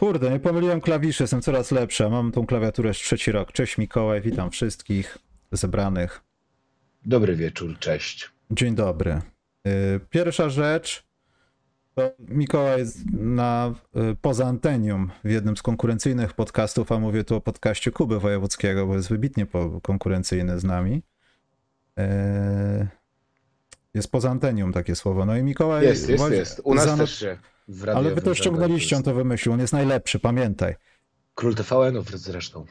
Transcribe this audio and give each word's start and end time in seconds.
Kurde, 0.00 0.30
nie 0.30 0.40
pomyliłem 0.40 0.80
klawiszy, 0.80 1.22
jestem 1.22 1.42
coraz 1.42 1.70
lepszy. 1.70 2.04
a 2.04 2.08
Mam 2.08 2.32
tą 2.32 2.46
klawiaturę 2.46 2.88
już 2.88 2.98
trzeci 2.98 3.32
rok. 3.32 3.52
Cześć 3.52 3.78
Mikołaj, 3.78 4.20
witam 4.20 4.50
wszystkich 4.50 5.18
zebranych. 5.52 6.20
Dobry 7.04 7.36
wieczór, 7.36 7.78
cześć. 7.78 8.30
Dzień 8.50 8.74
dobry. 8.74 9.20
Y, 9.66 10.00
Pierwsza 10.10 10.48
rzecz 10.48 11.04
to 11.94 12.10
Mikołaj 12.18 12.78
jest 12.78 12.98
na 13.12 13.74
y, 14.12 14.16
poza 14.20 14.46
antenium 14.46 15.10
w 15.24 15.30
jednym 15.30 15.56
z 15.56 15.62
konkurencyjnych 15.62 16.32
podcastów, 16.32 16.92
a 16.92 16.98
mówię 16.98 17.24
tu 17.24 17.36
o 17.36 17.40
podcaście 17.40 17.90
Kuby 17.90 18.20
Wojewódzkiego, 18.20 18.86
bo 18.86 18.96
jest 18.96 19.08
wybitnie 19.08 19.46
konkurencyjny 19.82 20.58
z 20.60 20.64
nami. 20.64 21.02
Y, 21.98 22.88
Jest 23.94 24.10
poza 24.10 24.30
antenium 24.30 24.72
takie 24.72 24.96
słowo. 24.96 25.26
No 25.26 25.36
i 25.36 25.42
Mikołaj... 25.42 25.84
Jest, 25.84 26.08
jest, 26.08 26.30
jest. 26.30 26.60
U 26.64 26.74
nas 26.74 26.96
też 26.96 27.18
się 27.18 27.38
Ale 27.94 28.14
wy 28.14 28.22
to 28.22 28.34
ściągnęliście, 28.34 28.96
on 28.96 29.02
to 29.02 29.14
wymyślił, 29.14 29.52
on 29.52 29.60
jest 29.60 29.72
najlepszy, 29.72 30.18
pamiętaj. 30.18 30.74
Król 31.34 31.54
TVN-ów 31.54 32.10
zresztą. 32.10 32.66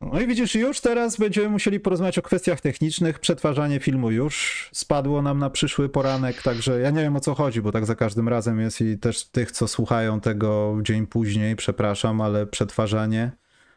No 0.00 0.20
i 0.20 0.26
widzisz, 0.26 0.54
już 0.54 0.80
teraz 0.80 1.16
będziemy 1.16 1.48
musieli 1.48 1.80
porozmawiać 1.80 2.18
o 2.18 2.22
kwestiach 2.22 2.60
technicznych. 2.60 3.18
Przetwarzanie 3.18 3.80
filmu 3.80 4.10
już 4.10 4.68
spadło 4.72 5.22
nam 5.22 5.38
na 5.38 5.50
przyszły 5.50 5.88
poranek, 5.88 6.42
także 6.42 6.80
ja 6.80 6.90
nie 6.90 7.02
wiem 7.02 7.16
o 7.16 7.20
co 7.20 7.34
chodzi, 7.34 7.62
bo 7.62 7.72
tak 7.72 7.86
za 7.86 7.94
każdym 7.94 8.28
razem 8.28 8.60
jest 8.60 8.80
i 8.80 8.98
też 8.98 9.24
tych, 9.24 9.52
co 9.52 9.68
słuchają 9.68 10.20
tego 10.20 10.78
dzień 10.82 11.06
później, 11.06 11.56
przepraszam, 11.56 12.20
ale 12.20 12.46
przetwarzanie 12.46 13.30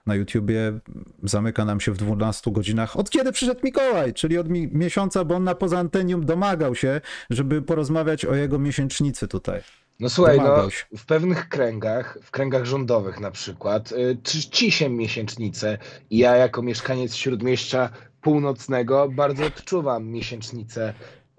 na 0.05 0.15
YouTubie 0.15 0.80
zamyka 1.23 1.65
nam 1.65 1.80
się 1.80 1.91
w 1.91 1.97
12 1.97 2.52
godzinach. 2.52 2.97
Od 2.97 3.09
kiedy 3.09 3.31
przyszedł 3.31 3.61
Mikołaj? 3.63 4.13
Czyli 4.13 4.38
od 4.38 4.49
mi- 4.49 4.67
miesiąca, 4.71 5.25
bo 5.25 5.36
on 5.36 5.43
na 5.43 5.55
poza 5.55 5.80
antenium 5.80 6.25
domagał 6.25 6.75
się, 6.75 7.02
żeby 7.30 7.61
porozmawiać 7.61 8.25
o 8.25 8.36
jego 8.36 8.59
miesięcznicy 8.59 9.27
tutaj. 9.27 9.61
No 10.00 10.09
słuchaj, 10.09 10.38
no, 10.38 10.44
Domagał 10.44 10.69
w 10.97 11.05
pewnych 11.05 11.50
kręgach, 11.50 12.17
w 12.23 12.31
kręgach 12.31 12.66
rządowych 12.66 13.19
na 13.19 13.31
przykład, 13.31 13.92
y, 13.92 14.17
czci 14.23 14.72
się 14.72 14.89
miesięcznicę 14.89 15.78
i 16.09 16.17
ja 16.17 16.36
jako 16.36 16.61
mieszkaniec 16.61 17.16
Śródmieścia 17.16 17.89
Północnego 18.22 19.09
bardzo 19.09 19.45
odczuwam 19.45 20.08
miesięcznicę 20.08 20.94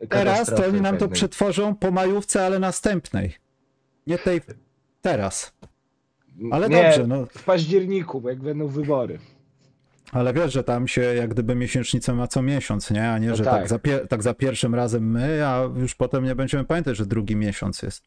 Teraz 0.09 0.49
to 0.49 0.67
oni 0.67 0.81
nam 0.81 0.99
to 0.99 1.09
przetworzą 1.09 1.75
po 1.75 1.91
majówce, 1.91 2.47
ale 2.47 2.59
następnej. 2.59 3.35
Nie 4.07 4.19
tej 4.19 4.41
teraz. 5.03 5.53
ale 6.51 6.69
Nie, 6.69 6.83
dobrze, 6.83 7.07
no. 7.07 7.27
w 7.27 7.45
październiku, 7.45 8.21
bo 8.21 8.29
jak 8.29 8.41
będą 8.43 8.67
wybory. 8.67 9.19
Ale 10.13 10.35
wiesz, 10.35 10.53
że 10.53 10.65
tam 10.65 10.89
się 10.89 11.01
jak 11.01 11.31
gdyby 11.31 11.55
miesięcznicę 11.55 12.15
ma 12.15 12.27
co 12.27 12.43
miesiąc, 12.43 12.91
nie? 12.91 13.11
A 13.11 13.19
nie, 13.19 13.29
No 13.29 13.37
że 13.37 13.45
tak. 13.45 13.55
tak. 13.55 13.69
za, 13.69 13.79
tak 14.09 14.23
za 14.23 14.35
pierwszym 14.35 14.75
razem 14.75 15.11
my, 15.11 15.47
a 15.47 15.69
już 15.77 15.95
potem 15.95 16.25
nie 16.25 16.35
będziemy 16.35 16.65
pamiętać, 16.65 16.97
że 16.97 17.07
drugi 17.07 17.37
miesiąc 17.37 17.83
jest. 17.83 18.05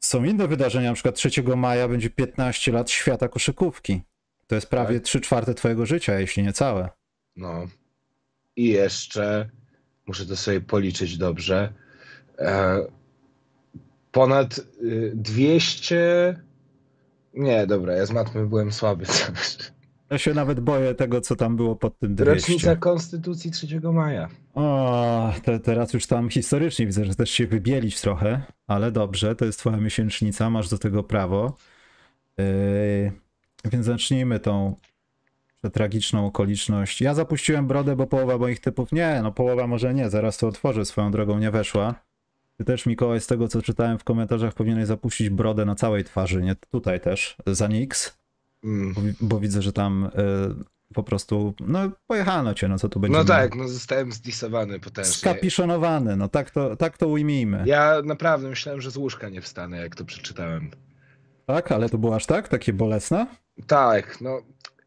Są 0.00 0.24
inne 0.24 0.48
wydarzenia, 0.48 0.88
na 0.88 0.94
przykład 0.94 1.14
3 1.14 1.42
maja 1.56 1.88
będzie 1.88 2.10
15 2.10 2.72
lat 2.72 2.90
świata 2.90 3.28
koszykówki. 3.28 4.02
To 4.46 4.54
jest 4.54 4.66
prawie 4.66 4.94
Tak. 4.94 5.04
3 5.04 5.20
czwarte 5.20 5.54
twojego 5.54 5.86
życia, 5.86 6.20
jeśli 6.20 6.42
nie 6.42 6.52
całe. 6.52 6.88
No. 7.36 7.66
I 8.56 8.68
jeszcze, 8.68 9.50
muszę 10.06 10.26
to 10.26 10.36
sobie 10.36 10.60
policzyć 10.60 11.18
dobrze, 11.18 11.72
e, 12.38 12.78
ponad 14.12 14.58
y, 14.58 15.12
200... 15.14 16.42
Nie, 17.34 17.66
dobra, 17.66 17.92
ja 17.92 18.06
z 18.06 18.10
matmy 18.10 18.46
byłem 18.46 18.72
słaby. 18.72 19.04
Ja 20.10 20.18
się 20.18 20.34
nawet 20.34 20.60
boję 20.60 20.94
tego, 20.94 21.20
co 21.20 21.36
tam 21.36 21.56
było 21.56 21.76
pod 21.76 21.98
tym 21.98 22.14
200. 22.14 22.34
Rocznica 22.34 22.76
Konstytucji 22.76 23.50
3 23.50 23.80
maja. 23.80 24.28
O, 24.54 25.32
te, 25.44 25.60
teraz 25.60 25.92
już 25.92 26.06
tam 26.06 26.30
historycznie 26.30 26.86
widzę, 26.86 27.04
że 27.04 27.14
też 27.14 27.30
się 27.30 27.46
wybielić 27.46 28.00
trochę, 28.00 28.42
ale 28.66 28.92
dobrze, 28.92 29.36
to 29.36 29.44
jest 29.44 29.58
twoja 29.58 29.76
miesięcznica, 29.76 30.50
masz 30.50 30.68
do 30.68 30.78
tego 30.78 31.02
prawo. 31.02 31.56
Yy, 32.38 33.12
więc 33.64 33.86
zacznijmy 33.86 34.40
tą 34.40 34.74
tragiczną 35.72 36.26
okoliczność. 36.26 37.00
Ja 37.00 37.14
zapuściłem 37.14 37.66
brodę, 37.66 37.96
bo 37.96 38.06
połowa 38.06 38.38
moich 38.38 38.60
typów 38.60 38.92
nie, 38.92 39.20
no 39.22 39.32
połowa 39.32 39.66
może 39.66 39.94
nie, 39.94 40.10
zaraz 40.10 40.38
to 40.38 40.48
otworzę, 40.48 40.84
swoją 40.84 41.10
drogą 41.10 41.38
nie 41.38 41.50
weszła. 41.50 41.94
Ty 42.56 42.64
też, 42.64 42.86
Mikołaj, 42.86 43.20
z 43.20 43.26
tego 43.26 43.48
co 43.48 43.62
czytałem 43.62 43.98
w 43.98 44.04
komentarzach, 44.04 44.54
powinieneś 44.54 44.86
zapuścić 44.86 45.30
brodę 45.30 45.64
na 45.64 45.74
całej 45.74 46.04
twarzy, 46.04 46.42
nie 46.42 46.54
tutaj 46.70 47.00
też, 47.00 47.36
za 47.46 47.68
Nix, 47.68 48.17
Mm. 48.64 48.94
bo, 48.94 49.00
bo 49.20 49.40
widzę, 49.40 49.62
że 49.62 49.72
tam 49.72 50.10
yy, 50.16 50.64
po 50.94 51.02
prostu, 51.02 51.54
no 51.60 51.90
pojechano 52.06 52.54
cię, 52.54 52.68
no 52.68 52.78
co 52.78 52.88
tu 52.88 53.00
będzie. 53.00 53.18
No 53.18 53.24
tak, 53.24 53.54
no 53.54 53.68
zostałem 53.68 54.12
zdisowany 54.12 54.80
potężnie. 54.80 55.12
Skapiszonowany, 55.12 56.16
no 56.16 56.28
tak 56.28 56.50
to, 56.50 56.76
tak 56.76 56.98
to 56.98 57.08
ujmijmy. 57.08 57.62
Ja 57.66 58.02
naprawdę 58.04 58.48
myślałem, 58.48 58.80
że 58.80 58.90
z 58.90 58.96
łóżka 58.96 59.28
nie 59.28 59.40
wstanę, 59.42 59.78
jak 59.78 59.96
to 59.96 60.04
przeczytałem. 60.04 60.70
Tak, 61.46 61.72
ale 61.72 61.88
to 61.88 61.98
było 61.98 62.16
aż 62.16 62.26
tak? 62.26 62.48
Takie 62.48 62.72
bolesne? 62.72 63.26
Tak, 63.66 64.20
no. 64.20 64.42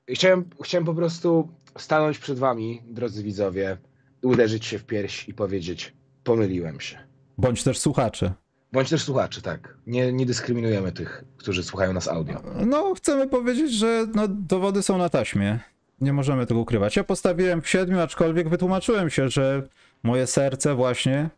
Chciałem, 0.09 0.45
chciałem 0.63 0.85
po 0.85 0.93
prostu 0.93 1.49
stanąć 1.77 2.19
przed 2.19 2.39
wami, 2.39 2.81
drodzy 2.85 3.23
widzowie, 3.23 3.77
uderzyć 4.21 4.65
się 4.65 4.79
w 4.79 4.85
pierś 4.85 5.29
i 5.29 5.33
powiedzieć, 5.33 5.93
pomyliłem 6.23 6.79
się. 6.79 6.97
Bądź 7.38 7.63
też 7.63 7.79
słuchacze. 7.79 8.33
Bądź 8.71 8.89
też 8.89 9.03
słuchaczy, 9.03 9.41
tak. 9.41 9.77
Nie, 9.87 10.13
nie 10.13 10.25
dyskryminujemy 10.25 10.91
tych, 10.91 11.23
którzy 11.37 11.63
słuchają 11.63 11.93
nas 11.93 12.07
audio. 12.07 12.41
No, 12.65 12.93
chcemy 12.93 13.27
powiedzieć, 13.27 13.73
że 13.73 14.07
no, 14.15 14.27
dowody 14.27 14.83
są 14.83 14.97
na 14.97 15.09
taśmie. 15.09 15.59
Nie 16.01 16.13
możemy 16.13 16.45
tego 16.45 16.59
ukrywać. 16.59 16.95
Ja 16.95 17.03
postawiłem 17.03 17.61
w 17.61 17.69
siedmiu, 17.69 17.99
aczkolwiek 17.99 18.49
wytłumaczyłem 18.49 19.09
się, 19.09 19.29
że 19.29 19.67
moje 20.03 20.27
serce 20.27 20.75
właśnie 20.75 21.29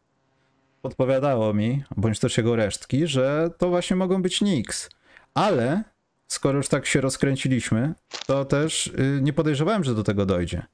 podpowiadało 0.81 1.53
mi, 1.53 1.83
bądź 1.97 2.19
też 2.19 2.37
jego 2.37 2.55
resztki, 2.55 3.07
że 3.07 3.49
to 3.57 3.69
właśnie 3.69 3.95
mogą 3.95 4.21
być 4.21 4.41
Nix. 4.41 4.89
Ale 5.33 5.83
skoro 6.27 6.57
już 6.57 6.67
tak 6.67 6.85
się 6.85 7.01
rozkręciliśmy, 7.01 7.93
to 8.25 8.45
też 8.45 8.87
y, 8.87 9.19
nie 9.21 9.33
podejrzewałem, 9.33 9.83
że 9.83 9.95
do 9.95 10.03
tego 10.03 10.25
dojdzie. 10.25 10.65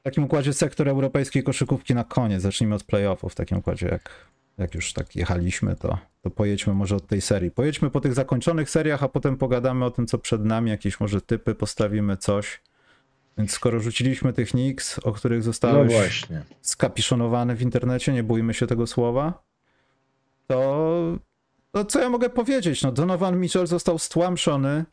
W 0.00 0.02
takim 0.02 0.24
układzie 0.24 0.52
sektor 0.52 0.88
europejskiej 0.88 1.42
koszykówki 1.42 1.94
na 1.94 2.04
koniec. 2.04 2.42
Zacznijmy 2.42 2.74
od 2.74 2.84
playoffów. 2.84 3.32
W 3.32 3.34
takim 3.34 3.58
układzie, 3.58 3.86
jak, 3.86 4.10
jak 4.60 4.74
już 4.74 4.92
tak 4.92 5.16
jechaliśmy, 5.16 5.76
to, 5.76 5.98
to 6.22 6.30
pojedźmy 6.30 6.74
może 6.74 6.96
od 6.96 7.06
tej 7.06 7.20
serii. 7.20 7.50
Pojedźmy 7.50 7.90
po 7.90 8.00
tych 8.00 8.14
zakończonych 8.14 8.70
seriach, 8.70 9.02
a 9.02 9.08
potem 9.08 9.36
pogadamy 9.36 9.84
o 9.84 9.90
tym, 9.90 10.06
co 10.06 10.18
przed 10.18 10.44
nami. 10.44 10.70
Jakieś 10.70 11.00
może 11.00 11.20
typy, 11.20 11.54
postawimy 11.54 12.16
coś. 12.16 12.62
Więc 13.38 13.52
skoro 13.52 13.80
rzuciliśmy 13.80 14.32
tych 14.32 14.50
Knicks, 14.50 14.98
o 14.98 15.12
których 15.12 15.38
No 15.38 15.44
zostałeś 15.44 15.92
właśnie. 15.92 16.42
skapiszonowany 16.62 17.56
w 17.56 17.62
internecie, 17.62 18.12
nie 18.12 18.22
bójmy 18.22 18.54
się 18.54 18.66
tego 18.66 18.86
słowa, 18.86 19.42
to, 20.46 21.18
to 21.72 21.84
co 21.84 22.00
ja 22.00 22.08
mogę 22.08 22.30
powiedzieć? 22.30 22.82
No, 22.82 22.92
Donovan 22.92 23.40
Mitchell 23.40 23.66
został 23.66 23.98
stłamszony. 23.98 24.84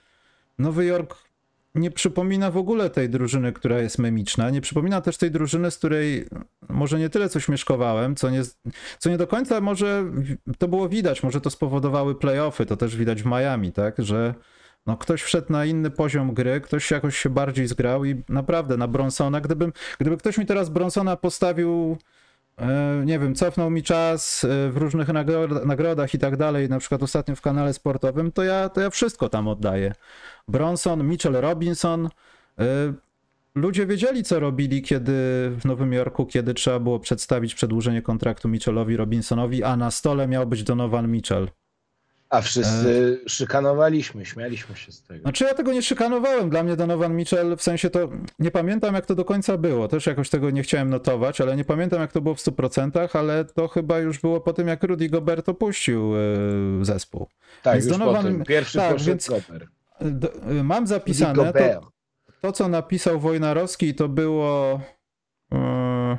Nowy 0.57 0.85
Jork 0.85 1.15
nie 1.75 1.91
przypomina 1.91 2.51
w 2.51 2.57
ogóle 2.57 2.89
tej 2.89 3.09
drużyny, 3.09 3.53
która 3.53 3.79
jest 3.79 3.99
memiczna. 3.99 4.49
Nie 4.49 4.61
przypomina 4.61 5.01
też 5.01 5.17
tej 5.17 5.31
drużyny, 5.31 5.71
z 5.71 5.77
której 5.77 6.27
może 6.69 6.99
nie 6.99 7.09
tyle 7.09 7.29
coś 7.29 7.49
mieszkowałem, 7.49 8.15
co 8.15 8.29
nie, 8.29 8.41
co 8.99 9.09
nie 9.09 9.17
do 9.17 9.27
końca 9.27 9.61
może 9.61 10.11
to 10.57 10.67
było 10.67 10.89
widać. 10.89 11.23
Może 11.23 11.41
to 11.41 11.49
spowodowały 11.49 12.15
playoffy, 12.15 12.65
to 12.65 12.77
też 12.77 12.95
widać 12.97 13.23
w 13.23 13.25
Miami, 13.25 13.71
tak, 13.71 13.95
że 13.97 14.33
no 14.87 14.97
ktoś 14.97 15.21
wszedł 15.21 15.51
na 15.51 15.65
inny 15.65 15.89
poziom 15.89 16.33
gry, 16.33 16.61
ktoś 16.61 16.91
jakoś 16.91 17.17
się 17.17 17.29
bardziej 17.29 17.67
zgrał 17.67 18.05
i 18.05 18.23
naprawdę 18.29 18.77
na 18.77 18.87
Bronsona, 18.87 19.41
gdybym, 19.41 19.73
gdyby 19.99 20.17
ktoś 20.17 20.37
mi 20.37 20.45
teraz 20.45 20.69
Bronsona 20.69 21.15
postawił, 21.15 21.97
e, 22.57 23.01
nie 23.05 23.19
wiem, 23.19 23.35
cofnął 23.35 23.69
mi 23.69 23.83
czas 23.83 24.43
e, 24.43 24.71
w 24.71 24.77
różnych 24.77 25.07
nagro- 25.07 25.65
nagrodach 25.65 26.13
i 26.13 26.19
tak 26.19 26.37
dalej, 26.37 26.69
na 26.69 26.79
przykład 26.79 27.03
ostatnio 27.03 27.35
w 27.35 27.41
kanale 27.41 27.73
sportowym, 27.73 28.31
to 28.31 28.43
ja, 28.43 28.69
to 28.69 28.81
ja 28.81 28.89
wszystko 28.89 29.29
tam 29.29 29.47
oddaję. 29.47 29.93
Bronson, 30.57 31.03
Mitchell 31.07 31.33
Robinson, 31.33 32.09
e, 32.59 32.93
ludzie 33.55 33.85
wiedzieli, 33.85 34.23
co 34.23 34.39
robili, 34.39 34.81
kiedy 34.81 35.11
w 35.59 35.61
Nowym 35.65 35.93
Jorku, 35.93 36.25
kiedy 36.25 36.53
trzeba 36.53 36.79
było 36.79 36.99
przedstawić 36.99 37.55
przedłużenie 37.55 38.01
kontraktu 38.01 38.49
Mitchellowi 38.49 38.97
Robinsonowi, 38.97 39.63
a 39.63 39.77
na 39.77 39.91
stole 39.91 40.27
miał 40.27 40.47
być 40.47 40.63
Donovan 40.63 41.11
Mitchell. 41.11 41.47
A 42.29 42.41
wszyscy 42.41 43.21
szykanowaliśmy, 43.27 44.25
śmialiśmy 44.25 44.75
się 44.75 44.91
z 44.91 45.03
tego. 45.03 45.21
Znaczy 45.21 45.43
ja 45.43 45.53
tego 45.53 45.73
nie 45.73 45.81
szykanowałem. 45.81 46.49
Dla 46.49 46.63
mnie 46.63 46.75
Donovan 46.75 47.15
Mitchell, 47.15 47.55
w 47.57 47.61
sensie 47.61 47.89
to 47.89 48.09
nie 48.39 48.51
pamiętam 48.51 48.95
jak 48.95 49.05
to 49.05 49.15
do 49.15 49.25
końca 49.25 49.57
było. 49.57 49.87
Też 49.87 50.05
jakoś 50.05 50.29
tego 50.29 50.49
nie 50.49 50.63
chciałem 50.63 50.89
notować, 50.89 51.41
ale 51.41 51.55
nie 51.55 51.65
pamiętam 51.65 52.01
jak 52.01 52.11
to 52.11 52.21
było 52.21 52.35
w 52.35 52.39
100%, 52.39 53.17
ale 53.17 53.45
to 53.45 53.67
chyba 53.67 53.99
już 53.99 54.19
było 54.19 54.41
po 54.41 54.53
tym 54.53 54.67
jak 54.67 54.83
Rudy 54.83 55.09
Gobert 55.09 55.49
opuścił 55.49 56.13
yy, 56.15 56.85
zespół. 56.85 57.27
tak, 57.63 57.73
więc 57.73 57.85
już 57.85 57.97
Donovan- 57.97 58.15
po 58.15 58.23
tym. 58.23 58.43
Pierwszy 58.43 58.77
tak, 58.77 59.01
więc- 59.01 59.27
Koper. 59.27 59.67
D- 60.01 60.29
yy, 60.49 60.63
mam 60.63 60.87
zapisane, 60.87 61.53
to, 61.53 61.91
to 62.41 62.51
co 62.51 62.67
napisał 62.67 63.19
Wojnarowski 63.19 63.95
to 63.95 64.09
było... 64.09 64.79
Yy, 65.51 66.17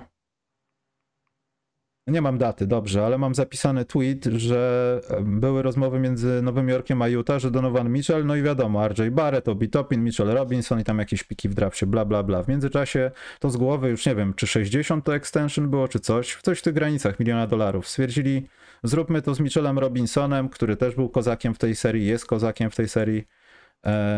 Nie 2.06 2.20
mam 2.22 2.38
daty, 2.38 2.66
dobrze, 2.66 3.06
ale 3.06 3.18
mam 3.18 3.34
zapisany 3.34 3.84
tweet, 3.84 4.24
że 4.24 5.00
były 5.20 5.62
rozmowy 5.62 5.98
między 6.00 6.42
Nowym 6.42 6.68
Jorkiem 6.68 7.02
a 7.02 7.08
Utah, 7.08 7.38
że 7.38 7.50
Donovan 7.50 7.90
Mitchell, 7.92 8.26
no 8.26 8.36
i 8.36 8.42
wiadomo, 8.42 8.88
RJ 8.88 9.10
Barrett, 9.10 9.48
Obi 9.48 9.68
Topin, 9.68 10.04
Mitchell 10.04 10.28
Robinson 10.28 10.80
i 10.80 10.84
tam 10.84 10.98
jakieś 10.98 11.24
piki 11.24 11.48
w 11.48 11.54
drafcie, 11.54 11.86
bla, 11.86 12.04
bla, 12.04 12.22
bla. 12.22 12.42
W 12.42 12.48
międzyczasie 12.48 13.10
to 13.40 13.50
z 13.50 13.56
głowy 13.56 13.88
już 13.88 14.06
nie 14.06 14.14
wiem, 14.14 14.34
czy 14.34 14.46
60 14.46 15.04
to 15.04 15.14
extension 15.14 15.70
było, 15.70 15.88
czy 15.88 16.00
coś, 16.00 16.38
coś 16.42 16.58
w 16.58 16.62
tych 16.62 16.74
granicach 16.74 17.20
miliona 17.20 17.46
dolarów. 17.46 17.88
Stwierdzili, 17.88 18.46
zróbmy 18.82 19.22
to 19.22 19.34
z 19.34 19.40
Mitchellem 19.40 19.78
Robinsonem, 19.78 20.48
który 20.48 20.76
też 20.76 20.94
był 20.94 21.08
kozakiem 21.08 21.54
w 21.54 21.58
tej 21.58 21.76
serii, 21.76 22.06
jest 22.06 22.26
kozakiem 22.26 22.70
w 22.70 22.76
tej 22.76 22.88
serii 22.88 23.24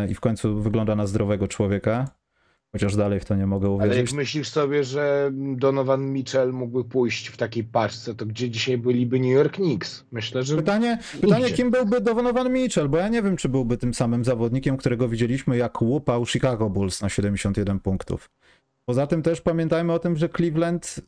i 0.09 0.13
w 0.13 0.19
końcu 0.19 0.61
wygląda 0.61 0.95
na 0.95 1.07
zdrowego 1.07 1.47
człowieka. 1.47 2.07
Chociaż 2.71 2.95
dalej 2.95 3.19
w 3.19 3.25
to 3.25 3.35
nie 3.35 3.47
mogę 3.47 3.69
uwierzyć. 3.69 3.91
Ale 3.91 4.01
jak 4.01 4.13
myślisz 4.13 4.49
sobie, 4.49 4.83
że 4.83 5.31
Donovan 5.33 6.13
Mitchell 6.13 6.53
mógłby 6.53 6.89
pójść 6.89 7.27
w 7.27 7.37
takiej 7.37 7.63
paczce, 7.63 8.15
to 8.15 8.25
gdzie 8.25 8.49
dzisiaj 8.49 8.77
byliby 8.77 9.19
New 9.19 9.31
York 9.31 9.53
Knicks? 9.53 10.05
Myślę, 10.11 10.43
że. 10.43 10.55
Pytanie, 10.55 10.99
pytanie 11.21 11.49
kim 11.49 11.71
byłby 11.71 12.01
Donovan 12.01 12.53
Mitchell, 12.53 12.89
bo 12.89 12.97
ja 12.97 13.07
nie 13.07 13.21
wiem, 13.21 13.37
czy 13.37 13.49
byłby 13.49 13.77
tym 13.77 13.93
samym 13.93 14.25
zawodnikiem, 14.25 14.77
którego 14.77 15.09
widzieliśmy, 15.09 15.57
jak 15.57 15.81
łupał 15.81 16.25
Chicago 16.25 16.69
Bulls 16.69 17.01
na 17.01 17.09
71 17.09 17.79
punktów. 17.79 18.29
Poza 18.85 19.07
tym 19.07 19.21
też 19.21 19.41
pamiętajmy 19.41 19.93
o 19.93 19.99
tym, 19.99 20.17
że 20.17 20.29
Cleveland 20.29 21.01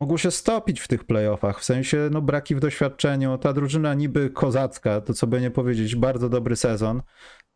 mogło 0.00 0.18
się 0.18 0.30
stopić 0.30 0.80
w 0.80 0.88
tych 0.88 1.04
playoffach, 1.04 1.60
w 1.60 1.64
sensie 1.64 2.08
no, 2.12 2.22
braki 2.22 2.54
w 2.54 2.60
doświadczeniu. 2.60 3.38
Ta 3.38 3.52
drużyna 3.52 3.94
niby 3.94 4.30
kozacka, 4.30 5.00
to 5.00 5.14
co 5.14 5.26
by 5.26 5.40
nie 5.40 5.50
powiedzieć, 5.50 5.96
bardzo 5.96 6.28
dobry 6.28 6.56
sezon, 6.56 7.02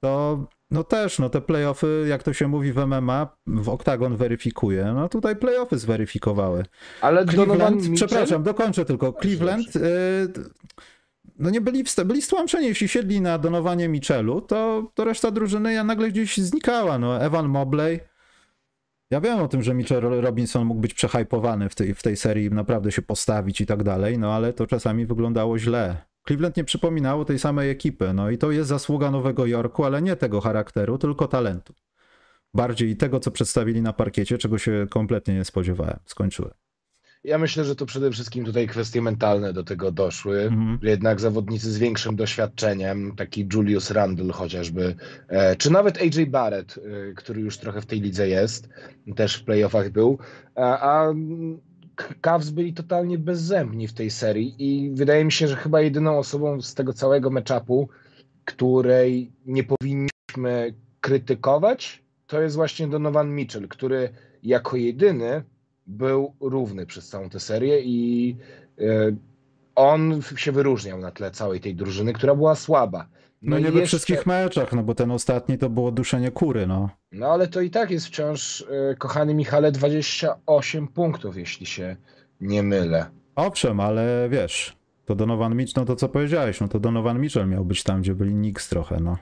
to 0.01 0.45
no 0.71 0.85
też, 0.85 1.19
no 1.19 1.31
te 1.31 1.41
playoffy, 1.41 2.07
jak 2.09 2.23
to 2.23 2.33
się 2.33 2.49
mówi 2.49 2.73
w 2.73 2.87
MMA, 2.87 3.37
w 3.47 3.69
Octagon 3.69 4.17
weryfikuje. 4.17 4.85
No 4.95 5.09
tutaj 5.09 5.37
playoffy 5.37 5.79
zweryfikowały. 5.79 6.65
Ale 7.01 7.27
Cleveland, 7.27 7.83
przepraszam, 7.95 8.43
dokończę 8.43 8.85
tylko. 8.85 9.13
Cleveland, 9.13 9.77
y, 9.77 9.81
no 11.39 11.51
nie 11.51 11.61
byli, 11.61 11.85
byli 12.05 12.23
stłamszeni, 12.23 12.67
jeśli 12.67 12.89
siedli 12.89 13.21
na 13.21 13.39
donowanie 13.39 13.89
Michelu, 13.89 14.41
to, 14.41 14.91
to 14.95 15.05
reszta 15.05 15.31
drużyny 15.31 15.85
nagle 15.85 16.11
gdzieś 16.11 16.37
znikała. 16.37 16.99
No 16.99 17.23
Evan 17.23 17.49
Mobley, 17.49 18.01
ja 19.11 19.21
wiem 19.21 19.39
o 19.39 19.49
tym, 19.49 19.63
że 19.63 19.75
Mitchell 19.75 20.01
Robinson 20.01 20.65
mógł 20.65 20.81
być 20.81 20.95
przehypowany 20.95 21.69
w 21.69 21.75
tej, 21.75 21.95
w 21.95 22.03
tej 22.03 22.17
serii, 22.17 22.51
naprawdę 22.51 22.93
się 22.93 23.03
postawić 23.03 23.61
i 23.61 23.67
tak 23.67 23.83
dalej, 23.83 24.19
no 24.19 24.33
ale 24.33 24.53
to 24.53 24.67
czasami 24.67 25.07
wyglądało 25.07 25.59
źle. 25.59 25.97
Cleveland 26.27 26.57
nie 26.57 26.65
przypominało 26.65 27.25
tej 27.25 27.39
samej 27.39 27.71
ekipy. 27.71 28.13
No 28.13 28.31
i 28.31 28.39
to 28.39 28.51
jest 28.51 28.69
zasługa 28.69 29.11
Nowego 29.11 29.47
Jorku, 29.47 29.85
ale 29.85 30.03
nie 30.03 30.17
tego 30.17 30.41
charakteru, 30.41 30.99
tylko 30.99 31.29
talentu. 31.29 31.75
Bardziej 32.55 32.97
tego, 32.97 33.21
co 33.21 33.31
przedstawili 33.31 33.83
na 33.83 33.93
parkiecie, 33.93 34.39
czego 34.39 34.59
się 34.59 34.87
kompletnie 34.91 35.35
nie 35.35 35.45
spodziewałem. 35.45 35.99
Skończyłem. 36.05 36.53
Ja 37.25 37.39
myślę, 37.39 37.65
że 37.65 37.77
to 37.77 37.87
przede 37.87 38.11
wszystkim 38.11 38.45
tutaj 38.45 38.67
kwestie 38.67 39.03
mentalne 39.03 39.53
do 39.53 39.65
tego 39.65 39.93
doszły. 39.93 40.41
Mhm. 40.43 40.79
Jednak 40.83 41.21
zawodnicy 41.21 41.73
z 41.73 41.79
większym 41.79 42.17
doświadczeniem, 42.17 43.17
taki 43.17 43.49
Julius 43.53 43.91
Randle 43.91 44.33
chociażby, 44.33 44.95
e, 45.29 45.57
czy 45.57 45.73
nawet 45.73 45.99
AJ 45.99 46.27
Barrett, 46.27 46.79
e, 46.79 47.15
który 47.15 47.41
już 47.41 47.59
trochę 47.59 47.81
w 47.81 47.87
tej 47.87 48.01
lidze 48.01 48.29
jest, 48.29 48.69
też 49.17 49.37
w 49.37 49.45
playoffach 49.45 49.91
był, 49.91 50.19
a 50.57 51.07
Cavs 52.21 52.51
byli 52.51 52.75
totalnie 52.75 53.19
bezzębni 53.19 53.89
w 53.89 53.93
tej 53.93 54.11
serii 54.11 54.55
i 54.59 54.91
wydaje 54.91 55.25
mi 55.25 55.33
się, 55.33 55.49
że 55.49 55.57
chyba 55.57 55.81
jedyną 55.81 56.19
osobą 56.19 56.63
z 56.63 56.75
tego 56.75 56.93
całego 56.93 57.31
matchupu, 57.31 57.89
której 58.45 59.33
nie 59.47 59.65
powinniśmy 59.65 60.75
krytykować, 61.01 62.03
to 62.27 62.43
jest 62.43 62.57
właśnie 62.57 62.89
Donovan 62.89 63.35
Mitchell, 63.35 63.69
który 63.69 64.09
jako 64.43 64.77
jedyny 64.77 65.43
był 65.87 66.35
równy 66.41 66.87
przez 66.87 67.09
całą 67.09 67.31
tę 67.31 67.41
serię 67.41 67.81
i 67.81 68.37
e, 68.79 68.85
on 69.75 70.21
się 70.37 70.53
wyróżniał 70.53 70.99
na 70.99 71.11
tle 71.11 71.31
całej 71.31 71.61
tej 71.61 71.75
drużyny, 71.75 72.13
która 72.13 72.35
była 72.35 72.55
słaba. 72.55 73.09
No, 73.43 73.57
no 73.57 73.59
nie 73.59 73.73
we 73.73 73.87
wszystkich 73.87 74.27
meczach, 74.27 74.73
no 74.73 74.83
bo 74.83 74.95
ten 74.95 75.11
ostatni 75.11 75.59
to 75.59 75.71
było 75.71 75.93
duszenie 75.93 76.31
kury, 76.31 76.67
no. 76.67 76.91
No 77.13 77.27
ale 77.27 77.49
to 77.49 77.61
i 77.61 77.71
tak 77.71 77.91
jest 77.91 78.07
wciąż, 78.07 78.65
e, 78.91 78.95
kochany 78.95 79.35
Michale, 79.35 79.73
28 79.73 80.89
punktów, 80.89 81.37
jeśli 81.37 81.67
się 81.67 81.97
nie 82.41 82.63
mylę. 82.63 83.07
Owszem, 83.35 83.81
ale 83.81 84.29
wiesz, 84.31 84.77
to 85.05 85.15
Donovan 85.15 85.57
Mitchell, 85.57 85.83
no 85.83 85.87
to 85.87 85.97
co 85.97 86.09
powiedziałeś, 86.09 86.61
no 86.61 86.69
to 86.69 86.81
Donovan 86.81 87.21
Mitchell 87.21 87.49
miał 87.49 87.65
być 87.65 87.83
tam, 87.83 88.01
gdzie 88.01 88.15
byli 88.15 88.33
Knicks 88.33 88.69
trochę, 88.69 89.01
no. 89.01 89.17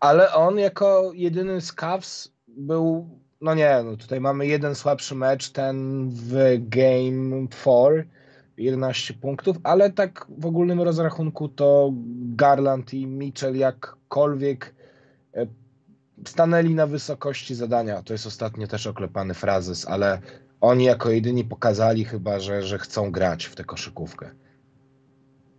Ale 0.00 0.32
on 0.32 0.58
jako 0.58 1.10
jedyny 1.14 1.60
z 1.60 1.72
Cavs 1.72 2.32
był, 2.48 3.08
no 3.40 3.54
nie, 3.54 3.82
no 3.84 3.96
tutaj 3.96 4.20
mamy 4.20 4.46
jeden 4.46 4.74
słabszy 4.74 5.14
mecz, 5.14 5.50
ten 5.50 6.08
w 6.10 6.56
Game 6.58 7.48
4, 7.48 8.08
11 8.60 9.14
punktów, 9.14 9.56
ale 9.62 9.92
tak 9.92 10.26
w 10.38 10.46
ogólnym 10.46 10.80
rozrachunku 10.80 11.48
to 11.48 11.92
Garland 12.36 12.94
i 12.94 13.06
Mitchell 13.06 13.56
jakkolwiek 13.56 14.74
e, 15.34 15.46
stanęli 16.26 16.74
na 16.74 16.86
wysokości 16.86 17.54
zadania. 17.54 18.02
To 18.02 18.12
jest 18.12 18.26
ostatnio 18.26 18.66
też 18.66 18.86
oklepany 18.86 19.34
frazes, 19.34 19.88
ale 19.88 20.20
oni 20.60 20.84
jako 20.84 21.10
jedyni 21.10 21.44
pokazali 21.44 22.04
chyba, 22.04 22.40
że, 22.40 22.62
że 22.62 22.78
chcą 22.78 23.10
grać 23.10 23.44
w 23.44 23.54
tę 23.54 23.64
koszykówkę. 23.64 24.30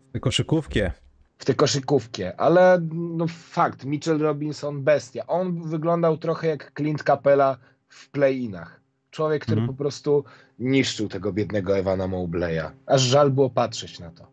W 0.09 0.13
tę 0.13 0.19
koszykówkę. 0.19 0.91
W 1.37 1.45
tę 1.45 1.53
koszykówkę, 1.53 2.39
ale 2.39 2.79
no 2.93 3.25
fakt, 3.27 3.85
Mitchell 3.85 4.19
Robinson 4.19 4.83
bestia. 4.83 5.27
On 5.27 5.61
wyglądał 5.69 6.17
trochę 6.17 6.47
jak 6.47 6.71
Clint 6.77 7.03
Capella 7.03 7.57
w 7.87 8.09
play-inach. 8.11 8.80
Człowiek, 9.11 9.41
który 9.41 9.61
mm. 9.61 9.67
po 9.67 9.77
prostu 9.77 10.23
niszczył 10.59 11.07
tego 11.07 11.33
biednego 11.33 11.77
Ewana 11.77 12.07
Mowbleya. 12.07 12.71
Aż 12.85 13.01
żal 13.01 13.31
było 13.31 13.49
patrzeć 13.49 13.99
na 13.99 14.11
to. 14.11 14.27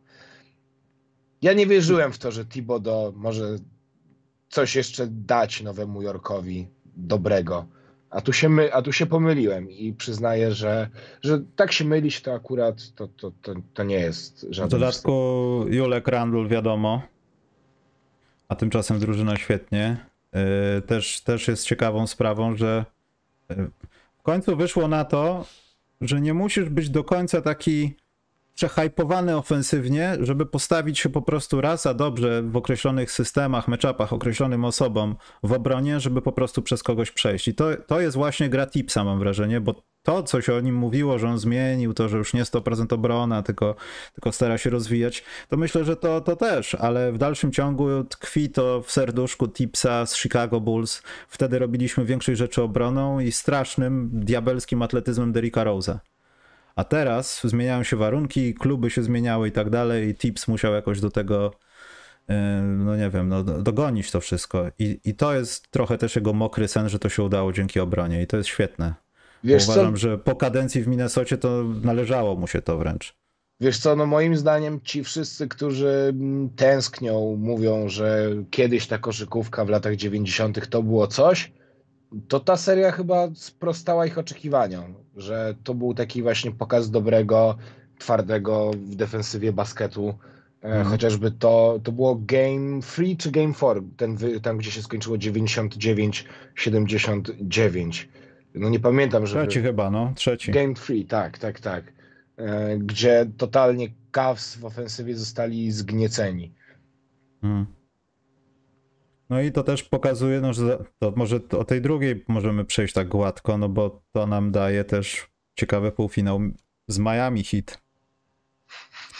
Ja 1.42 1.52
nie 1.52 1.66
wierzyłem 1.66 2.12
w 2.12 2.18
to, 2.18 2.32
że 2.32 2.44
Thibodeau 2.44 3.12
może 3.16 3.56
coś 4.48 4.76
jeszcze 4.76 5.06
dać 5.06 5.62
Nowemu 5.62 6.02
Jorkowi 6.02 6.68
dobrego. 6.96 7.66
A 8.10 8.20
tu 8.20 8.32
się, 8.32 8.48
my, 8.48 8.74
a 8.74 8.82
tu 8.82 8.92
się 8.92 9.06
pomyliłem 9.06 9.70
i 9.70 9.92
przyznaję, 9.92 10.52
że, 10.52 10.88
że 11.22 11.40
tak 11.56 11.72
się 11.72 11.84
mylić 11.84 12.22
to 12.22 12.34
akurat 12.34 12.92
to, 12.94 13.08
to, 13.08 13.32
to, 13.42 13.54
to 13.74 13.82
nie 13.82 13.98
jest 13.98 14.46
żaden... 14.50 14.68
W 14.68 14.80
dodatku 14.80 15.10
Julek 15.68 16.08
Randul 16.08 16.48
wiadomo, 16.48 17.02
a 18.48 18.56
tymczasem 18.56 18.98
drużyna 18.98 19.36
świetnie. 19.36 19.96
Yy, 20.32 20.82
też, 20.82 21.20
też 21.20 21.48
jest 21.48 21.64
ciekawą 21.64 22.06
sprawą, 22.06 22.56
że 22.56 22.84
yy, 23.48 23.70
końcu 24.28 24.56
wyszło 24.56 24.88
na 24.88 25.04
to, 25.04 25.44
że 26.00 26.20
nie 26.20 26.34
musisz 26.34 26.68
być 26.68 26.90
do 26.90 27.04
końca 27.04 27.42
taki 27.42 27.94
przehypowany 28.54 29.36
ofensywnie, 29.36 30.16
żeby 30.20 30.46
postawić 30.46 30.98
się 30.98 31.08
po 31.08 31.22
prostu 31.22 31.60
raz 31.60 31.86
a 31.86 31.94
dobrze 31.94 32.42
w 32.42 32.56
określonych 32.56 33.12
systemach, 33.12 33.68
meczapach, 33.68 34.12
określonym 34.12 34.64
osobom 34.64 35.16
w 35.42 35.52
obronie, 35.52 36.00
żeby 36.00 36.22
po 36.22 36.32
prostu 36.32 36.62
przez 36.62 36.82
kogoś 36.82 37.10
przejść. 37.10 37.48
I 37.48 37.54
to, 37.54 37.64
to 37.86 38.00
jest 38.00 38.16
właśnie 38.16 38.48
gra 38.48 38.66
tipsa, 38.66 39.04
mam 39.04 39.18
wrażenie, 39.18 39.60
bo 39.60 39.82
to, 40.08 40.22
co 40.22 40.40
się 40.40 40.54
o 40.54 40.60
nim 40.60 40.74
mówiło, 40.74 41.18
że 41.18 41.28
on 41.28 41.38
zmienił, 41.38 41.94
to, 41.94 42.08
że 42.08 42.18
już 42.18 42.34
nie 42.34 42.44
100% 42.44 42.94
obrona, 42.94 43.42
tylko, 43.42 43.74
tylko 44.12 44.32
stara 44.32 44.58
się 44.58 44.70
rozwijać, 44.70 45.24
to 45.48 45.56
myślę, 45.56 45.84
że 45.84 45.96
to, 45.96 46.20
to 46.20 46.36
też, 46.36 46.74
ale 46.74 47.12
w 47.12 47.18
dalszym 47.18 47.52
ciągu 47.52 48.04
tkwi 48.04 48.50
to 48.50 48.82
w 48.82 48.92
serduszku 48.92 49.48
tipsa 49.48 50.06
z 50.06 50.16
Chicago 50.16 50.60
Bulls. 50.60 51.02
Wtedy 51.28 51.58
robiliśmy 51.58 52.04
większość 52.04 52.38
rzeczy 52.38 52.62
obroną 52.62 53.20
i 53.20 53.32
strasznym, 53.32 54.10
diabelskim 54.12 54.82
atletyzmem 54.82 55.32
Derricka 55.32 55.64
Rose'a. 55.64 55.98
A 56.76 56.84
teraz 56.84 57.40
zmieniają 57.44 57.82
się 57.82 57.96
warunki, 57.96 58.54
kluby 58.54 58.90
się 58.90 59.02
zmieniały 59.02 59.48
i 59.48 59.52
tak 59.52 59.70
dalej, 59.70 60.08
i 60.08 60.14
Tips 60.14 60.48
musiał 60.48 60.74
jakoś 60.74 61.00
do 61.00 61.10
tego, 61.10 61.52
e, 62.28 62.62
no 62.62 62.96
nie 62.96 63.10
wiem, 63.10 63.28
no, 63.28 63.42
dogonić 63.44 64.10
to 64.10 64.20
wszystko. 64.20 64.66
I, 64.78 65.00
I 65.04 65.14
to 65.14 65.34
jest 65.34 65.70
trochę 65.70 65.98
też 65.98 66.16
jego 66.16 66.32
mokry 66.32 66.68
sen, 66.68 66.88
że 66.88 66.98
to 66.98 67.08
się 67.08 67.22
udało 67.22 67.52
dzięki 67.52 67.80
obronie 67.80 68.22
i 68.22 68.26
to 68.26 68.36
jest 68.36 68.48
świetne. 68.48 69.07
Wiesz 69.44 69.64
Uważam, 69.64 69.92
co? 69.92 69.96
że 69.96 70.18
po 70.18 70.36
kadencji 70.36 70.82
w 70.82 70.88
Minnesocie 70.88 71.38
to 71.38 71.64
należało 71.82 72.36
mu 72.36 72.46
się 72.46 72.62
to 72.62 72.78
wręcz. 72.78 73.14
Wiesz 73.60 73.78
co, 73.78 73.96
no 73.96 74.06
moim 74.06 74.36
zdaniem 74.36 74.80
ci 74.80 75.04
wszyscy, 75.04 75.48
którzy 75.48 76.14
tęsknią, 76.56 77.36
mówią, 77.36 77.88
że 77.88 78.30
kiedyś 78.50 78.86
ta 78.86 78.98
koszykówka 78.98 79.64
w 79.64 79.68
latach 79.68 79.96
90. 79.96 80.68
to 80.68 80.82
było 80.82 81.06
coś, 81.06 81.52
to 82.28 82.40
ta 82.40 82.56
seria 82.56 82.90
chyba 82.90 83.28
sprostała 83.34 84.06
ich 84.06 84.18
oczekiwaniom, 84.18 84.94
że 85.16 85.54
to 85.64 85.74
był 85.74 85.94
taki 85.94 86.22
właśnie 86.22 86.50
pokaz 86.50 86.90
dobrego, 86.90 87.56
twardego 87.98 88.70
w 88.70 88.94
defensywie 88.94 89.52
basketu. 89.52 90.14
Mm. 90.62 90.84
Chociażby 90.84 91.30
to, 91.30 91.80
to 91.82 91.92
było 91.92 92.14
Game 92.14 92.82
3 92.82 93.16
czy 93.16 93.30
Game 93.30 93.54
4, 93.54 93.82
ten, 93.96 94.18
tam 94.42 94.58
gdzie 94.58 94.70
się 94.70 94.82
skończyło 94.82 95.16
99-79. 95.16 98.06
No 98.58 98.68
nie 98.68 98.80
pamiętam, 98.80 99.26
że. 99.26 99.40
Trzeci 99.40 99.60
chyba, 99.60 99.90
no, 99.90 100.12
trzeci. 100.16 100.52
Game 100.52 100.74
3, 100.74 101.04
tak, 101.04 101.38
tak, 101.38 101.60
tak. 101.60 101.92
E, 102.36 102.78
gdzie 102.78 103.26
totalnie 103.36 103.88
Cavs 104.10 104.56
w 104.56 104.64
ofensywie 104.64 105.16
zostali 105.16 105.72
zgnieceni. 105.72 106.54
Mm. 107.42 107.66
No 109.30 109.40
i 109.40 109.52
to 109.52 109.62
też 109.62 109.82
pokazuje, 109.82 110.40
no, 110.40 110.52
że 110.52 110.84
to 110.98 111.12
może 111.16 111.40
o 111.58 111.64
tej 111.64 111.82
drugiej 111.82 112.24
możemy 112.28 112.64
przejść 112.64 112.94
tak 112.94 113.08
gładko, 113.08 113.58
no 113.58 113.68
bo 113.68 114.02
to 114.12 114.26
nam 114.26 114.52
daje 114.52 114.84
też 114.84 115.30
ciekawy 115.54 115.92
półfinał 115.92 116.40
z 116.88 116.98
Miami 116.98 117.44
Heat. 117.44 117.82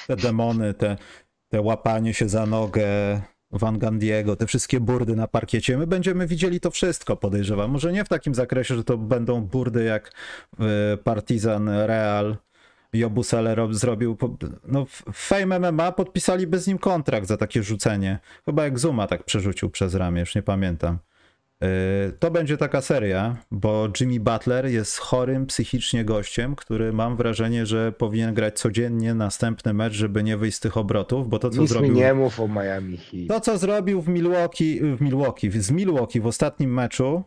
te 0.06 0.16
demony, 0.16 0.74
te, 0.74 0.96
te 1.48 1.60
łapanie 1.60 2.14
się 2.14 2.28
za 2.28 2.46
nogę 2.46 2.86
Van 3.50 3.78
Gandiego, 3.78 4.36
te 4.36 4.46
wszystkie 4.46 4.80
burdy 4.80 5.16
na 5.16 5.28
parkiecie. 5.28 5.78
My 5.78 5.86
będziemy 5.86 6.26
widzieli 6.26 6.60
to 6.60 6.70
wszystko, 6.70 7.16
podejrzewam. 7.16 7.70
Może 7.70 7.92
nie 7.92 8.04
w 8.04 8.08
takim 8.08 8.34
zakresie, 8.34 8.76
że 8.76 8.84
to 8.84 8.98
będą 8.98 9.40
burdy 9.40 9.84
jak 9.84 10.12
Partizan 11.04 11.68
Real, 11.68 12.36
Jobusele 12.92 13.56
zrobił. 13.70 14.16
No, 14.66 14.86
Fame 15.12 15.58
MMA 15.70 15.92
podpisaliby 15.92 16.58
z 16.58 16.66
nim 16.66 16.78
kontrakt 16.78 17.26
za 17.26 17.36
takie 17.36 17.62
rzucenie. 17.62 18.18
Chyba 18.44 18.64
jak 18.64 18.78
Zuma 18.78 19.06
tak 19.06 19.24
przerzucił 19.24 19.70
przez 19.70 19.94
ramię, 19.94 20.20
już 20.20 20.34
nie 20.34 20.42
pamiętam. 20.42 20.98
Y, 21.64 22.12
to 22.18 22.30
będzie 22.30 22.56
taka 22.56 22.80
seria, 22.80 23.36
bo 23.50 23.88
Jimmy 24.00 24.20
Butler 24.20 24.66
jest 24.66 24.98
chorym 24.98 25.46
psychicznie 25.46 26.04
gościem, 26.04 26.56
który 26.56 26.92
mam 26.92 27.16
wrażenie, 27.16 27.66
że 27.66 27.92
powinien 27.92 28.34
grać 28.34 28.58
codziennie 28.58 29.14
następny 29.14 29.74
mecz, 29.74 29.92
żeby 29.92 30.22
nie 30.22 30.36
wyjść 30.36 30.56
z 30.56 30.60
tych 30.60 30.76
obrotów, 30.76 31.28
bo 31.28 31.38
to 31.38 31.50
co 31.50 31.60
Nic 31.60 31.70
zrobił... 31.70 31.94
nie 31.94 32.14
mów 32.14 32.40
o 32.40 32.48
Miami 32.48 32.96
Heat. 32.96 33.28
To 33.28 33.40
co 33.40 33.58
zrobił 33.58 34.02
w 34.02 34.08
Milwaukee, 34.08 34.80
w 34.96 35.00
Milwaukee, 35.00 35.50
z 35.50 35.70
Milwaukee 35.70 36.20
w 36.20 36.26
ostatnim 36.26 36.74
meczu, 36.74 37.22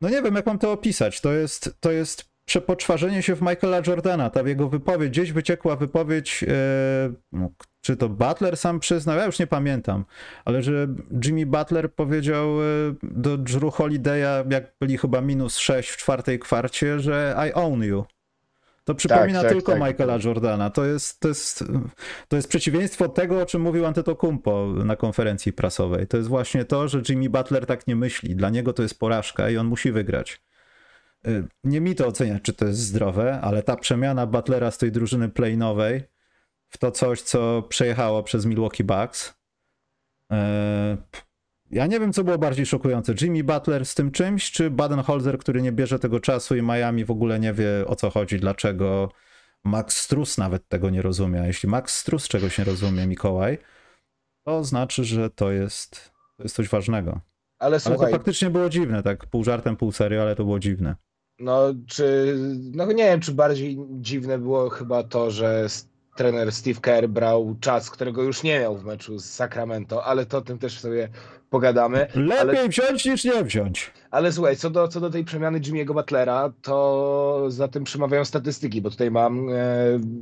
no 0.00 0.08
nie 0.08 0.22
wiem 0.22 0.34
jak 0.34 0.46
mam 0.46 0.58
to 0.58 0.72
opisać, 0.72 1.20
to 1.20 1.32
jest, 1.32 1.76
to 1.80 1.92
jest 1.92 2.35
przepoczwarzenie 2.46 3.22
się 3.22 3.36
w 3.36 3.42
Michaela 3.42 3.82
Jordana. 3.86 4.30
Ta 4.30 4.42
jego 4.42 4.68
wypowiedź, 4.68 5.10
gdzieś 5.10 5.32
wyciekła 5.32 5.76
wypowiedź, 5.76 6.44
e, 6.48 7.48
czy 7.80 7.96
to 7.96 8.08
Butler 8.08 8.56
sam 8.56 8.80
przyznał, 8.80 9.16
ja 9.16 9.26
już 9.26 9.38
nie 9.38 9.46
pamiętam, 9.46 10.04
ale 10.44 10.62
że 10.62 10.86
Jimmy 11.24 11.46
Butler 11.46 11.94
powiedział 11.94 12.62
e, 12.62 12.64
do 13.02 13.38
Drew 13.38 13.74
Holiday'a, 13.74 14.52
jak 14.52 14.72
byli 14.80 14.98
chyba 14.98 15.20
minus 15.20 15.58
6 15.58 15.90
w 15.90 15.96
czwartej 15.96 16.38
kwarcie, 16.38 17.00
że 17.00 17.36
I 17.48 17.52
own 17.52 17.82
you. 17.82 18.04
To 18.84 18.94
przypomina 18.94 19.40
tak, 19.40 19.42
tak, 19.42 19.52
tylko 19.52 19.72
tak, 19.72 19.80
Michaela 19.80 20.18
Jordana. 20.24 20.70
To 20.70 20.84
jest, 20.84 21.20
to, 21.20 21.28
jest, 21.28 21.64
to 22.28 22.36
jest 22.36 22.48
przeciwieństwo 22.48 23.08
tego, 23.08 23.42
o 23.42 23.46
czym 23.46 23.62
mówił 23.62 23.86
Antetokounmpo 23.86 24.72
na 24.84 24.96
konferencji 24.96 25.52
prasowej. 25.52 26.06
To 26.06 26.16
jest 26.16 26.28
właśnie 26.28 26.64
to, 26.64 26.88
że 26.88 27.02
Jimmy 27.08 27.30
Butler 27.30 27.66
tak 27.66 27.86
nie 27.86 27.96
myśli. 27.96 28.36
Dla 28.36 28.50
niego 28.50 28.72
to 28.72 28.82
jest 28.82 28.98
porażka 28.98 29.50
i 29.50 29.56
on 29.56 29.66
musi 29.66 29.92
wygrać. 29.92 30.40
Y, 31.26 31.48
nie 31.64 31.80
mi 31.80 31.94
to 31.94 32.06
oceniać, 32.06 32.42
czy 32.42 32.52
to 32.52 32.66
jest 32.66 32.80
zdrowe, 32.80 33.40
ale 33.40 33.62
ta 33.62 33.76
przemiana 33.76 34.26
Butlera 34.26 34.70
z 34.70 34.78
tej 34.78 34.92
drużyny 34.92 35.28
playnowej 35.28 36.02
w 36.68 36.78
to 36.78 36.90
coś, 36.90 37.22
co 37.22 37.62
przejechało 37.62 38.22
przez 38.22 38.46
Milwaukee 38.46 38.84
Bucks. 38.84 39.34
Y, 40.32 40.36
ja 41.70 41.86
nie 41.86 42.00
wiem, 42.00 42.12
co 42.12 42.24
było 42.24 42.38
bardziej 42.38 42.66
szokujące. 42.66 43.14
Jimmy 43.20 43.44
Butler 43.44 43.86
z 43.86 43.94
tym 43.94 44.10
czymś, 44.10 44.50
czy 44.50 44.70
Baden-Holzer, 44.70 45.38
który 45.38 45.62
nie 45.62 45.72
bierze 45.72 45.98
tego 45.98 46.20
czasu 46.20 46.56
i 46.56 46.62
Miami 46.62 47.04
w 47.04 47.10
ogóle 47.10 47.40
nie 47.40 47.52
wie 47.52 47.68
o 47.86 47.96
co 47.96 48.10
chodzi, 48.10 48.40
dlaczego 48.40 49.08
Max 49.64 49.96
Strus 49.96 50.38
nawet 50.38 50.68
tego 50.68 50.90
nie 50.90 51.02
rozumie. 51.02 51.42
Jeśli 51.46 51.68
Max 51.68 51.96
Strus 51.96 52.28
czegoś 52.28 52.58
nie 52.58 52.64
rozumie, 52.64 53.06
Mikołaj, 53.06 53.58
to 54.44 54.64
znaczy, 54.64 55.04
że 55.04 55.30
to 55.30 55.50
jest, 55.50 56.10
to 56.36 56.42
jest 56.42 56.54
coś 56.54 56.68
ważnego. 56.68 57.20
Ale, 57.58 57.80
słuchaj, 57.80 57.98
ale 57.98 58.10
to 58.10 58.16
faktycznie 58.16 58.50
było 58.50 58.68
dziwne, 58.68 59.02
tak 59.02 59.26
pół 59.26 59.44
żartem, 59.44 59.76
pół 59.76 59.92
serio, 59.92 60.22
ale 60.22 60.36
to 60.36 60.44
było 60.44 60.58
dziwne. 60.58 60.94
No, 61.38 61.60
czy, 61.86 62.36
no 62.74 62.86
nie 62.86 63.04
wiem, 63.04 63.20
czy 63.20 63.32
bardziej 63.32 63.78
dziwne 63.90 64.38
było 64.38 64.70
chyba 64.70 65.02
to, 65.02 65.30
że 65.30 65.66
trener 66.16 66.52
Steve 66.52 66.80
Kerr 66.80 67.08
brał 67.08 67.56
czas, 67.60 67.90
którego 67.90 68.22
już 68.22 68.42
nie 68.42 68.60
miał 68.60 68.76
w 68.76 68.84
meczu 68.84 69.18
z 69.18 69.24
Sacramento, 69.24 70.04
ale 70.04 70.26
to 70.26 70.38
o 70.38 70.40
tym 70.40 70.58
też 70.58 70.80
sobie 70.80 71.08
pogadamy. 71.50 72.06
Lepiej 72.14 72.58
ale, 72.58 72.68
wziąć 72.68 73.04
niż 73.04 73.24
nie 73.24 73.44
wziąć. 73.44 73.90
Ale 74.10 74.32
słuchaj, 74.32 74.56
co 74.56 74.70
do, 74.70 74.88
co 74.88 75.00
do 75.00 75.10
tej 75.10 75.24
przemiany 75.24 75.60
Jimmy'ego 75.60 75.94
Butlera, 75.94 76.52
to 76.62 77.44
za 77.48 77.68
tym 77.68 77.84
przemawiają 77.84 78.24
statystyki, 78.24 78.82
bo 78.82 78.90
tutaj 78.90 79.10
mam 79.10 79.48
e, 79.48 79.54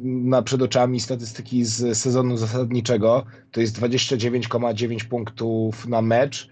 na 0.05 0.43
przed 0.43 0.63
oczami 0.63 1.01
statystyki 1.01 1.65
z 1.65 1.99
sezonu 1.99 2.37
zasadniczego. 2.37 3.25
To 3.51 3.61
jest 3.61 3.81
29,9 3.81 5.05
punktów 5.05 5.87
na 5.87 6.03
mecz, 6.03 6.49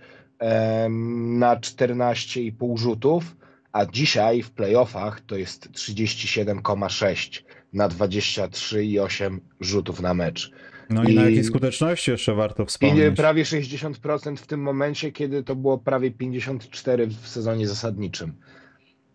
na 1.38 1.56
14,5 1.56 2.78
rzutów 2.78 3.36
a 3.72 3.86
dzisiaj 3.86 4.42
w 4.42 4.50
playoffach 4.50 5.20
to 5.20 5.36
jest 5.36 5.70
37,6 5.70 7.42
na 7.72 7.88
23,8 7.88 9.38
rzutów 9.60 10.00
na 10.00 10.14
mecz. 10.14 10.52
No 10.90 11.04
i, 11.04 11.12
i 11.12 11.14
na 11.14 11.22
jakiej 11.22 11.44
skuteczności 11.44 12.10
jeszcze 12.10 12.34
warto 12.34 12.66
wspomnieć? 12.66 13.16
Prawie 13.16 13.44
60% 13.44 14.36
w 14.36 14.46
tym 14.46 14.62
momencie, 14.62 15.12
kiedy 15.12 15.42
to 15.42 15.56
było 15.56 15.78
prawie 15.78 16.10
54 16.10 17.06
w 17.06 17.28
sezonie 17.28 17.68
zasadniczym. 17.68 18.32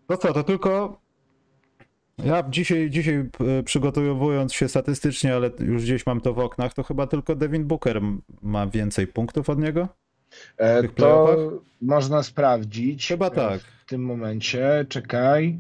No 0.10 0.18
co, 0.18 0.34
to 0.34 0.44
tylko 0.44 1.02
ja 2.26 2.44
dzisiaj, 2.50 2.90
dzisiaj 2.90 3.16
e, 3.16 3.64
przygotowując 3.64 4.54
się 4.54 4.68
statystycznie, 4.68 5.36
ale 5.36 5.52
już 5.60 5.84
gdzieś 5.84 6.06
mam 6.06 6.22
to 6.22 6.34
w 6.34 6.40
oknach, 6.40 6.74
to 6.74 6.84
chyba 6.84 7.08
tylko 7.08 7.36
Devin 7.36 7.66
Booker 7.66 8.02
ma 8.42 8.68
więcej 8.68 9.08
punktów 9.08 9.50
od 9.50 9.60
niego? 9.60 9.88
E, 10.58 10.84
to 10.84 11.38
można 11.82 12.24
sprawdzić. 12.24 13.08
Chyba 13.08 13.30
tak. 13.30 13.62
W 13.62 13.86
tym 13.86 14.06
momencie, 14.06 14.86
czekaj. 14.90 15.60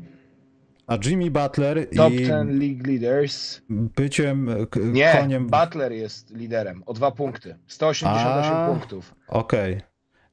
A 0.88 0.98
Jimmy 1.06 1.32
Butler 1.32 1.90
Top 1.96 2.14
i 2.14 2.18
10 2.18 2.30
League 2.30 2.88
Leaders. 2.88 3.62
Byciem 3.70 4.50
Nie, 4.76 5.14
koniem... 5.22 5.48
Butler 5.48 5.92
jest 5.92 6.36
liderem 6.36 6.84
o 6.86 6.94
dwa 6.94 7.12
punkty. 7.12 7.56
188 7.68 8.54
A, 8.54 8.68
punktów. 8.68 9.16
Okej. 9.28 9.74
Okay. 9.74 9.88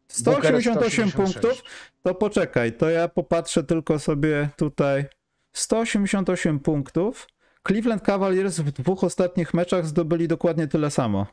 188 0.08 1.10
punktów? 1.10 1.62
To 2.02 2.14
poczekaj, 2.14 2.72
to 2.72 2.90
ja 2.90 3.08
popatrzę 3.08 3.64
tylko 3.64 3.98
sobie 3.98 4.48
tutaj. 4.56 5.04
188 5.52 6.60
punktów. 6.60 7.28
Cleveland 7.66 8.02
Cavaliers 8.02 8.60
w 8.60 8.70
dwóch 8.70 9.04
ostatnich 9.04 9.54
meczach 9.54 9.86
zdobyli 9.86 10.28
dokładnie 10.28 10.68
tyle 10.68 10.90
samo. 10.90 11.26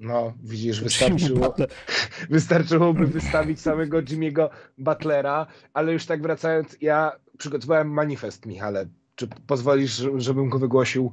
No, 0.00 0.32
widzisz, 0.42 0.82
wystarczyło, 0.82 1.54
wystarczyłoby 2.30 3.06
wystawić 3.06 3.60
samego 3.60 4.02
Jimmy'ego 4.02 4.48
Butlera, 4.78 5.46
ale 5.74 5.92
już 5.92 6.06
tak 6.06 6.22
wracając, 6.22 6.76
ja 6.80 7.12
przygotowałem 7.38 7.88
manifest, 7.90 8.46
Michale. 8.46 8.86
Czy 9.14 9.28
pozwolisz, 9.46 10.02
żebym 10.16 10.48
go 10.48 10.58
wygłosił? 10.58 11.12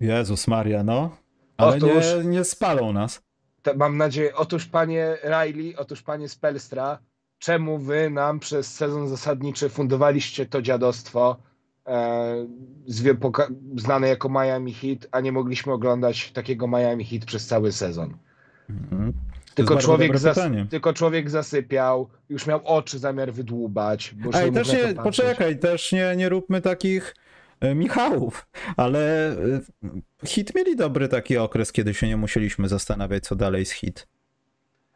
Jezus 0.00 0.48
Maria, 0.48 0.82
no. 0.82 1.16
Ale 1.56 1.76
otóż, 1.76 2.04
nie, 2.24 2.30
nie 2.30 2.44
spalą 2.44 2.92
nas. 2.92 3.22
mam 3.76 3.96
nadzieję. 3.96 4.34
Otóż 4.34 4.66
panie 4.66 5.16
Riley, 5.24 5.76
otóż 5.76 6.02
panie 6.02 6.28
Spelstra, 6.28 6.98
czemu 7.38 7.78
wy 7.78 8.10
nam 8.10 8.40
przez 8.40 8.74
sezon 8.74 9.08
zasadniczy 9.08 9.68
fundowaliście 9.68 10.46
to 10.46 10.62
dziadostwo 10.62 11.36
znane 13.76 14.08
jako 14.08 14.28
Miami 14.28 14.74
Heat, 14.74 15.06
a 15.10 15.20
nie 15.20 15.32
mogliśmy 15.32 15.72
oglądać 15.72 16.32
takiego 16.32 16.68
Miami 16.68 17.04
Heat 17.04 17.24
przez 17.24 17.46
cały 17.46 17.72
sezon. 17.72 18.16
Mhm. 18.70 19.12
Tylko 19.54 19.76
człowiek, 19.76 20.18
zas 20.18 20.38
tylko 20.70 20.92
człowiek 20.92 21.30
zasypiał, 21.30 22.08
już 22.28 22.46
miał 22.46 22.60
oczy 22.64 22.98
zamiar 22.98 23.32
wydłubać. 23.32 24.14
Bo 24.14 24.30
też 24.30 24.72
nie, 24.72 24.94
poczekaj, 24.94 25.58
też 25.58 25.92
nie, 25.92 26.14
nie 26.16 26.28
róbmy 26.28 26.60
takich 26.60 27.16
e, 27.60 27.74
Michałów, 27.74 28.46
ale 28.76 29.30
e, 29.32 29.60
hit 30.26 30.54
mieli 30.54 30.76
dobry 30.76 31.08
taki 31.08 31.36
okres, 31.36 31.72
kiedy 31.72 31.94
się 31.94 32.08
nie 32.08 32.16
musieliśmy 32.16 32.68
zastanawiać, 32.68 33.24
co 33.24 33.36
dalej 33.36 33.66
z 33.66 33.70
hit. 33.70 34.06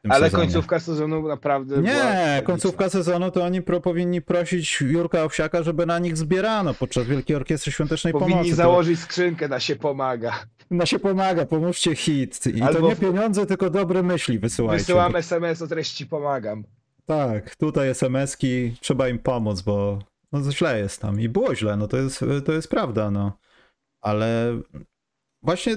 Ale 0.09 0.31
sezonie. 0.31 0.45
końcówka 0.45 0.81
sezonu 0.81 1.29
naprawdę. 1.29 1.83
Nie, 1.83 2.43
końcówka 2.45 2.91
sezonu 2.91 3.31
to 3.31 3.45
oni 3.45 3.63
pro, 3.63 3.81
powinni 3.81 4.23
prosić 4.23 4.81
Jurka 4.81 5.25
Owsiaka, 5.25 5.63
żeby 5.63 5.87
na 5.87 5.99
nich 5.99 6.17
zbierano 6.17 6.75
podczas 6.75 7.07
Wielkiej 7.07 7.37
Orkiestry 7.37 7.73
Świątecznej 7.73 8.13
powinni 8.13 8.31
Pomocy. 8.31 8.43
Powinni 8.43 8.57
założyć 8.57 8.99
to... 9.01 9.05
skrzynkę 9.05 9.49
na 9.49 9.61
się 9.61 9.77
pomaga. 9.77 10.33
Na 10.71 10.87
się 10.87 10.99
pomaga, 10.99 11.47
pomóżcie 11.47 11.97
hit. 11.97 12.47
I 12.47 12.63
Albo... 12.63 12.81
to 12.81 12.89
nie 12.89 12.97
pieniądze, 12.97 13.47
tylko 13.47 13.71
dobre 13.71 14.03
myśli 14.03 14.39
wysyłajcie. 14.39 14.79
Wysyłam 14.79 15.17
SMS 15.17 15.63
o 15.63 15.67
treści 15.67 16.07
pomagam. 16.07 16.65
Tak, 17.07 17.57
tutaj 17.57 17.89
SMS-ki, 17.89 18.75
trzeba 18.81 19.09
im 19.09 19.19
pomóc, 19.19 19.61
bo 19.61 19.99
no 20.33 20.53
źle 20.53 20.79
jest 20.79 21.01
tam. 21.01 21.21
I 21.21 21.29
było 21.29 21.55
źle, 21.55 21.77
no 21.77 21.89
to 21.89 21.97
jest, 21.97 22.25
to 22.45 22.53
jest 22.53 22.69
prawda, 22.69 23.11
no. 23.11 23.39
Ale 24.01 24.59
Właśnie, 25.43 25.77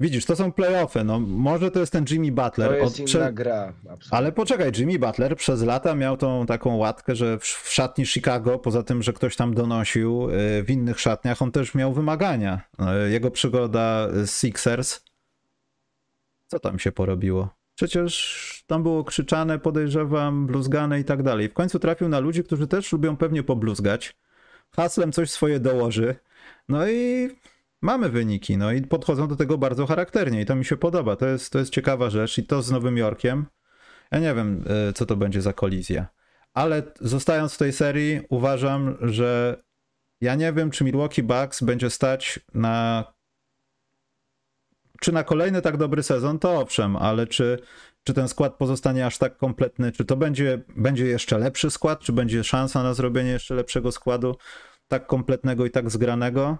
widzisz, 0.00 0.24
to 0.24 0.36
są 0.36 0.52
playoffy, 0.52 1.04
no 1.04 1.20
może 1.20 1.70
to 1.70 1.80
jest 1.80 1.92
ten 1.92 2.04
Jimmy 2.10 2.32
Butler. 2.32 2.68
To 2.68 2.74
jest 2.74 3.00
od, 3.00 3.14
inna 3.14 3.32
gra. 3.32 3.72
Absolutnie. 3.78 4.18
Ale 4.18 4.32
poczekaj, 4.32 4.72
Jimmy 4.78 4.98
Butler 4.98 5.36
przez 5.36 5.62
lata 5.62 5.94
miał 5.94 6.16
tą 6.16 6.46
taką 6.46 6.76
łatkę, 6.76 7.16
że 7.16 7.38
w, 7.38 7.44
w 7.44 7.72
szatni 7.72 8.06
Chicago, 8.06 8.58
poza 8.58 8.82
tym, 8.82 9.02
że 9.02 9.12
ktoś 9.12 9.36
tam 9.36 9.54
donosił, 9.54 10.30
y, 10.30 10.62
w 10.62 10.70
innych 10.70 11.00
szatniach 11.00 11.42
on 11.42 11.52
też 11.52 11.74
miał 11.74 11.92
wymagania. 11.92 12.60
Y, 13.06 13.10
jego 13.10 13.30
przygoda 13.30 14.08
z 14.24 14.30
Sixers, 14.40 15.00
co 16.46 16.60
tam 16.60 16.78
się 16.78 16.92
porobiło? 16.92 17.48
Przecież 17.74 18.64
tam 18.66 18.82
było 18.82 19.04
krzyczane, 19.04 19.58
podejrzewam, 19.58 20.46
bluzgane 20.46 21.00
i 21.00 21.04
tak 21.04 21.22
dalej. 21.22 21.48
W 21.48 21.54
końcu 21.54 21.78
trafił 21.78 22.08
na 22.08 22.18
ludzi, 22.18 22.44
którzy 22.44 22.66
też 22.66 22.92
lubią 22.92 23.16
pewnie 23.16 23.42
pobluzgać. 23.42 24.16
Haslem 24.76 25.12
coś 25.12 25.30
swoje 25.30 25.60
dołoży. 25.60 26.14
No 26.68 26.88
i 26.88 27.28
mamy 27.82 28.08
wyniki, 28.08 28.56
no 28.56 28.72
i 28.72 28.82
podchodzą 28.82 29.28
do 29.28 29.36
tego 29.36 29.58
bardzo 29.58 29.86
charakternie 29.86 30.40
i 30.40 30.46
to 30.46 30.54
mi 30.54 30.64
się 30.64 30.76
podoba. 30.76 31.16
To 31.16 31.26
jest, 31.26 31.52
to 31.52 31.58
jest 31.58 31.72
ciekawa 31.72 32.10
rzecz 32.10 32.38
i 32.38 32.46
to 32.46 32.62
z 32.62 32.70
Nowym 32.70 32.96
Jorkiem. 32.96 33.46
Ja 34.12 34.18
nie 34.18 34.34
wiem, 34.34 34.64
e, 34.88 34.92
co 34.92 35.06
to 35.06 35.16
będzie 35.16 35.42
za 35.42 35.52
kolizja. 35.52 36.06
Ale 36.54 36.82
zostając 37.00 37.54
w 37.54 37.58
tej 37.58 37.72
serii, 37.72 38.20
uważam, 38.28 38.96
że 39.00 39.60
ja 40.20 40.34
nie 40.34 40.52
wiem, 40.52 40.70
czy 40.70 40.84
Milwaukee 40.84 41.22
Bucks 41.22 41.62
będzie 41.62 41.90
stać 41.90 42.40
na 42.54 43.04
czy 45.00 45.12
na 45.12 45.24
kolejny 45.24 45.62
tak 45.62 45.76
dobry 45.76 46.02
sezon, 46.02 46.38
to 46.38 46.60
owszem, 46.60 46.96
ale 46.96 47.26
czy, 47.26 47.58
czy 48.04 48.14
ten 48.14 48.28
skład 48.28 48.54
pozostanie 48.54 49.06
aż 49.06 49.18
tak 49.18 49.36
kompletny, 49.36 49.92
czy 49.92 50.04
to 50.04 50.16
będzie, 50.16 50.62
będzie 50.76 51.06
jeszcze 51.06 51.38
lepszy 51.38 51.70
skład, 51.70 52.00
czy 52.00 52.12
będzie 52.12 52.44
szansa 52.44 52.82
na 52.82 52.94
zrobienie 52.94 53.30
jeszcze 53.30 53.54
lepszego 53.54 53.92
składu, 53.92 54.36
tak 54.88 55.06
kompletnego 55.06 55.66
i 55.66 55.70
tak 55.70 55.90
zgranego, 55.90 56.58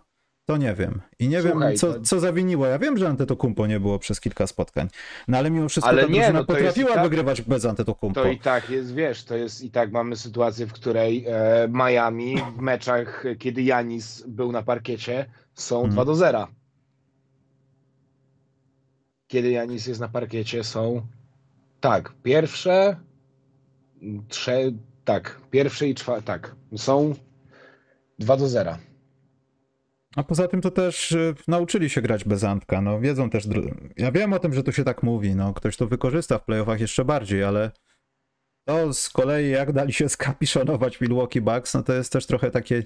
to 0.51 0.57
nie 0.57 0.75
wiem. 0.75 1.01
I 1.19 1.29
nie 1.29 1.43
Słuchaj, 1.43 1.69
wiem, 1.69 1.79
co, 1.79 1.95
to... 1.95 2.01
co 2.01 2.21
zawiniło. 2.21 2.67
Ja 2.67 2.79
wiem, 2.79 2.99
że 2.99 3.09
Antetokumpo 3.09 3.67
nie 3.67 3.81
było 3.81 3.99
przez 3.99 4.21
kilka 4.21 4.47
spotkań, 4.47 4.89
no 5.29 5.39
ale 5.39 5.51
mimo 5.51 5.69
wszystko 5.69 5.91
ale 5.91 6.03
ta 6.03 6.09
nie, 6.09 6.33
no 6.33 6.45
potrafiła 6.45 6.95
tak, 6.95 7.03
wygrywać 7.03 7.43
bez 7.43 7.65
Antetokumpo. 7.65 8.23
To 8.23 8.29
i 8.29 8.39
tak 8.39 8.71
jest, 8.71 8.95
wiesz, 8.95 9.25
to 9.25 9.37
jest 9.37 9.63
i 9.63 9.71
tak 9.71 9.93
mamy 9.93 10.17
sytuację, 10.17 10.67
w 10.67 10.73
której 10.73 11.25
e, 11.29 11.69
Miami 11.69 12.37
w 12.57 12.61
meczach, 12.61 13.25
kiedy 13.39 13.63
Janis 13.63 14.25
był 14.27 14.53
na 14.53 14.63
parkiecie, 14.63 15.31
są 15.55 15.77
hmm. 15.77 15.93
2 15.93 16.05
do 16.05 16.15
0. 16.15 16.49
Kiedy 19.27 19.51
Janis 19.51 19.87
jest 19.87 20.01
na 20.01 20.09
parkiecie, 20.09 20.65
są 20.65 21.07
tak, 21.81 22.13
pierwsze, 22.23 22.97
trze, 24.29 24.73
tak, 25.05 25.41
pierwsze 25.51 25.89
i 25.89 25.95
czwarte, 25.95 26.23
tak, 26.23 26.55
są 26.77 27.15
2 28.19 28.37
do 28.37 28.49
0. 28.49 28.90
A 30.17 30.23
poza 30.23 30.49
tym 30.49 30.61
to 30.61 30.71
też 30.71 31.13
y, 31.13 31.35
nauczyli 31.49 31.91
się 31.91 32.03
grać 32.03 32.25
bez 32.25 32.45
Antka, 32.45 32.81
no 32.81 33.01
wiedzą 33.01 33.31
też, 33.31 33.45
ja 33.97 34.13
wiem 34.13 34.33
o 34.33 34.39
tym, 34.39 34.55
że 34.55 34.63
to 34.63 34.73
się 34.73 34.85
tak 34.85 35.03
mówi, 35.03 35.35
no 35.35 35.55
ktoś 35.55 35.77
to 35.77 35.87
wykorzysta 35.87 36.39
w 36.39 36.45
playoffach 36.45 36.81
jeszcze 36.81 37.05
bardziej, 37.05 37.45
ale 37.45 37.71
to 38.65 38.95
z 38.95 39.11
kolei 39.11 39.51
jak 39.51 39.73
dali 39.73 39.93
się 39.93 40.09
skapiszonować 40.09 41.01
Milwaukee 41.01 41.41
Bucks, 41.41 41.75
no 41.75 41.83
to 41.83 41.93
jest 41.93 42.13
też 42.13 42.27
trochę 42.27 42.51
takie 42.51 42.83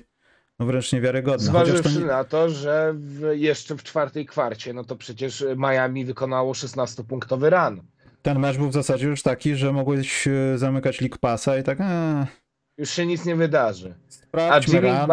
no 0.58 0.66
wręcz 0.66 0.92
niewiarygodne. 0.92 1.46
Zważywszy 1.46 1.94
to 1.94 2.00
nie... 2.00 2.06
na 2.06 2.24
to, 2.24 2.50
że 2.50 2.94
w, 2.96 3.32
jeszcze 3.32 3.76
w 3.76 3.82
czwartej 3.82 4.26
kwarcie, 4.26 4.72
no 4.72 4.84
to 4.84 4.96
przecież 4.96 5.44
Miami 5.56 6.04
wykonało 6.04 6.52
16-punktowy 6.52 7.50
run. 7.50 7.82
Ten 8.22 8.38
mecz 8.38 8.56
był 8.56 8.68
w 8.68 8.72
zasadzie 8.72 9.06
już 9.06 9.22
taki, 9.22 9.56
że 9.56 9.72
mogłeś 9.72 10.26
y, 10.26 10.58
zamykać 10.58 11.00
League 11.00 11.18
Passa 11.20 11.58
i 11.58 11.62
tak... 11.62 11.80
Ee 11.80 12.26
już 12.78 12.90
się 12.90 13.06
nic 13.06 13.24
nie 13.24 13.36
wydarzy. 13.36 13.94
a 14.32 14.60
Jimmy, 14.68 15.06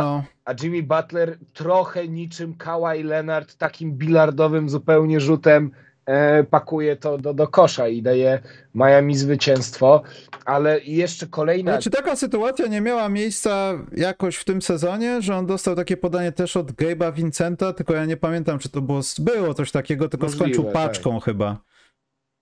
a 0.52 0.64
Jimmy 0.64 0.84
Butler 0.84 1.38
trochę 1.54 2.08
niczym 2.08 2.54
Kawhi 2.54 3.04
Leonard 3.04 3.56
takim 3.56 3.92
bilardowym 3.92 4.70
zupełnie 4.70 5.20
rzutem 5.20 5.72
e, 6.06 6.44
pakuje 6.44 6.96
to 6.96 7.18
do, 7.18 7.34
do 7.34 7.48
kosza 7.48 7.88
i 7.88 8.02
daje 8.02 8.40
Miami 8.76 9.16
zwycięstwo, 9.16 10.02
ale 10.46 10.80
jeszcze 10.80 11.28
kolejna... 11.28 11.72
Ale 11.72 11.82
czy 11.82 11.90
taka 11.90 12.16
sytuacja 12.16 12.68
nie 12.68 12.82
miała 12.82 13.10
miejsca 13.10 13.74
jakoś 13.98 14.36
w 14.36 14.46
tym 14.46 14.62
sezonie, 14.62 15.22
że 15.22 15.36
on 15.36 15.46
dostał 15.46 15.76
takie 15.76 15.98
podanie 15.98 16.32
też 16.32 16.58
od 16.58 16.72
Gabe'a 16.72 17.14
Vincenta, 17.14 17.74
tylko 17.74 17.94
ja 17.94 18.06
nie 18.06 18.18
pamiętam, 18.18 18.60
czy 18.60 18.70
to 18.70 18.82
było, 18.82 19.02
było 19.20 19.54
coś 19.54 19.72
takiego, 19.72 20.10
tylko 20.10 20.26
Możliwe, 20.26 20.46
skończył 20.46 20.64
tak. 20.64 20.74
paczką 20.74 21.16
tak. 21.16 21.24
chyba. 21.24 21.58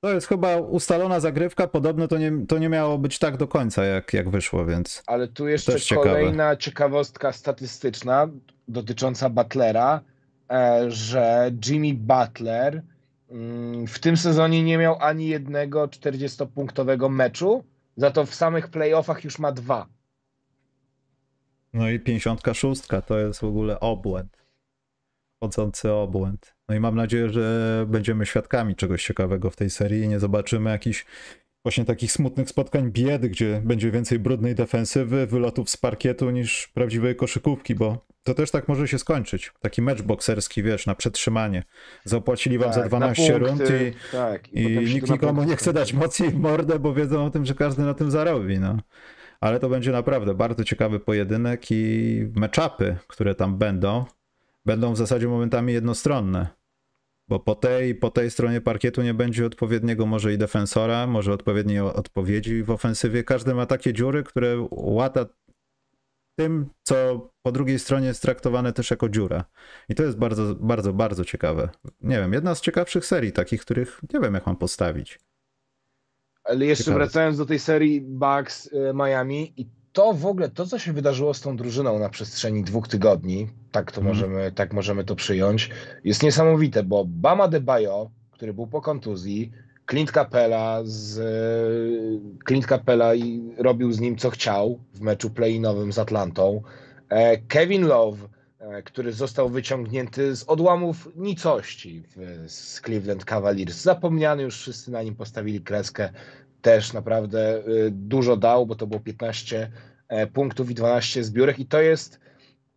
To 0.01 0.13
jest 0.13 0.27
chyba 0.27 0.57
ustalona 0.57 1.19
zagrywka, 1.19 1.67
podobno 1.67 2.07
to 2.07 2.17
nie, 2.17 2.31
to 2.47 2.57
nie 2.57 2.69
miało 2.69 2.97
być 2.97 3.19
tak 3.19 3.37
do 3.37 3.47
końca, 3.47 3.85
jak, 3.85 4.13
jak 4.13 4.29
wyszło, 4.29 4.65
więc. 4.65 5.03
Ale 5.07 5.27
tu 5.27 5.47
jeszcze 5.47 5.95
kolejna 5.95 6.43
ciekawe. 6.43 6.57
ciekawostka 6.57 7.31
statystyczna 7.31 8.27
dotycząca 8.67 9.29
Butlera, 9.29 10.01
e, 10.51 10.85
że 10.91 11.51
Jimmy 11.65 11.93
Butler 11.93 12.83
mm, 13.29 13.87
w 13.87 13.99
tym 13.99 14.17
sezonie 14.17 14.63
nie 14.63 14.77
miał 14.77 14.97
ani 14.99 15.27
jednego 15.27 15.87
40-punktowego 15.87 17.09
meczu, 17.09 17.63
za 17.95 18.11
to 18.11 18.25
w 18.25 18.35
samych 18.35 18.67
playoffach 18.67 19.23
już 19.23 19.39
ma 19.39 19.51
dwa. 19.51 19.87
No 21.73 21.89
i 21.89 21.99
56 21.99 22.81
to 23.07 23.19
jest 23.19 23.39
w 23.39 23.43
ogóle 23.43 23.79
obłęd. 23.79 24.38
Chodzący 25.43 25.91
obłęd. 25.91 26.55
No 26.69 26.75
i 26.75 26.79
mam 26.79 26.95
nadzieję, 26.95 27.29
że 27.29 27.85
będziemy 27.89 28.25
świadkami 28.25 28.75
czegoś 28.75 29.05
ciekawego 29.05 29.49
w 29.49 29.55
tej 29.55 29.69
serii 29.69 30.03
i 30.03 30.07
nie 30.07 30.19
zobaczymy 30.19 30.69
jakichś 30.69 31.05
właśnie 31.63 31.85
takich 31.85 32.11
smutnych 32.11 32.49
spotkań 32.49 32.91
biedy, 32.91 33.29
gdzie 33.29 33.61
będzie 33.65 33.91
więcej 33.91 34.19
brudnej 34.19 34.55
defensywy, 34.55 35.27
wylotów 35.27 35.69
z 35.69 35.77
parkietu 35.77 36.29
niż 36.29 36.67
prawdziwej 36.67 37.15
koszykówki, 37.15 37.75
bo 37.75 38.05
to 38.23 38.33
też 38.33 38.51
tak 38.51 38.67
może 38.67 38.87
się 38.87 38.99
skończyć. 38.99 39.51
Taki 39.59 39.81
mecz 39.81 40.01
bokserski, 40.01 40.63
wiesz, 40.63 40.85
na 40.85 40.95
przetrzymanie. 40.95 41.63
Zapłacili 42.05 42.57
wam 42.57 42.71
tak, 42.71 42.83
za 42.83 42.87
12 42.87 43.37
rund 43.37 43.61
i, 43.61 44.11
tak, 44.11 44.53
i, 44.53 44.63
i 44.63 44.93
nikt 44.93 45.09
nikomu 45.09 45.43
nie 45.43 45.55
chce 45.55 45.73
dać 45.73 45.93
mocniej 45.93 46.29
w 46.29 46.35
mordę, 46.35 46.79
bo 46.79 46.93
wiedzą 46.93 47.25
o 47.25 47.29
tym, 47.29 47.45
że 47.45 47.55
każdy 47.55 47.83
na 47.83 47.93
tym 47.93 48.11
zarobi, 48.11 48.59
no. 48.59 48.77
Ale 49.41 49.59
to 49.59 49.69
będzie 49.69 49.91
naprawdę 49.91 50.33
bardzo 50.33 50.63
ciekawy 50.63 50.99
pojedynek 50.99 51.71
i 51.71 52.25
meczapy, 52.35 52.95
które 53.07 53.35
tam 53.35 53.57
będą, 53.57 54.05
będą 54.69 54.93
w 54.93 54.97
zasadzie 54.97 55.27
momentami 55.27 55.73
jednostronne 55.73 56.47
bo 57.29 57.39
po 57.39 57.55
tej, 57.55 57.95
po 57.95 58.11
tej 58.11 58.31
stronie 58.31 58.61
parkietu 58.61 59.01
nie 59.01 59.13
będzie 59.13 59.45
odpowiedniego 59.45 60.05
może 60.05 60.33
i 60.33 60.37
defensora, 60.37 61.07
może 61.07 61.33
odpowiedniej 61.33 61.79
odpowiedzi 61.79 62.63
w 62.63 62.71
ofensywie. 62.71 63.23
Każdy 63.23 63.53
ma 63.53 63.65
takie 63.65 63.93
dziury, 63.93 64.23
które 64.23 64.67
łata 64.71 65.25
tym, 66.35 66.69
co 66.83 67.29
po 67.41 67.51
drugiej 67.51 67.79
stronie 67.79 68.07
jest 68.07 68.21
traktowane 68.21 68.73
też 68.73 68.91
jako 68.91 69.09
dziura. 69.09 69.45
I 69.89 69.95
to 69.95 70.03
jest 70.03 70.17
bardzo, 70.17 70.55
bardzo, 70.55 70.93
bardzo 70.93 71.25
ciekawe. 71.25 71.69
Nie 72.01 72.15
wiem, 72.15 72.33
jedna 72.33 72.55
z 72.55 72.61
ciekawszych 72.61 73.05
serii, 73.05 73.31
takich, 73.31 73.61
których 73.61 74.01
nie 74.13 74.19
wiem, 74.19 74.33
jak 74.33 74.45
mam 74.45 74.57
postawić. 74.57 75.19
Ale 76.43 76.65
jeszcze 76.65 76.83
Ciekawe. 76.83 76.99
wracając 76.99 77.37
do 77.37 77.45
tej 77.45 77.59
serii 77.59 78.01
Bucks 78.01 78.65
y, 78.65 78.93
Miami 78.93 79.53
i 79.57 79.78
to 79.93 80.13
w 80.13 80.25
ogóle, 80.25 80.49
to 80.49 80.65
co 80.65 80.79
się 80.79 80.93
wydarzyło 80.93 81.33
z 81.33 81.41
tą 81.41 81.57
drużyną 81.57 81.99
na 81.99 82.09
przestrzeni 82.09 82.63
dwóch 82.63 82.87
tygodni, 82.87 83.47
tak 83.71 83.91
to 83.91 84.01
mm. 84.01 84.13
możemy, 84.13 84.51
tak 84.51 84.73
możemy 84.73 85.03
to 85.03 85.15
przyjąć, 85.15 85.69
jest 86.03 86.23
niesamowite, 86.23 86.83
bo 86.83 87.05
Bama 87.07 87.47
de 87.47 87.59
Bayo, 87.59 88.09
który 88.31 88.53
był 88.53 88.67
po 88.67 88.81
kontuzji, 88.81 89.51
Clint 89.89 90.11
Capella 90.11 90.81
z 90.83 91.19
Clint 92.47 92.65
Capella 92.65 93.15
i 93.15 93.53
robił 93.57 93.91
z 93.91 93.99
nim 93.99 94.17
co 94.17 94.29
chciał 94.29 94.79
w 94.93 95.01
meczu 95.01 95.29
play-inowym 95.29 95.91
z 95.91 95.99
Atlantą. 95.99 96.61
E, 97.09 97.37
Kevin 97.37 97.87
Love, 97.87 98.27
e, 98.59 98.83
który 98.83 99.13
został 99.13 99.49
wyciągnięty 99.49 100.35
z 100.35 100.43
odłamów 100.43 101.09
nicości 101.15 102.03
z 102.47 102.81
Cleveland 102.81 103.25
Cavaliers. 103.25 103.81
Zapomniany 103.81 104.43
już 104.43 104.57
wszyscy 104.57 104.91
na 104.91 105.03
nim 105.03 105.15
postawili 105.15 105.61
kreskę 105.61 106.09
też 106.61 106.93
naprawdę 106.93 107.67
y, 107.67 107.91
dużo 107.91 108.37
dał, 108.37 108.65
bo 108.65 108.75
to 108.75 108.87
było 108.87 108.99
15 108.99 109.71
e, 110.07 110.27
punktów 110.27 110.71
i 110.71 110.75
12 110.75 111.23
zbiórek 111.23 111.59
i 111.59 111.65
to 111.65 111.81
jest 111.81 112.19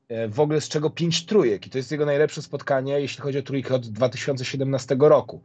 e, 0.09 0.29
w 0.29 0.41
ogóle 0.41 0.61
z 0.61 0.69
czego 0.69 0.91
5 0.91 1.27
trójek 1.27 1.67
i 1.67 1.71
to 1.71 1.79
jest 1.79 1.93
jego 1.93 2.07
najlepsze 2.07 2.43
spotkanie, 2.43 3.01
jeśli 3.01 3.23
chodzi 3.23 3.39
o 3.39 3.43
trójkę 3.43 3.75
od 3.75 3.89
2017 3.89 4.97
roku. 5.01 5.41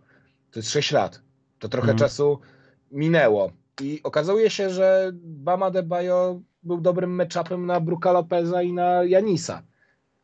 To 0.51 0.59
jest 0.59 0.69
6 0.69 0.91
lat. 0.91 1.21
To 1.59 1.69
trochę 1.69 1.87
mm. 1.87 1.97
czasu 1.97 2.39
minęło 2.91 3.51
i 3.81 3.99
okazuje 4.03 4.49
się, 4.49 4.69
że 4.69 5.11
Bama 5.23 5.71
de 5.71 5.83
Bayo 5.83 6.41
był 6.63 6.81
dobrym 6.81 7.11
matchupem 7.11 7.65
na 7.65 7.79
Bruka 7.79 8.11
Lopeza 8.11 8.61
i 8.61 8.73
na 8.73 9.03
Janisa. 9.03 9.63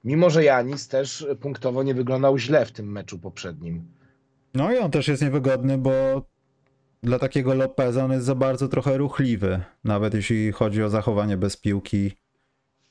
Mimo, 0.04 0.30
że 0.30 0.43
Janis 0.43 0.88
też 0.88 1.28
punktowo 1.41 1.84
nie 1.84 1.93
wyglądał 1.93 2.38
źle 2.38 2.65
w 2.65 2.71
tym 2.71 2.91
meczu 2.91 3.19
poprzednim. 3.19 3.86
No 4.54 4.73
i 4.73 4.78
on 4.78 4.91
też 4.91 5.08
jest 5.08 5.21
niewygodny, 5.21 5.78
bo 5.78 5.91
dla 7.03 7.19
takiego 7.19 7.53
Lopeza 7.53 8.05
on 8.05 8.11
jest 8.11 8.25
za 8.25 8.35
bardzo 8.35 8.67
trochę 8.67 8.97
ruchliwy. 8.97 9.63
Nawet 9.83 10.13
jeśli 10.13 10.51
chodzi 10.51 10.83
o 10.83 10.89
zachowanie 10.89 11.37
bez 11.37 11.57
piłki, 11.57 12.11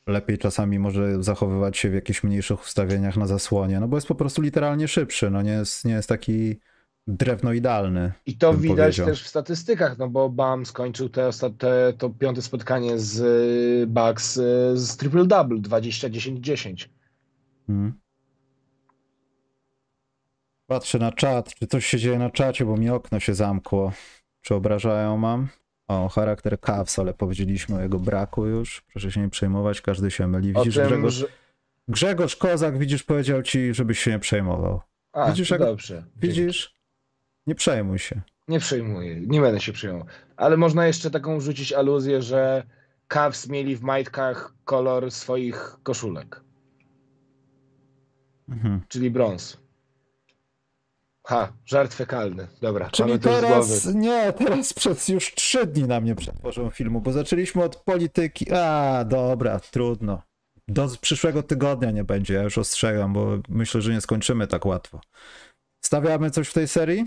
lepiej 0.07 0.38
czasami 0.38 0.79
może 0.79 1.22
zachowywać 1.22 1.79
się 1.79 1.90
w 1.90 1.94
jakichś 1.94 2.22
mniejszych 2.22 2.62
ustawieniach 2.62 3.16
na 3.16 3.27
zasłonie, 3.27 3.81
no 3.81 3.88
bo 3.88 3.96
jest 3.96 4.09
po 4.09 4.14
prostu 4.14 4.42
literalnie 4.42 4.88
szybszy, 4.88 5.31
no 5.31 5.42
nie 5.42 5.51
jest, 5.51 5.85
nie 5.85 5.92
jest 5.92 6.09
taki 6.09 6.61
drewno 7.07 7.53
idealny. 7.53 8.12
I 8.27 8.37
to 8.37 8.55
widać 8.55 8.77
powiedział. 8.77 9.07
też 9.07 9.22
w 9.22 9.29
statystykach, 9.29 9.98
no 9.98 10.09
bo 10.09 10.29
Bam 10.29 10.66
skończył 10.66 11.09
te, 11.09 11.31
te, 11.59 11.92
to 11.98 12.11
piąte 12.11 12.42
spotkanie 12.42 12.98
z 12.98 13.20
y, 13.20 13.87
Bucks 13.87 14.37
y, 14.37 14.40
z 14.75 14.96
triple-double, 14.96 15.61
20-10-10. 15.61 16.88
Hmm. 17.66 18.02
Patrzę 20.73 20.99
na 20.99 21.13
czat, 21.13 21.55
czy 21.55 21.67
coś 21.67 21.87
się 21.87 21.99
dzieje 21.99 22.19
na 22.19 22.31
czacie, 22.31 22.65
bo 22.65 22.77
mi 22.77 22.91
okno 22.91 23.21
się 23.21 23.35
zamkło. 23.35 23.93
Czy 24.41 24.55
obrażają 24.55 25.17
mam? 25.17 25.49
O, 25.89 26.09
charakter 26.09 26.61
Cavs, 26.61 26.99
ale 26.99 27.15
powiedzieliśmy 27.15 27.77
o 27.77 27.81
jego 27.81 27.99
braku 27.99 28.47
już. 28.47 28.83
Proszę 28.93 29.13
się 29.13 29.21
nie 29.21 29.29
przejmować, 29.29 29.81
każdy 29.81 30.11
się 30.11 30.27
myli. 30.27 30.53
Widzisz, 30.53 30.75
tym, 30.75 30.87
Grzegorz, 30.87 31.15
że... 31.15 31.27
Grzegorz 31.89 32.37
Kozak, 32.37 32.79
widzisz, 32.79 33.03
powiedział 33.03 33.43
ci, 33.43 33.75
żebyś 33.75 33.99
się 33.99 34.11
nie 34.11 34.19
przejmował. 34.19 34.81
A, 35.13 35.31
widzisz, 35.31 35.51
jak... 35.51 35.61
dobrze. 35.61 36.05
Widzisz? 36.17 36.75
Nie 37.47 37.55
przejmuj 37.55 37.99
się. 37.99 38.21
Nie 38.49 38.59
przejmuję, 38.59 39.21
nie 39.21 39.41
będę 39.41 39.61
się 39.61 39.73
przejmował. 39.73 40.07
Ale 40.37 40.57
można 40.57 40.87
jeszcze 40.87 41.11
taką 41.11 41.39
wrzucić 41.39 41.73
aluzję, 41.73 42.23
że 42.23 42.67
Cavs 43.09 43.49
mieli 43.49 43.77
w 43.77 43.83
majtkach 43.83 44.55
kolor 44.65 45.11
swoich 45.11 45.77
koszulek. 45.83 46.41
Mhm. 48.49 48.81
Czyli 48.89 49.11
brąz. 49.11 49.62
Ha, 51.27 51.53
żart 51.67 51.95
fekalny. 51.95 52.49
Dobra, 52.61 52.91
Czyli 52.91 53.19
teraz, 53.19 53.95
nie, 53.95 54.33
teraz 54.33 54.73
przez 54.73 55.09
już 55.09 55.35
trzy 55.35 55.67
dni 55.67 55.85
na 55.85 56.01
mnie 56.01 56.15
przetworzą 56.15 56.71
filmu, 56.71 57.01
bo 57.01 57.13
zaczęliśmy 57.13 57.65
od 57.65 57.77
polityki. 57.77 58.53
A, 58.53 59.05
dobra, 59.05 59.61
trudno. 59.61 60.23
Do 60.69 60.89
przyszłego 61.01 61.43
tygodnia 61.43 61.91
nie 61.91 62.05
będzie, 62.05 62.35
ja 62.35 62.43
już 62.43 62.59
ostrzegam, 62.59 63.13
bo 63.13 63.39
myślę, 63.49 63.81
że 63.81 63.93
nie 63.93 64.01
skończymy 64.01 64.47
tak 64.47 64.67
łatwo. 64.67 65.01
Stawiamy 65.85 66.31
coś 66.31 66.49
w 66.49 66.53
tej 66.53 66.69
serii? 66.69 67.07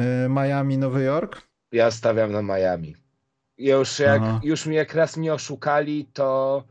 Y, 0.00 0.28
Miami, 0.28 0.78
Nowy 0.78 1.02
Jork? 1.02 1.42
Ja 1.72 1.90
stawiam 1.90 2.32
na 2.32 2.42
Miami. 2.42 2.96
Już 3.58 3.98
jak, 3.98 4.22
Aha. 4.22 4.40
już 4.42 4.66
mnie 4.66 4.76
jak 4.76 4.94
raz 4.94 5.16
mnie 5.16 5.34
oszukali, 5.34 6.08
to 6.12 6.64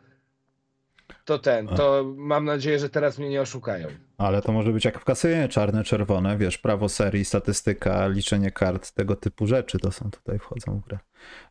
to 1.26 1.40
ten, 1.40 1.68
to 1.68 2.14
mam 2.18 2.46
nadzieję, 2.46 2.80
że 2.80 2.90
teraz 2.90 3.18
mnie 3.18 3.30
nie 3.30 3.42
oszukają. 3.42 3.88
Ale 4.22 4.42
to 4.42 4.52
może 4.52 4.72
być 4.72 4.86
jak 4.86 5.00
w 5.00 5.04
kasynie, 5.04 5.50
czarne, 5.50 5.84
czerwone, 5.84 6.38
wiesz, 6.38 6.58
prawo 6.58 6.90
serii, 6.90 7.26
statystyka, 7.26 8.08
liczenie 8.08 8.52
kart, 8.52 8.92
tego 8.92 9.16
typu 9.16 9.48
rzeczy 9.48 9.80
to 9.80 9.92
są 9.92 10.12
tutaj 10.12 10.40
wchodzą 10.40 10.80
w 10.80 10.88
grę. 10.88 11.00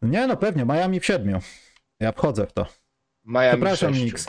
Nie, 0.03 0.27
no 0.27 0.37
pewnie, 0.37 0.65
Miami 0.65 1.01
w 1.01 1.07
siedmiu. 1.07 1.39
Ja 2.01 2.13
wchodzę 2.13 2.47
w 2.47 2.53
to. 2.53 2.67
Miami 3.25 3.51
Przepraszam. 3.51 3.93
Nix. 3.93 4.27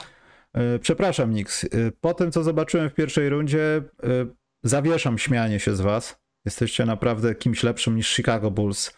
Y, 0.76 0.80
Przepraszam, 0.80 1.32
Nix. 1.32 1.64
Y, 1.64 1.92
Po 2.02 2.14
tym, 2.14 2.32
co 2.32 2.44
zobaczyłem 2.44 2.90
w 2.90 2.94
pierwszej 2.94 3.30
rundzie, 3.30 3.82
y, 4.04 4.28
zawieszam 4.64 5.18
śmianie 5.18 5.60
się 5.60 5.76
z 5.76 5.82
was. 5.82 6.20
Jesteście 6.46 6.86
naprawdę 6.86 7.36
kimś 7.36 7.64
lepszym 7.64 7.96
niż 7.96 8.16
Chicago 8.16 8.52
Bulls. 8.52 8.94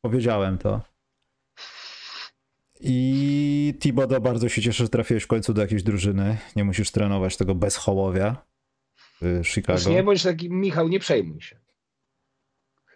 Powiedziałem 0.00 0.58
to. 0.58 0.80
I 2.80 3.74
Thibodeau 3.80 4.20
bardzo 4.22 4.48
się 4.48 4.62
cieszę, 4.62 4.84
że 4.84 4.88
trafiłeś 4.88 5.22
w 5.22 5.26
końcu 5.26 5.54
do 5.54 5.62
jakiejś 5.62 5.82
drużyny. 5.82 6.38
Nie 6.56 6.64
musisz 6.64 6.90
trenować 6.90 7.36
tego 7.36 7.54
bez 7.54 7.76
hołowia 7.76 8.46
w 9.22 9.40
Chicago. 9.44 9.78
Już 9.78 9.86
nie 9.86 10.02
bądź 10.02 10.22
taki, 10.22 10.50
Michał, 10.50 10.88
nie 10.88 10.98
przejmuj 11.00 11.40
się. 11.40 11.56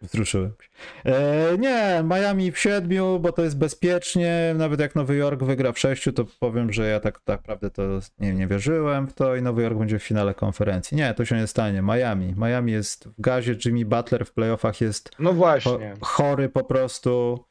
Wzruszyłem 0.03 0.53
się. 0.61 0.69
E, 1.13 1.59
nie, 1.59 2.03
Miami 2.05 2.53
w 2.53 2.59
siedmiu, 2.59 3.19
bo 3.21 3.33
to 3.33 3.43
jest 3.43 3.59
bezpiecznie. 3.59 4.55
Nawet 4.57 4.81
jak 4.81 4.95
Nowy 4.95 5.17
Jork 5.17 5.43
wygra 5.43 5.73
w 5.73 5.79
sześciu, 5.79 6.13
to 6.13 6.25
powiem, 6.41 6.73
że 6.73 6.89
ja 6.89 7.01
tak 7.01 7.21
tak 7.21 7.41
naprawdę 7.41 7.71
to 7.71 7.83
nie, 8.19 8.33
nie 8.35 8.47
wierzyłem 8.47 9.09
w 9.09 9.15
to 9.15 9.37
i 9.37 9.43
Nowy 9.43 9.63
Jork 9.63 9.79
będzie 9.79 9.99
w 9.99 10.03
finale 10.03 10.35
konferencji. 10.35 10.97
Nie, 10.97 11.15
to 11.15 11.25
się 11.25 11.37
nie 11.37 11.47
stanie. 11.47 11.83
Miami. 11.83 12.35
Miami 12.37 12.73
jest 12.73 13.09
w 13.09 13.21
gazie, 13.21 13.57
Jimmy 13.65 13.85
Butler 13.85 14.27
w 14.27 14.33
playoffach 14.33 14.81
jest 14.81 15.11
No 15.19 15.31
cho- 15.31 15.35
właśnie. 15.35 15.95
chory 16.01 16.49
po 16.49 16.65
prostu, 16.65 17.45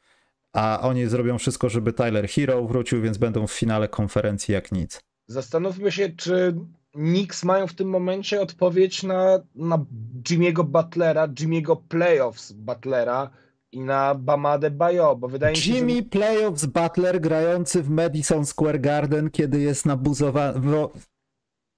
a 0.52 0.80
oni 0.82 1.06
zrobią 1.06 1.38
wszystko, 1.38 1.68
żeby 1.68 1.92
Tyler 1.92 2.28
Hero 2.28 2.64
wrócił, 2.64 3.02
więc 3.02 3.18
będą 3.18 3.46
w 3.46 3.52
finale 3.52 3.88
konferencji 3.88 4.54
jak 4.54 4.72
nic. 4.72 5.00
Zastanówmy 5.26 5.92
się, 5.92 6.08
czy 6.08 6.54
Knicks 6.92 7.44
mają 7.44 7.66
w 7.66 7.74
tym 7.74 7.88
momencie 7.88 8.40
odpowiedź 8.40 9.02
na, 9.02 9.38
na 9.54 9.84
Jimmy'ego 10.28 10.64
Butlera, 10.64 11.28
Jimmy'ego 11.28 11.76
Playoffs 11.88 12.52
Butlera 12.52 13.30
i 13.72 13.80
na 13.80 14.14
Bamadę 14.14 14.70
Bayo, 14.70 15.16
bo 15.16 15.28
wydaje 15.28 15.52
mi 15.52 15.60
się, 15.60 15.72
Jimmy 15.72 15.96
że 15.96 16.02
Playoffs 16.02 16.66
Butler 16.66 17.20
grający 17.20 17.82
w 17.82 17.90
Madison 17.90 18.46
Square 18.46 18.80
Garden, 18.80 19.30
kiedy 19.30 19.60
jest 19.60 19.86
nabuzowany. 19.86 20.60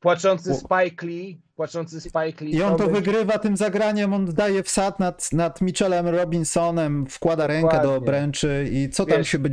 płaczący 0.00 0.54
Spike 0.54 1.06
Lee, 1.06 1.42
płaczący 1.56 2.00
Spike 2.00 2.44
Lee, 2.44 2.54
I 2.54 2.62
on 2.62 2.76
to 2.76 2.88
wygrywa 2.88 3.38
tym 3.38 3.56
zagraniem, 3.56 4.12
on 4.14 4.34
daje 4.34 4.62
wsad 4.62 5.00
nad, 5.00 5.32
nad 5.32 5.60
Mitchellem 5.60 6.08
Robinsonem, 6.08 7.06
wkłada 7.06 7.46
rękę 7.46 7.76
do 7.76 7.82
Dokładnie. 7.82 7.96
obręczy 7.96 8.68
i 8.72 8.90
co 8.90 9.06
tam 9.06 9.18
Wiesz, 9.18 9.28
się 9.28 9.38
być. 9.38 9.52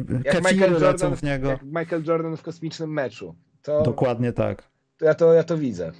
Michael, 0.51 0.79
lecą 0.79 1.15
w 1.15 1.23
niego. 1.23 1.49
jak 1.49 1.63
Michael 1.63 2.03
Jordan 2.03 2.37
w 2.37 2.41
kosmicznym 2.41 2.93
meczu. 2.93 3.35
To, 3.61 3.81
Dokładnie 3.81 4.33
tak. 4.33 4.69
Ja, 5.01 5.13
to 5.13 5.33
ja 5.33 5.43
to 5.43 5.57
widzę. 5.57 5.91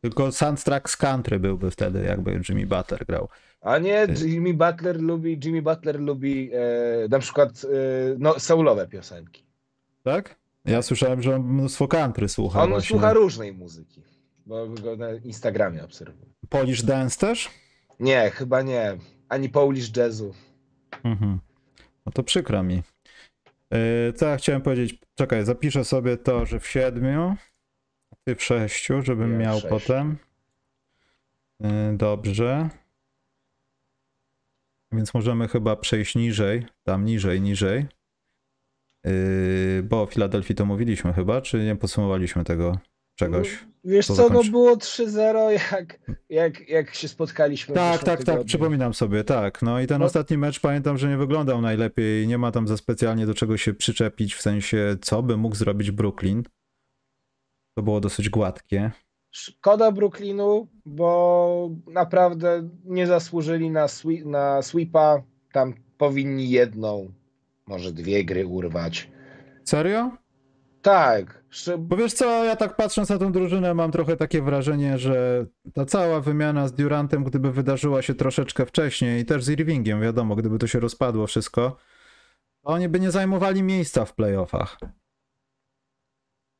Tylko 0.00 0.32
soundtrack 0.32 0.90
z 0.90 0.96
country 0.96 1.38
byłby 1.38 1.70
wtedy, 1.70 2.04
jakby 2.04 2.40
Jimmy 2.48 2.66
Butler 2.66 3.06
grał. 3.06 3.28
A 3.60 3.78
nie, 3.78 4.06
Jimmy 4.24 4.54
Butler 4.54 5.00
lubi, 5.00 5.40
Jimmy 5.44 5.62
Butler 5.62 6.00
lubi 6.00 6.50
e, 6.52 7.08
na 7.08 7.18
przykład 7.18 7.50
e, 7.50 7.68
no, 8.18 8.40
soulowe 8.40 8.88
piosenki. 8.88 9.44
Tak? 10.02 10.36
Ja 10.64 10.82
słyszałem, 10.82 11.22
że 11.22 11.34
on 11.34 11.42
mnóstwo 11.42 11.88
country 11.88 12.28
słucha. 12.28 12.62
On 12.62 12.70
właśnie. 12.70 12.88
słucha 12.88 13.12
różnej 13.12 13.52
muzyki, 13.52 14.02
bo 14.46 14.66
go 14.68 14.96
na 14.96 15.12
Instagramie 15.12 15.84
obserwuję. 15.84 16.32
Polish 16.48 16.82
Dance 16.82 17.18
też? 17.18 17.50
Nie, 18.00 18.30
chyba 18.30 18.62
nie. 18.62 18.96
Ani 19.28 19.48
Polish 19.48 19.96
Jazzu. 19.96 20.34
Mhm. 21.04 21.38
No 22.06 22.12
to 22.12 22.22
przykro 22.22 22.62
mi. 22.62 22.82
Yy, 23.70 24.12
co 24.12 24.26
ja 24.26 24.36
chciałem 24.36 24.62
powiedzieć? 24.62 24.98
Czekaj, 25.14 25.44
zapiszę 25.44 25.84
sobie 25.84 26.16
to, 26.16 26.46
że 26.46 26.60
w 26.60 26.66
siedmiu, 26.66 27.36
ty 28.24 28.34
w 28.34 28.42
sześciu, 28.42 29.02
żebym 29.02 29.32
Ja 29.32 29.38
miał 29.38 29.54
sześciu. 29.54 29.68
potem. 29.68 30.16
Yy, 31.60 31.68
dobrze. 31.96 32.68
Więc 34.92 35.14
możemy 35.14 35.48
chyba 35.48 35.76
przejść 35.76 36.14
niżej, 36.14 36.66
tam 36.82 37.04
niżej, 37.04 37.40
niżej. 37.40 37.86
Yy, 39.04 39.82
bo 39.82 40.02
o 40.02 40.06
Filadelfii 40.06 40.54
to 40.54 40.64
mówiliśmy 40.66 41.12
chyba, 41.12 41.40
czy 41.40 41.64
nie 41.64 41.76
podsumowaliśmy 41.76 42.44
tego 42.44 42.78
czegoś? 43.14 43.64
Wiesz 43.84 44.06
To 44.06 44.14
co, 44.14 44.28
no 44.28 44.44
było 44.44 44.76
3-0 44.76 45.48
jak, 45.72 45.98
jak, 46.28 46.68
jak 46.68 46.94
się 46.94 47.08
spotkaliśmy. 47.08 47.74
w 47.74 47.76
Tak, 47.76 47.98
tak, 47.98 48.06
tak, 48.08 48.18
tygodniu. 48.18 48.44
przypominam 48.44 48.94
sobie, 48.94 49.24
tak. 49.24 49.62
No 49.62 49.80
i 49.80 49.86
ten 49.86 49.98
No. 49.98 50.04
ostatni 50.04 50.38
mecz 50.38 50.60
pamiętam, 50.60 50.98
że 50.98 51.08
nie 51.08 51.16
wyglądał 51.16 51.60
najlepiej. 51.60 52.26
Nie 52.28 52.38
ma 52.38 52.52
tam 52.52 52.68
za 52.68 52.76
specjalnie 52.76 53.26
do 53.26 53.34
czego 53.34 53.56
się 53.56 53.74
przyczepić, 53.74 54.34
w 54.34 54.42
sensie 54.42 54.96
co 55.00 55.22
by 55.22 55.36
mógł 55.36 55.54
zrobić 55.56 55.90
Brooklyn. 55.90 56.42
To 57.74 57.82
było 57.82 58.00
dosyć 58.00 58.28
gładkie. 58.28 58.90
Szkoda 59.30 59.92
Brooklynu, 59.92 60.68
bo 60.86 61.70
naprawdę 61.86 62.68
nie 62.84 63.06
zasłużyli 63.06 63.70
na, 63.70 63.86
na 64.24 64.62
sweepa. 64.62 65.22
Tam 65.52 65.74
powinni 65.98 66.50
jedną, 66.50 67.12
może 67.66 67.92
dwie 67.92 68.24
gry 68.24 68.46
urwać. 68.46 69.10
Serio? 69.64 70.10
Tak, 70.82 71.44
Bo 71.78 71.96
wiesz 71.96 72.12
co, 72.12 72.44
ja 72.44 72.56
tak 72.56 72.76
patrząc 72.76 73.08
na 73.08 73.18
tą 73.18 73.32
drużynę 73.32 73.74
mam 73.74 73.92
trochę 73.92 74.16
takie 74.16 74.42
wrażenie, 74.42 74.98
że 74.98 75.46
ta 75.74 75.84
cała 75.84 76.20
wymiana 76.20 76.68
z 76.68 76.72
Durantem, 76.72 77.24
gdyby 77.24 77.52
wydarzyła 77.52 78.02
się 78.02 78.14
troszeczkę 78.14 78.66
wcześniej 78.66 79.22
i 79.22 79.24
też 79.24 79.44
z 79.44 79.48
Irvingiem, 79.48 80.00
wiadomo, 80.00 80.36
gdyby 80.36 80.58
to 80.58 80.66
się 80.66 80.80
rozpadło 80.80 81.26
wszystko, 81.26 81.76
to 82.62 82.68
oni 82.68 82.88
by 82.88 83.00
nie 83.00 83.10
zajmowali 83.10 83.62
miejsca 83.62 84.04
w 84.04 84.14
playoffach. 84.14 84.78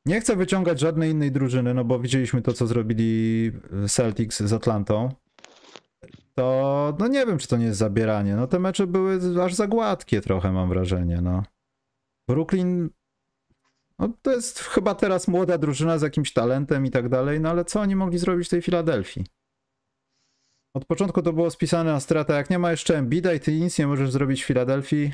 Nie 0.05 0.21
chcę 0.21 0.35
wyciągać 0.35 0.79
żadnej 0.79 1.11
innej 1.11 1.31
drużyny, 1.31 1.73
no 1.73 1.83
bo 1.83 1.99
widzieliśmy 1.99 2.41
to, 2.41 2.53
co 2.53 2.67
zrobili 2.67 3.51
Celtics 3.87 4.39
z 4.43 4.53
Atlantą. 4.53 5.09
To, 6.33 6.97
no 6.99 7.07
nie 7.07 7.25
wiem, 7.25 7.37
czy 7.37 7.47
to 7.47 7.57
nie 7.57 7.65
jest 7.65 7.79
zabieranie. 7.79 8.35
No 8.35 8.47
te 8.47 8.59
mecze 8.59 8.87
były 8.87 9.19
aż 9.43 9.53
za 9.53 9.67
gładkie 9.67 10.21
trochę, 10.21 10.51
mam 10.51 10.69
wrażenie, 10.69 11.21
no. 11.21 11.43
Brooklyn 12.29 12.89
no 13.99 14.09
to 14.21 14.31
jest 14.31 14.59
chyba 14.59 14.95
teraz 14.95 15.27
młoda 15.27 15.57
drużyna 15.57 15.97
z 15.97 16.01
jakimś 16.01 16.33
talentem 16.33 16.85
i 16.85 16.91
tak 16.91 17.09
dalej, 17.09 17.39
no 17.39 17.49
ale 17.49 17.65
co 17.65 17.81
oni 17.81 17.95
mogli 17.95 18.17
zrobić 18.17 18.47
w 18.47 18.49
tej 18.49 18.61
Filadelfii? 18.61 19.25
Od 20.75 20.85
początku 20.85 21.21
to 21.21 21.33
było 21.33 21.51
spisane 21.51 21.91
na 21.91 21.99
stratę, 21.99 22.33
jak 22.33 22.49
nie 22.49 22.59
ma 22.59 22.71
jeszcze 22.71 22.97
Embida 22.97 23.33
i 23.33 23.39
ty 23.39 23.59
nic 23.59 23.79
nie 23.79 23.87
możesz 23.87 24.11
zrobić 24.11 24.43
w 24.43 24.47
Filadelfii, 24.47 25.13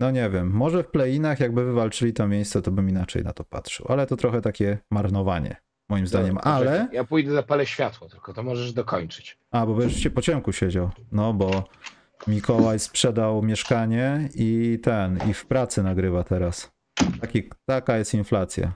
no 0.00 0.10
nie 0.10 0.30
wiem, 0.30 0.50
może 0.50 0.82
w 0.82 0.90
play-inach 0.90 1.40
jakby 1.40 1.64
wywalczyli 1.64 2.12
to 2.12 2.28
miejsce, 2.28 2.62
to 2.62 2.70
bym 2.70 2.88
inaczej 2.88 3.24
na 3.24 3.32
to 3.32 3.44
patrzył, 3.44 3.86
ale 3.88 4.06
to 4.06 4.16
trochę 4.16 4.40
takie 4.40 4.78
marnowanie, 4.90 5.56
moim 5.88 6.06
zdaniem, 6.06 6.34
Dobra, 6.34 6.52
ale... 6.52 6.88
Ja 6.92 7.04
pójdę 7.04 7.32
zapalę 7.32 7.66
światło, 7.66 8.08
tylko 8.08 8.32
to 8.32 8.42
możesz 8.42 8.72
dokończyć. 8.72 9.38
A, 9.50 9.66
bo 9.66 9.74
będziesz 9.74 10.00
się 10.00 10.10
po 10.10 10.22
ciemku 10.22 10.52
siedział. 10.52 10.90
No, 11.12 11.32
bo 11.32 11.64
Mikołaj 12.26 12.78
sprzedał 12.78 13.42
mieszkanie 13.42 14.28
i 14.34 14.78
ten, 14.82 15.18
i 15.30 15.34
w 15.34 15.46
pracy 15.46 15.82
nagrywa 15.82 16.24
teraz. 16.24 16.70
Taki, 17.20 17.50
taka 17.66 17.98
jest 17.98 18.14
inflacja. 18.14 18.72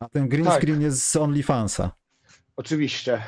A 0.00 0.08
ten 0.08 0.28
green 0.28 0.44
Tak. 0.44 0.62
screen 0.62 0.80
jest 0.80 1.04
z 1.04 1.16
OnlyFansa. 1.16 1.90
Oczywiście. 2.56 3.22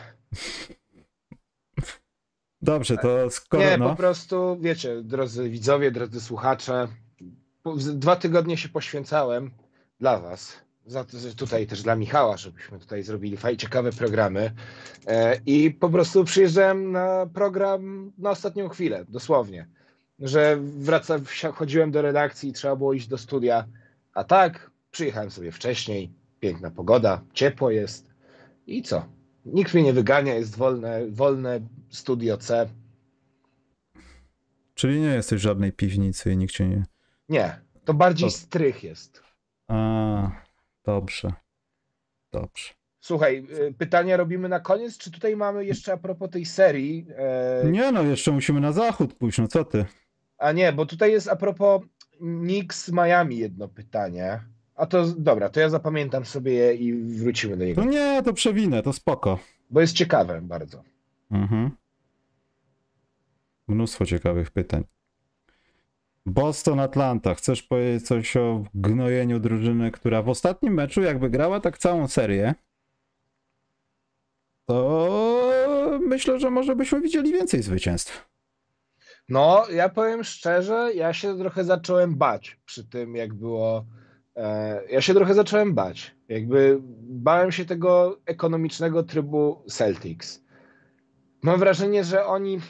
Dobrze, 2.62 2.96
to 2.96 3.30
skoro 3.30 3.62
Nie, 3.62 3.78
no, 3.78 3.90
po 3.90 3.96
prostu, 3.96 4.58
wiecie, 4.60 5.02
drodzy 5.02 5.50
widzowie, 5.50 5.90
drodzy 5.90 6.20
słuchacze, 6.20 6.88
dwa 7.94 8.16
tygodnie 8.16 8.56
się 8.56 8.68
poświęcałem 8.68 9.50
dla 10.00 10.20
was, 10.20 10.56
za 10.86 11.04
tutaj 11.36 11.66
też 11.66 11.82
dla 11.82 11.96
Michała, 11.96 12.36
żebyśmy 12.36 12.78
tutaj 12.78 13.02
zrobili 13.02 13.36
fajne, 13.36 13.56
ciekawe 13.56 13.92
programy. 13.92 14.54
E, 15.06 15.40
i 15.46 15.70
po 15.70 15.88
prostu 15.88 16.24
przyjeżdżałem 16.24 16.92
na 16.92 17.26
program 17.34 18.12
na 18.18 18.30
ostatnią 18.30 18.68
chwilę, 18.68 19.04
dosłownie, 19.08 19.68
że 20.18 20.58
wraca, 20.60 21.18
chodziłem 21.54 21.90
do 21.90 22.02
redakcji 22.02 22.50
i 22.50 22.52
trzeba 22.52 22.76
było 22.76 22.92
iść 22.92 23.08
do 23.08 23.18
studia, 23.18 23.64
a 24.14 24.24
tak, 24.24 24.70
przyjechałem 24.90 25.30
sobie 25.30 25.52
wcześniej, 25.52 26.12
piękna 26.40 26.70
pogoda, 26.70 27.22
ciepło 27.32 27.70
jest. 27.70 28.10
I 28.66 28.82
co? 28.82 29.04
Nikt 29.46 29.74
mnie 29.74 29.82
nie 29.82 29.92
wygania, 29.92 30.34
jest 30.34 30.56
wolne, 30.56 31.00
wolne 31.10 31.60
studio 31.90 32.36
C, 32.36 32.68
czyli 34.80 35.00
nie 35.00 35.06
jesteś 35.06 35.40
w 35.40 35.42
żadnej 35.42 35.72
piwnicy 35.72 36.32
i 36.32 36.36
nikt 36.36 36.54
cię 36.54 36.68
nie... 36.68 36.84
Nie, 37.30 37.60
to 37.84 37.94
bardziej 37.94 38.28
To- 38.28 38.36
strych 38.36 38.82
jest. 38.84 39.22
A, 39.68 40.30
dobrze. 40.84 41.32
Dobrze. 42.32 42.74
Słuchaj, 43.00 43.46
y, 43.68 43.74
pytania 43.78 44.16
robimy 44.16 44.48
na 44.48 44.60
koniec, 44.60 44.98
czy 44.98 45.10
tutaj 45.10 45.36
mamy 45.36 45.64
jeszcze 45.64 45.92
a 45.92 45.96
propos 45.96 46.30
tej 46.30 46.44
serii? 46.44 47.06
E, 47.16 47.70
Nie 47.70 47.92
no, 47.92 48.02
jeszcze 48.02 48.32
musimy 48.32 48.60
na 48.60 48.72
zachód 48.72 49.14
pójść, 49.14 49.38
no 49.38 49.48
co 49.48 49.64
ty? 49.64 49.84
A 50.38 50.52
nie, 50.52 50.72
bo 50.72 50.86
tutaj 50.86 51.12
jest 51.12 51.28
a 51.28 51.36
propos 51.36 51.82
Knicks 52.18 52.92
Miami 52.92 53.38
jedno 53.38 53.68
pytanie. 53.68 54.40
A 54.74 54.86
to 54.86 55.06
dobra, 55.06 55.48
to 55.48 55.60
ja 55.60 55.68
zapamiętam 55.68 56.24
sobie 56.24 56.52
je 56.52 56.74
i 56.74 56.94
wrócimy 56.94 57.56
do 57.56 57.60
To 57.60 57.66
niego, 57.66 57.84
nie, 57.84 58.22
to 58.22 58.32
przewinę, 58.32 58.82
to 58.82 58.92
spoko. 58.92 59.38
bo 59.70 59.80
jest 59.80 59.92
ciekawe 59.92 60.40
bardzo. 60.42 60.82
Mhm. 61.30 61.70
Mnóstwo 63.68 64.06
ciekawych 64.06 64.50
pytań. 64.50 64.84
Boston 66.30 66.80
Atlanta. 66.80 67.34
Chcesz 67.34 67.62
powiedzieć 67.62 68.06
coś 68.06 68.36
o 68.36 68.64
gnojeniu 68.74 69.40
drużyny, 69.40 69.90
która 69.90 70.22
w 70.22 70.28
ostatnim 70.28 70.74
meczu 70.74 71.02
jakby 71.02 71.30
grała 71.30 71.60
tak 71.60 71.78
całą 71.78 72.08
serię? 72.08 72.54
To 74.66 75.98
myślę, 76.00 76.40
że 76.40 76.50
może 76.50 76.76
byśmy 76.76 77.00
widzieli 77.00 77.32
więcej 77.32 77.62
zwycięstw. 77.62 78.28
No, 79.28 79.66
ja 79.72 79.88
powiem 79.88 80.24
szczerze, 80.24 80.90
ja 80.94 81.12
się 81.12 81.38
trochę 81.38 81.64
zacząłem 81.64 82.16
bać 82.16 82.60
przy 82.64 82.88
tym, 82.88 83.14
jak 83.14 83.34
było. 83.34 83.86
E, 84.36 84.82
ja 84.90 85.00
się 85.00 85.14
trochę 85.14 85.34
zacząłem 85.34 85.74
bać. 85.74 86.14
Jakby 86.28 86.78
bałem 87.02 87.52
się 87.52 87.64
tego 87.64 88.20
ekonomicznego 88.26 89.02
trybu 89.02 89.64
Celtics. 89.68 90.44
Mam 91.42 91.60
wrażenie, 91.60 92.04
że 92.04 92.26
oni 92.26 92.60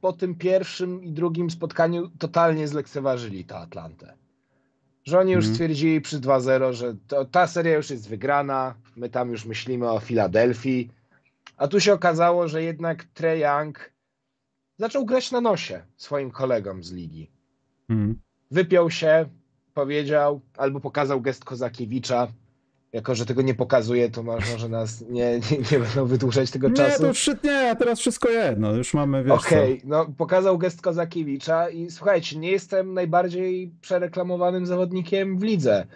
po 0.00 0.12
tym 0.12 0.34
pierwszym 0.34 1.04
i 1.04 1.12
drugim 1.12 1.50
spotkaniu 1.50 2.10
totalnie 2.18 2.68
zlekceważyli 2.68 3.44
tę 3.44 3.56
Atlantę. 3.56 4.16
Że 5.04 5.18
oni 5.18 5.32
już 5.32 5.44
mm. 5.44 5.54
stwierdzili 5.54 6.00
przy 6.00 6.20
2-0, 6.20 6.72
że 6.72 6.96
to, 7.08 7.24
ta 7.24 7.46
seria 7.46 7.76
już 7.76 7.90
jest 7.90 8.08
wygrana, 8.08 8.74
my 8.96 9.08
tam 9.08 9.30
już 9.30 9.44
myślimy 9.44 9.90
o 9.90 10.00
Filadelfii. 10.00 10.90
A 11.56 11.68
tu 11.68 11.80
się 11.80 11.92
okazało, 11.92 12.48
że 12.48 12.62
jednak 12.62 13.04
Trey 13.04 13.40
Young 13.40 13.90
zaczął 14.78 15.04
grać 15.06 15.30
na 15.30 15.40
nosie 15.40 15.82
swoim 15.96 16.30
kolegom 16.30 16.84
z 16.84 16.92
ligi. 16.92 17.30
Mm. 17.88 18.20
Wypiął 18.50 18.90
się, 18.90 19.28
powiedział, 19.74 20.40
albo 20.56 20.80
pokazał 20.80 21.20
gest 21.20 21.44
Kozakiewicza, 21.44 22.28
jako, 22.92 23.14
że 23.14 23.26
tego 23.26 23.42
nie 23.42 23.54
pokazuje, 23.54 24.10
to 24.10 24.22
może 24.22 24.68
nas 24.68 25.04
nie, 25.08 25.40
nie, 25.50 25.58
nie 25.72 25.78
będą 25.78 26.06
wydłużać 26.06 26.50
tego 26.50 26.68
nie, 26.68 26.74
czasu. 26.74 27.00
To 27.00 27.06
już, 27.06 27.30
nie, 27.44 27.76
teraz 27.78 28.00
wszystko 28.00 28.28
jedno, 28.28 28.72
już 28.72 28.94
mamy, 28.94 29.24
wiesz 29.24 29.32
Okej, 29.32 29.72
okay, 29.72 29.80
no 29.84 30.06
pokazał 30.16 30.58
gest 30.58 30.82
Kozakiewicza 30.82 31.68
i 31.68 31.90
słuchajcie, 31.90 32.38
nie 32.38 32.50
jestem 32.50 32.94
najbardziej 32.94 33.74
przereklamowanym 33.80 34.66
zawodnikiem 34.66 35.38
w 35.38 35.42
lidze. 35.42 35.86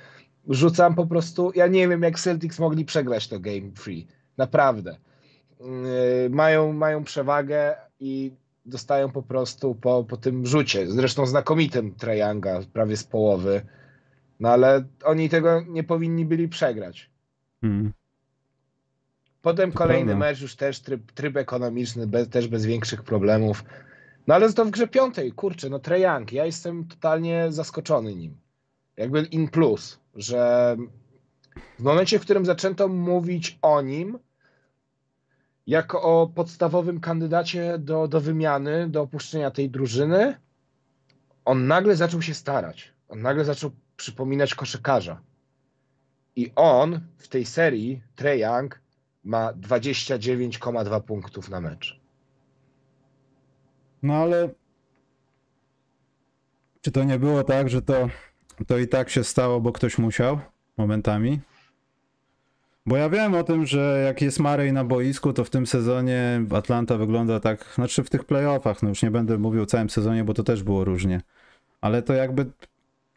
Rzucam 0.48 0.94
po 0.94 1.06
prostu, 1.06 1.52
ja 1.54 1.66
nie 1.66 1.88
wiem 1.88 2.02
jak 2.02 2.20
Celtics 2.20 2.58
mogli 2.58 2.84
przegrać 2.84 3.28
to 3.28 3.40
Game 3.40 3.70
Free, 3.74 4.06
naprawdę. 4.36 4.96
Yy, 5.60 5.66
mają, 6.30 6.72
mają 6.72 7.04
przewagę 7.04 7.76
i 8.00 8.32
dostają 8.66 9.10
po 9.10 9.22
prostu 9.22 9.74
po, 9.74 10.04
po 10.04 10.16
tym 10.16 10.46
rzucie, 10.46 10.90
zresztą 10.90 11.26
znakomitym 11.26 11.94
Trajanga, 11.94 12.60
prawie 12.72 12.96
z 12.96 13.04
połowy 13.04 13.62
no 14.40 14.48
ale 14.48 14.84
oni 15.04 15.28
tego 15.28 15.62
nie 15.68 15.84
powinni 15.84 16.24
byli 16.24 16.48
przegrać. 16.48 17.10
Hmm. 17.60 17.92
Potem 19.42 19.72
to 19.72 19.78
kolejny 19.78 20.06
prawda. 20.06 20.26
mecz, 20.26 20.40
już 20.40 20.56
też 20.56 20.80
tryb, 20.80 21.12
tryb 21.12 21.36
ekonomiczny, 21.36 22.06
bez, 22.06 22.28
też 22.28 22.48
bez 22.48 22.66
większych 22.66 23.02
problemów. 23.02 23.64
No 24.26 24.34
ale 24.34 24.52
to 24.52 24.64
w 24.64 24.70
grze 24.70 24.88
piątej, 24.88 25.32
kurczę, 25.32 25.68
no 25.70 25.80
Young, 25.96 26.32
ja 26.32 26.46
jestem 26.46 26.84
totalnie 26.84 27.46
zaskoczony 27.50 28.14
nim. 28.14 28.36
Jakby 28.96 29.22
in 29.22 29.48
plus, 29.48 29.98
że 30.14 30.76
w 31.78 31.82
momencie, 31.82 32.18
w 32.18 32.22
którym 32.22 32.44
zaczęto 32.44 32.88
mówić 32.88 33.58
o 33.62 33.82
nim 33.82 34.18
jako 35.66 36.02
o 36.02 36.26
podstawowym 36.26 37.00
kandydacie 37.00 37.78
do, 37.78 38.08
do 38.08 38.20
wymiany, 38.20 38.88
do 38.88 39.02
opuszczenia 39.02 39.50
tej 39.50 39.70
drużyny, 39.70 40.36
on 41.44 41.66
nagle 41.66 41.96
zaczął 41.96 42.22
się 42.22 42.34
starać. 42.34 42.92
On 43.08 43.22
nagle 43.22 43.44
zaczął 43.44 43.70
przypominać 43.96 44.54
koszykarza. 44.54 45.20
I 46.36 46.52
on 46.56 47.00
w 47.18 47.28
tej 47.28 47.46
serii, 47.46 48.02
Trae 48.16 48.38
Young, 48.38 48.80
ma 49.24 49.52
29,2 49.52 51.00
punktów 51.00 51.48
na 51.48 51.60
mecz. 51.60 52.00
No 54.02 54.14
ale 54.14 54.48
czy 56.80 56.90
to 56.90 57.04
nie 57.04 57.18
było 57.18 57.44
tak, 57.44 57.68
że 57.68 57.82
to, 57.82 58.08
to 58.66 58.78
i 58.78 58.88
tak 58.88 59.10
się 59.10 59.24
stało, 59.24 59.60
bo 59.60 59.72
ktoś 59.72 59.98
musiał 59.98 60.38
momentami? 60.76 61.40
Bo 62.86 62.96
ja 62.96 63.08
wiem 63.08 63.34
o 63.34 63.44
tym, 63.44 63.66
że 63.66 64.02
jak 64.06 64.22
jest 64.22 64.40
Marej 64.40 64.72
na 64.72 64.84
boisku, 64.84 65.32
to 65.32 65.44
w 65.44 65.50
tym 65.50 65.66
sezonie 65.66 66.42
Atlanta 66.50 66.96
wygląda 66.96 67.40
tak, 67.40 67.72
znaczy 67.74 68.04
w 68.04 68.10
tych 68.10 68.24
playoffach, 68.24 68.82
no 68.82 68.88
już 68.88 69.02
nie 69.02 69.10
będę 69.10 69.38
mówił 69.38 69.62
o 69.62 69.66
całym 69.66 69.90
sezonie, 69.90 70.24
bo 70.24 70.34
to 70.34 70.42
też 70.42 70.62
było 70.62 70.84
różnie. 70.84 71.20
Ale 71.80 72.02
to 72.02 72.12
jakby 72.12 72.46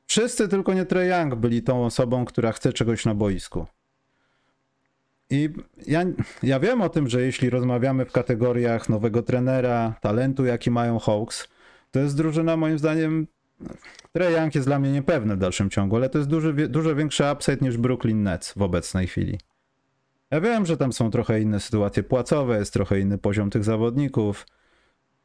Wszyscy 0.07 0.47
tylko 0.47 0.73
nie 0.73 0.85
Trae 0.85 1.07
Young 1.07 1.35
byli 1.35 1.63
tą 1.63 1.85
osobą, 1.85 2.25
która 2.25 2.51
chce 2.51 2.73
czegoś 2.73 3.05
na 3.05 3.15
boisku. 3.15 3.65
I 5.29 5.49
ja, 5.87 6.05
ja 6.43 6.59
wiem 6.59 6.81
o 6.81 6.89
tym, 6.89 7.09
że 7.09 7.21
jeśli 7.21 7.49
rozmawiamy 7.49 8.05
w 8.05 8.11
kategoriach 8.11 8.89
nowego 8.89 9.21
trenera, 9.23 9.95
talentu, 10.01 10.45
jaki 10.45 10.71
mają 10.71 10.99
Hawks, 10.99 11.47
to 11.91 11.99
jest 11.99 12.17
drużyna 12.17 12.57
moim 12.57 12.79
zdaniem. 12.79 13.27
Trae 14.11 14.31
Young 14.31 14.55
jest 14.55 14.67
dla 14.67 14.79
mnie 14.79 14.91
niepewny 14.91 15.35
w 15.35 15.39
dalszym 15.39 15.69
ciągu, 15.69 15.95
ale 15.95 16.09
to 16.09 16.17
jest 16.17 16.29
duży, 16.29 16.53
dużo 16.53 16.95
większy 16.95 17.23
upside 17.33 17.57
niż 17.61 17.77
Brooklyn 17.77 18.23
Nets 18.23 18.53
w 18.53 18.61
obecnej 18.61 19.07
chwili. 19.07 19.39
Ja 20.31 20.41
wiem, 20.41 20.65
że 20.65 20.77
tam 20.77 20.93
są 20.93 21.11
trochę 21.11 21.41
inne 21.41 21.59
sytuacje 21.59 22.03
płacowe, 22.03 22.59
jest 22.59 22.73
trochę 22.73 22.99
inny 22.99 23.17
poziom 23.17 23.49
tych 23.49 23.63
zawodników 23.63 24.47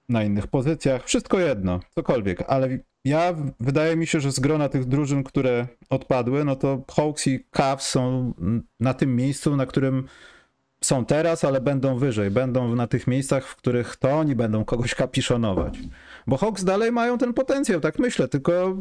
na 0.08 0.24
innych 0.24 0.46
pozycjach, 0.46 1.04
wszystko 1.04 1.38
jedno, 1.38 1.80
cokolwiek, 1.94 2.42
ale 2.46 2.78
ja, 3.04 3.34
wydaje 3.60 3.96
mi 3.96 4.06
się, 4.06 4.20
że 4.20 4.32
z 4.32 4.40
grona 4.40 4.68
tych 4.68 4.84
drużyn, 4.84 5.24
które 5.24 5.66
odpadły, 5.90 6.44
no 6.44 6.56
to 6.56 6.84
Hawks 6.96 7.26
i 7.26 7.46
Cavs 7.50 7.88
są 7.88 8.34
na 8.80 8.94
tym 8.94 9.16
miejscu, 9.16 9.56
na 9.56 9.66
którym 9.66 10.08
są 10.84 11.04
teraz, 11.04 11.44
ale 11.44 11.60
będą 11.60 11.98
wyżej. 11.98 12.30
Będą 12.30 12.74
na 12.74 12.86
tych 12.86 13.06
miejscach, 13.06 13.46
w 13.46 13.56
których 13.56 13.96
to 13.96 14.10
oni 14.10 14.34
będą 14.34 14.64
kogoś 14.64 14.94
kapiszonować. 14.94 15.78
Bo 16.26 16.36
Hawks 16.36 16.64
dalej 16.64 16.92
mają 16.92 17.18
ten 17.18 17.34
potencjał, 17.34 17.80
tak 17.80 17.98
myślę, 17.98 18.28
tylko 18.28 18.76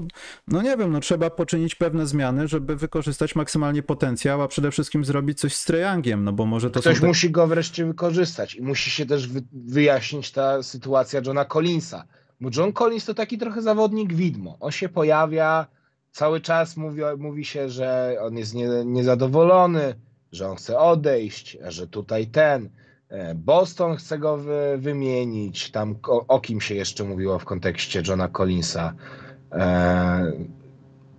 no 0.48 0.62
nie 0.62 0.78
wiem, 0.78 0.92
no 0.92 1.00
trzeba 1.00 1.30
poczynić 1.30 1.76
pewne 1.76 2.08
zmiany, 2.08 2.48
żeby 2.48 2.76
wykorzystać 2.76 3.36
maksymalnie 3.36 3.84
potencjał, 3.84 4.42
a 4.42 4.48
przede 4.48 4.72
wszystkim 4.72 5.06
zrobić 5.06 5.40
coś 5.40 5.56
z 5.56 5.66
Trejangiem, 5.66 6.24
no 6.24 6.34
bo 6.34 6.46
może 6.46 6.72
to 6.72 6.80
Ktoś 6.80 7.00
te... 7.00 7.08
musi 7.08 7.32
go 7.32 7.48
wreszcie 7.48 7.86
wykorzystać 7.86 8.56
i 8.56 8.62
musi 8.62 8.90
się 8.90 9.06
też 9.06 9.30
wyjaśnić 9.54 10.32
ta 10.32 10.64
sytuacja 10.64 11.22
Johna 11.26 11.46
Collinsa 11.46 12.04
bo 12.42 12.50
John 12.56 12.74
Collins 12.74 13.06
to 13.06 13.14
taki 13.14 13.38
trochę 13.38 13.62
zawodnik 13.62 14.14
widmo. 14.14 14.58
On 14.60 14.72
się 14.72 14.90
pojawia, 14.90 15.68
cały 16.12 16.42
czas 16.42 16.78
mówi, 16.78 17.02
mówi 17.18 17.46
się, 17.46 17.70
że 17.70 18.18
on 18.22 18.38
jest 18.38 18.54
nie, 18.54 18.68
niezadowolony, 18.86 19.96
że 20.32 20.50
on 20.50 20.56
chce 20.56 20.80
odejść, 20.80 21.58
że 21.68 21.88
tutaj 21.88 22.28
ten. 22.28 22.70
E, 23.10 23.36
Boston 23.36 23.96
chce 23.96 24.20
go 24.20 24.38
wy, 24.38 24.78
wymienić. 24.78 25.72
Tam 25.72 25.96
o, 26.08 26.28
o, 26.28 26.40
kim 26.40 26.62
się 26.62 26.76
jeszcze 26.76 27.04
mówiło 27.04 27.40
w 27.40 27.46
kontekście 27.46 28.04
Johna 28.08 28.28
Collinsa. 28.28 28.94
E, 29.52 30.32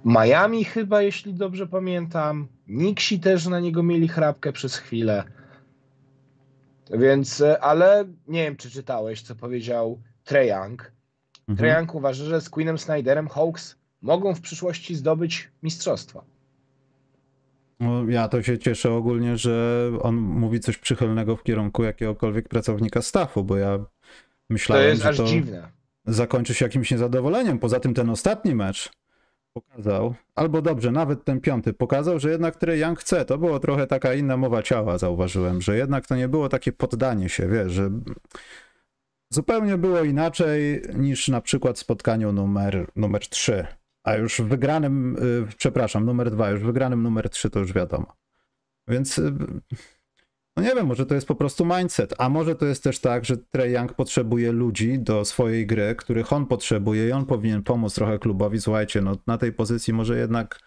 Miami 0.04 0.64
chyba, 0.64 1.02
jeśli 1.02 1.34
dobrze 1.34 1.66
pamiętam. 1.66 2.48
Nixi 2.68 3.20
też 3.20 3.46
na 3.46 3.60
niego 3.60 3.82
mieli 3.82 4.08
chrapkę 4.08 4.52
przez 4.52 4.76
chwilę. 4.76 5.24
Więc, 6.90 7.40
e, 7.40 7.60
ale 7.60 8.04
nie 8.28 8.44
wiem, 8.44 8.56
czy 8.56 8.70
czytałeś, 8.70 9.22
co 9.22 9.34
powiedział 9.34 10.00
Trae 10.24 10.46
Young 10.46 10.92
Mhm. 11.48 11.56
Trajank 11.58 11.94
uważa, 11.94 12.24
że 12.24 12.40
z 12.40 12.50
Queenem 12.50 12.78
Snyderem 12.78 13.28
Hawks 13.28 13.76
mogą 14.02 14.34
w 14.34 14.40
przyszłości 14.40 14.94
zdobyć 14.94 15.50
mistrzostwo. 15.62 16.24
No, 17.80 18.04
ja 18.08 18.28
to 18.28 18.42
się 18.42 18.58
cieszę 18.58 18.92
ogólnie, 18.92 19.36
że 19.36 19.90
on 20.02 20.14
mówi 20.16 20.60
coś 20.60 20.78
przychylnego 20.78 21.36
w 21.36 21.42
kierunku 21.42 21.84
jakiegokolwiek 21.84 22.48
pracownika 22.48 23.02
staffu, 23.02 23.44
bo 23.44 23.56
ja 23.56 23.78
myślałem, 24.50 24.84
to 24.84 24.88
jest 24.88 25.02
że 25.02 25.08
aż 25.08 25.16
to 25.16 25.24
dziwne. 25.24 25.68
zakończy 26.06 26.54
się 26.54 26.64
jakimś 26.64 26.90
niezadowoleniem. 26.90 27.58
Poza 27.58 27.80
tym 27.80 27.94
ten 27.94 28.10
ostatni 28.10 28.54
mecz 28.54 28.90
pokazał, 29.52 30.14
albo 30.34 30.62
dobrze, 30.62 30.90
nawet 30.90 31.24
ten 31.24 31.40
piąty 31.40 31.72
pokazał, 31.72 32.20
że 32.20 32.30
jednak 32.30 32.56
Trey 32.56 32.80
Young 32.80 32.98
chce. 33.00 33.24
To 33.24 33.38
było 33.38 33.60
trochę 33.60 33.86
taka 33.86 34.14
inna 34.14 34.36
mowa 34.36 34.62
ciała, 34.62 34.98
zauważyłem, 34.98 35.60
że 35.60 35.76
jednak 35.76 36.06
to 36.06 36.16
nie 36.16 36.28
było 36.28 36.48
takie 36.48 36.72
poddanie 36.72 37.28
się, 37.28 37.48
wiesz, 37.48 37.72
że 37.72 37.90
Zupełnie 39.32 39.78
było 39.78 40.02
inaczej 40.02 40.82
niż 40.94 41.28
na 41.28 41.40
przykład 41.40 41.76
w 41.76 41.80
spotkaniu 41.80 42.32
numer, 42.32 42.90
numer 42.96 43.28
3. 43.28 43.66
A 44.04 44.14
już 44.14 44.40
w 44.40 44.44
wygranym, 44.44 45.16
yy, 45.20 45.46
przepraszam, 45.56 46.04
numer 46.04 46.30
2, 46.30 46.50
już 46.50 46.60
w 46.60 46.64
wygranym 46.64 47.02
numer 47.02 47.30
3 47.30 47.50
to 47.50 47.58
już 47.58 47.72
wiadomo. 47.72 48.16
Więc 48.88 49.16
yy, 49.16 49.32
no 50.56 50.62
nie 50.62 50.74
wiem, 50.74 50.86
może 50.86 51.06
to 51.06 51.14
jest 51.14 51.26
po 51.26 51.34
prostu 51.34 51.64
mindset, 51.64 52.14
a 52.18 52.28
może 52.28 52.54
to 52.54 52.66
jest 52.66 52.82
też 52.84 52.98
tak, 52.98 53.24
że 53.24 53.36
Trey 53.36 53.72
Young 53.72 53.94
potrzebuje 53.94 54.52
ludzi 54.52 54.98
do 54.98 55.24
swojej 55.24 55.66
gry, 55.66 55.94
których 55.94 56.32
on 56.32 56.46
potrzebuje 56.46 57.08
i 57.08 57.12
on 57.12 57.26
powinien 57.26 57.62
pomóc 57.62 57.94
trochę 57.94 58.18
klubowi. 58.18 58.60
Słuchajcie, 58.60 59.00
no 59.00 59.16
na 59.26 59.38
tej 59.38 59.52
pozycji 59.52 59.92
może 59.92 60.18
jednak 60.18 60.60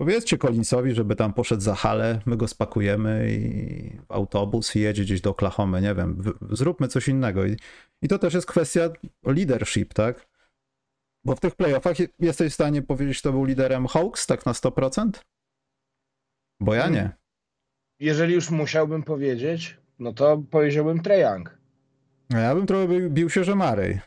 Powiedzcie 0.00 0.38
Collinsowi, 0.38 0.94
żeby 0.94 1.16
tam 1.16 1.32
poszedł 1.32 1.62
za 1.62 1.74
halę, 1.74 2.20
my 2.26 2.36
go 2.36 2.48
spakujemy 2.48 3.26
i 3.30 3.98
w 3.98 4.12
autobus 4.12 4.76
i 4.76 4.80
jedzie 4.80 5.02
gdzieś 5.02 5.20
do 5.20 5.30
Oklahomy, 5.30 5.80
nie 5.80 5.94
wiem, 5.94 6.22
zróbmy 6.50 6.88
coś 6.88 7.08
innego. 7.08 7.46
I, 7.46 7.56
I 8.02 8.08
to 8.08 8.18
też 8.18 8.34
jest 8.34 8.46
kwestia 8.46 8.90
leadership, 9.22 9.94
tak? 9.94 10.26
Bo 11.24 11.36
w 11.36 11.40
tych 11.40 11.54
playoffach 11.54 11.96
jesteś 12.20 12.52
w 12.52 12.54
stanie 12.54 12.82
powiedzieć, 12.82 13.18
kto 13.18 13.32
był 13.32 13.44
liderem 13.44 13.86
Hawks, 13.86 14.26
tak 14.26 14.46
na 14.46 14.52
100%? 14.52 15.10
Bo 16.60 16.74
ja 16.74 16.88
nie. 16.88 17.10
Jeżeli 18.00 18.34
już 18.34 18.50
musiałbym 18.50 19.02
powiedzieć, 19.02 19.76
no 19.98 20.12
to 20.12 20.42
powiedziałbym. 20.50 21.00
A 22.34 22.38
ja 22.38 22.54
bym 22.54 22.66
trochę 22.66 22.88
bi- 22.88 23.10
bił 23.10 23.30
się, 23.30 23.44
że 23.44 23.54
Marej. 23.54 24.00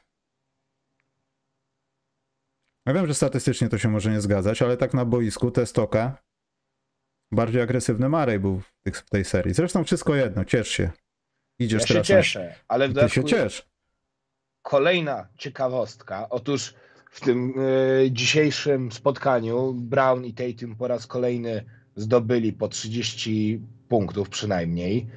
Ja 2.88 2.94
wiem, 2.94 3.08
że 3.08 3.14
statystycznie 3.14 3.70
to 3.70 3.78
się 3.78 3.90
może 3.90 4.12
nie 4.12 4.22
zgadzać, 4.22 4.62
ale 4.62 4.78
tak 4.78 4.94
na 4.94 5.06
boisku 5.06 5.52
Testoka 5.52 6.18
bardziej 7.32 7.62
agresywny 7.62 8.10
Marej 8.10 8.40
był 8.40 8.60
w, 8.60 8.74
tych, 8.84 8.98
w 8.98 9.10
tej 9.10 9.26
serii. 9.26 9.54
Zresztą 9.54 9.84
wszystko 9.84 10.16
jedno, 10.16 10.46
ciesz 10.46 10.68
się. 10.68 10.90
Idziesz 11.60 11.82
Ja 11.82 11.88
się 11.88 11.94
teraz 11.94 12.08
cieszę, 12.08 12.56
ale 12.68 12.90
w 12.90 12.94
na... 12.94 13.02
Ty 13.04 13.10
się 13.10 13.22
dodatku 13.22 13.38
ciesz. 13.40 13.68
kolejna 14.62 15.28
ciekawostka. 15.38 16.30
Otóż 16.30 16.74
w 17.12 17.22
tym 17.22 17.54
e, 18.06 18.12
dzisiejszym 18.12 18.92
spotkaniu 18.92 19.74
Brown 19.74 20.26
i 20.26 20.34
Tatum 20.34 20.76
po 20.76 20.88
raz 20.88 21.08
kolejny 21.08 21.66
zdobyli 21.96 22.54
po 22.54 22.68
30 22.68 23.62
punktów 23.90 24.30
przynajmniej. 24.30 25.08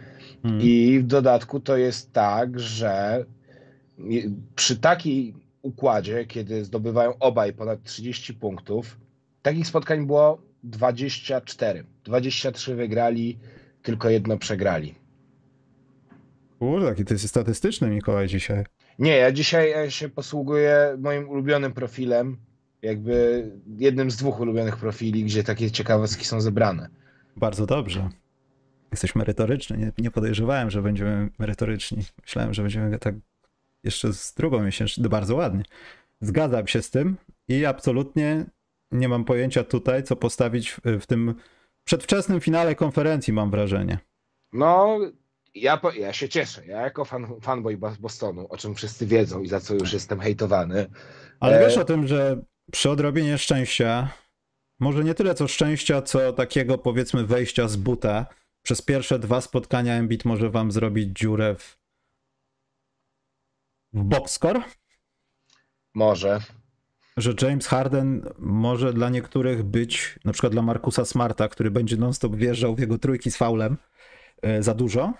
Hmm. 0.42 0.60
I 0.62 0.98
w 0.98 1.06
dodatku 1.06 1.60
to 1.60 1.76
jest 1.76 2.12
tak, 2.12 2.60
że 2.60 3.24
przy 4.56 4.78
takiej 4.78 5.34
układzie, 5.62 6.26
kiedy 6.26 6.64
zdobywają 6.64 7.18
obaj 7.18 7.52
ponad 7.52 7.82
30 7.82 8.34
punktów, 8.34 8.98
takich 9.42 9.66
spotkań 9.66 10.06
było 10.06 10.42
24. 10.62 11.84
23 12.04 12.74
wygrali, 12.74 13.38
tylko 13.82 14.10
jedno 14.10 14.38
przegrali. 14.38 14.94
Kurde, 16.58 16.86
jaki 16.86 17.04
ty 17.04 17.14
jesteś 17.14 17.30
statystyczny, 17.30 17.90
Mikołaj, 17.90 18.28
dzisiaj. 18.28 18.64
Nie, 18.98 19.16
ja 19.16 19.32
dzisiaj 19.32 19.72
e, 19.72 19.90
się 19.90 20.08
posługuję 20.08 20.96
moim 20.98 21.28
ulubionym 21.28 21.72
profilem, 21.72 22.36
jakby 22.82 23.50
jednym 23.78 24.10
z 24.10 24.16
dwóch 24.16 24.40
ulubionych 24.40 24.76
profili, 24.76 25.24
gdzie 25.24 25.44
takie 25.44 25.70
ciekawostki 25.70 26.24
są 26.24 26.40
zebrane. 26.40 26.88
Bardzo 27.36 27.66
dobrze. 27.66 28.08
Jesteś 28.90 29.14
merytoryczny. 29.14 29.78
Nie, 29.78 29.92
nie 29.98 30.10
podejrzewałem, 30.10 30.70
że 30.70 30.82
będziemy 30.82 31.28
merytoryczni. 31.38 32.02
Myślałem, 32.22 32.54
że 32.54 32.62
będziemy 32.62 32.98
tak 32.98 33.14
jeszcze 33.84 34.12
z 34.12 34.34
drugą 34.34 34.62
miesięczną. 34.62 35.08
Bardzo 35.08 35.34
ładnie. 35.36 35.62
Zgadzam 36.20 36.66
się 36.66 36.82
z 36.82 36.90
tym 36.90 37.16
i 37.48 37.64
absolutnie 37.64 38.44
nie 38.92 39.08
mam 39.08 39.24
pojęcia 39.24 39.64
tutaj, 39.64 40.02
co 40.02 40.16
postawić 40.16 40.70
w, 40.70 40.80
w 41.00 41.06
tym 41.06 41.34
przedwczesnym 41.84 42.40
finale 42.40 42.74
konferencji, 42.74 43.32
mam 43.32 43.50
wrażenie. 43.50 43.98
No, 44.52 44.98
ja, 45.54 45.80
ja 45.98 46.12
się 46.12 46.28
cieszę. 46.28 46.66
Ja 46.66 46.80
jako 46.80 47.04
fan, 47.04 47.26
fanboy 47.40 47.76
Bostonu, 48.00 48.46
o 48.48 48.56
czym 48.56 48.74
wszyscy 48.74 49.06
wiedzą 49.06 49.42
i 49.42 49.48
za 49.48 49.60
co 49.60 49.74
już 49.74 49.92
jestem 49.92 50.20
hejtowany. 50.20 50.86
Ale 51.40 51.58
E- 51.60 51.64
wiesz 51.64 51.78
o 51.78 51.84
tym, 51.84 52.06
że 52.06 52.42
przy 52.72 52.90
odrobinie 52.90 53.38
szczęścia, 53.38 54.08
może 54.80 55.04
nie 55.04 55.14
tyle 55.14 55.34
co 55.34 55.48
szczęścia, 55.48 56.02
co 56.02 56.32
takiego 56.32 56.78
powiedzmy 56.78 57.26
wejścia 57.26 57.68
z 57.68 57.76
buta, 57.76 58.26
przez 58.62 58.82
pierwsze 58.82 59.18
dwa 59.18 59.40
spotkania 59.40 59.94
Embiid 59.94 60.24
może 60.24 60.50
wam 60.50 60.72
zrobić 60.72 61.18
dziurę 61.18 61.54
w, 61.54 61.79
w 63.92 64.02
boxscore? 64.02 64.60
Może. 65.94 66.40
że 67.16 67.34
James 67.42 67.66
Harden 67.66 68.28
może 68.38 68.92
dla 68.92 69.08
niektórych 69.08 69.62
być, 69.62 70.18
na 70.24 70.32
przykład 70.32 70.52
dla 70.52 70.62
Markusa 70.62 71.04
Smarta, 71.04 71.48
który 71.48 71.70
będzie 71.70 71.96
non-stop 71.96 72.36
wjeżdżał 72.36 72.74
w 72.74 72.78
jego 72.78 72.98
trójki 72.98 73.30
z 73.30 73.36
faulem 73.36 73.76
e, 74.42 74.62
za 74.62 74.74
dużo. 74.74 75.12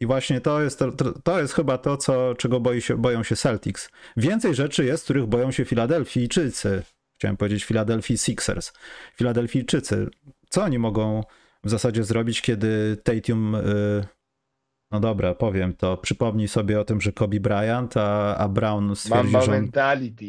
I 0.00 0.06
właśnie 0.06 0.40
to 0.40 0.62
jest, 0.62 0.78
to, 0.78 0.92
to 1.24 1.40
jest 1.40 1.54
chyba 1.54 1.78
to, 1.78 1.96
co, 1.96 2.34
czego 2.34 2.60
boi 2.60 2.80
się, 2.80 2.96
boją 2.96 3.22
się 3.22 3.36
Celtics. 3.36 3.90
Więcej 4.16 4.54
rzeczy 4.54 4.84
jest, 4.84 5.04
których 5.04 5.26
boją 5.26 5.50
się 5.50 5.64
Filadelfijczycy. 5.64 6.82
Chciałem 7.14 7.36
powiedzieć 7.36 7.64
Philadelphia 7.64 8.16
Sixers. 8.16 8.72
Filadelfijczycy. 9.16 10.08
Co 10.48 10.62
oni 10.62 10.78
mogą 10.78 11.22
w 11.64 11.70
zasadzie 11.70 12.04
zrobić, 12.04 12.42
kiedy 12.42 12.96
Tatum... 13.04 13.54
y, 13.54 14.04
no 14.94 15.00
dobra, 15.00 15.34
powiem 15.34 15.74
to. 15.74 15.96
Przypomnij 15.96 16.48
sobie 16.48 16.80
o 16.80 16.84
tym, 16.84 17.00
że 17.00 17.12
Kobe 17.12 17.40
Bryant, 17.40 17.96
a, 17.96 18.36
a 18.36 18.48
Brown 18.48 18.96
stwierdzi, 18.96 19.22
Mamba 19.22 19.40
że 19.40 19.52
on, 19.52 19.58
mentality. 19.60 20.26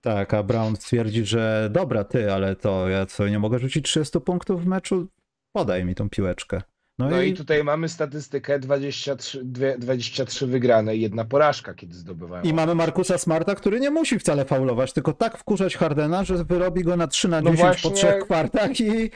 tak, 0.00 0.34
a 0.34 0.42
Brown 0.42 0.76
twierdzi, 0.76 1.24
że 1.26 1.68
dobra, 1.72 2.04
ty, 2.04 2.32
ale 2.32 2.56
to 2.56 2.88
ja 2.88 3.06
co, 3.06 3.28
nie 3.28 3.38
mogę 3.38 3.58
rzucić 3.58 3.84
30 3.84 4.20
punktów 4.20 4.64
w 4.64 4.66
meczu? 4.66 5.06
Podaj 5.52 5.84
mi 5.84 5.94
tą 5.94 6.10
piłeczkę. 6.10 6.62
No, 6.98 7.08
No 7.10 7.22
i, 7.22 7.28
i 7.30 7.34
tutaj 7.34 7.64
mamy 7.64 7.88
statystykę 7.88 8.58
23, 8.58 9.44
dwie- 9.44 9.78
23 9.78 10.46
wygrane 10.46 10.96
i 10.96 11.00
jedna 11.00 11.24
porażka, 11.24 11.74
kiedy 11.74 11.94
zdobywają. 11.94 12.42
i 12.42 12.52
mamy 12.52 12.74
Markusa 12.74 13.18
Smarta, 13.18 13.54
który 13.54 13.80
nie 13.80 13.90
musi 13.90 14.18
wcale 14.18 14.44
faulować, 14.44 14.92
tylko 14.92 15.12
tak 15.12 15.38
wkurzać 15.38 15.76
Hardena, 15.76 16.24
że 16.24 16.44
wyrobi 16.44 16.84
go 16.84 16.96
na 16.96 17.06
3 17.06 17.28
na 17.28 17.40
No 17.40 17.50
10 17.50 17.60
właśnie- 17.60 17.90
po 17.90 17.96
trzech 17.96 18.24
kwartach 18.24 18.80
i 18.80 19.10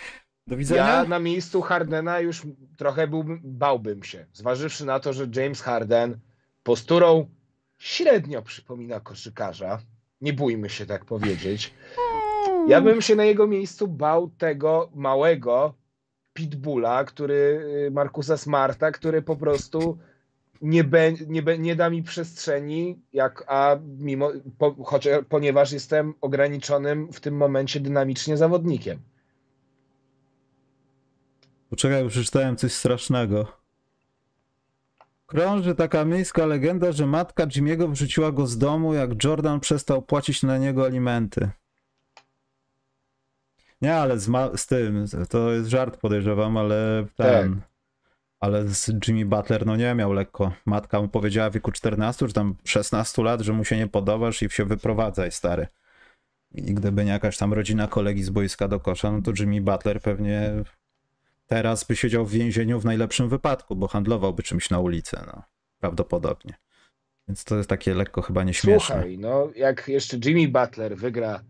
do 0.46 0.56
widzenia. 0.56 0.86
Ja 0.86 1.04
na 1.04 1.18
miejscu 1.18 1.62
Hardena 1.62 2.20
już 2.20 2.42
trochę 2.76 3.08
byłbym, 3.08 3.40
bałbym 3.44 4.02
się, 4.02 4.26
zważywszy 4.32 4.84
na 4.84 5.00
to, 5.00 5.12
że 5.12 5.26
James 5.36 5.60
Harden 5.60 6.18
posturą 6.62 7.28
średnio 7.78 8.42
przypomina 8.42 9.00
koszykarza. 9.00 9.78
Nie 10.20 10.32
bójmy 10.32 10.70
się 10.70 10.86
tak 10.86 11.04
powiedzieć. 11.04 11.74
Ja 12.68 12.80
bym 12.80 13.02
się 13.02 13.16
na 13.16 13.24
jego 13.24 13.46
miejscu 13.46 13.88
bał 13.88 14.30
tego 14.38 14.90
małego 14.94 15.74
pitbulla, 16.32 17.04
który 17.04 17.34
y, 17.86 17.90
Markusa 17.90 18.36
Smarta, 18.36 18.90
który 18.90 19.22
po 19.22 19.36
prostu 19.36 19.98
nie, 20.62 20.84
be, 20.84 21.12
nie, 21.12 21.42
be, 21.42 21.58
nie 21.58 21.76
da 21.76 21.90
mi 21.90 22.02
przestrzeni, 22.02 23.02
jak, 23.12 23.44
a 23.46 23.78
mimo, 23.98 24.30
po, 24.58 24.84
chociaż, 24.84 25.24
ponieważ 25.28 25.72
jestem 25.72 26.14
ograniczonym 26.20 27.12
w 27.12 27.20
tym 27.20 27.36
momencie 27.36 27.80
dynamicznie 27.80 28.36
zawodnikiem. 28.36 28.98
Poczekaj, 31.74 32.08
przeczytałem 32.08 32.56
coś 32.56 32.72
strasznego. 32.72 33.46
Krąży 35.26 35.74
taka 35.74 36.04
miejska 36.04 36.46
legenda, 36.46 36.92
że 36.92 37.06
matka 37.06 37.46
Jimmy'ego 37.46 37.90
wrzuciła 37.90 38.32
go 38.32 38.46
z 38.46 38.58
domu, 38.58 38.94
jak 38.94 39.24
Jordan 39.24 39.60
przestał 39.60 40.02
płacić 40.02 40.42
na 40.42 40.58
niego 40.58 40.84
alimenty. 40.84 41.50
Nie, 43.82 43.94
ale 43.96 44.18
z, 44.18 44.30
z 44.56 44.66
tym, 44.66 45.04
to 45.28 45.52
jest 45.52 45.68
żart 45.68 45.96
podejrzewam, 45.96 46.56
ale 46.56 47.06
ten... 47.16 47.60
Ale 48.40 48.68
z 48.68 48.90
Jimmy 49.08 49.24
Butler, 49.24 49.66
no 49.66 49.76
nie 49.76 49.94
miał 49.94 50.12
lekko. 50.12 50.52
Matka 50.66 51.00
mu 51.02 51.08
powiedziała 51.08 51.50
w 51.50 51.54
wieku 51.54 51.72
14 51.72 52.26
czy 52.26 52.32
tam 52.32 52.54
16 52.64 53.22
lat, 53.22 53.40
że 53.40 53.52
mu 53.52 53.64
się 53.64 53.76
nie 53.76 53.88
podobasz 53.88 54.42
i 54.42 54.50
się 54.50 54.64
wyprowadzaj, 54.64 55.32
stary. 55.32 55.66
I 56.54 56.74
gdyby 56.74 57.04
nie 57.04 57.10
jakaś 57.10 57.36
tam 57.38 57.52
rodzina 57.52 57.88
kolegi 57.88 58.22
z 58.22 58.30
boiska 58.30 58.68
do 58.68 58.80
kosza, 58.80 59.12
no 59.12 59.22
to 59.22 59.32
Jimmy 59.38 59.60
Butler 59.60 60.00
pewnie 60.00 60.64
teraz 61.54 61.84
by 61.84 61.96
siedział 61.96 62.26
w 62.26 62.30
więzieniu 62.30 62.80
w 62.80 62.84
najlepszym 62.84 63.28
wypadku, 63.28 63.76
bo 63.76 63.88
handlowałby 63.88 64.42
czymś 64.42 64.70
na 64.70 64.80
ulicy, 64.80 65.16
no. 65.26 65.42
Prawdopodobnie. 65.80 66.54
Więc 67.28 67.44
to 67.44 67.56
jest 67.56 67.68
takie 67.68 67.94
lekko 67.94 68.22
chyba 68.22 68.44
nieśmieszne. 68.44 68.94
Słuchaj, 68.94 69.18
no 69.18 69.50
jak 69.56 69.88
jeszcze 69.88 70.16
Jimmy 70.24 70.48
Butler 70.48 70.96
wygra 70.96 71.44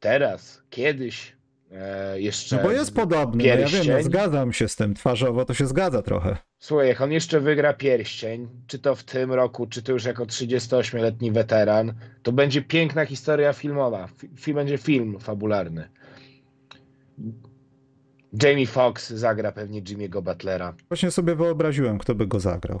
teraz, 0.00 0.62
kiedyś, 0.70 1.36
e, 1.72 2.20
jeszcze... 2.20 2.56
No 2.56 2.62
bo 2.62 2.70
jest 2.70 2.94
podobny, 2.94 3.44
no 3.44 3.60
ja 3.60 3.68
wiem, 3.68 3.86
no 3.86 4.02
zgadzam 4.02 4.52
się 4.52 4.68
z 4.68 4.76
tym, 4.76 4.94
twarzowo 4.94 5.44
to 5.44 5.54
się 5.54 5.66
zgadza 5.66 6.02
trochę. 6.02 6.36
Słuchaj, 6.58 6.88
jak 6.88 7.00
on 7.00 7.12
jeszcze 7.12 7.40
wygra 7.40 7.72
pierścień, 7.72 8.48
czy 8.66 8.78
to 8.78 8.94
w 8.94 9.04
tym 9.04 9.32
roku, 9.32 9.66
czy 9.66 9.82
to 9.82 9.92
już 9.92 10.04
jako 10.04 10.24
38-letni 10.24 11.32
weteran, 11.32 11.94
to 12.22 12.32
będzie 12.32 12.62
piękna 12.62 13.04
historia 13.06 13.52
filmowa. 13.52 14.08
Fi- 14.36 14.54
będzie 14.54 14.78
film 14.78 15.20
fabularny. 15.20 15.88
Jamie 18.42 18.66
Foxx 18.66 19.10
zagra 19.10 19.52
pewnie 19.52 19.82
Jimmy'ego 19.82 20.22
Butlera. 20.22 20.74
Właśnie 20.88 21.10
sobie 21.10 21.34
wyobraziłem, 21.34 21.98
kto 21.98 22.14
by 22.14 22.26
go 22.26 22.40
zagrał. 22.40 22.80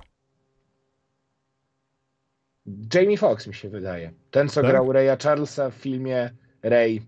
Jamie 2.94 3.16
Foxx 3.18 3.46
mi 3.46 3.54
się 3.54 3.68
wydaje. 3.68 4.12
Ten, 4.30 4.48
co 4.48 4.62
Tak? 4.62 4.70
grał 4.70 4.92
Raya 4.92 5.16
Charlesa 5.22 5.70
w 5.70 5.74
filmie 5.74 6.30
Ray. 6.62 7.02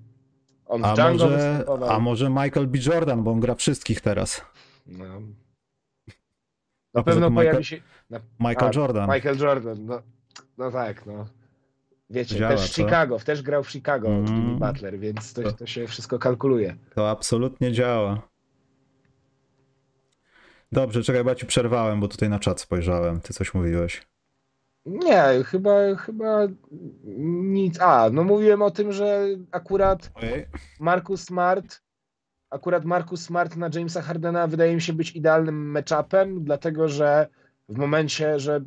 On 0.66 0.82
w 0.82 0.84
A 0.84 0.94
Django 0.94 1.24
może, 1.24 1.36
występował. 1.36 1.90
a 1.90 1.98
może 2.00 2.30
Michael 2.30 2.66
B. 2.66 2.78
Jordan, 2.86 3.22
bo 3.24 3.30
on 3.30 3.40
gra 3.40 3.54
wszystkich 3.54 4.00
teraz. 4.00 4.44
No. 4.86 5.04
Na 6.94 7.02
pewno 7.02 7.26
tym 7.26 7.34
pojawi 7.34 7.58
Michael- 7.58 7.62
się... 7.64 7.80
Na... 8.10 8.20
Michael 8.40 8.70
A, 8.74 8.78
Jordan. 8.80 9.10
Michael 9.14 9.38
Jordan, 9.38 9.86
no, 9.86 10.02
no 10.58 10.70
tak, 10.70 11.06
no. 11.06 11.26
Wiecie, 12.10 12.36
Działa, 12.36 12.50
też 12.52 12.70
w 12.70 12.74
co? 12.74 12.82
Chicago, 12.82 13.18
też 13.18 13.42
grał 13.42 13.64
w 13.64 13.70
Chicago 13.70 14.08
Mm. 14.08 14.26
Jimmy 14.26 14.58
Butler, 14.66 14.98
więc 14.98 15.32
to, 15.32 15.52
to 15.52 15.66
się 15.66 15.86
wszystko 15.86 16.18
kalkuluje. 16.18 16.76
To 16.94 17.10
absolutnie 17.10 17.72
działa. 17.72 18.22
Dobrze, 20.74 21.02
czekaj, 21.02 21.24
ja 21.26 21.34
ci 21.34 21.46
przerwałem, 21.46 22.00
bo 22.00 22.08
tutaj 22.08 22.28
na 22.28 22.38
czat 22.38 22.60
spojrzałem. 22.60 23.20
Ty 23.20 23.34
coś 23.34 23.54
mówiłeś. 23.54 24.06
Nie, 24.86 25.24
chyba, 25.46 25.94
chyba 25.94 26.38
nic. 27.42 27.80
A, 27.80 28.10
no 28.12 28.24
mówiłem 28.24 28.62
o 28.62 28.70
tym, 28.70 28.92
że 28.92 29.26
akurat 29.50 30.10
Ojej. 30.14 30.46
Marcus 30.80 31.24
Smart, 31.24 31.80
akurat 32.50 32.84
Marcus 32.84 33.22
Smart 33.22 33.56
na 33.56 33.70
Jamesa 33.74 34.02
Hardena 34.02 34.46
wydaje 34.46 34.74
mi 34.74 34.80
się 34.80 34.92
być 34.92 35.16
idealnym 35.16 35.70
matchupem, 35.70 36.44
dlatego 36.44 36.88
że 36.88 37.26
w 37.68 37.76
momencie, 37.76 38.40
że 38.40 38.60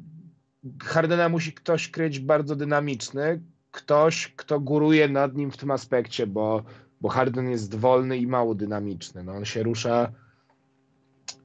Hardena 0.83 1.29
musi 1.29 1.53
ktoś 1.53 1.91
kryć 1.91 2.19
bardzo 2.19 2.55
dynamiczny, 2.55 3.41
ktoś, 3.71 4.33
kto 4.35 4.59
góruje 4.59 5.07
nad 5.09 5.35
nim 5.35 5.51
w 5.51 5.57
tym 5.57 5.71
aspekcie, 5.71 6.27
bo, 6.27 6.63
bo 7.01 7.09
Harden 7.09 7.49
jest 7.49 7.75
wolny 7.75 8.17
i 8.17 8.27
mało 8.27 8.55
dynamiczny. 8.55 9.23
No, 9.23 9.33
on 9.33 9.45
się 9.45 9.63
rusza 9.63 10.11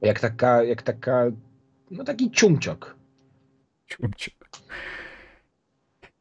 jak 0.01 0.19
taka, 0.19 0.63
jak 0.63 0.81
taka, 0.81 1.25
no 1.91 2.03
taki 2.03 2.31
ciumciok. 2.31 2.95
Ciumciuk. 3.87 4.43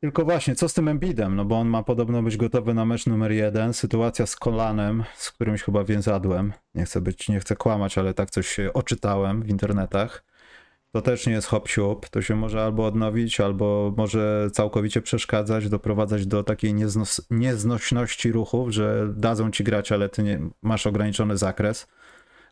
Tylko 0.01 0.25
właśnie, 0.25 0.55
co 0.55 0.69
z 0.69 0.75
tym 0.75 0.89
Embidem? 0.89 1.37
No 1.37 1.45
bo 1.45 1.59
on 1.59 1.69
ma 1.69 1.83
podobno 1.83 2.23
być 2.23 2.37
gotowy 2.37 2.75
na 2.75 2.85
mecz 2.85 3.07
numer 3.07 3.33
jeden. 3.33 3.75
Sytuacja 3.75 4.27
z 4.27 4.37
kolanem, 4.37 5.05
z 5.15 5.31
którymś 5.31 5.63
chyba 5.63 5.85
więzadłem. 5.85 6.53
Nie 6.75 6.85
chcę 6.85 7.01
być, 7.01 7.29
nie 7.29 7.41
chcę 7.41 7.57
kłamać, 7.57 7.99
ale 7.99 8.15
tak 8.15 8.31
coś 8.31 8.49
się 8.49 8.73
oczytałem 8.73 9.43
w 9.43 9.49
internetach. 9.49 10.25
To 10.93 11.03
też 11.03 11.27
nie 11.27 11.33
jest 11.33 11.49
hop 11.49 11.69
siup. 11.69 12.09
To 12.09 12.23
się 12.23 12.37
może 12.37 12.65
albo 12.65 12.87
odnowić, 12.87 13.41
albo 13.41 13.95
może 13.97 14.49
całkowicie 14.53 15.03
przeszkadzać, 15.03 15.69
doprowadzać 15.69 16.27
do 16.27 16.43
takiej 16.45 16.75
nieznos, 16.75 17.27
nieznośności 17.31 18.33
ruchów, 18.33 18.71
że 18.71 19.09
dadzą 19.17 19.51
ci 19.51 19.65
grać, 19.65 19.93
ale 19.93 20.09
ty 20.09 20.23
nie, 20.23 20.41
masz 20.63 20.87
ograniczony 20.87 21.37
zakres. 21.37 21.87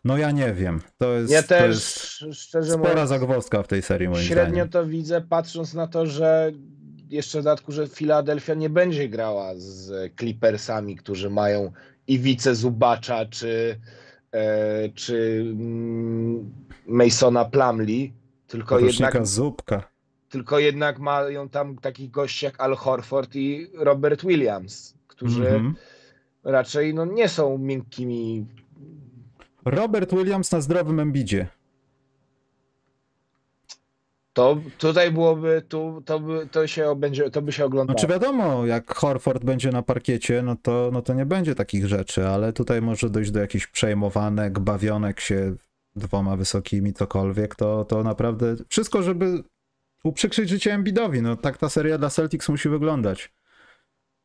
No 0.03 0.17
ja 0.17 0.31
nie 0.31 0.53
wiem. 0.53 0.81
To 0.97 1.11
jest, 1.13 1.31
Ja 1.31 1.41
to 1.41 1.47
też, 1.47 1.67
jest 1.67 2.39
szczerze 2.41 2.71
spora 2.71 2.89
mówiąc, 2.89 3.09
zagwozdka 3.09 3.63
w 3.63 3.67
tej 3.67 3.81
serii 3.81 4.09
moim 4.09 4.23
średnio 4.23 4.45
zdaniem. 4.53 4.69
to 4.69 4.85
widzę, 4.85 5.21
patrząc 5.21 5.73
na 5.73 5.87
to, 5.87 6.05
że 6.05 6.51
jeszcze 7.09 7.39
w 7.39 7.43
dodatku, 7.43 7.71
że 7.71 7.87
Philadelphia 7.87 8.53
nie 8.53 8.69
będzie 8.69 9.09
grała 9.09 9.51
z 9.55 9.91
Clippersami, 10.19 10.95
którzy 10.95 11.29
mają 11.29 11.71
Iwicę 12.07 12.55
Zubacza 12.55 13.25
czy, 13.25 13.79
e, 14.31 14.89
czy 14.89 15.45
mm, 15.51 16.51
Masona 16.87 17.45
Plumlee, 17.45 18.13
tylko 18.47 18.79
jednak, 18.79 19.27
Zupka. 19.27 19.83
tylko 20.29 20.59
jednak 20.59 20.99
mają 20.99 21.49
tam 21.49 21.77
takich 21.77 22.11
gości 22.11 22.45
jak 22.45 22.61
Al 22.61 22.75
Horford 22.75 23.35
i 23.35 23.67
Robert 23.73 24.25
Williams, 24.25 24.93
którzy 25.07 25.47
Mhm. 25.47 25.75
raczej 26.43 26.93
no, 26.93 27.05
nie 27.05 27.29
są 27.29 27.57
miękkimi. 27.57 28.45
Robert 29.65 30.11
Williams 30.13 30.51
na 30.51 30.61
zdrowym 30.61 30.99
Embidzie. 30.99 31.47
To 34.33 34.57
tutaj 34.77 35.11
byłoby, 35.11 35.61
tu, 35.69 36.03
to, 36.05 36.19
by, 36.19 36.47
to, 36.51 36.67
się 36.67 36.95
będzie, 36.95 37.31
to 37.31 37.41
by 37.41 37.51
się 37.51 37.65
oglądało. 37.65 37.99
Znaczy 37.99 38.13
wiadomo, 38.13 38.65
jak 38.65 38.95
Horford 38.95 39.43
będzie 39.43 39.71
na 39.71 39.81
parkiecie, 39.81 40.41
no 40.41 40.55
to, 40.61 40.89
no 40.93 41.01
to 41.01 41.13
nie 41.13 41.25
będzie 41.25 41.55
takich 41.55 41.87
rzeczy, 41.87 42.27
ale 42.27 42.53
tutaj 42.53 42.81
może 42.81 43.09
dojść 43.09 43.31
do 43.31 43.39
jakichś 43.39 43.67
przejmowanek, 43.67 44.59
bawionek 44.59 45.19
się 45.19 45.55
dwoma 45.95 46.37
wysokimi, 46.37 46.93
cokolwiek, 46.93 47.55
to, 47.55 47.85
to 47.85 48.03
naprawdę 48.03 48.55
wszystko, 48.69 49.03
żeby 49.03 49.43
uprzykrzyć 50.03 50.49
życie 50.49 50.73
Embiidowi. 50.73 51.21
No 51.21 51.35
tak 51.35 51.57
ta 51.57 51.69
seria 51.69 51.97
dla 51.97 52.09
Celtics 52.09 52.49
musi 52.49 52.69
wyglądać. 52.69 53.31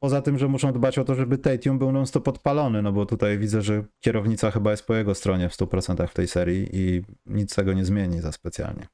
Poza 0.01 0.23
tym, 0.23 0.39
że 0.39 0.49
muszą 0.49 0.73
dbać 0.73 0.99
o 0.99 1.05
to, 1.05 1.15
żeby 1.15 1.39
Tatum 1.39 1.79
był 1.79 1.93
non-stop 1.93 2.25
podpalony, 2.25 2.83
no 2.83 2.93
bo 2.93 3.07
tutaj 3.07 3.39
widzę, 3.39 3.63
że 3.63 3.85
kierownica 4.01 4.51
chyba 4.51 4.71
jest 4.71 4.87
po 4.87 4.95
jego 4.95 5.15
stronie 5.15 5.49
w 5.49 5.53
100% 5.57 6.07
w 6.09 6.15
tej 6.15 6.29
serii 6.29 6.69
i 6.73 7.03
nic 7.27 7.55
tego 7.55 7.73
nie 7.73 7.85
zmieni 7.85 8.21
za 8.21 8.33
specjalnie. 8.33 8.87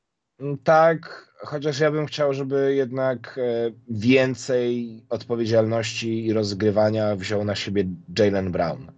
Tak, 0.65 1.33
chociaż 1.39 1.81
ja 1.81 1.91
bym 1.91 2.07
chciał, 2.07 2.35
żeby 2.35 2.75
jednak 2.75 3.39
e, 3.43 3.71
więcej 3.89 5.01
odpowiedzialności 5.09 6.27
i 6.27 6.33
rozgrywania 6.33 7.17
wziął 7.17 7.45
na 7.45 7.55
siebie 7.55 7.85
Jalen 8.19 8.53
Brown. 8.53 8.93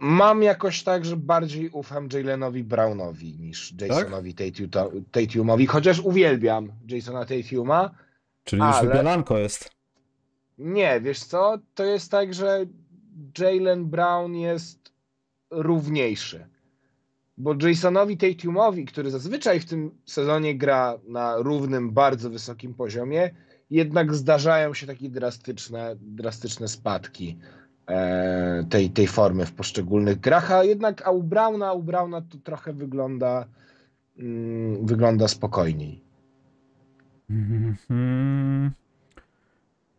Mam 0.00 0.42
jakoś 0.42 0.82
tak, 0.82 1.04
że 1.04 1.16
bardziej 1.16 1.70
ufam 1.70 2.08
Jalenowi 2.12 2.64
Brownowi 2.64 3.38
niż 3.38 3.74
Jasonowi 3.80 4.34
Tatu- 4.34 5.02
Tatumowi, 5.10 5.66
chociaż 5.66 6.00
uwielbiam 6.00 6.72
Jasona 6.88 7.24
Tatuma. 7.24 7.90
Czyli 8.44 8.62
już 8.62 8.76
Ale- 8.76 8.88
wybielanko 8.88 9.38
jest. 9.38 9.77
Nie, 10.58 11.00
wiesz 11.00 11.24
co? 11.24 11.58
To 11.74 11.84
jest 11.84 12.10
tak, 12.10 12.34
że 12.34 12.66
Jalen 13.38 13.86
Brown 13.86 14.34
jest 14.34 14.92
równiejszy. 15.50 16.46
Bo 17.38 17.54
Jasonowi 17.68 18.16
Tatumowi, 18.16 18.84
który 18.84 19.10
zazwyczaj 19.10 19.60
w 19.60 19.64
tym 19.64 19.90
sezonie 20.04 20.58
gra 20.58 20.98
na 21.08 21.36
równym, 21.36 21.90
bardzo 21.90 22.30
wysokim 22.30 22.74
poziomie, 22.74 23.30
jednak 23.70 24.14
zdarzają 24.14 24.74
się 24.74 24.86
takie 24.86 25.10
drastyczne, 25.10 25.96
drastyczne 26.00 26.68
spadki 26.68 27.38
e, 27.86 28.64
tej, 28.70 28.90
tej 28.90 29.06
formy 29.06 29.46
w 29.46 29.52
poszczególnych 29.52 30.20
grach, 30.20 30.52
a 30.52 30.64
jednak 30.64 31.06
a 31.06 31.10
u 31.10 31.22
Browna, 31.22 31.72
u 31.72 31.82
Browna 31.82 32.22
to 32.22 32.38
trochę 32.38 32.72
wygląda, 32.72 33.46
mm, 34.18 34.86
wygląda 34.86 35.28
spokojniej. 35.28 36.04
Mhm. 37.30 38.70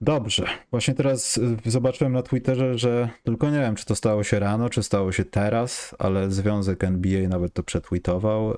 Dobrze. 0.01 0.45
Właśnie 0.71 0.93
teraz 0.93 1.37
y, 1.37 1.57
zobaczyłem 1.65 2.13
na 2.13 2.21
Twitterze, 2.21 2.77
że 2.77 3.09
tylko 3.23 3.49
nie 3.49 3.59
wiem, 3.59 3.75
czy 3.75 3.85
to 3.85 3.95
stało 3.95 4.23
się 4.23 4.39
rano, 4.39 4.69
czy 4.69 4.83
stało 4.83 5.11
się 5.11 5.25
teraz, 5.25 5.95
ale 5.99 6.31
Związek 6.31 6.83
NBA 6.83 7.27
nawet 7.27 7.53
to 7.53 7.63
przetweetował. 7.63 8.51
Y, 8.53 8.55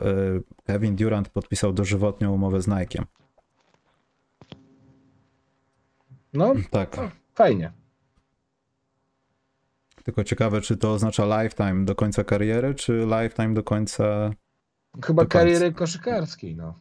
Kevin 0.65 0.95
Durant 0.95 1.29
podpisał 1.29 1.73
dożywotnią 1.73 2.33
umowę 2.33 2.61
z 2.61 2.67
Nike'em. 2.67 3.03
No, 6.33 6.53
Tak. 6.71 6.97
fajnie. 7.33 7.71
Tylko 10.03 10.23
ciekawe, 10.23 10.61
czy 10.61 10.77
to 10.77 10.91
oznacza 10.93 11.43
lifetime 11.43 11.85
do 11.85 11.95
końca 11.95 12.23
kariery, 12.23 12.75
czy 12.75 13.05
lifetime 13.05 13.53
do 13.53 13.63
końca. 13.63 14.03
Chyba 15.05 15.23
Do 15.23 15.29
końca. 15.29 15.39
kariery 15.39 15.71
koszykarskiej, 15.73 16.55
no. 16.55 16.79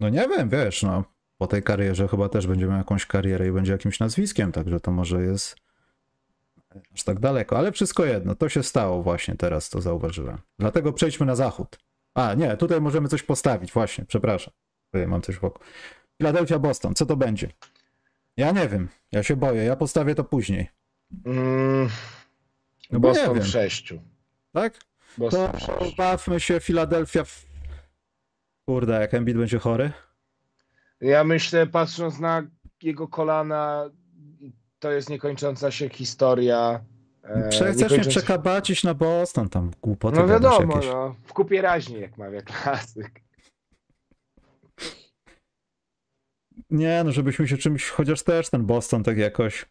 No 0.00 0.08
nie 0.08 0.28
wiem, 0.28 0.48
wiesz, 0.48 0.82
no. 0.82 1.04
Po 1.42 1.46
tej 1.46 1.62
karierze 1.62 2.08
chyba 2.08 2.28
też 2.28 2.46
będzie 2.46 2.66
miał 2.66 2.78
jakąś 2.78 3.06
karierę 3.06 3.48
i 3.48 3.52
będzie 3.52 3.72
jakimś 3.72 4.00
nazwiskiem, 4.00 4.52
także 4.52 4.80
to 4.80 4.90
może 4.90 5.22
jest 5.22 5.56
aż 6.94 7.02
tak 7.04 7.20
daleko. 7.20 7.58
Ale 7.58 7.72
wszystko 7.72 8.04
jedno, 8.04 8.34
to 8.34 8.48
się 8.48 8.62
stało 8.62 9.02
właśnie 9.02 9.36
teraz, 9.36 9.70
to 9.70 9.80
zauważyłem. 9.80 10.38
Dlatego 10.58 10.92
przejdźmy 10.92 11.26
na 11.26 11.34
zachód. 11.36 11.78
A, 12.14 12.34
nie, 12.34 12.56
tutaj 12.56 12.80
możemy 12.80 13.08
coś 13.08 13.22
postawić, 13.22 13.72
właśnie, 13.72 14.04
przepraszam. 14.04 14.54
Tutaj 14.92 15.08
mam 15.08 15.22
coś 15.22 15.38
wokół. 15.38 15.62
Philadelphia, 16.18 16.58
Boston, 16.58 16.94
co 16.94 17.06
to 17.06 17.16
będzie? 17.16 17.48
Ja 18.36 18.52
nie 18.52 18.68
wiem, 18.68 18.88
ja 19.12 19.22
się 19.22 19.36
boję, 19.36 19.64
ja 19.64 19.76
postawię 19.76 20.14
to 20.14 20.24
później. 20.24 20.68
Mm, 21.26 21.88
No 22.90 23.00
bo 23.00 23.08
nie 23.08 23.14
Boston 23.14 23.34
wiem. 23.34 23.44
w 23.44 23.46
sześciu. 23.46 24.02
Tak? 24.52 24.78
Boston 25.18 25.52
To 25.52 25.84
w 25.84 25.96
bawmy 25.96 26.40
się, 26.40 26.60
Philadelphia. 26.60 27.24
W... 27.24 27.46
Kurde, 28.66 29.00
jak 29.00 29.14
Embiid 29.14 29.36
będzie 29.36 29.58
chory. 29.58 29.92
Ja 31.02 31.24
myślę, 31.24 31.66
patrząc 31.66 32.18
na 32.18 32.42
jego 32.82 33.08
kolana, 33.08 33.90
to 34.78 34.90
jest 34.92 35.10
niekończąca 35.10 35.70
się 35.70 35.88
historia. 35.88 36.84
e, 37.22 37.48
Prze- 37.48 37.72
Chcesz 37.72 37.92
mnie 37.92 38.00
przekabacić 38.04 38.84
na 38.84 38.94
Boston, 38.94 39.48
tam 39.48 39.70
głupoty 39.82 40.18
No 40.20 40.26
wiadomo, 40.26 40.74
jakieś. 40.74 40.90
no, 40.90 41.14
w 41.24 41.32
kupie 41.32 41.62
raźniej, 41.62 42.00
jak 42.00 42.18
mawia 42.18 42.42
klasyk. 42.42 43.20
Nie, 46.70 47.02
no 47.04 47.12
żebyśmy 47.12 47.48
się 47.48 47.56
czymś, 47.56 47.88
chociaż 47.88 48.22
też 48.22 48.50
ten 48.50 48.66
Boston 48.66 49.02
tak 49.04 49.18
jakoś. 49.18 49.66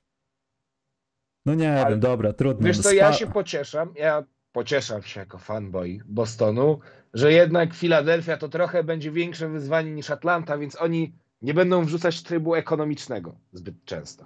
No 1.45 1.55
nie 1.55 1.81
Ale- 1.81 1.89
wiem, 1.89 1.99
dobra, 1.99 2.33
trudno. 2.33 2.67
Wiesz 2.67 2.77
no 2.77 2.83
co, 2.83 2.91
ja 2.93 3.13
się 3.13 3.27
pocieszam, 3.27 3.93
ja 3.95 4.23
pocieszam 4.51 5.01
się 5.03 5.19
jako 5.19 5.37
fanboy 5.37 5.99
Bostonu, 6.05 6.79
że 7.13 7.33
jednak 7.33 7.73
Filadelfia 7.73 8.37
to 8.37 8.49
trochę 8.49 8.83
będzie 8.83 9.11
większe 9.11 9.49
wyzwanie 9.49 9.91
niż 9.91 10.09
Atlanta, 10.09 10.57
więc 10.57 10.81
oni 10.81 11.13
nie 11.41 11.53
będą 11.53 11.85
wrzucać 11.85 12.23
trybu 12.23 12.55
ekonomicznego 12.55 13.35
zbyt 13.53 13.85
często. 13.85 14.25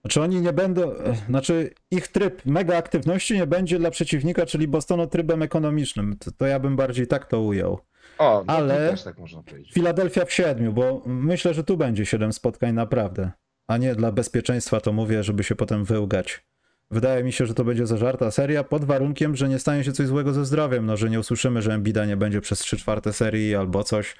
Znaczy 0.00 0.22
oni 0.22 0.40
nie 0.40 0.52
będą, 0.52 0.92
znaczy 1.28 1.70
ich 1.90 2.08
tryb 2.08 2.46
mega 2.46 2.76
aktywności 2.76 3.34
nie 3.34 3.46
będzie 3.46 3.78
dla 3.78 3.90
przeciwnika, 3.90 4.46
czyli 4.46 4.68
Bostonu 4.68 5.06
trybem 5.06 5.42
ekonomicznym. 5.42 6.16
To, 6.18 6.30
to 6.32 6.46
ja 6.46 6.58
bym 6.58 6.76
bardziej 6.76 7.06
tak 7.06 7.26
to 7.26 7.40
ujął. 7.40 7.78
O, 8.18 8.44
no 8.46 8.52
Ale- 8.52 8.90
też 8.90 9.02
tak 9.02 9.18
można 9.18 9.42
powiedzieć. 9.42 9.72
Filadelfia 9.72 10.24
w 10.24 10.32
siedmiu, 10.32 10.72
bo 10.72 11.02
myślę, 11.06 11.54
że 11.54 11.64
tu 11.64 11.76
będzie 11.76 12.06
siedem 12.06 12.32
spotkań 12.32 12.72
naprawdę. 12.74 13.30
A 13.66 13.76
nie 13.76 13.94
dla 13.94 14.12
bezpieczeństwa 14.12 14.80
to 14.80 14.92
mówię, 14.92 15.22
żeby 15.22 15.44
się 15.44 15.54
potem 15.54 15.84
wyłgać. 15.84 16.44
Wydaje 16.90 17.24
mi 17.24 17.32
się, 17.32 17.46
że 17.46 17.54
to 17.54 17.64
będzie 17.64 17.86
zażarta 17.86 18.30
seria 18.30 18.64
pod 18.64 18.84
warunkiem, 18.84 19.36
że 19.36 19.48
nie 19.48 19.58
stanie 19.58 19.84
się 19.84 19.92
coś 19.92 20.06
złego 20.06 20.32
ze 20.32 20.44
zdrowiem, 20.44 20.86
no 20.86 20.96
że 20.96 21.10
nie 21.10 21.20
usłyszymy, 21.20 21.62
że 21.62 21.74
Embida 21.74 22.06
nie 22.06 22.16
będzie 22.16 22.40
przez 22.40 22.58
3 22.58 22.76
czwarte 22.76 23.12
serii 23.12 23.54
albo 23.54 23.84
coś. 23.84 24.16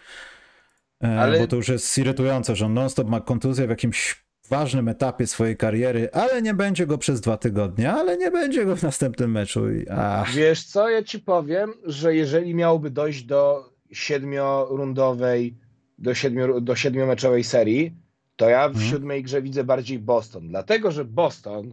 E, 1.02 1.20
Ale- 1.20 1.38
Bo 1.38 1.46
to 1.46 1.56
już 1.56 1.68
jest 1.68 1.98
irytujące, 1.98 2.56
że 2.56 2.66
on 2.66 2.74
non-stop 2.74 3.08
ma 3.08 3.20
kontuzję 3.20 3.66
w 3.66 3.70
jakimś 3.70 4.24
ważnym 4.48 4.88
etapie 4.88 5.26
swojej 5.26 5.56
kariery, 5.56 6.08
ale 6.12 6.42
nie 6.42 6.54
będzie 6.54 6.86
go 6.86 6.98
przez 6.98 7.20
dwa 7.20 7.36
tygodnie, 7.36 7.92
ale 7.92 8.16
nie 8.16 8.30
będzie 8.30 8.64
go 8.64 8.76
w 8.76 8.82
następnym 8.82 9.30
meczu. 9.32 9.70
I, 9.70 9.88
ach, 9.88 10.30
Wiesz 10.34 10.64
co, 10.64 10.88
ja 10.88 11.02
ci 11.02 11.18
powiem, 11.20 11.72
że 11.84 12.14
jeżeli 12.16 12.54
miałoby 12.54 12.90
dojść 12.90 13.22
do 13.24 13.70
siedmiorundowej, 13.92 15.56
do, 15.98 16.14
siedmiu, 16.14 16.60
do 16.60 16.76
siedmiomeczowej 16.76 17.44
serii, 17.44 17.94
to 18.36 18.48
ja 18.48 18.68
w 18.68 18.72
Mhm. 18.72 18.90
siódmej 18.90 19.22
grze 19.22 19.42
widzę 19.42 19.64
bardziej 19.64 19.98
Boston. 19.98 20.48
Dlatego, 20.48 20.90
że 20.92 21.04
Boston 21.04 21.72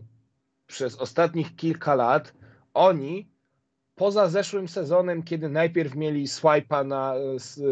przez 0.67 0.95
ostatnich 0.95 1.55
kilka 1.55 1.95
lat, 1.95 2.33
oni 2.73 3.30
poza 3.95 4.29
zeszłym 4.29 4.67
sezonem, 4.67 5.23
kiedy 5.23 5.49
najpierw 5.49 5.95
mieli 5.95 6.27
swipa 6.27 6.83
na, 6.83 7.13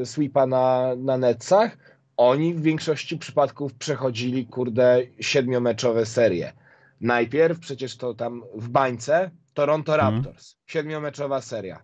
sweepa 0.03 0.45
na, 0.45 0.95
na 0.97 1.17
Netsach, 1.17 1.77
oni 2.17 2.53
w 2.53 2.61
większości 2.61 3.17
przypadków 3.17 3.73
przechodzili, 3.73 4.45
kurde, 4.45 5.01
siedmiomeczowe 5.19 6.05
serie. 6.05 6.53
Najpierw 7.01 7.59
przecież 7.59 7.97
to 7.97 8.13
tam 8.13 8.43
w 8.55 8.69
bańce 8.69 9.31
Toronto 9.53 9.93
Mhm. 9.95 10.15
Raptors, 10.15 10.55
siedmiomeczowa 10.65 11.41
seria. 11.41 11.83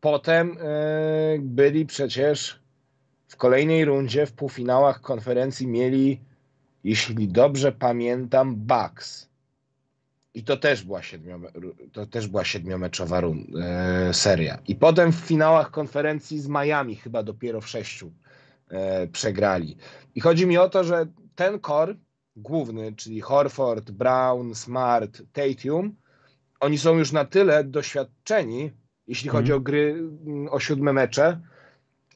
Potem 0.00 0.56
e, 0.60 1.38
byli 1.40 1.86
przecież 1.86 2.60
w 3.28 3.36
kolejnej 3.36 3.84
rundzie 3.84 4.26
w 4.26 4.32
półfinałach 4.32 5.00
konferencji 5.00 5.66
mieli, 5.66 6.20
jeśli 6.84 7.28
dobrze 7.28 7.72
pamiętam, 7.72 8.56
Bucks. 8.56 9.27
I 10.38 10.42
to 10.42 10.56
też 10.56 10.84
była, 10.84 11.02
siedmiome, 11.02 11.48
to 11.92 12.06
też 12.06 12.26
była 12.26 12.44
siedmiomeczowa 12.44 13.20
run, 13.20 13.46
e, 13.62 14.14
seria. 14.14 14.58
I 14.68 14.74
potem 14.74 15.12
w 15.12 15.16
finałach 15.16 15.70
konferencji 15.70 16.40
z 16.40 16.48
Miami 16.48 16.96
chyba 16.96 17.22
dopiero 17.22 17.60
w 17.60 17.68
sześciu 17.68 18.12
e, 18.70 19.06
przegrali. 19.06 19.76
I 20.14 20.20
chodzi 20.20 20.46
mi 20.46 20.58
o 20.58 20.68
to, 20.68 20.84
że 20.84 21.06
ten 21.34 21.60
core 21.60 21.94
główny, 22.36 22.92
czyli 22.92 23.20
Horford, 23.20 23.90
Brown, 23.90 24.54
Smart, 24.54 25.22
Tatum, 25.32 25.96
oni 26.60 26.78
są 26.78 26.98
już 26.98 27.12
na 27.12 27.24
tyle 27.24 27.64
doświadczeni, 27.64 28.70
jeśli 29.06 29.30
chodzi 29.30 29.52
mm. 29.52 29.60
o 29.60 29.64
gry, 29.64 30.02
o 30.50 30.60
siódme 30.60 30.92
mecze, 30.92 31.40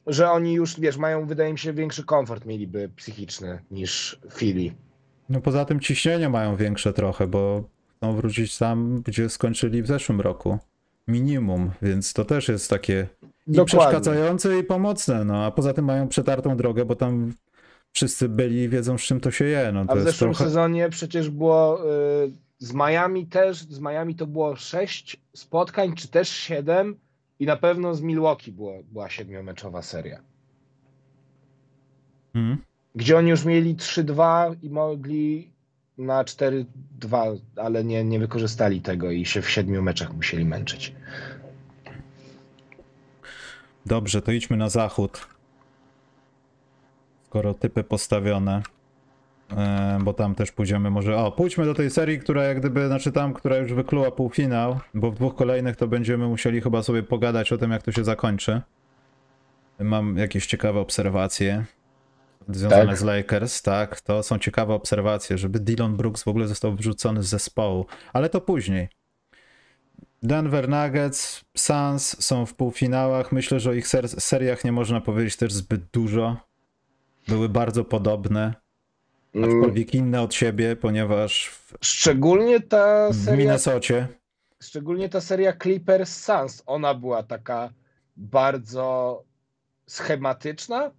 że 0.07 0.31
oni 0.31 0.53
już, 0.53 0.79
wiesz, 0.79 0.97
mają, 0.97 1.27
wydaje 1.27 1.51
mi 1.51 1.59
się, 1.59 1.73
większy 1.73 2.03
komfort 2.03 2.45
mieliby 2.45 2.89
psychiczny 2.95 3.61
niż 3.71 4.19
Philly. 4.35 4.71
No 5.29 5.41
poza 5.41 5.65
tym 5.65 5.79
ciśnienie 5.79 6.29
mają 6.29 6.55
większe 6.55 6.93
trochę, 6.93 7.27
bo 7.27 7.72
chcą 8.03 8.15
wrócić 8.15 8.57
tam, 8.57 9.01
gdzie 9.01 9.29
skończyli 9.29 9.83
w 9.83 9.87
zeszłym 9.87 10.21
roku. 10.21 10.57
Minimum, 11.07 11.71
więc 11.81 12.13
to 12.13 12.25
też 12.25 12.47
jest 12.47 12.69
takie 12.69 13.07
i 13.47 13.65
przeszkadzające 13.65 14.59
i 14.59 14.63
pomocne, 14.63 15.25
no 15.25 15.45
a 15.45 15.51
poza 15.51 15.73
tym 15.73 15.85
mają 15.85 16.07
przetartą 16.07 16.57
drogę, 16.57 16.85
bo 16.85 16.95
tam 16.95 17.33
wszyscy 17.91 18.29
byli 18.29 18.57
i 18.63 18.69
wiedzą, 18.69 18.97
z 18.97 19.01
czym 19.01 19.19
to 19.19 19.31
się 19.31 19.45
je. 19.45 19.71
No, 19.73 19.85
a 19.87 19.95
w 19.95 20.01
zeszłym 20.01 20.31
trochę... 20.31 20.43
sezonie 20.43 20.89
przecież 20.89 21.29
było 21.29 21.85
y, 22.25 22.31
z 22.59 22.73
Miami 22.73 23.25
też, 23.25 23.57
z 23.57 23.79
Miami 23.79 24.15
to 24.15 24.27
było 24.27 24.55
sześć 24.55 25.21
spotkań, 25.35 25.93
czy 25.95 26.07
też 26.07 26.29
siedem 26.29 26.95
i 27.39 27.45
na 27.45 27.57
pewno 27.57 27.95
z 27.95 28.01
Milwaukee 28.01 28.51
było, 28.51 28.73
była 28.91 29.09
siedmiomeczowa 29.09 29.81
seria. 29.81 30.19
Hmm. 32.33 32.57
Gdzie 32.95 33.17
oni 33.17 33.29
już 33.29 33.45
mieli 33.45 33.75
3-2 33.75 34.55
i 34.61 34.69
mogli 34.69 35.52
na 35.97 36.23
4-2, 36.23 36.65
ale 37.55 37.83
nie, 37.83 38.03
nie 38.03 38.19
wykorzystali 38.19 38.81
tego 38.81 39.11
i 39.11 39.25
się 39.25 39.41
w 39.41 39.49
siedmiu 39.49 39.81
meczach 39.81 40.13
musieli 40.13 40.45
męczyć. 40.45 40.93
Dobrze, 43.85 44.21
to 44.21 44.31
idźmy 44.31 44.57
na 44.57 44.69
zachód. 44.69 45.27
Skoro 47.25 47.53
typy 47.53 47.83
postawione. 47.83 48.61
E, 49.57 49.99
bo 50.03 50.13
tam 50.13 50.35
też 50.35 50.51
pójdziemy 50.51 50.89
może... 50.89 51.17
O, 51.17 51.31
pójdźmy 51.31 51.65
do 51.65 51.73
tej 51.73 51.89
serii, 51.89 52.19
która 52.19 52.43
jak 52.43 52.59
gdyby, 52.59 52.87
znaczy 52.87 53.11
tam, 53.11 53.33
która 53.33 53.57
już 53.57 53.73
wykluła 53.73 54.11
półfinał, 54.11 54.79
bo 54.93 55.11
w 55.11 55.15
dwóch 55.15 55.35
kolejnych 55.35 55.75
to 55.75 55.87
będziemy 55.87 56.27
musieli 56.27 56.61
chyba 56.61 56.83
sobie 56.83 57.03
pogadać 57.03 57.51
o 57.51 57.57
tym, 57.57 57.71
jak 57.71 57.83
to 57.83 57.91
się 57.91 58.03
zakończy. 58.03 58.61
Mam 59.79 60.17
jakieś 60.17 60.45
ciekawe 60.45 60.79
obserwacje 60.79 61.65
związane 62.49 62.85
tak. 62.85 62.97
z 62.97 63.03
Lakers, 63.03 63.61
tak, 63.61 64.01
to 64.01 64.23
są 64.23 64.39
ciekawe 64.39 64.73
obserwacje, 64.73 65.37
żeby 65.37 65.59
Dylan 65.59 65.97
Brooks 65.97 66.23
w 66.23 66.27
ogóle 66.27 66.47
został 66.47 66.75
wyrzucony 66.75 67.23
z 67.23 67.27
zespołu, 67.27 67.85
ale 68.13 68.29
to 68.29 68.41
później. 68.41 68.89
Denver 70.23 70.69
Nuggets, 70.69 71.45
Suns 71.57 72.23
są 72.25 72.45
w 72.45 72.53
półfinałach. 72.53 73.31
Myślę, 73.31 73.59
że 73.59 73.69
o 73.69 73.73
ich 73.73 73.87
ser 73.87 74.09
seriach 74.09 74.63
nie 74.63 74.71
można 74.71 75.01
powiedzieć 75.01 75.35
też 75.35 75.53
zbyt 75.53 75.85
dużo. 75.85 76.37
Były 77.27 77.49
bardzo 77.49 77.85
podobne. 77.85 78.53
Mm. 79.35 79.49
Aczkolwiek 79.49 79.93
inne 79.93 80.21
od 80.21 80.33
siebie, 80.33 80.75
ponieważ. 80.75 81.49
W, 81.49 81.73
szczególnie 81.81 82.59
ta 82.59 83.13
seria. 83.13 83.35
W 83.35 83.39
Minnesocie. 83.39 84.07
Szczególnie 84.63 85.09
ta 85.09 85.21
seria 85.21 85.53
Clippers 85.53 86.23
Suns. 86.23 86.63
Ona 86.65 86.93
była 86.93 87.23
taka 87.23 87.73
bardzo 88.17 89.23
schematyczna, 89.87 90.91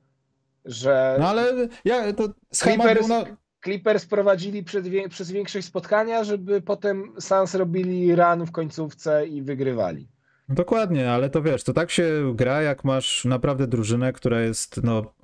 że. 0.64 1.16
No 1.20 1.28
ale 1.28 1.68
ja, 1.84 2.12
to 2.12 2.28
Clippers, 2.52 3.08
na... 3.08 3.24
Clippers 3.64 4.06
prowadzili 4.06 4.64
przed, 4.64 4.84
przez 5.10 5.30
większość 5.30 5.66
spotkania, 5.66 6.24
żeby 6.24 6.62
potem 6.62 7.12
Suns 7.18 7.54
robili 7.54 8.14
run 8.16 8.46
w 8.46 8.52
końcówce 8.52 9.26
i 9.26 9.42
wygrywali. 9.42 10.08
Dokładnie, 10.48 11.10
ale 11.10 11.30
to 11.30 11.42
wiesz, 11.42 11.64
to 11.64 11.72
tak 11.72 11.90
się 11.90 12.32
gra, 12.34 12.62
jak 12.62 12.84
masz 12.84 13.24
naprawdę 13.24 13.66
drużynę, 13.66 14.12
która 14.12 14.40
jest 14.40 14.82
no, 14.82 15.14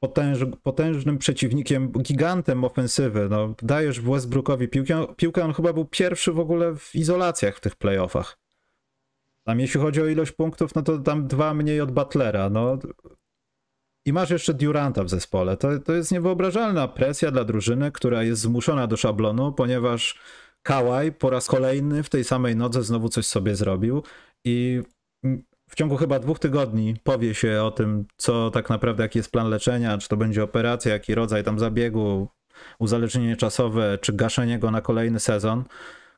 potęż, 0.00 0.38
potężnym 0.62 1.18
przeciwnikiem, 1.18 1.92
gigantem 1.92 2.64
ofensywy. 2.64 3.28
No, 3.30 3.54
dajesz 3.62 4.00
Westbrookowi 4.00 4.68
piłkę, 4.68 5.06
piłkę, 5.16 5.44
on 5.44 5.52
chyba 5.52 5.72
był 5.72 5.84
pierwszy 5.84 6.32
w 6.32 6.40
ogóle 6.40 6.76
w 6.76 6.94
izolacjach 6.94 7.56
w 7.56 7.60
tych 7.60 7.76
playoffach. 7.76 8.38
Tam 9.44 9.60
jeśli 9.60 9.80
chodzi 9.80 10.02
o 10.02 10.06
ilość 10.06 10.32
punktów, 10.32 10.74
no 10.74 10.82
to 10.82 10.98
tam 10.98 11.26
dwa 11.26 11.54
mniej 11.54 11.80
od 11.80 11.92
Butlera. 11.92 12.50
No. 12.50 12.78
I 14.06 14.12
masz 14.12 14.30
jeszcze 14.30 14.54
Duranta 14.54 15.04
w 15.04 15.10
zespole. 15.10 15.56
To, 15.56 15.78
to 15.78 15.92
jest 15.92 16.12
niewyobrażalna 16.12 16.88
presja 16.88 17.30
dla 17.30 17.44
drużyny, 17.44 17.92
która 17.92 18.22
jest 18.22 18.40
zmuszona 18.40 18.86
do 18.86 18.96
szablonu, 18.96 19.52
ponieważ 19.52 20.18
Kałaj 20.66 21.12
po 21.12 21.30
raz 21.30 21.46
kolejny 21.46 22.02
w 22.02 22.08
tej 22.08 22.24
samej 22.24 22.56
nodze 22.56 22.82
znowu 22.82 23.08
coś 23.08 23.26
sobie 23.26 23.56
zrobił 23.56 24.02
i 24.44 24.82
w 25.70 25.74
ciągu 25.74 25.96
chyba 25.96 26.18
dwóch 26.18 26.38
tygodni 26.38 26.94
powie 27.02 27.34
się 27.34 27.62
o 27.62 27.70
tym, 27.70 28.06
co 28.16 28.50
tak 28.50 28.70
naprawdę, 28.70 29.02
jaki 29.02 29.18
jest 29.18 29.32
plan 29.32 29.48
leczenia, 29.48 29.98
czy 29.98 30.08
to 30.08 30.16
będzie 30.16 30.44
operacja, 30.44 30.92
jaki 30.92 31.14
rodzaj 31.14 31.44
tam 31.44 31.58
zabiegu, 31.58 32.28
uzależnienie 32.78 33.36
czasowe, 33.36 33.98
czy 34.00 34.12
gaszenie 34.12 34.58
go 34.58 34.70
na 34.70 34.80
kolejny 34.80 35.20
sezon. 35.20 35.64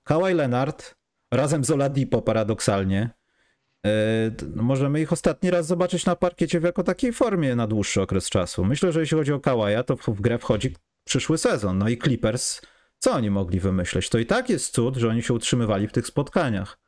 Kawhi 0.05 0.35
Leonard 0.35 0.95
razem 1.35 1.65
z 1.65 1.71
Oladipo 1.71 2.23
paradoksalnie 2.23 3.11
możemy 4.57 5.01
ich 5.01 5.13
ostatni 5.13 5.51
raz 5.51 5.67
zobaczyć 5.67 6.07
na 6.07 6.17
parkiecie 6.17 6.61
w 6.61 6.63
jako 6.63 6.83
takiej 6.83 7.13
formie 7.13 7.57
na 7.57 7.67
dłuższy 7.67 8.03
okres 8.03 8.31
czasu. 8.31 8.65
Myślę, 8.65 8.93
że 8.93 9.01
jeśli 9.01 9.19
chodzi 9.19 9.33
o 9.33 9.41
Kawaja, 9.41 9.83
to 9.83 9.97
w 9.97 10.21
grę 10.21 10.39
wchodzi 10.39 10.75
przyszły 11.05 11.39
sezon. 11.39 11.79
No 11.79 11.89
i 11.89 11.99
Clippers, 11.99 12.61
co 12.99 13.13
oni 13.13 13.31
mogli 13.31 13.61
wymyśleć? 13.61 14.09
To 14.09 14.19
i 14.19 14.27
tak 14.27 14.51
jest 14.51 14.75
cud, 14.75 14.97
że 14.97 15.09
oni 15.09 15.23
się 15.23 15.35
utrzymywali 15.35 15.89
w 15.89 15.93
tych 15.93 16.07
spotkaniach. 16.07 16.79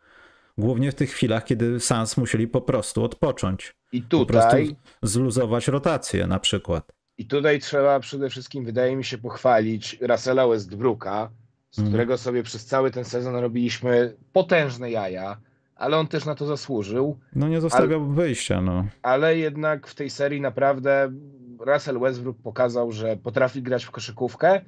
Głównie 0.58 0.92
w 0.92 0.94
tych 0.94 1.10
chwilach, 1.10 1.44
kiedy 1.44 1.80
Sans 1.80 2.16
musieli 2.16 2.48
po 2.48 2.60
prostu 2.60 3.04
odpocząć. 3.04 3.74
I 3.92 4.02
tutaj. 4.02 4.76
zluzować 5.02 5.68
rotację 5.68 6.26
na 6.26 6.38
przykład. 6.38 6.92
I 7.18 7.26
tutaj 7.26 7.60
trzeba 7.60 8.00
przede 8.00 8.30
wszystkim, 8.30 8.64
wydaje 8.64 8.96
mi 8.96 9.04
się, 9.04 9.18
pochwalić 9.18 9.98
Russella 10.00 10.48
Westbrooka, 10.48 11.30
z 11.70 11.78
mm. 11.78 11.90
którego 11.90 12.18
sobie 12.18 12.42
przez 12.42 12.64
cały 12.64 12.90
ten 12.90 13.04
sezon 13.04 13.36
robiliśmy 13.36 14.16
potężne 14.32 14.90
jaja, 14.90 15.40
ale 15.80 15.98
on 15.98 16.06
też 16.06 16.24
na 16.24 16.34
to 16.34 16.46
zasłużył. 16.46 17.18
No 17.34 17.48
nie 17.48 17.60
zostawiał 17.60 18.04
ale, 18.04 18.14
wyjścia, 18.14 18.60
no. 18.60 18.84
Ale 19.02 19.38
jednak 19.38 19.86
w 19.86 19.94
tej 19.94 20.10
serii 20.10 20.40
naprawdę 20.40 21.12
Russell 21.58 21.98
Westbrook 21.98 22.36
pokazał, 22.42 22.92
że 22.92 23.16
potrafi 23.16 23.62
grać 23.62 23.84
w 23.84 23.90
koszykówkę. 23.90 24.60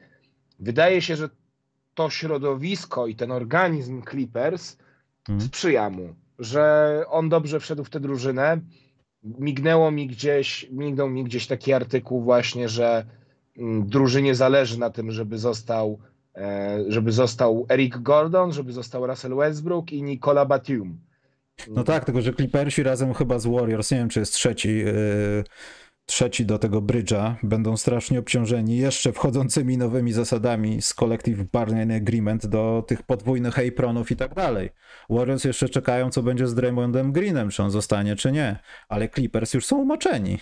Wydaje 0.60 1.02
się, 1.02 1.16
że 1.16 1.28
to 1.94 2.10
środowisko 2.10 3.06
i 3.06 3.16
ten 3.16 3.32
organizm 3.32 4.02
Clippers 4.10 4.76
mhm. 5.28 5.48
sprzyja 5.48 5.90
mu, 5.90 6.14
że 6.38 7.04
on 7.08 7.28
dobrze 7.28 7.60
wszedł 7.60 7.84
w 7.84 7.90
tę 7.90 8.00
drużynę. 8.00 8.60
Mignęło 9.22 9.90
mi 9.90 10.06
gdzieś, 10.06 10.66
mignął 10.70 11.10
mi 11.10 11.24
gdzieś 11.24 11.46
taki 11.46 11.72
artykuł 11.72 12.22
właśnie, 12.22 12.68
że 12.68 13.06
mm, 13.56 13.86
drużynie 13.86 14.34
zależy 14.34 14.78
na 14.78 14.90
tym, 14.90 15.10
żeby 15.10 15.38
został 15.38 15.98
żeby 16.88 17.12
został 17.12 17.66
Eric 17.68 17.98
Gordon, 17.98 18.52
żeby 18.52 18.72
został 18.72 19.06
Russell 19.06 19.36
Westbrook 19.36 19.92
i 19.92 20.02
Nicola 20.02 20.44
Batum. 20.44 21.00
No 21.68 21.84
tak, 21.84 22.04
tylko 22.04 22.22
że 22.22 22.34
Clippersi 22.34 22.82
razem 22.82 23.14
chyba 23.14 23.38
z 23.38 23.46
Warriors, 23.46 23.90
nie 23.90 23.98
wiem 23.98 24.08
czy 24.08 24.20
jest 24.20 24.32
trzeci, 24.32 24.76
yy, 24.76 25.44
trzeci 26.06 26.46
do 26.46 26.58
tego 26.58 26.80
brydża 26.80 27.36
będą 27.42 27.76
strasznie 27.76 28.18
obciążeni 28.18 28.76
jeszcze 28.76 29.12
wchodzącymi 29.12 29.78
nowymi 29.78 30.12
zasadami 30.12 30.82
z 30.82 30.94
Collective 30.94 31.44
Bargain 31.44 31.92
Agreement 31.92 32.46
do 32.46 32.84
tych 32.86 33.02
podwójnych 33.02 33.58
apronów 33.58 34.10
i 34.10 34.16
tak 34.16 34.34
dalej. 34.34 34.70
Warriors 35.10 35.44
jeszcze 35.44 35.68
czekają, 35.68 36.10
co 36.10 36.22
będzie 36.22 36.46
z 36.46 36.54
Draymondem 36.54 37.12
Greenem, 37.12 37.50
czy 37.50 37.62
on 37.62 37.70
zostanie, 37.70 38.16
czy 38.16 38.32
nie, 38.32 38.58
ale 38.88 39.08
Clippers 39.08 39.54
już 39.54 39.66
są 39.66 39.78
umoczeni. 39.78 40.38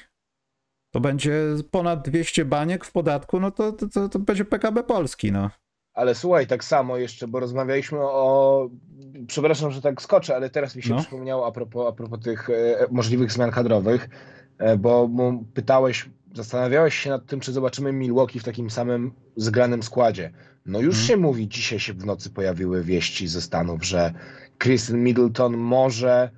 To 0.91 1.01
będzie 1.01 1.45
ponad 1.71 2.09
200 2.09 2.45
baniek 2.45 2.85
w 2.85 2.93
podatku, 2.93 3.41
no 3.41 3.51
to, 3.51 3.73
to, 3.73 3.89
to, 3.89 4.09
to 4.09 4.19
będzie 4.19 4.45
PKB 4.45 4.85
Polski, 4.85 5.33
no. 5.33 5.51
Ale 5.95 6.15
słuchaj, 6.15 6.47
tak 6.47 6.65
samo 6.65 6.97
jeszcze, 6.97 7.29
bo 7.29 7.41
rozmawialiśmy 7.41 7.99
o. 8.01 8.71
Przepraszam, 9.27 9.71
że 9.71 9.83
tak 9.83 10.03
skoczę, 10.03 10.37
ale 10.37 10.51
teraz 10.51 10.77
mi 10.77 10.83
się 10.83 10.95
no. 10.95 11.01
przypomniało 11.01 11.47
a 11.47 11.53
propos, 11.53 11.89
a 11.89 11.93
propos 11.93 12.21
tych 12.21 12.51
e, 12.51 12.87
możliwych 12.91 13.33
zmian 13.33 13.51
kadrowych 13.51 14.09
E, 14.61 14.77
bo 14.77 15.09
mu 15.09 15.45
pytałeś, 15.55 16.09
zastanawiałeś 16.35 16.95
się 16.95 17.11
nad 17.11 17.27
tym, 17.27 17.41
czy 17.41 17.53
zobaczymy 17.53 17.93
Milwaukee 17.93 18.41
w 18.41 18.45
takim 18.45 18.71
samym 18.71 19.13
zgranym 19.37 19.83
składzie. 19.83 20.33
No 20.67 20.81
już 20.81 20.95
hmm. 20.95 21.09
się 21.09 21.17
mówi, 21.17 21.49
dzisiaj 21.49 21.81
się 21.81 21.93
w 21.93 22.05
nocy 22.05 22.31
pojawiły 22.31 22.85
wieści 22.85 23.29
ze 23.29 23.41
Stanów, 23.41 23.85
że 23.85 24.13
Chris 24.63 24.91
Middleton 24.91 25.57
może 25.57 26.31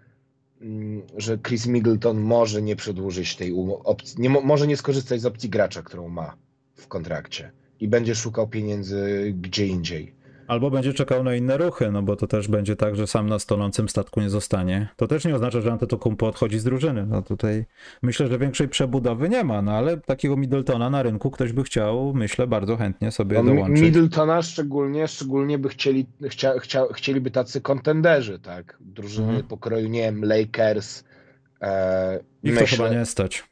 mm, 0.60 1.02
że 1.16 1.38
Chris 1.38 1.66
Middleton 1.66 2.20
może 2.20 2.62
nie 2.62 2.76
przedłużyć 2.76 3.36
tej 3.36 3.54
opcji, 3.84 4.20
nie, 4.20 4.28
może 4.28 4.66
nie 4.66 4.76
skorzystać 4.76 5.20
z 5.20 5.26
opcji 5.26 5.50
gracza, 5.50 5.82
którą 5.82 6.08
ma 6.08 6.36
w 6.74 6.88
kontrakcie 6.88 7.52
i 7.82 7.88
będzie 7.88 8.14
szukał 8.14 8.48
pieniędzy 8.48 9.32
gdzie 9.40 9.66
indziej. 9.66 10.22
Albo 10.46 10.70
będzie 10.70 10.94
czekał 10.94 11.24
na 11.24 11.34
inne 11.34 11.56
ruchy, 11.56 11.90
no 11.90 12.02
bo 12.02 12.16
to 12.16 12.26
też 12.26 12.48
będzie 12.48 12.76
tak, 12.76 12.96
że 12.96 13.06
sam 13.06 13.28
na 13.28 13.38
stonącym 13.38 13.88
statku 13.88 14.20
nie 14.20 14.30
zostanie. 14.30 14.88
To 14.96 15.06
też 15.06 15.24
nie 15.24 15.34
oznacza, 15.34 15.60
że 15.60 15.72
Antetokounmpo 15.72 16.26
odchodzi 16.26 16.58
z 16.58 16.64
drużyny. 16.64 17.06
No 17.06 17.22
tutaj 17.22 17.64
myślę, 18.02 18.26
że 18.28 18.38
większej 18.38 18.68
przebudowy 18.68 19.28
nie 19.28 19.44
ma, 19.44 19.62
no 19.62 19.72
ale 19.72 19.96
takiego 19.96 20.36
Middletona 20.36 20.90
na 20.90 21.02
rynku 21.02 21.30
ktoś 21.30 21.52
by 21.52 21.62
chciał, 21.64 22.12
myślę, 22.14 22.46
bardzo 22.46 22.76
chętnie 22.76 23.10
sobie 23.10 23.42
No, 23.42 23.54
dołączyć. 23.54 23.82
Middletona 23.82 24.42
szczególnie, 24.42 25.08
szczególnie 25.08 25.58
by 25.58 25.68
chcieli, 25.68 26.06
chcia, 26.28 26.58
chcia, 26.58 26.84
chcieliby 26.94 27.30
tacy 27.30 27.60
kontenderzy, 27.60 28.38
tak? 28.38 28.76
Drużyny 28.80 29.28
Mhm. 29.28 29.46
pokroju, 29.46 29.88
nie 29.88 30.00
wiem, 30.02 30.24
Lakers. 30.24 31.04
E, 31.60 32.20
Ich 32.42 32.58
to 32.58 32.66
chyba 32.66 32.88
nie 32.88 33.06
stać. 33.06 33.44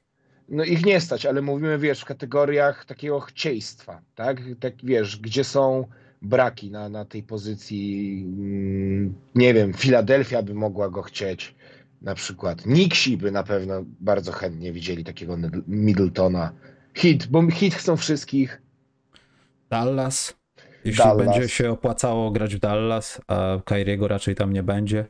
No 0.50 0.64
ich 0.64 0.86
nie 0.86 1.00
stać, 1.00 1.26
ale 1.26 1.42
mówimy, 1.42 1.78
wiesz, 1.78 2.00
w 2.00 2.04
kategoriach 2.04 2.84
takiego 2.84 3.20
chcieństwa, 3.20 4.02
tak? 4.14 4.40
Tak, 4.60 4.74
wiesz, 4.82 5.16
gdzie 5.16 5.44
są 5.44 5.84
braki 6.22 6.70
na, 6.70 6.88
na 6.88 7.04
tej 7.04 7.22
pozycji, 7.22 8.24
mm, 8.38 9.14
nie 9.34 9.54
wiem, 9.54 9.72
Filadelfia 9.72 10.42
by 10.42 10.54
mogła 10.54 10.90
go 10.90 11.02
chcieć, 11.02 11.54
na 12.02 12.14
przykład. 12.14 12.66
Nixi 12.66 13.16
by 13.16 13.30
na 13.30 13.42
pewno 13.42 13.84
bardzo 14.00 14.32
chętnie 14.32 14.72
widzieli 14.72 15.04
takiego 15.04 15.36
Middletona. 15.68 16.52
Hit, 16.94 17.26
bo 17.26 17.50
hit 17.50 17.74
chcą 17.74 17.96
wszystkich. 17.96 18.62
Dallas. 19.70 20.36
Jeśli 20.84 21.04
Dallas. 21.04 21.26
będzie 21.26 21.48
się 21.48 21.70
opłacało 21.70 22.30
grać 22.30 22.56
w 22.56 22.58
Dallas, 22.58 23.20
a 23.26 23.58
Kyriego 23.64 24.08
raczej 24.08 24.34
tam 24.34 24.52
nie 24.52 24.62
będzie. 24.62 25.06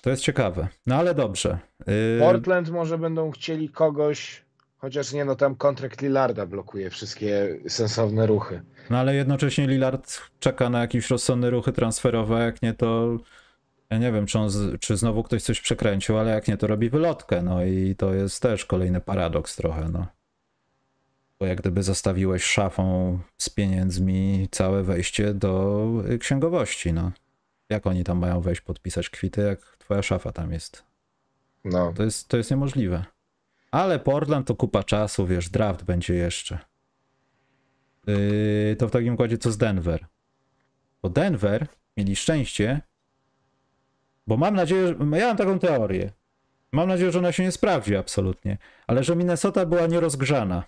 To 0.00 0.10
jest 0.10 0.22
ciekawe. 0.22 0.68
No 0.86 0.94
ale 0.94 1.14
dobrze. 1.14 1.58
Yy, 1.86 2.18
Portland 2.20 2.70
może 2.70 2.98
będą 2.98 3.30
chcieli 3.30 3.68
kogoś, 3.68 4.44
chociaż 4.78 5.12
nie, 5.12 5.24
no 5.24 5.36
tam 5.36 5.56
kontrakt 5.56 6.02
Lillarda 6.02 6.46
blokuje 6.46 6.90
wszystkie 6.90 7.60
sensowne 7.68 8.26
ruchy. 8.26 8.62
No 8.90 8.98
ale 8.98 9.14
jednocześnie 9.14 9.66
Lillard 9.66 10.20
czeka 10.40 10.70
na 10.70 10.80
jakieś 10.80 11.10
rozsądne 11.10 11.50
ruchy 11.50 11.72
transferowe, 11.72 12.40
jak 12.44 12.62
nie 12.62 12.74
to 12.74 13.18
ja 13.90 13.98
nie 13.98 14.12
wiem, 14.12 14.26
czy, 14.26 14.38
on 14.38 14.50
z, 14.50 14.80
czy 14.80 14.96
znowu 14.96 15.22
ktoś 15.22 15.42
coś 15.42 15.60
przekręcił, 15.60 16.18
ale 16.18 16.30
jak 16.30 16.48
nie 16.48 16.56
to 16.56 16.66
robi 16.66 16.90
wylotkę, 16.90 17.42
no 17.42 17.64
i 17.64 17.94
to 17.98 18.14
jest 18.14 18.42
też 18.42 18.64
kolejny 18.64 19.00
paradoks 19.00 19.56
trochę, 19.56 19.88
no. 19.88 20.06
Bo 21.38 21.46
jak 21.46 21.58
gdyby 21.60 21.82
zostawiłeś 21.82 22.44
szafą 22.44 23.18
z 23.38 23.50
pieniędzmi 23.50 24.48
całe 24.50 24.82
wejście 24.82 25.34
do 25.34 25.86
y, 26.10 26.18
księgowości, 26.18 26.92
no. 26.92 27.12
Jak 27.70 27.86
oni 27.86 28.04
tam 28.04 28.18
mają 28.18 28.40
wejść, 28.40 28.60
podpisać 28.60 29.10
kwity, 29.10 29.40
jak 29.40 29.76
twoja 29.78 30.02
szafa 30.02 30.32
tam 30.32 30.52
jest? 30.52 30.84
No. 31.64 31.92
To 31.92 32.02
jest, 32.02 32.28
to 32.28 32.36
jest 32.36 32.50
niemożliwe. 32.50 33.04
Ale 33.70 33.98
Portland 33.98 34.46
to 34.46 34.54
kupa 34.54 34.84
czasu, 34.84 35.26
wiesz, 35.26 35.48
draft 35.48 35.84
będzie 35.84 36.14
jeszcze. 36.14 36.58
Yy, 38.06 38.76
to 38.78 38.88
w 38.88 38.90
takim 38.90 39.14
układzie 39.14 39.38
co 39.38 39.52
z 39.52 39.58
Denver? 39.58 40.06
Bo 41.02 41.08
Denver 41.08 41.66
mieli 41.96 42.16
szczęście, 42.16 42.80
bo 44.26 44.36
mam 44.36 44.54
nadzieję, 44.54 44.86
że, 44.86 44.94
ja 45.18 45.26
mam 45.26 45.36
taką 45.36 45.58
teorię. 45.58 46.12
Mam 46.72 46.88
nadzieję, 46.88 47.12
że 47.12 47.18
ona 47.18 47.32
się 47.32 47.42
nie 47.42 47.52
sprawdzi 47.52 47.96
absolutnie, 47.96 48.58
ale 48.86 49.04
że 49.04 49.16
Minnesota 49.16 49.66
była 49.66 49.86
nierozgrzana. 49.86 50.62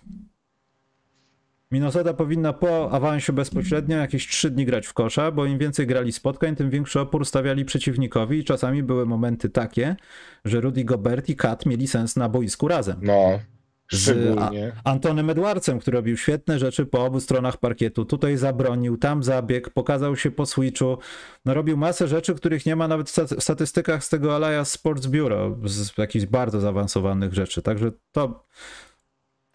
Minnesota 1.73 2.13
powinna 2.13 2.53
po 2.53 2.91
awansie 2.91 3.33
bezpośrednio 3.33 3.97
jakieś 3.97 4.27
3 4.27 4.49
dni 4.51 4.65
grać 4.65 4.87
w 4.87 4.93
kosza, 4.93 5.31
bo 5.31 5.45
im 5.45 5.57
więcej 5.57 5.87
grali 5.87 6.11
spotkań, 6.11 6.55
tym 6.55 6.69
większy 6.69 6.99
opór 6.99 7.25
stawiali 7.25 7.65
przeciwnikowi 7.65 8.39
i 8.39 8.43
czasami 8.43 8.83
były 8.83 9.05
momenty 9.05 9.49
takie, 9.49 9.95
że 10.45 10.61
Rudy 10.61 10.83
Gobert 10.83 11.29
i 11.29 11.35
Kat 11.35 11.65
mieli 11.65 11.87
sens 11.87 12.15
na 12.15 12.29
boisku 12.29 12.67
razem. 12.67 12.97
No. 13.01 13.39
Z. 13.91 14.37
Antonem 14.83 15.29
Edwardsem, 15.29 15.79
który 15.79 15.97
robił 15.97 16.17
świetne 16.17 16.59
rzeczy 16.59 16.85
po 16.85 17.05
obu 17.05 17.19
stronach 17.19 17.57
parkietu. 17.57 18.05
Tutaj 18.05 18.37
zabronił, 18.37 18.97
tam 18.97 19.23
zabieg, 19.23 19.69
pokazał 19.69 20.15
się 20.15 20.31
po 20.31 20.45
switchu. 20.45 20.97
No, 21.45 21.53
robił 21.53 21.77
masę 21.77 22.07
rzeczy, 22.07 22.35
których 22.35 22.65
nie 22.65 22.75
ma 22.75 22.87
nawet 22.87 23.09
w 23.09 23.11
sta- 23.11 23.25
w 23.25 23.43
statystykach 23.43 24.03
z 24.03 24.09
tego 24.09 24.35
Alliance 24.35 24.71
Sports 24.71 25.05
Bureau, 25.05 25.57
z 25.65 25.97
jakichś 25.97 26.25
bardzo 26.25 26.59
zaawansowanych 26.59 27.33
rzeczy. 27.33 27.61
Także 27.61 27.91
to. 28.11 28.45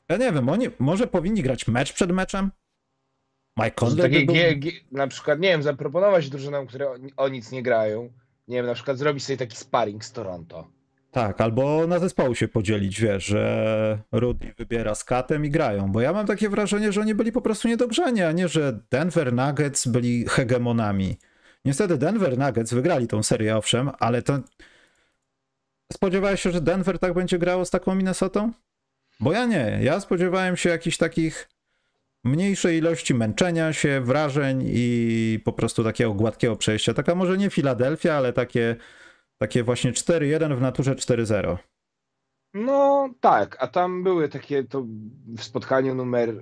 Ja 0.09 0.17
nie 0.17 0.33
wiem, 0.33 0.49
oni 0.49 0.67
może 0.79 1.07
powinni 1.07 1.43
grać 1.43 1.69
mecz 1.69 1.93
przed 1.93 2.13
meczem? 2.13 2.51
Mike 3.59 3.71
Conley 3.71 4.27
by 4.27 4.33
był... 4.33 4.71
Na 4.93 5.07
przykład, 5.07 5.41
nie 5.41 5.49
wiem, 5.49 5.63
zaproponować 5.63 6.31
drużynom, 6.31 6.67
które 6.67 6.91
o, 6.91 6.95
o 7.17 7.29
nic 7.29 7.53
nie 7.53 7.63
grają. 7.63 8.13
Nie 8.49 8.57
wiem, 8.57 8.67
na 8.67 8.75
przykład 8.75 8.99
zrobić 8.99 9.25
sobie 9.25 9.37
taki 9.37 9.57
sparring 9.57 10.05
z 10.05 10.13
Toronto. 10.13 10.69
Tak, 11.11 11.41
albo 11.41 11.87
na 11.87 11.99
zespołu 11.99 12.35
się 12.35 12.49
podzielić, 12.49 13.01
wiesz, 13.01 13.25
że 13.25 13.99
Rudy 14.13 14.55
wybiera 14.59 14.95
z 14.95 15.05
Katem 15.05 15.45
i 15.45 15.51
grają, 15.51 15.93
bo 15.93 16.01
ja 16.01 16.13
mam 16.13 16.27
takie 16.27 16.49
wrażenie, 16.49 16.93
że 16.93 17.01
oni 17.01 17.15
byli 17.15 17.33
po 17.33 17.41
prostu 17.41 17.69
niedogrzani, 17.69 18.23
a 18.23 18.33
nie, 18.33 18.49
że 18.49 18.81
Denver 18.91 19.33
Nuggets 19.33 19.87
byli 19.87 20.25
hegemonami. 20.29 21.17
Niestety 21.65 21.99
Denver 21.99 22.39
Nuggets 22.39 22.75
wygrali 22.75 23.07
tą 23.07 23.23
serię, 23.23 23.57
owszem, 23.57 23.91
ale 23.99 24.23
to... 24.23 24.39
Spodziewałeś 25.93 26.43
się, 26.43 26.51
że 26.51 26.61
Denver 26.61 26.99
tak 26.99 27.15
będzie 27.15 27.39
grało 27.39 27.65
z 27.65 27.71
taką 27.71 27.95
Minnesotą? 27.95 28.53
Bo 29.21 29.33
ja 29.33 29.47
nie. 29.47 29.79
Ja 29.83 30.01
spodziewałem 30.01 30.57
się 30.57 30.71
jakichś 30.71 30.97
takich 30.97 31.49
mniejszej 32.25 32.79
ilości 32.79 33.14
męczenia 33.14 33.73
się, 33.73 34.01
wrażeń 34.01 34.62
i 34.66 35.41
po 35.45 35.53
prostu 35.53 35.85
takiego 35.85 36.14
gładkiego 36.14 36.57
przejścia. 36.57 36.95
Taka 36.95 37.14
może 37.14 37.39
nie 37.39 37.51
Filadelfia, 37.51 38.14
ale 38.14 38.33
takie, 38.33 38.77
takie 39.39 39.62
właśnie 39.62 39.93
4-1 39.93 40.57
w 40.57 40.61
naturze 40.61 40.95
4-0. 40.95 41.57
No 42.55 43.09
tak, 43.21 43.57
a 43.61 43.66
tam 43.66 44.03
były 44.03 44.29
takie, 44.29 44.64
to 44.64 44.85
w 45.39 45.43
spotkaniu 45.43 45.95
numer 45.95 46.35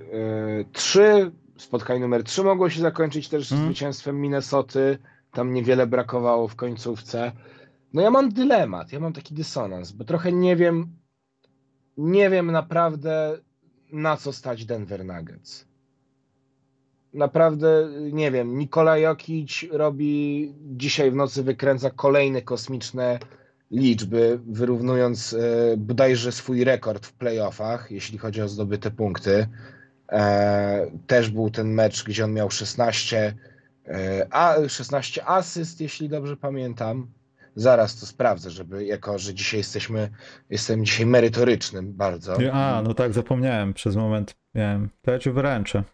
3, 0.73 1.31
spotkanie 1.57 2.01
numer 2.01 2.25
3 2.25 2.43
mogło 2.43 2.71
się 2.71 2.81
zakończyć 2.81 3.29
też 3.29 3.53
Mm. 3.53 3.65
zwycięstwem 3.65 4.21
Minnesoty. 4.21 4.99
Tam 5.33 5.53
niewiele 5.53 5.87
brakowało 5.87 6.49
w 6.49 6.57
końcówce. 6.57 7.33
No 7.93 8.03
ja 8.03 8.11
mam 8.11 8.29
dylemat, 8.33 8.93
ja 8.93 9.01
mam 9.01 9.13
taki 9.13 9.35
dysonans, 9.35 9.93
bo 9.93 10.05
trochę 10.05 10.33
nie 10.33 10.57
wiem, 10.57 10.97
nie 11.97 12.31
wiem 12.31 12.51
naprawdę 12.51 13.39
na 13.93 14.17
co 14.17 14.33
stać 14.33 14.65
Denver 14.65 15.05
Nuggets. 15.05 15.67
Naprawdę 17.15 17.89
nie 18.13 18.31
wiem. 18.31 18.59
Nikola 18.59 18.99
Jokic 18.99 19.65
robi 19.71 20.53
dzisiaj 20.61 21.11
w 21.11 21.15
nocy 21.15 21.43
wykręca 21.43 21.91
kolejne 21.91 22.43
kosmiczne 22.43 23.19
liczby, 23.71 24.41
wyrównując 24.47 25.35
e, 25.35 25.77
bodajże 25.77 26.33
swój 26.33 26.65
rekord 26.65 27.07
w 27.07 27.13
playoffach, 27.13 27.91
jeśli 27.91 28.19
chodzi 28.19 28.43
o 28.43 28.49
zdobyte 28.49 28.91
punkty. 28.91 29.47
E, 30.13 30.91
też 31.07 31.31
był 31.31 31.51
ten 31.51 31.75
mecz, 31.75 32.05
gdzie 32.05 32.25
on 32.25 32.33
miał 32.33 32.51
16, 32.51 33.35
e, 33.87 34.27
a 34.31 34.69
16 34.69 35.29
asyst, 35.29 35.81
jeśli 35.81 36.09
dobrze 36.09 36.37
pamiętam. 36.37 37.07
Zaraz 37.57 38.01
to 38.01 38.07
sprawdzę, 38.07 38.51
żeby 38.51 38.85
jako, 38.85 39.19
że 39.19 39.35
dzisiaj 39.35 39.61
jesteśmy, 39.61 40.11
jestem 40.51 40.85
dzisiaj 40.85 41.07
merytorycznym 41.07 41.93
bardzo. 41.93 42.37
A, 42.53 42.83
no 42.85 42.95
tak, 42.95 43.13
zapomniałem 43.13 43.75
przez 43.75 43.97
moment. 43.97 44.35
Miałem. 44.55 44.91
To 45.03 45.11
ja 45.11 45.19
ci 45.19 45.31
wręczę 45.31 45.85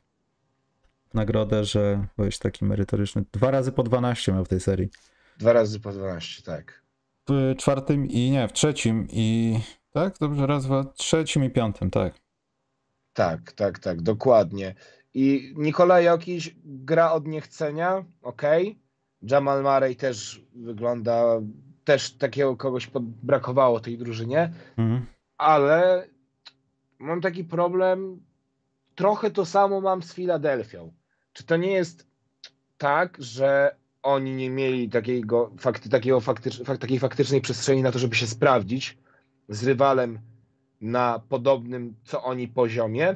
nagrodę, 1.14 1.64
że 1.64 2.06
byłeś 2.16 2.38
taki 2.38 2.64
merytoryczny. 2.64 3.24
Dwa 3.32 3.50
razy 3.50 3.72
po 3.72 3.82
12 3.82 4.32
miał 4.32 4.44
w 4.44 4.48
tej 4.48 4.60
serii. 4.60 4.88
Dwa 5.38 5.52
razy 5.52 5.80
po 5.80 5.92
12, 5.92 6.42
tak. 6.42 6.82
W 7.28 7.54
czwartym 7.56 8.06
i 8.06 8.30
nie, 8.30 8.48
w 8.48 8.52
trzecim 8.52 9.06
i. 9.10 9.58
Tak, 9.92 10.14
dobrze, 10.20 10.46
raz, 10.46 10.64
dwa, 10.64 10.84
trzecim 10.84 11.44
i 11.44 11.50
piątym, 11.50 11.90
tak. 11.90 12.14
Tak, 13.12 13.52
tak, 13.52 13.78
tak, 13.78 14.02
dokładnie. 14.02 14.74
I 15.14 15.54
Nikola 15.56 16.00
Jokic 16.00 16.50
gra 16.64 17.12
od 17.12 17.26
niechcenia, 17.26 18.04
ok. 18.22 18.42
Jamal 19.23 19.62
Murray 19.62 19.97
też 19.97 20.43
wygląda, 20.55 21.25
też 21.85 22.12
takiego 22.12 22.57
kogoś 22.57 22.91
brakowało 23.23 23.81
tej 23.81 23.99
drużynie, 23.99 24.53
Mhm. 24.77 25.07
ale 25.39 26.07
mam 26.99 27.20
taki 27.20 27.45
problem, 27.45 28.23
trochę 28.95 29.31
to 29.31 29.45
samo 29.45 29.81
mam 29.81 30.03
z 30.03 30.14
Filadelfią. 30.14 30.93
Czy 31.33 31.45
to 31.45 31.57
nie 31.57 31.73
jest 31.73 32.07
tak, 32.79 33.16
że 33.20 33.77
oni 34.03 34.35
nie 34.35 34.51
mieli 34.51 34.89
takiego, 34.89 35.51
fakty, 35.59 35.89
takiego 35.89 36.20
faktycz, 36.20 36.62
fak, 36.64 36.79
takiej 36.79 36.99
faktycznej 36.99 37.41
przestrzeni 37.41 37.83
na 37.83 37.93
to, 37.93 37.99
żeby 37.99 38.16
się 38.16 38.27
sprawdzić 38.27 38.99
z 39.49 39.64
rywalem 39.64 40.18
na 40.81 41.23
podobnym 41.29 41.95
co 42.05 42.23
oni 42.25 42.49
poziomie 42.49 43.14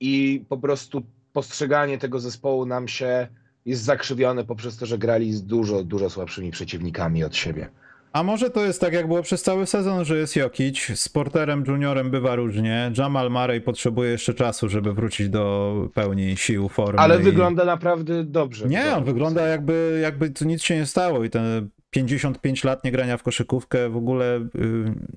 i 0.00 0.44
po 0.48 0.56
prostu 0.58 1.02
postrzeganie 1.32 1.98
tego 1.98 2.20
zespołu 2.20 2.66
nam 2.66 2.88
się 2.88 3.28
jest 3.68 3.82
zakrzywione 3.82 4.44
poprzez 4.44 4.76
to, 4.76 4.86
że 4.86 4.98
grali 4.98 5.32
z 5.32 5.42
dużo, 5.42 5.84
dużo 5.84 6.10
słabszymi 6.10 6.50
przeciwnikami 6.50 7.24
od 7.24 7.36
siebie. 7.36 7.68
A 8.12 8.22
może 8.22 8.50
to 8.50 8.64
jest 8.64 8.80
tak, 8.80 8.92
jak 8.92 9.06
było 9.06 9.22
przez 9.22 9.42
cały 9.42 9.66
sezon, 9.66 10.04
że 10.04 10.18
jest 10.18 10.36
Jokic, 10.36 10.92
z 10.94 11.08
Porterem 11.08 11.64
Juniorem 11.66 12.10
bywa 12.10 12.34
różnie, 12.34 12.92
Jamal 12.98 13.30
Murray 13.30 13.60
potrzebuje 13.60 14.10
jeszcze 14.10 14.34
czasu, 14.34 14.68
żeby 14.68 14.92
wrócić 14.92 15.28
do 15.28 15.74
pełni 15.94 16.36
sił, 16.36 16.68
formy. 16.68 16.98
Ale 16.98 17.20
i... 17.20 17.22
wygląda 17.22 17.64
naprawdę 17.64 18.24
dobrze. 18.24 18.68
Nie, 18.68 18.96
on 18.96 19.04
wygląda 19.04 19.46
jakby, 19.46 20.00
jakby 20.02 20.32
nic 20.46 20.62
się 20.62 20.76
nie 20.76 20.86
stało 20.86 21.24
i 21.24 21.30
ten 21.30 21.68
55 21.90 22.64
lat 22.64 22.84
nie 22.84 22.92
grania 22.92 23.16
w 23.16 23.22
koszykówkę 23.22 23.88
w 23.88 23.96
ogóle 23.96 24.36
y, 24.36 24.48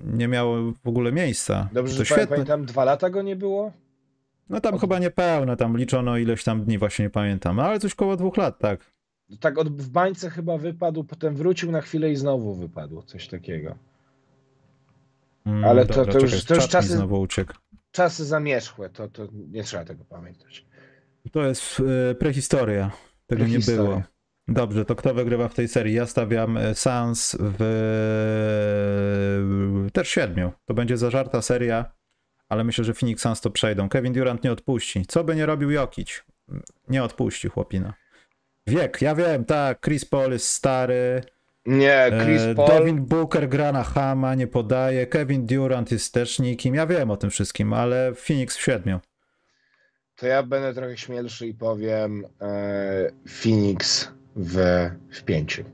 nie 0.04 0.28
miało 0.28 0.72
w 0.84 0.88
ogóle 0.88 1.12
miejsca. 1.12 1.68
Dobrze, 1.72 1.92
to 1.92 1.98
że 1.98 2.06
świetne. 2.06 2.26
pamiętam, 2.26 2.64
dwa 2.64 2.84
lata 2.84 3.10
go 3.10 3.22
nie 3.22 3.36
było? 3.36 3.72
No 4.50 4.60
tam 4.60 4.78
chyba 4.78 4.98
niepełne, 4.98 5.56
tam 5.56 5.76
liczono 5.76 6.18
ileś 6.18 6.44
tam 6.44 6.64
dni, 6.64 6.78
właśnie 6.78 7.04
nie 7.04 7.10
pamiętam, 7.10 7.60
ale 7.60 7.78
coś 7.80 7.94
koło 7.94 8.16
dwóch 8.16 8.36
lat, 8.36 8.58
tak. 8.58 8.92
Tak 9.40 9.58
od, 9.58 9.82
w 9.82 9.88
bańce 9.90 10.30
chyba 10.30 10.58
wypadł, 10.58 11.04
potem 11.04 11.34
wrócił 11.34 11.72
na 11.72 11.80
chwilę 11.80 12.10
i 12.12 12.16
znowu 12.16 12.54
wypadł, 12.54 13.02
coś 13.02 13.28
takiego. 13.28 13.74
Mm, 15.46 15.64
Ale 15.64 15.86
to- 15.86 15.94
dobra, 15.94 16.12
to 16.12 16.18
już- 16.18 16.30
czekaj, 16.30 16.46
to 16.46 16.54
już 16.54 16.68
czat 16.68 16.82
mi 16.84 16.88
czasy- 16.88 16.96
znowu 16.96 17.20
uciekł. 17.20 17.52
Czasy 17.90 18.24
zamierzchłe, 18.24 18.90
to, 18.90 19.08
to 19.08 19.28
nie 19.50 19.64
trzeba 19.64 19.84
tego 19.84 20.04
pamiętać. 20.04 20.66
To 21.32 21.42
jest 21.46 21.82
e, 22.10 22.14
prehistoria. 22.14 22.90
Tego 23.26 23.42
nie 23.42 23.48
Prehistoria. 23.48 23.82
było. 23.82 24.02
Dobrze, 24.48 24.84
to 24.84 24.94
kto 24.94 25.14
wygrywa 25.14 25.48
w 25.48 25.54
tej 25.54 25.68
serii? 25.68 25.94
Ja 25.94 26.06
stawiam 26.06 26.56
e, 26.56 26.74
Sans 26.74 27.36
w 27.40 27.58
też 29.92 30.08
siedmiu. 30.08 30.52
To 30.64 30.74
będzie 30.74 30.96
zażarta 30.96 31.42
seria, 31.42 31.84
ale 32.52 32.64
myślę, 32.64 32.84
że 32.84 32.94
Phoenix 32.94 33.22
Suns 33.22 33.40
to 33.40 33.50
przejdą. 33.50 33.88
Kevin 33.88 34.12
Durant 34.12 34.44
nie 34.44 34.52
odpuści. 34.52 35.06
Co 35.08 35.24
by 35.24 35.36
nie 35.36 35.46
robił 35.46 35.70
Jokic? 35.70 36.24
Nie 36.88 37.04
odpuści 37.04 37.48
chłopina. 37.48 37.94
Wiek, 38.66 39.02
ja 39.02 39.14
wiem, 39.14 39.44
tak, 39.44 39.80
Chris 39.80 40.04
Paul 40.04 40.32
jest 40.32 40.48
stary, 40.48 41.22
Nie, 41.66 42.10
Chris 42.24 42.42
e, 42.42 42.54
Paul. 42.54 42.68
Devin 42.68 43.04
Booker 43.04 43.48
gra 43.48 43.72
na 43.72 43.82
Hama, 43.84 44.34
nie 44.34 44.46
podaje, 44.46 45.06
Kevin 45.06 45.46
Durant 45.46 45.92
jest 45.92 46.14
też 46.14 46.38
nikim, 46.38 46.74
ja 46.74 46.86
wiem 46.86 47.10
o 47.10 47.16
tym 47.16 47.30
wszystkim, 47.30 47.72
ale 47.72 48.14
Phoenix 48.14 48.56
w 48.56 48.62
siedmiu. 48.62 49.00
To 50.16 50.26
ja 50.26 50.42
będę 50.42 50.74
trochę 50.74 50.96
śmielszy 50.96 51.46
i 51.46 51.54
powiem 51.54 52.24
e, 52.40 53.10
Phoenix 53.42 54.08
w, 54.36 54.56
w 55.10 55.22
pięciu. 55.22 55.64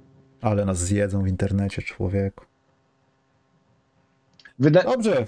Ale 0.40 0.64
nas 0.64 0.78
zjedzą 0.78 1.22
w 1.22 1.28
internecie, 1.28 1.82
człowieku. 1.82 2.44
Wyda- 4.60 4.82
Dobrze, 4.84 5.26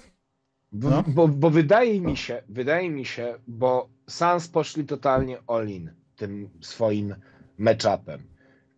bo, 0.72 0.90
no. 0.90 1.04
bo, 1.06 1.28
bo 1.28 1.50
wydaje 1.50 2.00
mi 2.00 2.16
się, 2.16 2.42
wydaje 2.48 2.90
mi 2.90 3.04
się, 3.04 3.34
bo 3.46 3.88
Suns 4.08 4.48
poszli 4.48 4.84
totalnie 4.84 5.38
all-in 5.46 5.90
tym 6.16 6.50
swoim 6.60 7.14
matchupem. 7.58 8.22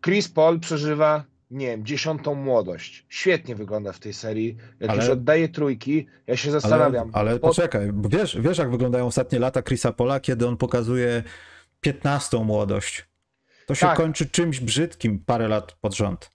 Chris 0.04 0.28
Paul 0.28 0.60
przeżywa, 0.60 1.24
nie 1.50 1.66
wiem, 1.66 1.86
dziesiątą 1.86 2.34
młodość. 2.34 3.06
Świetnie 3.08 3.54
wygląda 3.54 3.92
w 3.92 3.98
tej 3.98 4.12
serii. 4.12 4.56
Jak 4.80 4.90
Ale- 4.90 5.00
już 5.00 5.10
oddaje 5.10 5.48
trójki, 5.48 6.06
ja 6.26 6.36
się 6.36 6.50
Ale, 6.50 6.60
zastanawiam. 6.60 7.10
ale 7.12 7.38
po- 7.38 7.48
poczekaj, 7.48 7.92
wiesz, 8.08 8.40
wiesz 8.40 8.58
jak 8.58 8.70
wyglądają 8.70 9.06
ostatnie 9.06 9.38
lata 9.38 9.62
Chrisa 9.62 9.92
Pola, 9.92 10.20
kiedy 10.20 10.48
on 10.48 10.56
pokazuje 10.56 11.22
15 11.80 12.44
młodość. 12.44 13.06
To 13.66 13.74
się 13.74 13.86
Tak. 13.86 13.96
kończy 13.96 14.26
czymś 14.30 14.60
brzydkim 14.60 15.18
parę 15.18 15.48
lat 15.48 15.72
pod 15.80 15.94
rząd. 15.94 16.30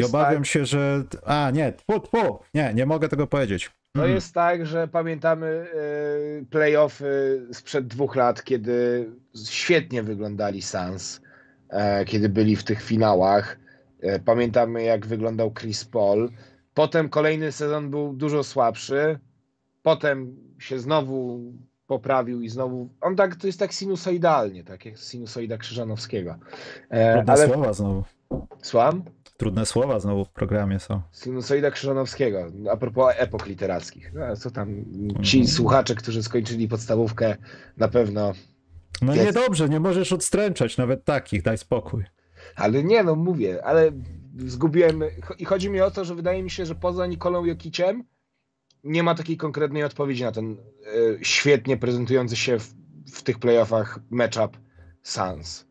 I 0.00 0.04
obawiam 0.04 0.42
tak, 0.42 0.46
się, 0.46 0.66
że... 0.66 1.04
A, 1.26 1.50
nie, 1.50 1.72
tfu, 1.72 2.00
tfu. 2.00 2.38
nie, 2.54 2.72
nie 2.74 2.86
mogę 2.86 3.08
tego 3.08 3.26
powiedzieć. 3.26 3.70
To 3.92 4.02
Mm. 4.02 4.14
jest 4.14 4.34
tak, 4.34 4.66
że 4.66 4.88
pamiętamy 4.88 5.46
e, 5.46 6.44
playoffy 6.50 7.46
sprzed 7.52 7.86
dwóch 7.86 8.16
lat, 8.16 8.44
kiedy 8.44 9.08
świetnie 9.50 10.02
wyglądali 10.02 10.62
Suns, 10.62 11.20
e, 11.68 12.04
kiedy 12.04 12.28
byli 12.28 12.56
w 12.56 12.64
tych 12.64 12.82
finałach. 12.82 13.58
E, 14.00 14.18
Pamiętamy, 14.20 14.82
jak 14.82 15.06
wyglądał 15.06 15.52
Chris 15.52 15.84
Paul. 15.84 16.30
Potem 16.74 17.08
kolejny 17.08 17.52
sezon 17.52 17.90
był 17.90 18.12
dużo 18.12 18.44
słabszy. 18.44 19.18
Potem 19.82 20.36
się 20.58 20.78
znowu 20.78 21.40
poprawił 21.86 22.40
i 22.42 22.48
znowu. 22.48 22.88
On 23.00 23.16
tak, 23.16 23.36
to 23.36 23.46
jest 23.46 23.58
tak 23.58 23.72
sinusoidalnie, 23.72 24.64
tak 24.64 24.84
jak 24.86 24.98
sinusoida 24.98 25.58
Krzyżanowskiego. 25.58 26.36
E, 26.92 27.24
ale 27.26 27.46
słowa 27.46 27.72
znowu. 27.72 28.04
słucham? 28.62 29.02
Trudne 29.38 29.66
słowa 29.66 30.00
znowu 30.00 30.24
w 30.24 30.30
programie 30.30 30.78
są. 30.80 31.02
Sinusoida 31.12 31.70
Krzyżanowskiego, 31.70 32.46
a 32.72 32.76
propos 32.76 33.14
epok 33.16 33.46
literackich. 33.46 34.12
No, 34.14 34.36
co 34.36 34.50
tam, 34.50 34.84
ci 35.22 35.38
Mhm. 35.38 35.46
słuchacze, 35.54 35.94
którzy 35.94 36.22
skończyli 36.22 36.68
podstawówkę, 36.68 37.36
na 37.76 37.88
pewno. 37.88 38.32
No 39.02 39.14
Jest. 39.14 39.26
niedobrze, 39.26 39.68
nie 39.68 39.80
możesz 39.80 40.12
odstręczać 40.12 40.76
nawet 40.76 41.04
takich, 41.04 41.42
daj 41.42 41.58
spokój. 41.58 42.04
Ale 42.56 42.84
nie, 42.84 43.04
no 43.04 43.14
mówię, 43.14 43.64
ale 43.64 43.92
zgubiłem. 44.38 45.02
I 45.38 45.44
chodzi 45.44 45.70
mi 45.70 45.80
o 45.80 45.90
to, 45.90 46.04
że 46.04 46.14
wydaje 46.14 46.42
mi 46.42 46.50
się, 46.50 46.66
że 46.66 46.74
poza 46.74 47.06
Nikolą 47.06 47.44
Jokiciem 47.44 48.04
nie 48.84 49.02
ma 49.02 49.14
takiej 49.14 49.36
konkretnej 49.36 49.84
odpowiedzi 49.84 50.22
na 50.22 50.32
ten 50.32 50.52
e, 50.52 50.56
świetnie 51.22 51.76
prezentujący 51.76 52.36
się 52.36 52.58
w, 52.58 52.74
w 53.14 53.22
tych 53.22 53.38
playoffach 53.38 53.98
matchup 54.10 54.56
Suns. 55.02 55.66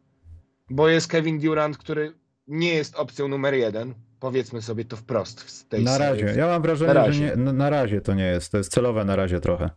Bo 0.69 0.89
jest 0.89 1.07
Kevin 1.07 1.39
Durant, 1.39 1.77
który 1.77 2.13
nie 2.47 2.73
jest 2.73 2.95
opcją 2.95 3.27
numer 3.27 3.53
jeden. 3.53 3.93
Powiedzmy 4.19 4.61
sobie 4.61 4.85
to 4.85 4.95
wprost 4.97 5.41
w 5.41 5.67
tej 5.67 5.83
Na 5.83 5.91
serii. 5.97 6.23
razie. 6.23 6.39
Ja 6.39 6.47
mam 6.47 6.61
wrażenie, 6.61 6.93
Na 6.93 6.99
razie. 7.05 7.13
że 7.13 7.37
nie, 7.37 7.53
na, 7.53 7.69
razie 7.69 8.01
to 8.01 8.13
nie 8.13 8.23
jest. 8.25 8.51
To 8.51 8.57
jest 8.57 8.71
celowe 8.71 9.05
na 9.05 9.15
razie 9.15 9.39
trochę. 9.39 9.69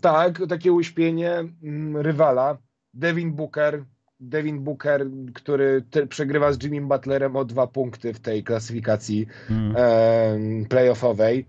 Tak, 0.00 0.42
takie 0.48 0.72
uśpienie 0.72 1.44
mm, 1.62 1.96
rywala. 1.96 2.58
Devin 2.94 3.32
Booker, 3.32 3.84
Devin 4.20 4.60
Booker, 4.60 5.06
który 5.34 5.84
przegrywa 6.08 6.52
z 6.52 6.62
Jimmy 6.62 6.80
Butlerem 6.80 7.36
o 7.36 7.44
dwa 7.44 7.66
punkty 7.66 8.14
w 8.14 8.20
tej 8.20 8.44
klasyfikacji 8.44 9.26
Mm. 9.50 9.74
em, 9.76 10.66
playoffowej. 10.66 11.46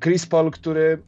Chris 0.00 0.26
Paul, 0.26 0.50
który 0.50 1.02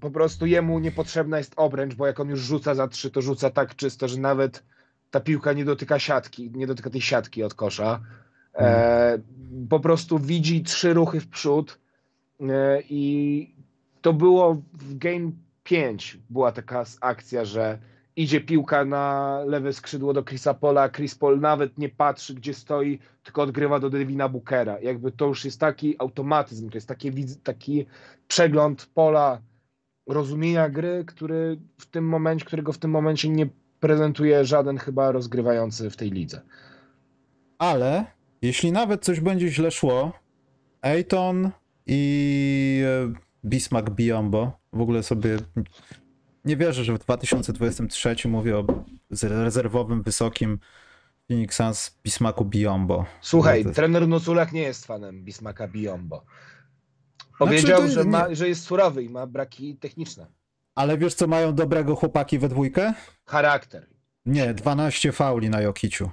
po 0.00 0.10
prostu 0.10 0.46
jemu 0.46 0.78
niepotrzebna 0.78 1.38
jest 1.38 1.52
obręcz, 1.56 1.94
bo 1.94 2.06
jak 2.06 2.20
on 2.20 2.28
już 2.28 2.40
rzuca 2.40 2.74
za 2.74 2.88
trzy, 2.88 3.10
to 3.10 3.22
rzuca 3.22 3.50
tak 3.50 3.74
czysto, 3.76 4.08
że 4.08 4.20
nawet 4.20 4.62
ta 5.14 5.20
piłka 5.20 5.52
nie 5.52 5.64
dotyka 5.64 5.98
siatki, 5.98 6.50
nie 6.54 6.66
dotyka 6.66 6.90
tej 6.90 7.00
siatki 7.00 7.42
od 7.42 7.54
kosza. 7.54 8.00
E, 8.54 9.18
po 9.70 9.80
prostu 9.80 10.18
widzi 10.18 10.62
trzy 10.62 10.94
ruchy 10.94 11.20
w 11.20 11.28
przód 11.28 11.78
e, 12.40 12.82
i 12.90 13.54
to 14.02 14.12
było 14.12 14.62
w 14.72 14.98
game 14.98 15.30
5 15.64 16.18
była 16.30 16.52
taka 16.52 16.84
akcja, 17.00 17.44
że 17.44 17.78
idzie 18.16 18.40
piłka 18.40 18.84
na 18.84 19.38
lewe 19.46 19.72
skrzydło 19.72 20.12
do 20.12 20.24
Chrisa 20.24 20.54
Pola, 20.54 20.88
Chris 20.88 21.14
Paul 21.14 21.40
nawet 21.40 21.78
nie 21.78 21.88
patrzy 21.88 22.34
gdzie 22.34 22.54
stoi, 22.54 22.98
tylko 23.22 23.42
odgrywa 23.42 23.80
do 23.80 23.90
Devina 23.90 24.28
Bookera. 24.28 24.80
Jakby 24.80 25.12
to 25.12 25.26
już 25.26 25.44
jest 25.44 25.60
taki 25.60 25.96
automatyzm, 25.98 26.70
to 26.70 26.76
jest 26.76 26.88
taki, 26.88 27.10
taki 27.42 27.86
przegląd 28.28 28.86
pola 28.94 29.40
rozumienia 30.06 30.68
gry, 30.68 31.04
który 31.06 31.58
w 31.78 31.86
tym 31.86 32.08
momencie, 32.08 32.44
którego 32.44 32.72
w 32.72 32.78
tym 32.78 32.90
momencie 32.90 33.28
nie 33.28 33.48
prezentuje 33.84 34.44
żaden 34.44 34.78
chyba 34.78 35.12
rozgrywający 35.12 35.90
w 35.90 35.96
tej 35.96 36.10
lidze. 36.10 36.40
Ale 37.58 38.04
jeśli 38.42 38.72
nawet 38.72 39.04
coś 39.04 39.20
będzie 39.20 39.48
źle 39.48 39.70
szło, 39.70 40.12
Ayton 40.82 41.50
i 41.86 42.82
e, 42.86 43.12
Bismarck 43.44 43.90
Biombo, 43.90 44.58
w 44.72 44.80
ogóle 44.80 45.02
sobie 45.02 45.36
nie 46.44 46.56
wierzę, 46.56 46.84
że 46.84 46.94
w 46.94 46.98
2023 46.98 48.28
mówię 48.28 48.58
o 48.58 48.64
rezerwowym, 49.22 50.02
wysokim 50.02 50.58
Phoenix 51.28 51.56
Suns 51.56 51.98
Bismarcku 52.04 52.44
Biombo. 52.44 53.04
Słuchaj, 53.20 53.64
To 53.64 53.70
trener 53.70 54.08
Nuculak 54.08 54.52
nie 54.52 54.62
jest 54.62 54.86
fanem 54.86 55.24
Bismaka 55.24 55.68
Biombo. 55.68 56.24
Powiedział, 57.38 57.78
Znaczy, 57.80 57.94
że, 57.94 58.04
ma, 58.04 58.28
nie- 58.28 58.36
że 58.36 58.48
jest 58.48 58.64
surowy 58.64 59.02
i 59.02 59.08
ma 59.08 59.26
braki 59.26 59.76
techniczne. 59.76 60.26
Ale 60.74 60.98
wiesz, 60.98 61.14
co 61.14 61.26
mają 61.26 61.54
dobrego 61.54 61.96
chłopaki 61.96 62.38
we 62.38 62.48
dwójkę? 62.48 62.94
Charakter. 63.26 63.86
Nie, 64.26 64.54
12 64.54 65.12
fauli 65.12 65.50
na 65.50 65.60
Jokiciu. 65.60 66.10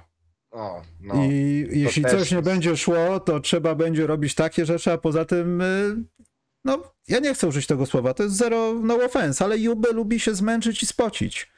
O, 0.50 0.82
no. 1.00 1.14
I 1.24 1.66
jeśli 1.70 2.02
coś 2.04 2.30
nie 2.30 2.36
jest- 2.36 2.48
będzie 2.48 2.76
szło, 2.76 3.20
to 3.20 3.40
trzeba 3.40 3.74
będzie 3.74 4.06
robić 4.06 4.34
takie 4.34 4.66
rzeczy, 4.66 4.92
a 4.92 4.98
poza 4.98 5.24
tym, 5.24 5.60
y, 5.60 5.96
no, 6.64 6.82
ja 7.08 7.18
nie 7.18 7.34
chcę 7.34 7.46
użyć 7.46 7.66
tego 7.66 7.86
słowa, 7.86 8.14
to 8.14 8.22
jest 8.22 8.36
zero 8.36 8.74
no 8.82 8.94
offense, 8.94 9.44
ale 9.44 9.58
Jube 9.58 9.92
lubi 9.92 10.20
się 10.20 10.34
zmęczyć 10.34 10.82
i 10.82 10.86
spocić. 10.86 11.52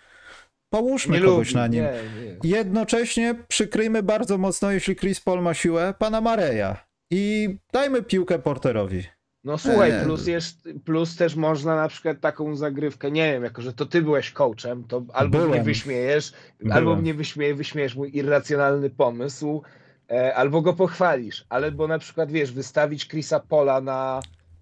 Połóżmy 0.71 1.17
nie 1.17 1.25
kogoś 1.25 1.49
lubi, 1.49 1.57
na 1.61 1.67
nim. 1.67 1.83
Nie, 1.85 1.93
nie. 2.25 2.51
Jednocześnie 2.57 3.35
przykryjmy 3.49 4.03
bardzo 4.03 4.39
mocno, 4.39 4.71
jeśli 4.71 4.97
Chris 4.97 5.21
Paul 5.21 5.43
ma 5.43 5.55
siłę, 5.55 5.95
pana 5.99 6.21
Mareja. 6.21 6.87
I 7.11 7.49
dajmy 7.73 8.03
piłkę 8.03 8.39
Porterowi. 8.39 9.05
No 9.45 9.59
słuchaj, 9.59 9.91
Eee. 9.91 10.05
plus, 10.05 10.27
jest, 10.27 10.69
plus 10.85 11.17
też 11.17 11.37
można 11.37 11.77
na 11.77 11.89
przykład 11.89 12.21
taką 12.21 12.57
zagrywkę, 12.57 13.11
nie 13.11 13.33
wiem, 13.33 13.45
jako 13.45 13.63
że 13.63 13.73
to 13.73 13.87
ty 13.87 14.03
byłeś 14.03 14.33
coachem, 14.33 14.85
to 14.85 15.03
albo 15.13 15.39
mnie 15.39 15.47
Byłem. 15.47 15.65
wyśmiejesz, 15.65 16.33
Byłem. 16.61 16.77
albo 16.77 16.97
mnie 16.97 17.15
wyśmieje, 17.15 17.55
wyśmiejesz 17.55 17.95
mój 17.95 18.17
irracjonalny 18.17 18.91
pomysł, 18.91 19.63
e, 20.11 20.35
albo 20.35 20.63
go 20.63 20.73
pochwalisz, 20.73 21.47
ale 21.49 21.73
bo 21.73 21.89
na 21.89 21.99
przykład, 21.99 22.33
wiesz, 22.33 22.53
wystawić 22.53 23.09
Chrisa 23.09 23.41
Pola 23.41 23.81
na, 23.81 24.21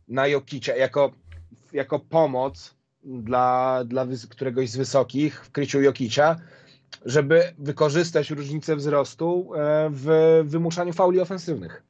na 0.09 0.27
Jokicia 0.27 0.77
jako, 0.77 1.13
jako 1.73 1.99
pomoc 1.99 2.75
dla, 3.05 3.83
dla 3.85 4.07
któregoś 4.31 4.71
z 4.71 4.77
wysokich 4.77 5.45
w 5.45 5.51
kryciu 5.51 5.83
Jokicia, 5.83 6.37
żeby 7.05 7.43
wykorzystać 7.59 8.31
różnicę 8.31 8.77
wzrostu 8.77 9.51
e, 9.55 9.91
w 9.93 10.41
wymuszaniu 10.45 10.93
fauli 10.93 11.21
ofensywnych. 11.21 11.83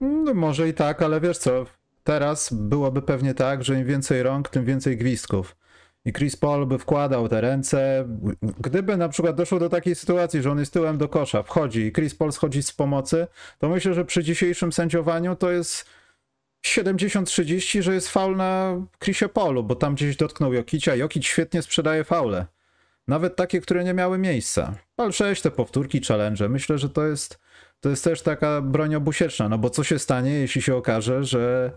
No, 0.00 0.34
może 0.34 0.68
i 0.68 0.74
tak, 0.74 1.02
ale 1.02 1.20
wiesz 1.20 1.38
co, 1.38 1.66
teraz 2.04 2.52
byłoby 2.52 3.02
pewnie 3.02 3.34
tak, 3.34 3.64
że 3.64 3.74
im 3.74 3.86
więcej 3.86 4.22
rąk, 4.22 4.48
tym 4.48 4.64
więcej 4.64 4.96
gwizdków. 4.96 5.56
I 6.04 6.12
Chris 6.12 6.36
Paul 6.36 6.66
by 6.66 6.78
wkładał 6.78 7.28
te 7.28 7.40
ręce. 7.40 8.08
Gdyby 8.60 8.96
na 8.96 9.08
przykład 9.08 9.36
doszło 9.36 9.58
do 9.58 9.68
takiej 9.68 9.94
sytuacji, 9.94 10.42
że 10.42 10.50
on 10.50 10.58
jest 10.58 10.72
tyłem 10.72 10.98
do 10.98 11.08
kosza, 11.08 11.42
wchodzi 11.42 11.80
i 11.80 11.92
Chris 11.92 12.14
Paul 12.14 12.32
schodzi 12.32 12.62
z 12.62 12.72
pomocy, 12.72 13.26
to 13.58 13.68
myślę, 13.68 13.94
że 13.94 14.04
przy 14.04 14.24
dzisiejszym 14.24 14.72
sędziowaniu 14.72 15.36
to 15.36 15.50
jest 15.50 15.84
70-30, 16.66 17.82
że 17.82 17.94
jest 17.94 18.08
faul 18.08 18.36
na 18.36 18.82
Chrisie 19.04 19.28
Polu, 19.28 19.64
bo 19.64 19.74
tam 19.74 19.94
gdzieś 19.94 20.16
dotknął 20.16 20.52
Jokicia. 20.52 20.96
Jokic 20.96 21.24
świetnie 21.24 21.62
sprzedaje 21.62 22.04
faule. 22.04 22.46
Nawet 23.08 23.36
takie, 23.36 23.60
które 23.60 23.84
nie 23.84 23.94
miały 23.94 24.18
miejsca. 24.18 24.74
Pal 24.96 25.12
6, 25.12 25.42
te 25.42 25.50
powtórki, 25.50 26.00
challenge. 26.00 26.48
Myślę, 26.48 26.78
że 26.78 26.88
to 26.88 27.06
jest, 27.06 27.40
to 27.80 27.88
jest 27.88 28.04
też 28.04 28.22
taka 28.22 28.60
broń 28.60 28.94
obusieczna, 28.94 29.48
no 29.48 29.58
bo 29.58 29.70
co 29.70 29.84
się 29.84 29.98
stanie, 29.98 30.32
jeśli 30.32 30.62
się 30.62 30.76
okaże, 30.76 31.24
że 31.24 31.72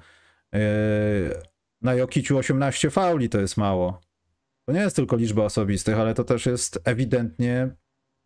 yy, 0.54 0.60
na 1.82 1.94
Jokiciu 1.94 2.38
18 2.38 2.90
fauli 2.90 3.30
to 3.30 3.40
jest 3.40 3.58
mało. 3.58 4.02
To 4.66 4.74
nie 4.74 4.80
jest 4.80 4.96
tylko 4.96 5.16
liczba 5.16 5.44
osobistych, 5.44 6.00
ale 6.00 6.14
to 6.14 6.24
też 6.24 6.46
jest 6.46 6.80
ewidentnie 6.84 7.76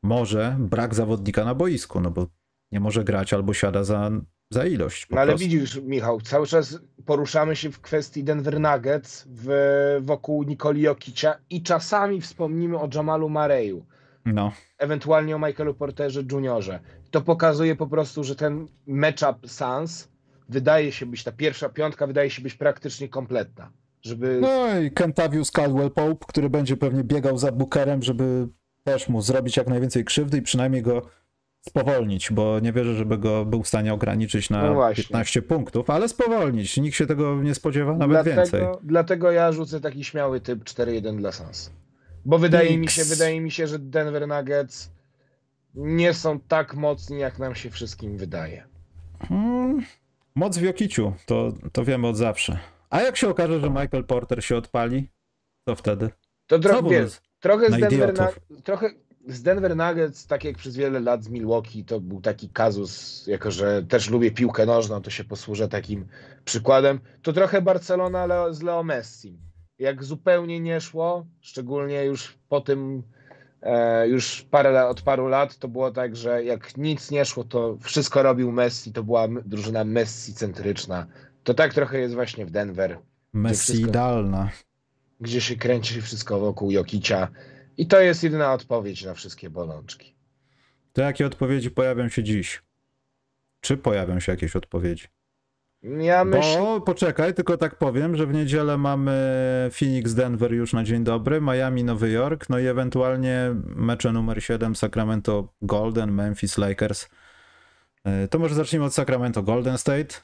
może 0.04 0.56
brak 0.60 0.96
zawodnika 0.96 1.46
na 1.46 1.56
boisku, 1.56 2.02
no 2.02 2.12
bo 2.12 2.28
nie 2.72 2.80
może 2.80 3.04
grać 3.04 3.34
albo 3.34 3.54
siada 3.54 3.84
za, 3.84 4.12
za 4.52 4.66
ilość. 4.66 5.08
No 5.10 5.20
ale 5.20 5.32
prostu. 5.32 5.48
widzisz, 5.48 5.82
Michał, 5.82 6.22
cały 6.22 6.48
czas 6.48 6.80
poruszamy 7.06 7.56
się 7.56 7.72
w 7.72 7.82
kwestii 7.82 8.24
Denver 8.24 8.60
Nuggets 8.60 9.28
w, 9.28 9.50
wokół 10.02 10.44
Nikoli 10.44 10.82
Jokicia 10.82 11.36
i 11.50 11.64
czasami 11.64 12.22
wspomnimy 12.22 12.78
o 12.78 12.90
Jamalu 12.96 13.30
Mareju. 13.30 13.86
No. 14.26 14.52
Ewentualnie 14.78 15.36
o 15.36 15.40
Michaelu 15.40 15.74
Porterze 15.74 16.24
Juniorze. 16.32 16.80
To 17.18 17.22
pokazuje 17.22 17.76
po 17.76 17.88
prostu, 17.88 18.24
że 18.24 18.36
ten 18.36 18.68
matchup 18.88 19.50
Suns 19.50 20.08
wydaje 20.50 20.92
się 20.92 21.06
być, 21.06 21.24
ta 21.24 21.32
pierwsza 21.32 21.70
piątka 21.70 22.08
wydaje 22.08 22.30
się 22.30 22.42
być 22.42 22.54
praktycznie 22.54 23.10
kompletna. 23.10 23.72
Żeby... 24.02 24.40
No 24.42 24.80
i 24.80 24.92
Kentavius 24.92 25.52
Caldwell 25.52 25.92
Pope, 25.92 26.26
który 26.28 26.50
będzie 26.50 26.78
pewnie 26.78 27.04
biegał 27.04 27.38
za 27.38 27.52
Bookerem, 27.52 28.04
żeby 28.04 28.48
też 28.84 29.10
mu 29.10 29.22
zrobić 29.22 29.58
jak 29.58 29.68
najwięcej 29.68 30.06
krzywdy 30.06 30.38
i 30.38 30.42
przynajmniej 30.42 30.82
go 30.82 31.02
spowolnić, 31.68 32.32
bo 32.32 32.60
nie 32.60 32.74
wierzę, 32.74 32.96
żeby 32.96 33.18
go 33.18 33.46
był 33.46 33.64
w 33.64 33.68
stanie 33.68 33.94
ograniczyć 33.94 34.50
na 34.50 34.74
no 34.74 34.94
15 34.96 35.42
punktów, 35.42 35.90
ale 35.90 36.10
spowolnić. 36.10 36.78
Nikt 36.78 36.98
się 36.98 37.08
tego 37.08 37.44
nie 37.44 37.56
spodziewa, 37.56 37.98
nawet 37.98 38.16
dlatego, 38.16 38.36
więcej. 38.36 38.62
Dlatego 38.84 39.32
ja 39.32 39.52
rzucę 39.52 39.82
taki 39.82 40.04
śmiały 40.04 40.42
typ 40.42 40.64
4-1 40.64 41.18
dla 41.18 41.32
Sans. 41.32 41.72
Bo 42.26 42.38
wydaje 42.38 42.70
X. 42.70 42.80
mi 42.80 42.88
się, 42.88 43.04
wydaje 43.04 43.42
mi 43.42 43.52
się, 43.52 43.68
że 43.68 43.80
Denver 43.80 44.28
Nuggets 44.28 44.97
nie 45.78 46.14
są 46.14 46.40
tak 46.40 46.76
mocni, 46.76 47.20
jak 47.20 47.40
nam 47.40 47.56
się 47.56 47.70
wszystkim 47.70 48.18
wydaje. 48.18 48.68
Hmm, 49.20 49.82
moc 50.36 50.58
w 50.58 50.62
Jokiciu, 50.62 51.14
to, 51.26 51.54
to 51.72 51.86
wiemy 51.86 52.08
od 52.08 52.18
zawsze. 52.18 52.60
A 52.90 53.02
jak 53.02 53.18
się 53.18 53.30
okaże, 53.30 53.60
że 53.60 53.70
Michael 53.70 54.04
Porter 54.04 54.44
się 54.44 54.58
odpali, 54.58 55.10
to 55.64 55.76
wtedy? 55.76 56.10
To 56.48 56.60
trochę, 56.60 57.08
trochę, 57.40 57.72
z 57.72 57.80
Denver, 57.80 58.14
na, 58.14 58.30
trochę 58.64 58.90
z 59.28 59.42
Denver 59.42 59.76
Nuggets, 59.76 60.28
tak 60.28 60.44
jak 60.44 60.58
przez 60.58 60.76
wiele 60.76 61.00
lat 61.00 61.24
z 61.24 61.30
Milwaukee, 61.30 61.86
to 61.86 62.00
był 62.00 62.22
taki 62.22 62.50
kazus, 62.50 63.24
jako 63.28 63.52
że 63.52 63.84
też 63.84 64.10
lubię 64.10 64.32
piłkę 64.32 64.66
nożną, 64.66 65.02
to 65.02 65.10
się 65.10 65.24
posłużę 65.24 65.68
takim 65.68 66.08
przykładem. 66.46 67.00
To 67.22 67.34
trochę 67.34 67.62
Barcelona 67.62 68.54
z 68.54 68.62
Leo 68.62 68.84
Messi. 68.84 69.40
Jak 69.80 70.04
zupełnie 70.04 70.60
nie 70.60 70.82
szło, 70.82 71.26
szczególnie 71.42 72.06
już 72.06 72.38
po 72.50 72.62
tym, 72.62 73.04
już 74.06 74.42
parę, 74.42 74.88
od 74.88 75.02
paru 75.02 75.28
lat, 75.28 75.58
to 75.58 75.68
było 75.68 75.92
tak, 75.92 76.16
że 76.16 76.44
jak 76.44 76.78
nic 76.78 77.12
nie 77.12 77.26
szło, 77.26 77.44
to 77.44 77.78
wszystko 77.82 78.24
robił 78.24 78.52
Messi, 78.52 78.94
to 78.94 79.04
była 79.04 79.28
drużyna 79.46 79.84
Messi-centryczna. 79.86 81.06
To 81.44 81.54
tak 81.54 81.74
trochę 81.74 82.00
jest 82.00 82.14
właśnie 82.14 82.46
w 82.46 82.52
Denver. 82.52 83.00
Messi 83.34 83.82
idealna. 83.82 84.50
Gdzie 85.22 85.42
się 85.42 85.56
kręci 85.56 86.02
wszystko 86.02 86.40
wokół 86.40 86.72
Jokicia 86.72 87.28
i 87.78 87.88
to 87.88 88.02
jest 88.02 88.24
jedyna 88.24 88.54
odpowiedź 88.54 89.06
na 89.06 89.14
wszystkie 89.14 89.50
bolączki. 89.50 90.16
To 90.94 91.02
jakie 91.02 91.26
odpowiedzi 91.26 91.72
pojawią 91.72 92.10
się 92.10 92.24
dziś? 92.24 92.62
Czy 93.62 93.78
pojawią 93.78 94.20
się 94.20 94.32
jakieś 94.32 94.56
odpowiedzi? 94.56 95.08
Ja 95.84 96.26
myślę... 96.26 96.58
Bo 96.58 96.82
poczekaj, 96.82 97.34
tylko 97.34 97.58
tak 97.58 97.76
powiem, 97.76 98.16
że 98.16 98.28
w 98.28 98.34
niedzielę 98.34 98.78
mamy 98.78 99.14
Phoenix 99.80 100.14
Denver 100.14 100.54
już 100.54 100.74
na 100.74 100.84
dzień 100.84 101.04
dobry, 101.04 101.42
Miami 101.42 101.84
Nowy 101.84 102.12
Jork, 102.12 102.50
no 102.50 102.60
i 102.60 102.66
ewentualnie 102.66 103.56
mecze 103.64 104.12
numer 104.12 104.44
7 104.44 104.76
Sacramento 104.76 105.54
Golden, 105.62 106.12
Memphis 106.12 106.58
Lakers. 106.58 107.10
E, 108.04 108.28
to 108.28 108.40
może 108.40 108.56
zacznijmy 108.56 108.86
od 108.86 108.94
Sacramento 108.94 109.44
Golden 109.44 109.78
State. 109.78 110.16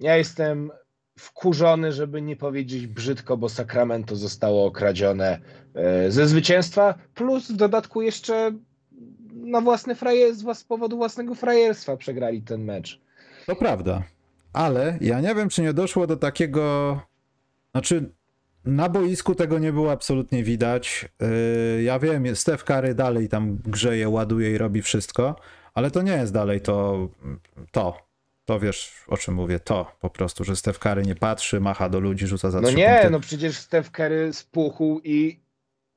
Ja 0.00 0.16
jestem 0.16 0.70
wkurzony, 1.18 1.92
żeby 1.92 2.22
nie 2.22 2.36
powiedzieć 2.36 2.86
brzydko, 2.86 3.36
bo 3.36 3.48
Sacramento 3.48 4.16
zostało 4.16 4.66
okradzione 4.66 5.40
e, 5.74 6.10
ze 6.10 6.26
zwycięstwa, 6.26 6.94
plus 7.14 7.50
w 7.50 7.56
dodatku 7.56 8.02
jeszcze 8.02 8.52
na 9.32 9.60
własne 9.60 9.94
frajerstwa, 9.94 10.54
z 10.54 10.64
powodu 10.64 10.96
własnego 10.96 11.34
frajerstwa 11.34 11.96
przegrali 11.96 12.42
ten 12.42 12.64
mecz. 12.64 13.00
To 13.46 13.56
prawda, 13.56 14.02
ale 14.54 14.98
ja 15.00 15.20
nie 15.20 15.34
wiem, 15.34 15.48
czy 15.48 15.62
nie 15.62 15.72
doszło 15.72 16.06
do 16.06 16.16
takiego, 16.16 17.00
znaczy 17.72 18.10
na 18.64 18.88
boisku 18.88 19.34
tego 19.34 19.58
nie 19.58 19.72
było 19.72 19.92
absolutnie 19.92 20.44
widać. 20.44 21.08
E, 21.20 21.82
ja 21.82 21.98
wiem, 21.98 22.36
Steph 22.36 22.64
Curry 22.64 22.94
dalej 22.94 23.28
tam 23.28 23.56
grzeje, 23.56 24.08
ładuje 24.08 24.52
i 24.52 24.58
robi 24.58 24.82
wszystko, 24.82 25.36
ale 25.74 25.90
to 25.90 26.02
nie 26.02 26.12
jest 26.12 26.32
dalej 26.32 26.60
to, 26.60 27.08
to 27.70 28.04
to 28.44 28.60
wiesz, 28.60 29.04
o 29.06 29.16
czym 29.16 29.34
mówię, 29.34 29.60
to 29.60 29.96
po 30.00 30.10
prostu, 30.10 30.44
że 30.44 30.56
Steph 30.56 30.78
Curry 30.78 31.02
nie 31.02 31.14
patrzy, 31.14 31.60
macha 31.60 31.88
do 31.88 32.00
ludzi, 32.00 32.26
rzuca 32.26 32.50
za 32.50 32.60
No 32.60 32.70
nie, 32.70 32.88
punkty. 32.88 33.10
no 33.10 33.20
przecież 33.20 33.58
Steph 33.58 33.90
Curry 33.90 34.32
spuchł 34.32 35.00
i 35.04 35.40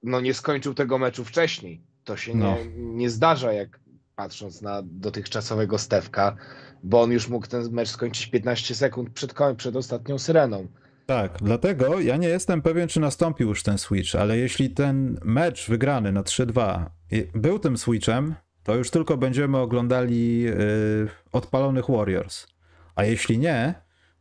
no 0.04 0.22
nie 0.22 0.34
skończył 0.34 0.74
tego 0.74 0.98
meczu 0.98 1.26
wcześniej. 1.26 1.82
To 2.04 2.18
się 2.18 2.36
no. 2.36 2.58
nie, 2.58 2.66
nie 2.76 3.10
zdarza, 3.10 3.54
jak 3.54 3.80
patrząc 4.18 4.62
na 4.62 4.82
dotychczasowego 4.86 5.78
Stefka, 5.78 6.36
bo 6.84 7.02
on 7.02 7.12
już 7.12 7.28
mógł 7.28 7.48
ten 7.48 7.72
mecz 7.72 7.90
skończyć 7.90 8.28
15 8.28 8.76
sekund 8.76 9.10
przed, 9.10 9.34
przed 9.58 9.76
ostatnią 9.76 10.18
syreną. 10.18 10.68
Tak, 11.06 11.38
dlatego 11.42 12.00
ja 12.00 12.18
nie 12.18 12.28
jestem 12.28 12.62
pewien, 12.62 12.88
czy 12.88 13.00
nastąpił 13.00 13.50
już 13.50 13.64
ten 13.64 13.78
switch, 13.78 14.16
ale 14.16 14.38
jeśli 14.38 14.70
ten 14.70 15.20
mecz 15.24 15.70
wygrany 15.70 16.12
na 16.12 16.24
3-2 16.24 16.86
był 17.34 17.60
tym 17.60 17.78
switchem, 17.78 18.36
to 18.64 18.76
już 18.76 18.90
tylko 18.92 19.18
będziemy 19.18 19.58
oglądali 19.58 20.42
yy, 20.42 21.10
odpalonych 21.32 21.86
Warriors. 21.90 22.48
A 22.96 23.04
jeśli 23.04 23.38
nie, 23.38 23.74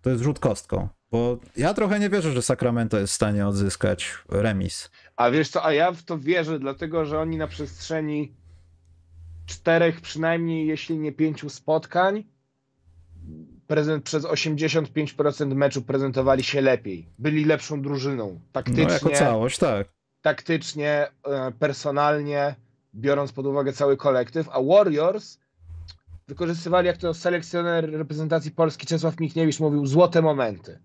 to 0.02 0.10
jest 0.10 0.22
rzut 0.22 0.38
kostką. 0.38 0.88
Bo 1.10 1.38
ja 1.56 1.74
trochę 1.74 1.98
nie 1.98 2.10
wierzę, 2.10 2.32
że 2.32 2.42
Sacramento 2.42 2.98
jest 2.98 3.12
w 3.12 3.16
stanie 3.16 3.46
odzyskać 3.46 4.14
remis. 4.28 4.90
A 5.16 5.30
wiesz 5.30 5.48
co, 5.48 5.64
a 5.64 5.72
ja 5.72 5.92
w 5.92 6.02
to 6.02 6.18
wierzę, 6.18 6.58
dlatego 6.58 7.04
że 7.04 7.18
oni 7.18 7.36
na 7.36 7.46
przestrzeni 7.46 8.34
czterech 9.46 10.00
przynajmniej, 10.00 10.66
jeśli 10.66 10.98
nie 10.98 11.12
pięciu 11.12 11.50
spotkań, 11.50 12.24
prezent, 13.66 14.04
przez 14.04 14.24
85% 14.24 15.54
meczu 15.54 15.82
prezentowali 15.82 16.42
się 16.42 16.60
lepiej. 16.60 17.08
Byli 17.18 17.44
lepszą 17.44 17.82
drużyną. 17.82 18.40
Taktycznie. 18.52 18.84
No 18.84 18.92
jako 18.92 19.10
całość, 19.10 19.58
tak. 19.58 19.88
Taktycznie, 20.22 21.08
e, 21.24 21.52
personalnie 21.52 22.54
biorąc 22.94 23.32
pod 23.32 23.46
uwagę 23.46 23.72
cały 23.72 23.96
kolektyw, 23.96 24.48
a 24.48 24.62
Warriors 24.62 25.38
wykorzystywali, 26.28 26.86
jak 26.86 26.96
to 26.96 27.14
selekcjoner 27.14 27.90
reprezentacji 27.92 28.50
Polski 28.50 28.86
Czesław 28.86 29.20
Michniewicz 29.20 29.60
mówił, 29.60 29.86
złote 29.86 30.22
momenty. 30.22 30.78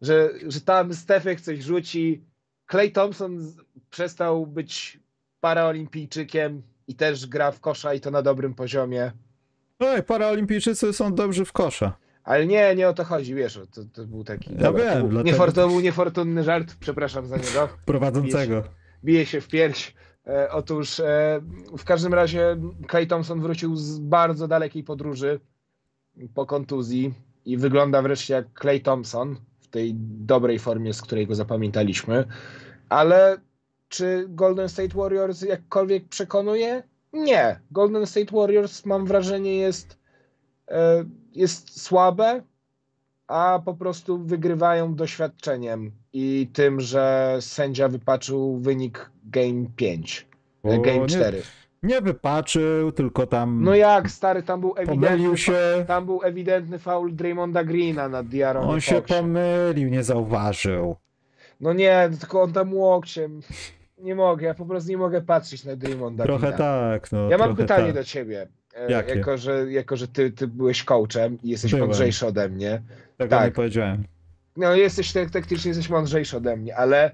Że, 0.00 0.30
że 0.46 0.60
tam 0.60 0.94
Stefek 0.94 1.40
coś 1.40 1.58
rzuci. 1.58 2.24
Clay 2.70 2.90
Thompson 2.90 3.52
przestał 3.90 4.46
być 4.46 5.00
paraolimpijczykiem 5.40 6.62
i 6.90 6.94
też 6.94 7.26
gra 7.26 7.50
w 7.50 7.60
kosza 7.60 7.94
i 7.94 8.00
to 8.00 8.10
na 8.10 8.22
dobrym 8.22 8.54
poziomie. 8.54 9.12
Oj, 9.78 10.02
paraolimpijczycy 10.02 10.92
są 10.92 11.14
dobrzy 11.14 11.44
w 11.44 11.52
kosza. 11.52 11.96
Ale 12.24 12.46
nie, 12.46 12.74
nie 12.76 12.88
o 12.88 12.92
to 12.94 13.04
chodzi, 13.04 13.34
wiesz, 13.34 13.60
to, 13.74 13.82
to 13.92 14.04
był 14.04 14.24
taki... 14.24 14.52
Ja 14.52 14.58
dobra, 14.58 14.84
wiem, 14.84 15.24
to 15.36 15.52
był, 15.52 15.68
był 15.68 15.80
niefortunny 15.80 16.44
żart, 16.44 16.74
przepraszam 16.80 17.26
za 17.26 17.36
niego. 17.36 17.68
Prowadzącego. 17.86 18.54
Bije 18.54 18.62
się, 18.62 18.70
bije 19.04 19.26
się 19.26 19.40
w 19.40 19.48
pierś. 19.48 19.94
E, 20.26 20.50
otóż 20.50 21.00
e, 21.00 21.40
w 21.78 21.84
każdym 21.84 22.14
razie 22.14 22.56
Clay 22.90 23.06
Thompson 23.06 23.40
wrócił 23.40 23.76
z 23.76 23.98
bardzo 23.98 24.48
dalekiej 24.48 24.84
podróży 24.84 25.40
po 26.34 26.46
kontuzji 26.46 27.14
i 27.44 27.56
wygląda 27.56 28.02
wreszcie 28.02 28.34
jak 28.34 28.46
Clay 28.60 28.80
Thompson 28.80 29.36
w 29.60 29.68
tej 29.68 29.94
dobrej 29.94 30.58
formie, 30.58 30.94
z 30.94 31.02
której 31.02 31.26
go 31.26 31.34
zapamiętaliśmy. 31.34 32.24
Ale 32.88 33.38
czy 33.90 34.26
Golden 34.28 34.68
State 34.68 34.94
Warriors 34.94 35.42
jakkolwiek 35.42 36.08
przekonuje? 36.08 36.82
Nie. 37.12 37.60
Golden 37.70 38.06
State 38.06 38.36
Warriors 38.36 38.86
mam 38.86 39.06
wrażenie 39.06 39.56
jest, 39.56 39.98
e, 40.68 41.04
jest 41.32 41.82
słabe, 41.82 42.42
a 43.26 43.60
po 43.64 43.74
prostu 43.74 44.18
wygrywają 44.18 44.94
doświadczeniem 44.94 45.92
i 46.12 46.48
tym, 46.52 46.80
że 46.80 47.36
sędzia 47.40 47.88
wypaczył 47.88 48.58
wynik 48.58 49.10
Game 49.24 49.64
5, 49.76 50.26
o, 50.62 50.78
Game 50.78 51.06
4. 51.06 51.42
Nie, 51.82 51.88
nie, 51.94 52.00
wypaczył, 52.00 52.92
tylko 52.92 53.26
tam. 53.26 53.64
No 53.64 53.74
jak 53.74 54.10
stary, 54.10 54.42
tam 54.42 54.60
był 54.60 54.74
ewidentny. 54.76 55.38
Się. 55.38 55.84
Tam 55.86 56.06
był 56.06 56.20
ewidentny 56.22 56.78
faul 56.78 57.14
Draymonda 57.14 57.64
Greena 57.64 58.08
nad 58.08 58.26
Diarą. 58.26 58.60
On 58.60 58.80
się 58.80 59.02
pomylił, 59.02 59.88
nie 59.88 60.04
zauważył. 60.04 60.96
No 61.60 61.72
nie, 61.72 62.10
tylko 62.20 62.42
on 62.42 62.52
tam 62.52 62.74
łokciem. 62.74 63.40
Nie 64.02 64.14
mogę, 64.14 64.46
ja 64.46 64.54
po 64.54 64.66
prostu 64.66 64.90
nie 64.90 64.96
mogę 64.98 65.20
patrzeć 65.22 65.64
na 65.64 65.76
Draymonda 65.76 66.24
Trochę 66.24 66.52
tak. 66.52 67.12
No, 67.12 67.30
ja 67.30 67.38
mam 67.38 67.56
pytanie 67.56 67.86
tak. 67.86 67.94
do 67.94 68.04
ciebie. 68.04 68.48
E, 68.74 68.90
Jakie? 68.90 69.14
Jako, 69.14 69.38
że, 69.38 69.72
jako, 69.72 69.96
że 69.96 70.08
ty, 70.08 70.30
ty 70.30 70.48
byłeś 70.48 70.84
coachem 70.84 71.38
i 71.42 71.48
jesteś 71.48 71.70
Byłem. 71.70 71.86
mądrzejszy 71.88 72.26
ode 72.26 72.48
mnie. 72.48 72.82
Tego 73.16 73.30
Tak. 73.30 73.44
nie 73.46 73.52
powiedziałem. 73.52 74.04
No 74.56 74.74
jesteś 74.74 75.12
tak- 75.12 75.30
taktycznie 75.30 75.68
jesteś 75.68 75.88
mądrzejszy 75.88 76.36
ode 76.36 76.56
mnie, 76.56 76.76
ale 76.76 77.10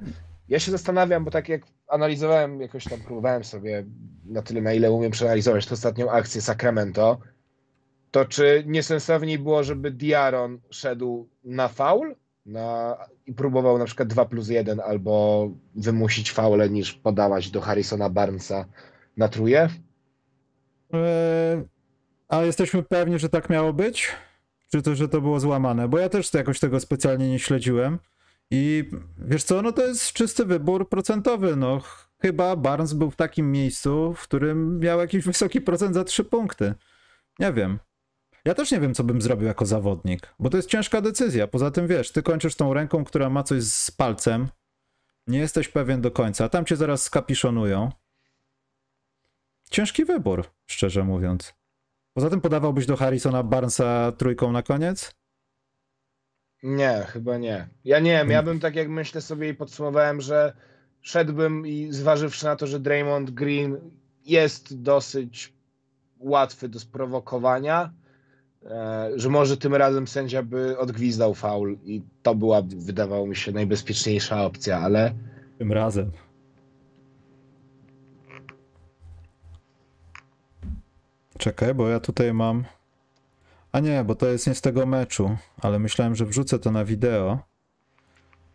ja 0.49 0.59
się 0.59 0.71
zastanawiam, 0.71 1.25
bo 1.25 1.31
tak 1.31 1.49
jak 1.49 1.63
analizowałem, 1.89 2.61
jakoś 2.61 2.85
tam 2.85 3.01
próbowałem 3.01 3.45
sobie 3.45 3.85
na 4.25 4.43
tyle, 4.43 4.61
na 4.61 4.73
ile 4.73 4.93
umiem 4.93 5.11
przeanalizować 5.11 5.67
tę 5.67 5.75
ostatnią 5.75 6.11
akcję 6.11 6.41
Sacramento, 6.43 7.19
to 8.11 8.25
czy 8.25 8.65
niesensowniej 8.67 9.39
było, 9.39 9.65
żeby 9.65 9.91
Diaron 9.91 10.59
szedł 10.71 11.29
na 11.45 11.69
faul 11.69 12.15
na, 12.47 12.97
i 13.27 13.33
próbował 13.33 13.79
na 13.79 13.85
przykład 13.85 14.09
2 14.09 14.25
plus 14.25 14.49
1 14.49 14.81
albo 14.81 15.49
wymusić 15.75 16.33
faule 16.33 16.71
niż 16.71 16.93
podawać 16.93 17.51
do 17.51 17.61
Harrisona 17.61 18.11
Barnesa 18.11 18.65
na 19.17 19.29
truje? 19.29 19.69
Eee, 20.93 21.65
a 22.29 22.43
jesteśmy 22.43 22.83
pewni, 22.83 23.19
że 23.19 23.29
tak 23.29 23.51
miało 23.51 23.73
być? 23.73 24.09
Czy 24.71 24.83
to, 24.83 24.95
że 24.95 25.09
to 25.09 25.21
było 25.21 25.41
złamane? 25.41 25.89
Bo 25.89 25.99
ja 25.99 26.09
też 26.09 26.35
jakoś 26.35 26.61
tego 26.61 26.81
specjalnie 26.81 27.31
nie 27.31 27.39
śledziłem. 27.39 27.99
I 28.51 28.91
wiesz 29.19 29.45
co, 29.45 29.63
no 29.63 29.73
to 29.73 29.87
jest 29.87 30.13
czysty 30.13 30.45
wybór 30.45 30.89
procentowy. 30.89 31.57
No 31.57 31.81
chyba 32.23 32.57
Barnes 32.57 32.93
był 32.93 33.11
w 33.11 33.17
takim 33.17 33.53
miejscu, 33.53 34.15
w 34.15 34.23
którym 34.23 34.81
miał 34.81 34.99
jakiś 34.99 35.25
wysoki 35.25 35.61
procent 35.61 35.95
za 35.95 36.05
trzy 36.05 36.25
punkty. 36.25 36.75
Nie 37.39 37.53
wiem. 37.53 37.79
Ja 38.47 38.55
też 38.55 38.73
nie 38.73 38.81
wiem, 38.81 38.95
co 38.95 39.05
bym 39.05 39.23
zrobił 39.23 39.47
jako 39.47 39.67
zawodnik, 39.67 40.35
bo 40.39 40.51
to 40.51 40.57
jest 40.57 40.69
ciężka 40.69 41.01
decyzja. 41.01 41.47
Poza 41.47 41.71
tym 41.71 41.87
wiesz, 41.87 42.13
ty 42.13 42.23
kończysz 42.23 42.55
tą 42.55 42.75
ręką, 42.75 43.05
która 43.05 43.31
ma 43.31 43.43
coś 43.43 43.63
z 43.65 43.91
palcem. 43.91 44.49
Nie 45.27 45.39
jesteś 45.39 45.69
pewien 45.69 46.01
do 46.01 46.11
końca, 46.11 46.45
a 46.45 46.49
tam 46.49 46.65
cię 46.65 46.77
zaraz 46.77 47.03
skapiszonują. 47.03 47.91
Ciężki 49.71 50.05
wybór, 50.05 50.45
szczerze 50.67 51.05
mówiąc. 51.05 51.55
Poza 52.13 52.31
tym 52.31 52.41
podawałbyś 52.41 52.87
do 52.87 52.97
Harrisona 52.97 53.43
Barnesa 53.43 54.13
trójką 54.13 54.53
na 54.53 54.63
koniec? 54.63 55.15
Nie, 56.63 57.07
chyba 57.09 57.39
nie. 57.39 57.69
Ja 57.85 57.99
nie 57.99 58.13
wiem, 58.13 58.31
ja 58.31 58.43
bym 58.43 58.61
tak 58.61 58.77
jak 58.77 58.89
myślę 58.89 59.21
sobie 59.21 59.49
i 59.49 59.55
podsumowałem, 59.55 60.21
że 60.21 60.57
szedłbym 61.01 61.67
i 61.67 61.89
zważywszy 61.91 62.45
na 62.45 62.57
to, 62.57 62.67
że 62.67 62.81
Draymond 62.81 63.31
Green 63.31 63.91
jest 64.25 64.83
dosyć 64.83 65.53
łatwy 66.19 66.69
do 66.69 66.81
sprowokowania, 66.81 67.93
że 69.17 69.29
może 69.29 69.57
tym 69.57 69.75
razem 69.75 70.07
sędzia 70.07 70.43
by 70.43 70.79
odgwizdał 70.79 71.35
faul 71.35 71.77
i 71.85 72.03
to 72.23 72.35
była, 72.35 72.63
wydawało 72.63 73.27
mi 73.27 73.37
się, 73.37 73.53
najbezpieczniejsza 73.53 74.45
opcja, 74.45 74.79
ale 74.79 75.13
Tym 75.59 75.73
razem. 75.73 76.11
Czekaj, 81.39 81.75
bo 81.75 81.89
ja 81.89 82.01
tutaj 82.01 82.35
mam. 82.35 82.65
A 83.73 83.81
nie, 83.81 84.05
bo 84.05 84.15
to 84.15 84.27
jest 84.27 84.47
nie 84.47 84.55
z 84.55 84.61
tego 84.61 84.87
meczu, 84.87 85.37
ale 85.63 85.79
myślałem, 85.79 86.15
że 86.15 86.27
wrzucę 86.27 86.59
to 86.59 86.71
na 86.71 86.85
wideo. 86.85 87.39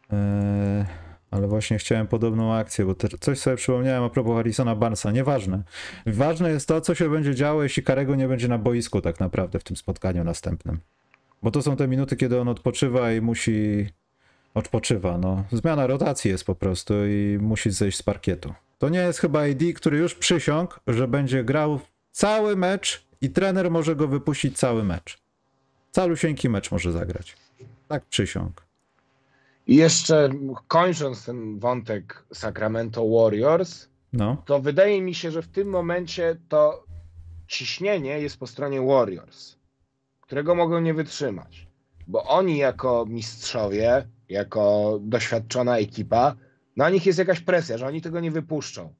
Eee, 0.10 0.86
ale 1.32 1.48
właśnie 1.48 1.78
chciałem 1.78 2.08
podobną 2.08 2.54
akcję, 2.54 2.86
bo 2.86 2.96
coś 3.20 3.40
sobie 3.40 3.56
przypomniałem 3.56 4.04
a 4.04 4.10
propos 4.10 4.36
Harrisona 4.36 4.76
Barnesa. 4.76 5.12
Nieważne. 5.12 5.64
Ważne 6.06 6.52
jest 6.52 6.68
to, 6.68 6.82
co 6.82 6.96
się 6.96 7.10
będzie 7.10 7.36
działo, 7.36 7.64
jeśli 7.64 7.84
Karego 7.84 8.16
nie 8.16 8.28
będzie 8.28 8.48
na 8.48 8.58
boisku 8.58 9.02
tak 9.02 9.20
naprawdę 9.20 9.60
w 9.60 9.64
tym 9.64 9.78
spotkaniu 9.78 10.24
następnym. 10.24 10.80
Bo 11.44 11.52
to 11.52 11.62
są 11.62 11.76
te 11.76 11.88
minuty, 11.88 12.16
kiedy 12.16 12.40
on 12.40 12.48
odpoczywa 12.48 13.12
i 13.12 13.22
musi. 13.22 13.90
Odpoczywa, 14.54 15.18
no. 15.18 15.44
Zmiana 15.52 15.88
rotacji 15.88 16.32
jest 16.32 16.44
po 16.46 16.56
prostu 16.56 16.94
i 17.06 17.38
musi 17.42 17.72
zejść 17.72 17.98
z 17.98 18.04
parkietu. 18.04 18.54
To 18.78 18.90
nie 18.90 19.00
jest 19.00 19.20
chyba 19.20 19.42
AD, 19.42 19.64
który 19.76 19.98
już 19.98 20.16
przysiągł, 20.16 20.74
że 20.88 21.08
będzie 21.08 21.44
grał 21.44 21.80
cały 22.12 22.56
mecz 22.56 23.06
i 23.22 23.30
trener 23.30 23.72
może 23.72 23.96
go 23.96 24.08
wypuścić 24.08 24.58
cały 24.58 24.84
mecz. 24.84 25.20
Calusieńki 25.92 26.50
mecz 26.50 26.72
może 26.72 26.92
zagrać. 26.92 27.38
Tak 27.88 28.06
przysiąg. 28.06 28.71
I 29.68 29.76
jeszcze 29.76 30.30
kończąc 30.68 31.26
ten 31.26 31.60
wątek 31.60 32.26
Sacramento 32.34 33.10
Warriors, 33.10 33.88
No. 34.14 34.44
to 34.46 34.60
wydaje 34.60 35.02
mi 35.02 35.16
się, 35.16 35.32
że 35.32 35.42
w 35.42 35.48
tym 35.48 35.68
momencie 35.70 36.38
to 36.50 36.84
ciśnienie 37.48 38.20
jest 38.20 38.38
po 38.38 38.48
stronie 38.48 38.82
Warriors, 38.82 39.56
którego 40.22 40.56
mogą 40.56 40.82
nie 40.82 40.94
wytrzymać. 40.94 41.68
Bo 42.08 42.24
oni 42.24 42.58
jako 42.58 43.06
mistrzowie, 43.10 44.08
jako 44.30 44.98
doświadczona 45.02 45.78
ekipa, 45.78 46.36
na 46.78 46.90
nich 46.90 47.06
jest 47.06 47.20
jakaś 47.20 47.40
presja, 47.40 47.78
że 47.78 47.88
oni 47.88 48.02
tego 48.02 48.20
nie 48.20 48.32
wypuszczą. 48.32 48.94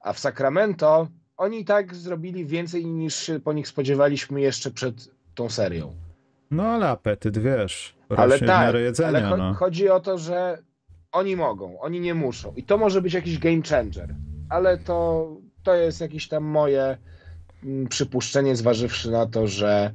A 0.00 0.12
w 0.12 0.18
Sacramento 0.18 1.08
oni 1.36 1.60
i 1.60 1.64
tak 1.64 1.94
zrobili 1.94 2.46
więcej 2.46 2.86
niż 2.86 3.14
się 3.16 3.40
po 3.40 3.52
nich 3.52 3.68
spodziewaliśmy 3.68 4.40
jeszcze 4.40 4.70
przed 4.70 4.94
tą 5.34 5.50
serią. 5.50 5.94
No 6.50 6.62
ale 6.62 6.88
apetyt, 6.88 7.38
wiesz. 7.38 7.94
Ale 8.16 8.38
tak, 8.38 8.74
jedzenia, 8.74 9.08
ale 9.08 9.20
cho- 9.20 9.38
no. 9.38 9.54
chodzi 9.54 9.88
o 9.88 10.00
to, 10.00 10.18
że 10.18 10.58
oni 11.12 11.36
mogą, 11.36 11.80
oni 11.80 12.00
nie 12.00 12.14
muszą. 12.14 12.52
I 12.56 12.62
to 12.62 12.78
może 12.78 13.02
być 13.02 13.14
jakiś 13.14 13.38
game 13.38 13.62
changer. 13.62 14.14
Ale 14.48 14.78
to, 14.78 15.28
to 15.62 15.74
jest 15.74 16.00
jakieś 16.00 16.28
tam 16.28 16.44
moje 16.44 16.98
mm, 17.64 17.88
przypuszczenie, 17.88 18.56
zważywszy 18.56 19.10
na 19.10 19.26
to, 19.26 19.46
że 19.46 19.92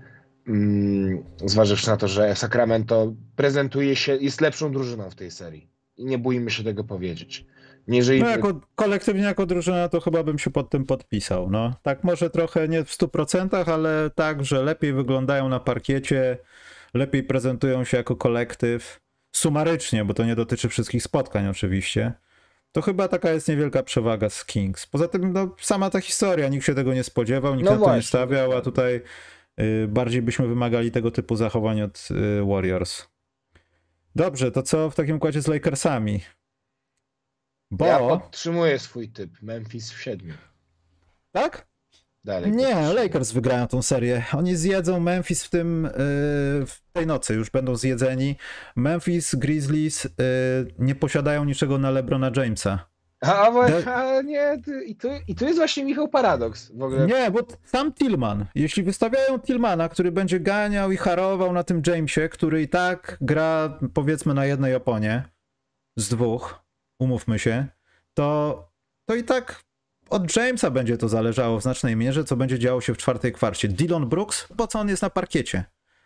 mm, 0.47 1.23
zważywszy 1.45 1.87
na 1.87 1.97
to, 1.97 2.07
że 2.07 2.35
Sacramento 2.35 3.13
prezentuje 3.35 3.95
się, 3.95 4.15
jest 4.15 4.41
lepszą 4.41 4.71
drużyną 4.71 5.09
w 5.09 5.15
tej 5.15 5.31
serii. 5.31 5.69
I 5.97 6.05
nie 6.05 6.17
bójmy 6.17 6.51
się 6.51 6.63
tego 6.63 6.83
powiedzieć. 6.83 7.45
Jeżeli, 7.87 8.21
No 8.21 8.29
jako 8.29 8.61
kolektywnie, 8.75 9.23
jako 9.23 9.45
drużyna, 9.45 9.89
to 9.89 9.99
chyba 9.99 10.23
bym 10.23 10.39
się 10.39 10.49
pod 10.49 10.69
tym 10.69 10.85
podpisał, 10.85 11.49
no. 11.49 11.73
Tak 11.81 12.03
może 12.03 12.29
trochę 12.29 12.67
nie 12.67 12.83
w 12.83 12.89
100%, 12.89 13.71
ale 13.71 14.09
tak, 14.15 14.45
że 14.45 14.63
lepiej 14.63 14.93
wyglądają 14.93 15.49
na 15.49 15.59
parkiecie, 15.59 16.37
lepiej 16.93 17.23
prezentują 17.23 17.83
się 17.83 17.97
jako 17.97 18.15
kolektyw, 18.15 18.99
sumarycznie, 19.31 20.05
bo 20.05 20.13
to 20.13 20.25
nie 20.25 20.35
dotyczy 20.35 20.69
wszystkich 20.69 21.03
spotkań 21.03 21.47
oczywiście, 21.47 22.13
to 22.71 22.81
chyba 22.81 23.07
taka 23.07 23.31
jest 23.31 23.47
niewielka 23.47 23.83
przewaga 23.83 24.29
z 24.29 24.45
Kings. 24.45 24.85
Poza 24.85 25.07
tym, 25.07 25.33
no, 25.33 25.55
sama 25.59 25.89
ta 25.89 26.01
historia, 26.01 26.47
nikt 26.47 26.65
się 26.65 26.75
tego 26.75 26.93
nie 26.93 27.03
spodziewał, 27.03 27.55
nikt 27.55 27.65
No 27.65 27.71
na 27.71 27.77
to 27.77 27.83
nie 27.83 27.87
właśnie, 27.87 28.07
stawiał, 28.07 28.51
a 28.57 28.61
tutaj 28.61 29.01
y, 29.59 29.87
bardziej 29.87 30.21
byśmy 30.21 30.47
wymagali 30.47 30.91
tego 30.91 31.11
typu 31.11 31.35
zachowań 31.35 31.81
od 31.81 32.07
y, 32.11 32.45
Warriors. 32.45 33.07
Dobrze, 34.15 34.51
to 34.51 34.63
co 34.63 34.89
w 34.89 34.95
takim 34.95 35.15
układzie 35.15 35.41
z 35.41 35.47
Lakersami? 35.47 36.21
Bo... 37.71 37.85
ja 37.85 37.99
podtrzymuję 37.99 38.79
swój 38.79 39.09
typ. 39.09 39.41
Memphis 39.41 39.91
w 39.91 40.01
siedmiu. 40.01 40.33
Tak? 41.31 41.67
Dalej. 42.23 42.51
Nie. 42.51 42.93
Lakers 42.93 43.31
wygrają 43.31 43.67
tą 43.67 43.81
serię. 43.81 44.23
Oni 44.33 44.55
zjedzą 44.55 44.99
Memphis 44.99 45.43
w 45.43 45.49
tym 45.49 45.83
yy, 45.83 45.89
w 46.65 46.81
tej 46.93 47.07
nocy, 47.07 47.33
już 47.33 47.49
będą 47.49 47.75
zjedzeni. 47.75 48.35
Memphis, 48.75 49.35
Grizzlies 49.35 50.03
yy, 50.03 50.11
nie 50.79 50.95
posiadają 50.95 51.45
niczego 51.45 51.77
na 51.77 51.91
LeBrona 51.91 52.31
Jamesa. 52.35 52.87
A, 53.21 53.51
Da- 53.51 53.95
a 53.95 54.21
nie, 54.21 54.61
ty, 54.65 54.83
i, 54.83 54.95
tu, 54.95 55.07
i 55.27 55.35
tu 55.35 55.45
jest 55.45 55.57
właśnie 55.57 55.85
Michał 55.85 56.07
paradoks. 56.07 56.71
W 56.71 56.81
ogóle 56.83 57.07
Nie, 57.07 57.31
bo 57.31 57.39
sam 57.65 57.93
Tillman, 57.93 58.45
jeśli 58.55 58.83
wystawiają 58.83 59.39
Tillmana, 59.39 59.89
który 59.89 60.11
będzie 60.11 60.39
ganiał 60.39 60.91
i 60.91 60.97
harował 60.97 61.53
na 61.53 61.63
tym 61.63 61.81
Jamesie, 61.87 62.29
który 62.29 62.61
i 62.61 62.67
tak 62.67 63.17
gra 63.21 63.79
powiedzmy 63.93 64.33
na 64.33 64.45
jednej 64.45 64.75
oponie 64.75 65.23
z 65.95 66.09
dwóch, 66.09 66.64
umówmy 66.99 67.39
się, 67.39 67.67
to, 68.13 68.71
to 69.05 69.15
i 69.15 69.23
tak 69.23 69.65
od 70.09 70.35
Jamesa 70.35 70.71
będzie 70.71 70.97
to 70.97 71.09
zależało 71.09 71.59
w 71.59 71.63
znacznej 71.63 71.95
mierze, 71.95 72.23
co 72.23 72.35
będzie 72.35 72.59
działo 72.59 72.81
się 72.81 72.93
w 72.93 72.97
czwartej 72.97 73.33
kwarcie. 73.33 73.67
Dylan 73.67 74.09
Brooks, 74.09 74.47
po 74.57 74.67
co 74.67 74.79
on 74.79 74.89
jest 74.89 75.01
na 75.01 75.09
parkiecie? 75.09 75.63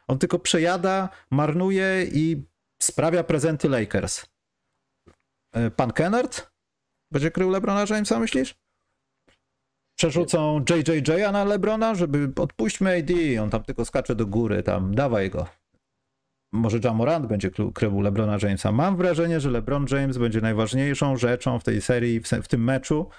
On 0.08 0.20
tylko 0.20 0.40
przejada, 0.40 1.10
marnuje 1.32 2.06
i 2.12 2.44
sprawia 2.82 3.24
prezenty 3.24 3.70
Lakers. 3.70 4.26
E, 5.52 5.72
Pan 5.72 5.92
Kennard 5.92 6.52
będzie 7.12 7.32
krył 7.32 7.50
LeBrona 7.50 7.86
Jamesa, 7.90 8.20
myślisz? 8.20 8.56
Przerzucą 9.96 10.66
JJJ 10.70 11.32
na 11.32 11.44
LeBrona, 11.44 11.96
żeby 11.96 12.32
odpuśćmy 12.36 12.98
AD, 12.98 13.42
on 13.44 13.50
tam 13.50 13.64
tylko 13.64 13.86
skacze 13.86 14.16
do 14.16 14.26
góry, 14.26 14.64
tam 14.64 14.96
dawaj 14.96 15.30
go. 15.30 15.48
Może 16.52 16.80
Jamorant 16.84 17.26
będzie 17.26 17.52
krył- 17.52 18.02
LeBrona 18.02 18.38
Jamesa. 18.42 18.72
Mam 18.72 18.98
wrażenie, 18.98 19.40
że 19.40 19.50
LeBron 19.50 19.86
James 19.92 20.18
będzie 20.18 20.42
najważniejszą 20.42 21.18
rzeczą 21.18 21.60
w 21.60 21.64
tej 21.64 21.82
serii, 21.82 22.20
w, 22.20 22.28
w 22.28 22.48
tym 22.48 22.64
meczu. 22.64 23.10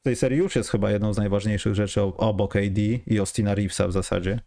W 0.00 0.02
tej 0.02 0.16
serii 0.16 0.38
już 0.38 0.56
jest 0.56 0.70
chyba 0.70 0.90
jedną 0.90 1.14
z 1.14 1.18
najważniejszych 1.18 1.74
rzeczy 1.74 2.02
obok 2.02 2.56
AD 2.56 2.78
i 3.06 3.18
Austina 3.18 3.54
Reevesa 3.54 3.88
w 3.88 3.92
zasadzie. 3.92 4.40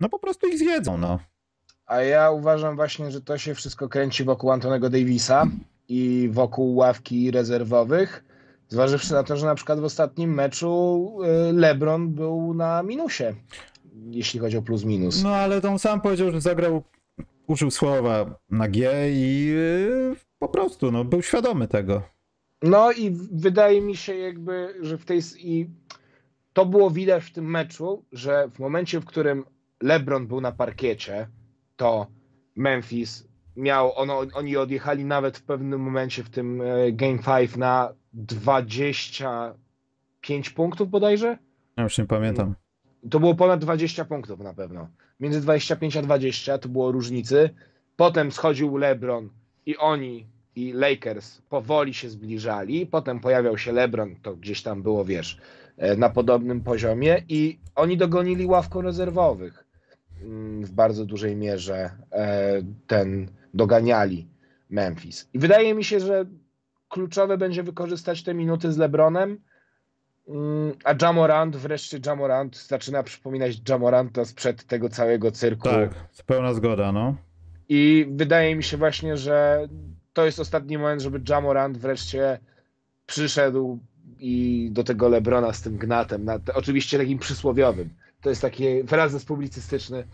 No 0.00 0.08
po 0.08 0.18
prostu 0.18 0.46
ich 0.46 0.58
zjedzą, 0.58 0.98
no. 0.98 1.18
A 1.86 2.02
ja 2.02 2.30
uważam 2.30 2.76
właśnie, 2.76 3.10
że 3.10 3.20
to 3.20 3.38
się 3.38 3.54
wszystko 3.54 3.88
kręci 3.88 4.24
wokół 4.24 4.50
Antonego 4.50 4.90
Davisa 4.90 5.46
i 5.88 6.28
wokół 6.32 6.76
ławki 6.76 7.30
rezerwowych. 7.30 8.24
Zważywszy 8.68 9.12
na 9.12 9.22
to, 9.22 9.36
że 9.36 9.46
na 9.46 9.54
przykład 9.54 9.80
w 9.80 9.84
ostatnim 9.84 10.34
meczu 10.34 11.08
y, 11.50 11.52
LeBron 11.52 12.08
był 12.14 12.54
na 12.54 12.82
minusie, 12.82 13.24
jeśli 14.10 14.40
chodzi 14.40 14.56
o 14.56 14.62
plus 14.62 14.84
minus. 14.84 15.22
No 15.22 15.34
ale 15.34 15.62
on 15.62 15.78
sam 15.78 16.00
powiedział, 16.00 16.32
że 16.32 16.40
zagrał, 16.40 16.82
użył 17.46 17.70
słowa 17.70 18.38
na 18.50 18.68
G 18.68 19.10
i 19.12 19.46
yy, 19.46 20.16
po 20.38 20.48
prostu, 20.48 20.92
no, 20.92 21.04
był 21.04 21.22
świadomy 21.22 21.68
tego. 21.68 22.02
No 22.62 22.92
i 22.92 23.10
wydaje 23.32 23.80
mi 23.80 23.96
się 23.96 24.16
jakby, 24.16 24.74
że 24.80 24.98
w 24.98 25.04
tej 25.04 25.20
i 25.38 25.70
to 26.52 26.66
było 26.66 26.90
widać 26.90 27.24
w 27.24 27.32
tym 27.32 27.50
meczu, 27.50 28.04
że 28.12 28.48
w 28.48 28.58
momencie, 28.58 29.00
w 29.00 29.04
którym 29.04 29.44
LeBron 29.82 30.26
był 30.26 30.40
na 30.40 30.52
parkiecie, 30.52 31.28
to 31.76 32.06
Memphis 32.56 33.28
miał, 33.56 33.98
ono, 33.98 34.22
oni 34.34 34.56
odjechali 34.56 35.04
nawet 35.04 35.38
w 35.38 35.42
pewnym 35.42 35.80
momencie 35.80 36.22
w 36.22 36.30
tym 36.30 36.62
e, 36.62 36.92
Game 36.92 37.18
5 37.18 37.56
na 37.56 37.94
25 38.12 40.50
punktów 40.50 40.90
bodajże. 40.90 41.38
Ja 41.76 41.82
już 41.82 41.98
nie 41.98 42.06
pamiętam. 42.06 42.54
To 43.10 43.20
było 43.20 43.34
ponad 43.34 43.60
20 43.60 44.04
punktów 44.04 44.40
na 44.40 44.54
pewno. 44.54 44.88
Między 45.20 45.40
25 45.40 45.96
a 45.96 46.02
20 46.02 46.58
to 46.58 46.68
było 46.68 46.92
różnicy. 46.92 47.50
Potem 47.96 48.32
schodził 48.32 48.76
LeBron 48.76 49.30
i 49.66 49.76
oni 49.76 50.26
i 50.56 50.72
Lakers 50.72 51.42
powoli 51.48 51.94
się 51.94 52.10
zbliżali. 52.10 52.86
Potem 52.86 53.20
pojawiał 53.20 53.58
się 53.58 53.72
LeBron, 53.72 54.16
to 54.22 54.36
gdzieś 54.36 54.62
tam 54.62 54.82
było, 54.82 55.04
wiesz, 55.04 55.38
e, 55.76 55.96
na 55.96 56.10
podobnym 56.10 56.60
poziomie 56.60 57.22
i 57.28 57.58
oni 57.74 57.96
dogonili 57.96 58.46
ławką 58.46 58.82
rezerwowych 58.82 59.64
mm, 60.22 60.64
w 60.64 60.72
bardzo 60.72 61.04
dużej 61.04 61.36
mierze 61.36 61.90
e, 62.12 62.62
ten 62.86 63.28
doganiali 63.54 64.28
Memphis. 64.70 65.28
I 65.34 65.38
wydaje 65.38 65.74
mi 65.74 65.84
się, 65.84 66.00
że 66.00 66.24
kluczowe 66.88 67.38
będzie 67.38 67.62
wykorzystać 67.62 68.22
te 68.22 68.34
minuty 68.34 68.72
z 68.72 68.78
LeBronem, 68.78 69.38
a 70.84 70.94
Jamorant, 71.02 71.56
wreszcie 71.56 71.98
Jamorant 72.06 72.56
zaczyna 72.56 73.02
przypominać 73.02 73.68
Jamoranta 73.68 74.24
sprzed 74.24 74.64
tego 74.64 74.88
całego 74.88 75.30
cyrku. 75.30 75.68
Tak, 75.68 75.94
pełna 76.26 76.54
zgoda, 76.54 76.92
no. 76.92 77.16
I 77.68 78.06
wydaje 78.10 78.56
mi 78.56 78.62
się 78.62 78.76
właśnie, 78.76 79.16
że 79.16 79.68
to 80.12 80.24
jest 80.24 80.40
ostatni 80.40 80.78
moment, 80.78 81.02
żeby 81.02 81.20
Jamorant 81.28 81.78
wreszcie 81.78 82.38
przyszedł 83.06 83.78
i 84.18 84.68
do 84.72 84.84
tego 84.84 85.08
Lebrona 85.08 85.52
z 85.52 85.62
tym 85.62 85.78
gnatem, 85.78 86.24
na, 86.24 86.38
oczywiście 86.54 86.98
takim 86.98 87.18
przysłowiowym. 87.18 87.90
To 88.20 88.28
jest 88.28 88.42
taki 88.42 88.84
frazes 88.86 89.24
publicystyczny, 89.24 90.04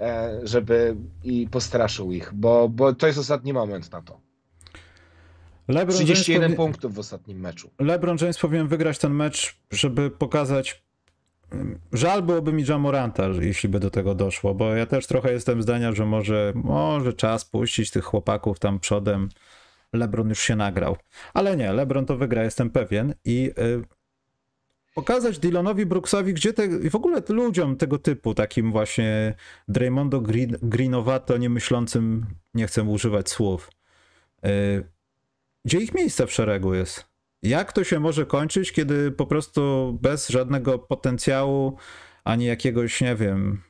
e, 0.00 0.40
żeby 0.42 0.96
i 1.24 1.48
postraszył 1.50 2.12
ich, 2.12 2.34
bo, 2.34 2.68
bo 2.68 2.94
to 2.94 3.06
jest 3.06 3.18
ostatni 3.18 3.52
moment 3.52 3.92
na 3.92 4.02
to. 4.02 4.20
LeBron 5.68 5.96
31 5.96 6.42
James 6.42 6.56
punktów 6.56 6.94
w 6.94 6.98
ostatnim 6.98 7.40
meczu. 7.40 7.70
LeBron 7.78 8.16
James 8.20 8.38
powinien 8.38 8.68
wygrać 8.68 8.98
ten 8.98 9.12
mecz, 9.12 9.56
żeby 9.70 10.10
pokazać. 10.10 10.82
Mm, 11.50 11.78
żal 11.92 12.22
byłoby 12.22 12.52
mi 12.52 12.64
Jamoranta, 12.68 13.28
jeśli 13.40 13.68
by 13.68 13.80
do 13.80 13.90
tego 13.90 14.14
doszło, 14.14 14.54
bo 14.54 14.74
ja 14.74 14.86
też 14.86 15.06
trochę 15.06 15.32
jestem 15.32 15.62
zdania, 15.62 15.92
że 15.92 16.06
może, 16.06 16.52
może 16.54 17.12
czas 17.12 17.44
puścić 17.44 17.90
tych 17.90 18.04
chłopaków 18.04 18.58
tam 18.58 18.80
przodem. 18.80 19.28
LeBron 19.92 20.28
już 20.28 20.40
się 20.40 20.56
nagrał. 20.56 20.96
Ale 21.34 21.56
nie, 21.56 21.72
LeBron 21.72 22.06
to 22.06 22.16
wygra, 22.16 22.44
jestem 22.44 22.70
pewien. 22.70 23.14
I 23.24 23.50
y, 23.58 23.84
pokazać 24.94 25.38
Dylonowi 25.38 25.86
Brooksowi, 25.86 26.34
gdzie 26.34 26.52
te, 26.52 26.66
i 26.66 26.90
w 26.90 26.94
ogóle 26.94 27.22
ludziom 27.28 27.76
tego 27.76 27.98
typu, 27.98 28.34
takim 28.34 28.72
właśnie 28.72 29.34
Draymondo 29.68 30.20
Green, 30.20 30.56
Greenowato, 30.62 31.36
niemyślącym, 31.36 32.26
nie 32.54 32.66
chcę 32.66 32.82
używać 32.82 33.30
słów, 33.30 33.70
y, 34.46 34.97
gdzie 35.68 35.78
ich 35.78 35.94
miejsce 35.94 36.26
w 36.26 36.32
szeregu 36.32 36.74
jest. 36.74 37.04
Jak 37.42 37.72
to 37.72 37.84
się 37.84 38.00
może 38.00 38.26
kończyć, 38.26 38.72
kiedy 38.72 39.10
po 39.10 39.26
prostu 39.26 39.92
bez 40.02 40.28
żadnego 40.28 40.78
potencjału, 40.78 41.76
ani 42.24 42.44
jakiegoś, 42.44 43.00
nie 43.00 43.16
wiem, 43.16 43.62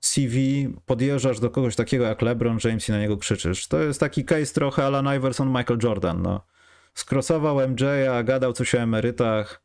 CV 0.00 0.68
podjeżdżasz 0.86 1.40
do 1.40 1.50
kogoś 1.50 1.76
takiego 1.76 2.04
jak 2.04 2.22
LeBron 2.22 2.58
James 2.64 2.88
i 2.88 2.92
na 2.92 2.98
niego 2.98 3.16
krzyczysz. 3.16 3.68
To 3.68 3.82
jest 3.82 4.00
taki 4.00 4.24
case 4.24 4.54
trochę 4.54 4.84
Alan 4.86 5.16
Iverson, 5.16 5.48
Michael 5.48 5.78
Jordan, 5.82 6.22
no. 6.22 6.46
Skrosował 6.94 7.68
MJ-a, 7.68 8.22
gadał 8.22 8.52
coś 8.52 8.74
o 8.74 8.78
emerytach. 8.78 9.62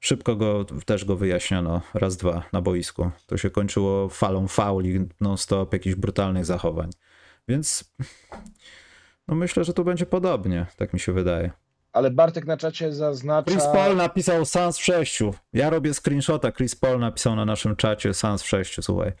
Szybko 0.00 0.36
go, 0.36 0.66
też 0.86 1.04
go 1.04 1.16
wyjaśniono, 1.16 1.82
raz, 1.94 2.16
dwa 2.16 2.42
na 2.52 2.60
boisku. 2.60 3.10
To 3.26 3.36
się 3.36 3.50
kończyło 3.50 4.08
falą 4.08 4.48
fauli, 4.48 5.00
non-stop, 5.20 5.72
jakichś 5.72 5.96
brutalnych 5.96 6.44
zachowań. 6.44 6.90
Więc 7.48 7.94
no 9.28 9.34
myślę, 9.34 9.64
że 9.64 9.72
tu 9.72 9.84
będzie 9.84 10.06
podobnie, 10.06 10.66
tak 10.76 10.92
mi 10.92 11.00
się 11.00 11.12
wydaje. 11.12 11.50
Ale 11.92 12.10
Bartek 12.10 12.46
na 12.46 12.56
czacie 12.56 12.92
zaznacza... 12.92 13.50
Chris 13.50 13.64
Paul 13.64 13.96
napisał 13.96 14.44
Sans 14.44 14.78
w 14.78 14.84
sześciu. 14.84 15.34
Ja 15.52 15.70
robię 15.70 15.94
screenshota, 15.94 16.52
Chris 16.52 16.76
Paul 16.76 17.00
napisał 17.00 17.36
na 17.36 17.44
naszym 17.44 17.76
czacie 17.76 18.14
Sans 18.14 18.42
w 18.42 18.48
sześciu, 18.48 18.82
słuchaj. 18.82 19.12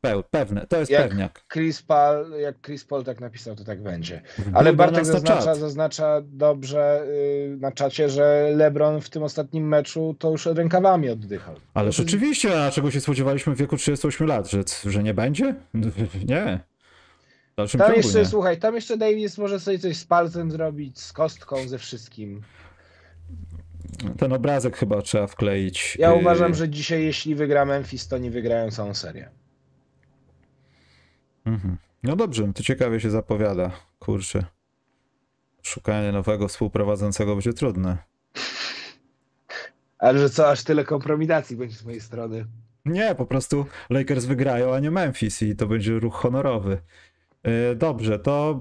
Peł, 0.00 0.22
pewne, 0.30 0.66
to 0.66 0.78
jest 0.78 0.90
jak 0.90 1.02
pewniak. 1.02 1.44
Chris 1.52 1.82
Paul, 1.82 2.30
jak 2.40 2.60
Chris 2.62 2.84
Paul 2.84 3.04
tak 3.04 3.20
napisał, 3.20 3.56
to 3.56 3.64
tak 3.64 3.82
będzie. 3.82 4.22
Ale 4.54 4.72
Bartek 4.72 5.04
zaznacza, 5.04 5.54
zaznacza 5.54 6.20
dobrze 6.24 7.06
yy, 7.50 7.56
na 7.56 7.72
czacie, 7.72 8.08
że 8.08 8.50
LeBron 8.54 9.00
w 9.00 9.10
tym 9.10 9.22
ostatnim 9.22 9.68
meczu 9.68 10.16
to 10.18 10.30
już 10.30 10.46
rękawami 10.46 11.10
oddychał. 11.10 11.54
Ale 11.74 11.92
rzeczywiście, 11.92 12.64
a 12.64 12.70
czego 12.70 12.90
się 12.90 13.00
spodziewaliśmy 13.00 13.54
w 13.54 13.58
wieku 13.58 13.76
38 13.76 14.26
lat, 14.26 14.50
że, 14.50 14.62
że 14.86 15.02
nie 15.02 15.14
będzie? 15.14 15.54
Nie. 16.28 16.60
Tam 17.66 17.94
jeszcze, 17.94 18.18
nie. 18.18 18.26
słuchaj, 18.26 18.58
tam 18.58 18.74
jeszcze 18.74 18.96
Davis 18.96 19.38
może 19.38 19.60
sobie 19.60 19.78
coś 19.78 19.96
z 19.96 20.04
palcem 20.04 20.50
zrobić, 20.50 21.00
z 21.00 21.12
kostką, 21.12 21.68
ze 21.68 21.78
wszystkim. 21.78 22.42
Ten 24.18 24.32
obrazek 24.32 24.76
chyba 24.76 25.02
trzeba 25.02 25.26
wkleić. 25.26 25.96
Ja 26.00 26.12
uważam, 26.12 26.54
że 26.54 26.68
dzisiaj 26.68 27.04
jeśli 27.04 27.34
wygra 27.34 27.64
Memphis, 27.64 28.08
to 28.08 28.18
nie 28.18 28.30
wygrają 28.30 28.70
całą 28.70 28.94
serię. 28.94 29.28
Mhm. 31.46 31.76
No 32.02 32.16
dobrze, 32.16 32.52
to 32.54 32.62
ciekawie 32.62 33.00
się 33.00 33.10
zapowiada. 33.10 33.70
Kurczę. 33.98 34.44
Szukanie 35.62 36.12
nowego 36.12 36.48
współprowadzącego 36.48 37.34
będzie 37.34 37.52
trudne. 37.52 37.98
Ale 39.98 40.18
że 40.18 40.30
co, 40.30 40.50
aż 40.50 40.64
tyle 40.64 40.84
kompromitacji 40.84 41.56
będzie 41.56 41.76
z 41.76 41.84
mojej 41.84 42.00
strony. 42.00 42.46
Nie, 42.84 43.14
po 43.14 43.26
prostu 43.26 43.66
Lakers 43.90 44.24
wygrają, 44.24 44.74
a 44.74 44.80
nie 44.80 44.90
Memphis 44.90 45.42
i 45.42 45.56
to 45.56 45.66
będzie 45.66 45.98
ruch 45.98 46.14
honorowy. 46.14 46.78
E, 47.42 47.74
dobrze, 47.74 48.18
to 48.18 48.60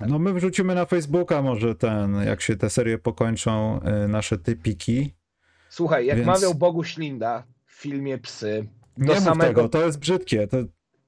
no 0.00 0.18
my 0.18 0.32
wrzucimy 0.32 0.74
na 0.74 0.84
Facebooka 0.84 1.42
może 1.42 1.74
ten, 1.74 2.14
jak 2.14 2.40
się 2.40 2.56
te 2.56 2.70
serie 2.70 2.98
pokończą, 2.98 3.80
e, 3.82 4.08
nasze 4.08 4.38
typiki. 4.38 5.14
Słuchaj, 5.68 6.06
jak 6.06 6.16
Więc... 6.16 6.26
mawiał 6.26 6.54
Boguś 6.54 6.96
Linda 6.96 7.44
w 7.66 7.72
filmie 7.72 8.18
Psy, 8.18 8.66
do 8.98 9.14
nie 9.14 9.20
samego... 9.20 9.48
tego, 9.48 9.68
to 9.68 9.86
jest 9.86 9.98
brzydkie. 9.98 10.46
To... 10.46 10.56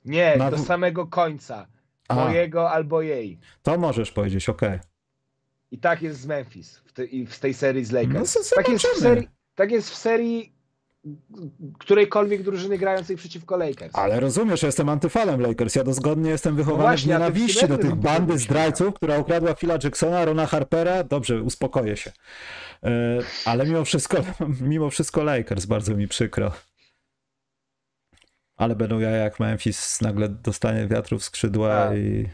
Nie, 0.05 0.37
na... 0.37 0.51
do 0.51 0.59
samego 0.59 1.07
końca. 1.07 1.67
A. 2.09 2.15
Mojego 2.15 2.71
albo 2.71 3.03
jej. 3.03 3.39
To 3.63 3.79
możesz 3.79 4.13
powiedzieć, 4.13 4.49
okej. 4.49 4.69
Okay. 4.69 4.81
I 5.71 5.79
tak 5.79 6.03
jest 6.03 6.21
z 6.21 6.27
Memphis 6.27 6.77
w, 6.77 6.93
te, 6.93 7.03
w 7.27 7.39
tej 7.41 7.55
serii 7.55 7.85
z 7.85 7.93
Lakers. 7.93 8.35
No, 8.37 8.57
tak, 8.57 8.69
jest 8.69 8.87
w 8.87 8.99
serii, 8.99 9.29
tak 9.55 9.71
jest 9.71 9.91
w 9.91 9.95
serii 9.95 10.54
którejkolwiek 11.79 12.43
drużyny 12.43 12.79
grającej 12.79 13.17
przeciwko 13.17 13.57
Lakers. 13.57 13.95
Ale 13.95 14.21
rozumiesz, 14.21 14.63
ja 14.63 14.67
jestem 14.67 14.89
antyfanem 14.89 15.41
Lakers. 15.41 15.75
Ja 15.75 15.85
dozgodnie 15.85 16.31
jestem 16.31 16.57
wychowany 16.57 16.83
no 16.83 16.89
właśnie, 16.89 17.07
w 17.07 17.19
nienawiści 17.19 17.69
do 17.69 17.79
tych 17.79 17.95
bandy 17.95 18.39
zdrajców, 18.39 18.95
która 18.95 19.19
ukradła 19.19 19.55
Phila 19.55 19.79
Jacksona, 19.85 20.25
Rona 20.25 20.47
Harpera. 20.47 21.05
Dobrze, 21.05 21.43
uspokoję 21.43 21.97
się. 21.97 22.13
E, 22.83 23.19
ale 23.45 23.67
mimo 23.67 23.85
wszystko, 23.85 24.17
mimo 24.61 24.91
wszystko 24.91 25.23
Lakers, 25.23 25.67
bardzo 25.67 25.95
mi 25.95 26.09
przykro. 26.09 26.53
Ale 28.57 28.77
będą 28.77 28.99
ja 28.99 29.11
jak 29.11 29.41
Memphis 29.41 30.01
nagle 30.01 30.29
dostanie 30.29 30.87
wiatru 30.87 31.19
w 31.19 31.25
skrzydła 31.25 31.75
A, 31.75 31.95
i... 31.95 32.29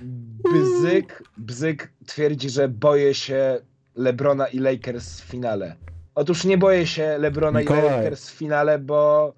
Bzyk, 0.80 1.22
Bzyk 1.38 1.92
twierdzi, 2.06 2.51
że 2.51 2.68
boję 2.68 3.14
się 3.14 3.60
Lebrona 3.94 4.47
i 4.47 4.59
Lakers 4.59 5.20
w 5.20 5.24
finale. 5.24 5.76
Otóż 6.14 6.44
nie 6.44 6.58
boję 6.58 6.86
się 6.86 7.18
Lebrona 7.18 7.60
Mikołaj. 7.60 7.82
i 7.82 7.86
Lakers 7.86 8.30
w 8.30 8.34
finale, 8.34 8.78
bo... 8.78 9.32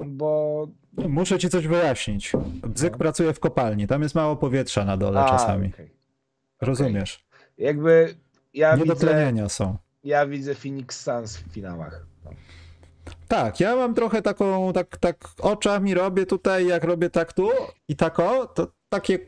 bo... 0.00 0.68
Muszę 0.92 1.38
ci 1.38 1.48
coś 1.48 1.66
wyjaśnić. 1.66 2.32
Bzyk 2.66 2.92
no. 2.92 2.98
pracuje 2.98 3.32
w 3.32 3.40
kopalni, 3.40 3.86
tam 3.86 4.02
jest 4.02 4.14
mało 4.14 4.36
powietrza 4.36 4.84
na 4.84 4.96
dole 4.96 5.20
A, 5.20 5.30
czasami. 5.30 5.68
Okay. 5.68 5.90
Rozumiesz? 6.60 7.26
Okay. 7.30 7.66
Jakby 7.66 8.14
ja 8.54 8.76
widzę... 8.76 9.48
są. 9.48 9.76
Ja 10.04 10.26
widzę 10.26 10.54
Phoenix 10.54 11.00
Suns 11.00 11.36
w 11.36 11.52
finałach. 11.52 12.06
Tak, 13.28 13.60
ja 13.60 13.76
mam 13.76 13.94
trochę 13.94 14.22
taką, 14.22 14.72
tak, 14.72 14.96
tak 14.96 15.16
oczami 15.40 15.94
robię 15.94 16.26
tutaj, 16.26 16.66
jak 16.66 16.84
robię 16.84 17.10
tak 17.10 17.32
tu 17.32 17.50
i 17.88 17.96
tak 17.96 18.20
o, 18.20 18.46
to 18.46 18.66
takie, 18.88 19.18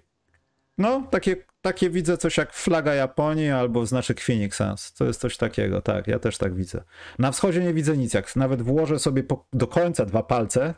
no, 0.79 1.07
takie, 1.11 1.37
takie 1.63 1.91
widzę 1.91 2.19
coś 2.19 2.37
jak 2.37 2.53
flaga 2.53 2.95
Japonii 2.95 3.51
albo 3.51 3.87
znaczek 3.87 4.21
Phoenix 4.21 4.57
Suns. 4.57 4.93
To 4.93 5.05
jest 5.05 5.21
coś 5.21 5.37
takiego, 5.37 5.81
tak, 5.81 6.07
ja 6.07 6.19
też 6.19 6.39
tak 6.39 6.55
widzę. 6.55 6.83
Na 7.19 7.33
wschodzie 7.33 7.61
nie 7.61 7.75
widzę 7.75 7.97
nic, 7.97 8.15
jak 8.15 8.37
nawet 8.37 8.63
włożę 8.63 8.99
sobie 8.99 9.23
po, 9.23 9.47
do 9.53 9.67
końca 9.67 10.05
dwa 10.05 10.23
palce, 10.23 10.75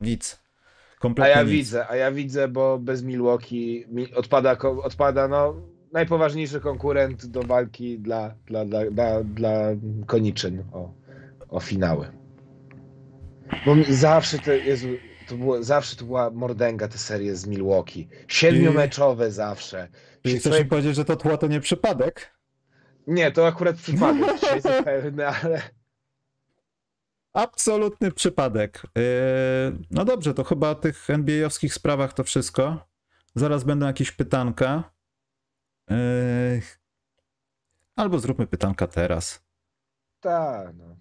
nic. 0.00 0.40
Kompletnie 0.98 1.34
a 1.34 1.36
ja 1.38 1.42
nic. 1.42 1.52
widzę, 1.52 1.88
a 1.88 1.96
ja 1.96 2.12
widzę, 2.12 2.48
bo 2.48 2.78
bez 2.78 3.02
Milwaukee 3.02 3.86
odpada, 4.16 4.56
odpada 4.82 5.28
no, 5.28 5.54
najpoważniejszy 5.92 6.60
konkurent 6.60 7.26
do 7.26 7.42
walki 7.42 7.98
dla, 7.98 8.34
dla, 8.46 8.64
dla, 8.64 8.90
dla, 8.90 9.24
dla 9.24 9.60
koniczyn 10.06 10.64
o, 10.72 10.92
o 11.48 11.60
finały. 11.60 12.06
Bo 13.66 13.76
zawsze 13.88 14.38
to, 14.38 14.52
Jezu, 14.52 14.88
to 15.30 15.36
było, 15.36 15.62
zawsze 15.62 15.96
to 15.96 16.04
była 16.04 16.30
mordęga 16.30 16.88
te 16.88 16.98
serie 16.98 17.36
z 17.36 17.46
Milwaukee. 17.46 18.08
Siedmiomeczowe 18.28 19.28
I... 19.28 19.32
zawsze. 19.32 19.88
I 20.24 20.38
chcesz 20.38 20.58
mi 20.58 20.64
powiedzieć, 20.64 20.96
że 20.96 21.04
to 21.04 21.16
tło 21.16 21.38
to 21.38 21.46
nie 21.46 21.60
przypadek? 21.60 22.34
Nie, 23.06 23.32
to 23.32 23.46
akurat 23.46 23.76
przypadek, 23.76 24.40
dzisiaj 24.40 24.60
zapewne, 24.60 25.26
ale... 25.42 25.62
Absolutny 27.32 28.12
przypadek. 28.12 28.82
Yy, 28.96 29.02
no 29.90 30.04
dobrze, 30.04 30.34
to 30.34 30.44
chyba 30.44 30.70
o 30.70 30.74
tych 30.74 31.10
NBA-owskich 31.10 31.74
sprawach 31.74 32.12
to 32.12 32.24
wszystko. 32.24 32.88
Zaraz 33.34 33.64
będą 33.64 33.86
jakieś 33.86 34.12
pytanka. 34.12 34.92
Yy, 35.90 35.96
albo 37.96 38.18
zróbmy 38.18 38.46
pytanka 38.46 38.86
teraz. 38.86 39.44
Tak, 40.20 40.76
no. 40.76 40.96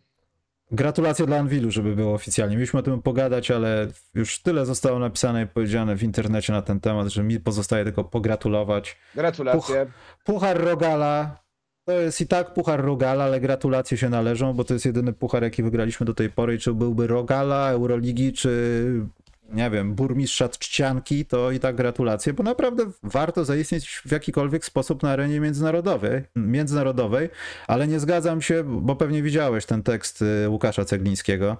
Gratulacje 0.71 1.25
dla 1.25 1.37
Anwilu, 1.37 1.71
żeby 1.71 1.95
było 1.95 2.13
oficjalnie. 2.13 2.55
Mieliśmy 2.55 2.79
o 2.79 2.83
tym 2.83 3.01
pogadać, 3.01 3.51
ale 3.51 3.87
już 4.13 4.39
tyle 4.39 4.65
zostało 4.65 4.99
napisane 4.99 5.43
i 5.43 5.47
powiedziane 5.47 5.95
w 5.95 6.03
internecie 6.03 6.53
na 6.53 6.61
ten 6.61 6.79
temat, 6.79 7.07
że 7.07 7.23
mi 7.23 7.39
pozostaje 7.39 7.83
tylko 7.83 8.03
pogratulować. 8.03 8.97
Gratulacje. 9.15 9.87
Puchar 10.23 10.63
Rogala. 10.63 11.39
To 11.85 11.93
jest 11.93 12.21
i 12.21 12.27
tak 12.27 12.53
puchar 12.53 12.81
Rogala, 12.81 13.23
ale 13.23 13.39
gratulacje 13.39 13.97
się 13.97 14.09
należą, 14.09 14.53
bo 14.53 14.63
to 14.63 14.73
jest 14.73 14.85
jedyny 14.85 15.13
puchar, 15.13 15.43
jaki 15.43 15.63
wygraliśmy 15.63 16.05
do 16.05 16.13
tej 16.13 16.29
pory. 16.29 16.57
Czy 16.57 16.73
byłby 16.73 17.07
Rogala, 17.07 17.69
Euroligi, 17.69 18.33
czy 18.33 19.05
nie 19.53 19.69
wiem, 19.69 19.95
burmistrza 19.95 20.49
Czcianki, 20.49 21.25
to 21.25 21.51
i 21.51 21.59
tak 21.59 21.75
gratulacje, 21.75 22.33
bo 22.33 22.43
naprawdę 22.43 22.85
warto 23.03 23.45
zaistnieć 23.45 24.01
w 24.05 24.11
jakikolwiek 24.11 24.65
sposób 24.65 25.03
na 25.03 25.11
arenie 25.11 25.39
międzynarodowej, 25.39 26.23
międzynarodowej, 26.35 27.29
ale 27.67 27.87
nie 27.87 27.99
zgadzam 27.99 28.41
się, 28.41 28.63
bo 28.63 28.95
pewnie 28.95 29.23
widziałeś 29.23 29.65
ten 29.65 29.83
tekst 29.83 30.21
y, 30.21 30.49
Łukasza 30.49 30.85
Ceglińskiego. 30.85 31.57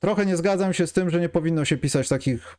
Trochę 0.00 0.26
nie 0.26 0.36
zgadzam 0.36 0.72
się 0.72 0.86
z 0.86 0.92
tym, 0.92 1.10
że 1.10 1.20
nie 1.20 1.28
powinno 1.28 1.64
się 1.64 1.76
pisać 1.76 2.08
takich 2.08 2.56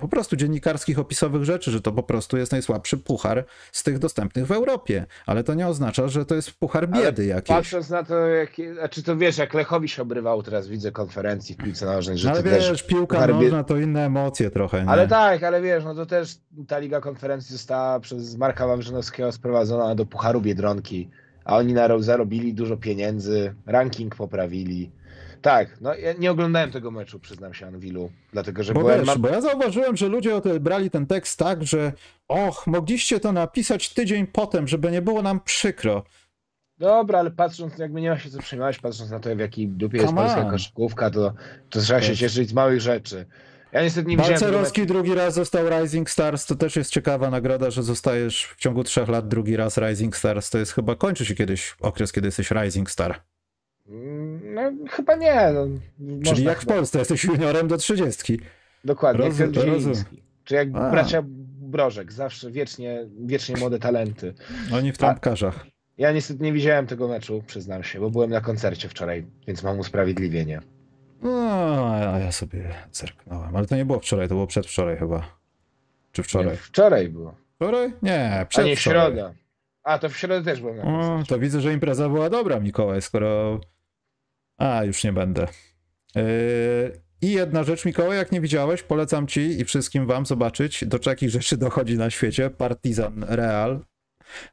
po 0.00 0.08
prostu 0.08 0.36
dziennikarskich 0.36 0.98
opisowych 0.98 1.44
rzeczy, 1.44 1.70
że 1.70 1.80
to 1.80 1.92
po 1.92 2.02
prostu 2.02 2.36
jest 2.36 2.52
najsłabszy 2.52 2.98
puchar 2.98 3.44
z 3.72 3.82
tych 3.82 3.98
dostępnych 3.98 4.46
w 4.46 4.52
Europie. 4.52 5.06
Ale 5.26 5.44
to 5.44 5.54
nie 5.54 5.68
oznacza, 5.68 6.08
że 6.08 6.26
to 6.26 6.34
jest 6.34 6.52
puchar 6.52 6.88
biedy 6.88 7.26
jakiś. 7.26 7.56
Patrząc 7.56 7.90
na 7.90 8.04
to, 8.04 8.26
jak, 8.26 8.50
a 8.82 8.88
czy 8.88 9.02
to 9.02 9.16
wiesz, 9.16 9.38
jak 9.38 9.54
Lechowi 9.54 9.88
się 9.88 10.02
obrywał, 10.02 10.42
teraz 10.42 10.68
widzę 10.68 10.92
konferencji 10.92 11.54
w 11.54 11.58
piłce 11.58 11.86
nożnej, 11.86 12.18
że 12.18 12.28
no, 12.28 12.34
ale 12.34 12.42
wiesz, 12.42 12.68
też 12.68 12.82
piłka 12.82 13.26
nożna 13.26 13.64
to 13.64 13.76
inne 13.76 14.06
emocje 14.06 14.50
trochę. 14.50 14.82
Nie? 14.82 14.88
Ale 14.88 15.08
tak, 15.08 15.42
ale 15.42 15.62
wiesz, 15.62 15.84
no 15.84 15.94
to 15.94 16.06
też 16.06 16.36
ta 16.68 16.78
Liga 16.78 17.00
Konferencji 17.00 17.52
została 17.52 18.00
przez 18.00 18.36
Marka 18.36 18.66
Wawrzynowskiego 18.66 19.32
sprowadzona 19.32 19.94
do 19.94 20.06
Pucharu 20.06 20.40
Biedronki, 20.40 21.10
a 21.44 21.56
oni 21.56 21.74
zarobili 21.98 22.54
dużo 22.54 22.76
pieniędzy, 22.76 23.54
ranking 23.66 24.16
poprawili 24.16 24.90
tak, 25.42 25.80
no 25.80 25.94
ja 25.94 26.12
nie 26.12 26.30
oglądałem 26.30 26.70
tego 26.70 26.90
meczu, 26.90 27.20
przyznam 27.20 27.54
się, 27.54 27.66
Anwilu, 27.66 28.10
dlatego 28.32 28.62
że 28.62 28.74
bo 28.74 28.80
byłem... 28.80 29.04
Wiesz, 29.04 29.18
bo 29.18 29.28
ja 29.28 29.40
zauważyłem, 29.40 29.96
że 29.96 30.08
ludzie 30.08 30.40
brali 30.60 30.90
ten 30.90 31.06
tekst 31.06 31.38
tak, 31.38 31.62
że 31.62 31.92
och, 32.28 32.66
mogliście 32.66 33.20
to 33.20 33.32
napisać 33.32 33.88
tydzień 33.88 34.26
potem, 34.26 34.68
żeby 34.68 34.90
nie 34.90 35.02
było 35.02 35.22
nam 35.22 35.40
przykro. 35.40 36.04
Dobra, 36.78 37.18
ale 37.18 37.30
patrząc, 37.30 37.78
jakby 37.78 38.00
nie 38.00 38.10
ma 38.10 38.18
się 38.18 38.30
co 38.30 38.38
przejmować, 38.38 38.78
patrząc 38.78 39.10
na 39.10 39.20
to, 39.20 39.36
w 39.36 39.38
jakiej 39.38 39.68
dupie 39.68 39.98
jest 39.98 40.14
polska 40.14 40.50
koszykówka, 40.50 41.10
to, 41.10 41.32
to 41.70 41.80
trzeba 41.80 42.02
się 42.02 42.16
cieszyć 42.16 42.48
z 42.48 42.52
małych 42.52 42.80
rzeczy. 42.80 43.26
Ja 43.72 43.82
niestety 43.82 44.08
nie 44.08 44.16
widziałem... 44.16 44.40
Balcerowski 44.40 44.86
drugi 44.86 45.14
raz 45.14 45.34
został 45.34 45.64
Rising 45.68 46.10
Stars, 46.10 46.46
to 46.46 46.54
też 46.54 46.76
jest 46.76 46.90
ciekawa 46.90 47.30
nagroda, 47.30 47.70
że 47.70 47.82
zostajesz 47.82 48.44
w 48.44 48.56
ciągu 48.56 48.84
trzech 48.84 49.08
lat 49.08 49.28
drugi 49.28 49.56
raz 49.56 49.78
Rising 49.78 50.16
Stars. 50.16 50.50
To 50.50 50.58
jest 50.58 50.72
chyba, 50.72 50.94
kończy 50.94 51.26
się 51.26 51.34
kiedyś 51.34 51.76
okres, 51.80 52.12
kiedy 52.12 52.28
jesteś 52.28 52.50
Rising 52.50 52.90
Star. 52.90 53.22
No, 54.54 54.62
chyba 54.90 55.16
nie. 55.16 55.50
No, 55.98 56.32
Czyli 56.32 56.44
jak 56.44 56.58
chyba... 56.58 56.72
w 56.72 56.76
Polsce, 56.76 56.98
jesteś 56.98 57.24
juniorem 57.24 57.68
do 57.68 57.76
trzydziestki. 57.76 58.40
Dokładnie, 58.84 59.24
Roz, 59.24 59.38
jak 59.38 59.50
Czy 60.44 60.54
jak 60.54 60.68
A. 60.74 60.90
bracia 60.90 61.22
Brożek, 61.72 62.12
zawsze 62.12 62.50
wiecznie, 62.50 63.06
wiecznie 63.20 63.56
młode 63.56 63.78
talenty. 63.78 64.34
Oni 64.74 64.92
w 64.92 64.98
trampkarzach. 64.98 65.66
Ja 65.98 66.12
niestety 66.12 66.42
nie 66.42 66.52
widziałem 66.52 66.86
tego 66.86 67.08
meczu, 67.08 67.42
przyznam 67.46 67.82
się, 67.82 68.00
bo 68.00 68.10
byłem 68.10 68.30
na 68.30 68.40
koncercie 68.40 68.88
wczoraj, 68.88 69.26
więc 69.46 69.62
mam 69.62 69.78
usprawiedliwienie. 69.78 70.60
No, 71.22 71.94
a 72.14 72.18
ja 72.18 72.32
sobie 72.32 72.74
zerknąłem. 72.92 73.56
Ale 73.56 73.66
to 73.66 73.76
nie 73.76 73.84
było 73.84 73.98
wczoraj, 74.00 74.28
to 74.28 74.34
było 74.34 74.46
przedwczoraj 74.46 74.96
chyba. 74.96 75.36
Czy 76.12 76.22
wczoraj? 76.22 76.50
Nie, 76.50 76.56
wczoraj 76.56 77.08
było. 77.08 77.34
Wczoraj? 77.56 77.92
Nie, 78.02 78.46
przedwczoraj. 78.48 78.66
A 78.66 78.70
nie, 78.70 78.76
środa. 78.76 79.34
A, 79.82 79.98
to 79.98 80.08
w 80.08 80.16
środę 80.16 80.44
też 80.44 80.60
byłem 80.60 80.76
na 80.76 80.82
koncercie. 80.82 81.22
O, 81.22 81.26
to 81.26 81.38
widzę, 81.38 81.60
że 81.60 81.72
impreza 81.72 82.08
była 82.08 82.30
dobra, 82.30 82.60
Mikołaj, 82.60 83.02
skoro 83.02 83.60
a, 84.58 84.84
już 84.84 85.04
nie 85.04 85.12
będę. 85.12 85.46
Yy, 86.14 86.22
I 87.22 87.32
jedna 87.32 87.64
rzecz, 87.64 87.84
Mikołaj, 87.84 88.16
jak 88.16 88.32
nie 88.32 88.40
widziałeś, 88.40 88.82
polecam 88.82 89.26
ci 89.26 89.40
i 89.40 89.64
wszystkim 89.64 90.06
wam 90.06 90.26
zobaczyć, 90.26 90.84
do 90.84 90.98
jakich 91.06 91.30
rzeczy 91.30 91.56
dochodzi 91.56 91.98
na 91.98 92.10
świecie. 92.10 92.50
Partizan 92.50 93.24
Real. 93.28 93.80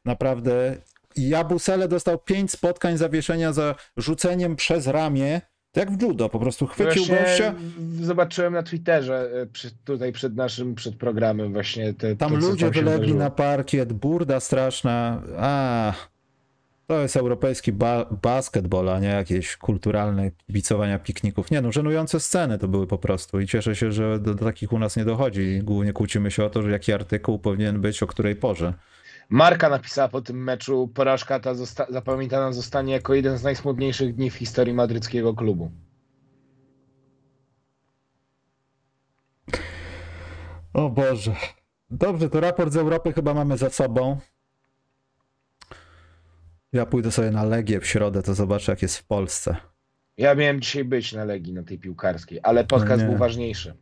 Naprawdę. 0.04 0.76
Jabusele 1.16 1.88
dostał 1.88 2.18
pięć 2.18 2.50
spotkań 2.50 2.96
zawieszenia 2.96 3.52
za 3.52 3.74
rzuceniem 3.96 4.56
przez 4.56 4.86
ramię. 4.86 5.40
To 5.72 5.80
jak 5.80 5.90
w 5.90 6.02
judo, 6.02 6.28
po 6.28 6.38
prostu 6.38 6.66
chwycił 6.66 7.04
właśnie 7.04 7.24
gościa. 7.26 7.54
Zobaczyłem 8.00 8.52
na 8.52 8.62
Twitterze 8.62 9.30
e, 9.42 9.46
przy, 9.46 9.70
tutaj 9.84 10.12
przed 10.12 10.36
naszym, 10.36 10.74
przed 10.74 10.96
programem 10.96 11.52
właśnie 11.52 11.94
te, 11.94 12.16
Tam 12.16 12.30
to, 12.30 12.36
ludzie 12.36 12.70
wylegli 12.70 13.14
na 13.14 13.30
parkiet, 13.30 13.92
burda 13.92 14.40
straszna. 14.40 15.22
A, 15.38 15.92
to 16.90 17.00
jest 17.00 17.16
europejski 17.16 17.72
ba 17.72 18.04
basketball, 18.22 18.88
a 18.88 18.98
nie 18.98 19.08
jakieś 19.08 19.56
kulturalne 19.56 20.30
kibicowania 20.30 20.98
pikników. 20.98 21.50
Nie 21.50 21.60
no, 21.60 21.72
żenujące 21.72 22.20
sceny 22.20 22.58
to 22.58 22.68
były 22.68 22.86
po 22.86 22.98
prostu 22.98 23.40
i 23.40 23.46
cieszę 23.46 23.76
się, 23.76 23.92
że 23.92 24.18
do, 24.18 24.34
do 24.34 24.44
takich 24.44 24.72
u 24.72 24.78
nas 24.78 24.96
nie 24.96 25.04
dochodzi. 25.04 25.60
Głównie 25.62 25.92
kłócimy 25.92 26.30
się 26.30 26.44
o 26.44 26.50
to, 26.50 26.62
że 26.62 26.70
jaki 26.70 26.92
artykuł 26.92 27.38
powinien 27.38 27.80
być 27.80 28.02
o 28.02 28.06
której 28.06 28.36
porze. 28.36 28.74
Marka 29.28 29.68
napisała 29.68 30.08
po 30.08 30.20
tym 30.20 30.44
meczu, 30.44 30.90
porażka 30.94 31.40
ta 31.40 31.54
zosta 31.54 31.86
zapamiętana 31.88 32.52
zostanie 32.52 32.92
jako 32.92 33.14
jeden 33.14 33.38
z 33.38 33.42
najsmutniejszych 33.42 34.14
dni 34.14 34.30
w 34.30 34.34
historii 34.34 34.74
madryckiego 34.74 35.34
klubu. 35.34 35.70
O 40.72 40.88
Boże. 40.88 41.36
Dobrze, 41.90 42.30
to 42.30 42.40
raport 42.40 42.72
z 42.72 42.76
Europy 42.76 43.12
chyba 43.12 43.34
mamy 43.34 43.58
za 43.58 43.70
sobą. 43.70 44.20
Ja 46.72 46.86
pójdę 46.86 47.12
sobie 47.12 47.30
na 47.30 47.44
Legię 47.44 47.80
w 47.80 47.86
środę, 47.86 48.22
to 48.22 48.34
zobaczę 48.34 48.72
jak 48.72 48.82
jest 48.82 48.98
w 48.98 49.04
Polsce. 49.04 49.56
Ja 50.16 50.34
miałem 50.34 50.60
dzisiaj 50.60 50.84
być 50.84 51.12
na 51.12 51.24
Legii, 51.24 51.52
na 51.52 51.62
tej 51.62 51.78
piłkarskiej, 51.78 52.40
ale 52.42 52.64
podcast 52.64 53.02
no 53.02 53.08
był 53.08 53.18
ważniejszy. 53.18 53.74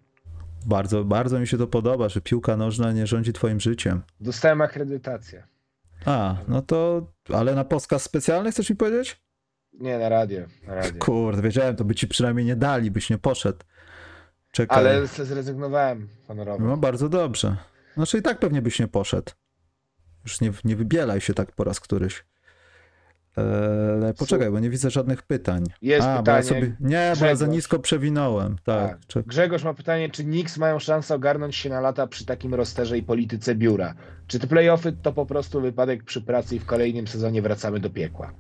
Bardzo, 0.67 1.05
bardzo 1.05 1.41
mi 1.41 1.47
się 1.47 1.59
to 1.59 1.67
podoba, 1.67 2.09
że 2.09 2.21
piłka 2.21 2.57
nożna 2.57 2.93
nie 2.93 3.07
rządzi 3.07 3.33
twoim 3.33 3.61
życiem. 3.61 4.03
Dostałem 4.21 4.61
akredytację. 4.61 5.47
A, 6.05 6.37
no 6.49 6.63
to, 6.63 7.07
ale 7.33 7.55
na 7.55 7.65
podcast 7.65 8.05
specjalny 8.05 8.51
chcesz 8.51 8.71
mi 8.71 8.77
powiedzieć? 8.77 9.21
Nie, 9.73 9.99
na 9.99 10.09
radio. 10.09 10.41
Na 10.67 10.75
radio. 10.75 10.99
Kurde, 10.99 11.43
wiedziałem, 11.43 11.77
to 11.77 11.85
by 11.85 11.95
ci 11.95 12.09
przynajmniej 12.09 12.47
nie 12.47 12.57
dali, 12.57 12.91
byś 12.91 13.11
nie 13.11 13.19
poszedł. 13.19 13.59
Czekaj. 14.53 14.79
Ale 14.79 15.07
zrezygnowałem 15.07 16.09
honorowo. 16.27 16.65
No 16.65 16.77
bardzo 16.77 17.09
dobrze. 17.09 17.57
Znaczy 17.95 18.19
i 18.19 18.23
tak 18.23 18.39
pewnie 18.39 18.63
byś 18.63 18.79
nie 18.79 18.89
poszedł. 18.89 19.33
Już 20.25 20.41
nie, 20.41 20.53
nie 20.65 20.77
wybielaj 20.77 21.21
się 21.21 21.35
tak 21.35 21.53
po 21.53 21.65
raz 21.65 21.81
któryś. 21.81 22.25
Ale 23.37 24.15
poczekaj, 24.15 24.51
bo 24.51 24.61
nie 24.61 24.71
widzę 24.71 24.91
żadnych 24.91 25.23
pytań. 25.23 25.65
Jest 25.83 26.07
A, 26.07 26.19
pytanie. 26.19 26.37
Ja 26.37 26.43
sobie... 26.43 26.61
Nie, 26.81 26.89
Grzegorz. 26.89 27.21
bo 27.21 27.27
ja 27.27 27.37
za 27.37 27.47
nisko 27.47 27.79
przewinąłem. 27.79 28.57
Tak. 28.65 28.99
tak. 29.15 29.27
Grzegorz 29.27 29.65
ma 29.65 29.75
pytanie, 29.75 30.11
czy 30.11 30.25
Knicks 30.25 30.57
mają 30.57 30.79
szansę 30.79 31.15
ogarnąć 31.15 31.57
się 31.57 31.71
na 31.71 31.81
lata 31.81 32.07
przy 32.07 32.27
takim 32.27 32.55
rozterze 32.55 32.99
i 32.99 33.03
polityce 33.03 33.55
biura? 33.55 33.95
Czy 34.27 34.39
te 34.39 34.47
playoffy 34.47 34.93
to 34.93 35.13
po 35.13 35.27
prostu 35.27 35.61
wypadek 35.61 36.05
przy 36.05 36.23
pracy 36.23 36.57
i 36.57 36.59
w 36.59 36.67
kolejnym 36.67 37.07
sezonie 37.09 37.43
wracamy 37.43 37.81
do 37.81 37.91
piekła? 37.91 38.33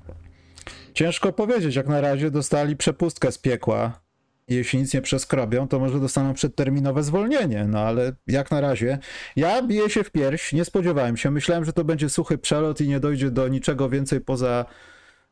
Ciężko 0.94 1.32
powiedzieć. 1.32 1.76
Jak 1.76 1.88
na 1.88 2.00
razie 2.00 2.30
dostali 2.30 2.76
przepustkę 2.76 3.32
z 3.32 3.38
piekła 3.38 4.00
jeśli 4.48 4.78
nic 4.78 4.94
nie 4.94 5.02
przeskrobią, 5.02 5.68
to 5.68 5.78
może 5.78 6.00
dostaną 6.00 6.34
przedterminowe 6.34 7.02
zwolnienie. 7.02 7.64
No 7.68 7.80
ale 7.80 8.12
jak 8.26 8.50
na 8.50 8.60
razie, 8.60 8.98
ja 9.36 9.62
biję 9.62 9.90
się 9.90 10.04
w 10.04 10.10
pierś, 10.10 10.52
nie 10.52 10.64
spodziewałem 10.64 11.16
się. 11.16 11.30
Myślałem, 11.30 11.64
że 11.64 11.72
to 11.72 11.84
będzie 11.84 12.08
suchy 12.08 12.38
przelot 12.38 12.80
i 12.80 12.88
nie 12.88 13.00
dojdzie 13.00 13.30
do 13.30 13.48
niczego 13.48 13.88
więcej 13.88 14.20
poza 14.20 14.64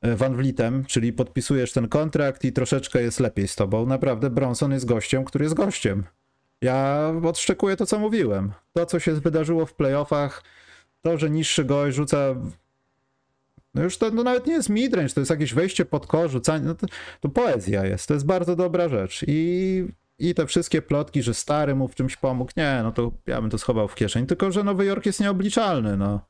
e, 0.02 0.16
Van 0.16 0.36
Vlietem, 0.36 0.84
czyli 0.84 1.12
podpisujesz 1.12 1.72
ten 1.72 1.88
kontrakt 1.88 2.44
i 2.44 2.52
troszeczkę 2.52 3.02
jest 3.02 3.20
lepiej 3.20 3.48
z 3.48 3.56
tobą. 3.56 3.86
Naprawdę 3.86 4.30
Bronson 4.30 4.72
jest 4.72 4.84
gościem, 4.84 5.24
który 5.24 5.44
jest 5.44 5.54
gościem. 5.54 6.04
Ja 6.62 7.12
odszczekuję 7.24 7.76
to, 7.76 7.86
co 7.86 7.98
mówiłem. 7.98 8.52
To, 8.72 8.86
co 8.86 9.00
się 9.00 9.12
wydarzyło 9.12 9.66
w 9.66 9.74
playoffach, 9.74 10.42
to, 11.02 11.18
że 11.18 11.30
niższy 11.30 11.64
gość 11.64 11.96
rzuca 11.96 12.34
no 13.76 13.82
już 13.82 13.98
to 13.98 14.10
no 14.10 14.22
nawet 14.22 14.46
nie 14.46 14.52
jest 14.52 14.68
midrange, 14.68 15.14
to 15.14 15.20
jest 15.20 15.30
jakieś 15.30 15.54
wejście 15.54 15.84
pod 15.84 16.06
kosz, 16.06 16.32
rzucanie, 16.32 16.64
no 16.66 16.74
to, 16.74 16.86
to 17.20 17.28
poezja 17.28 17.86
jest, 17.86 18.08
to 18.08 18.14
jest 18.14 18.26
bardzo 18.26 18.56
dobra 18.56 18.88
rzecz. 18.88 19.24
I, 19.28 19.84
I 20.18 20.34
te 20.34 20.46
wszystkie 20.46 20.82
plotki, 20.82 21.22
że 21.22 21.34
stary 21.34 21.74
mu 21.74 21.88
w 21.88 21.94
czymś 21.94 22.16
pomógł, 22.16 22.52
nie, 22.56 22.80
no 22.82 22.92
to 22.92 23.12
ja 23.26 23.40
bym 23.40 23.50
to 23.50 23.58
schował 23.58 23.88
w 23.88 23.94
kieszeń, 23.94 24.26
tylko 24.26 24.52
że 24.52 24.64
Nowy 24.64 24.84
Jork 24.84 25.06
jest 25.06 25.20
nieobliczalny, 25.20 25.96
no. 25.96 26.20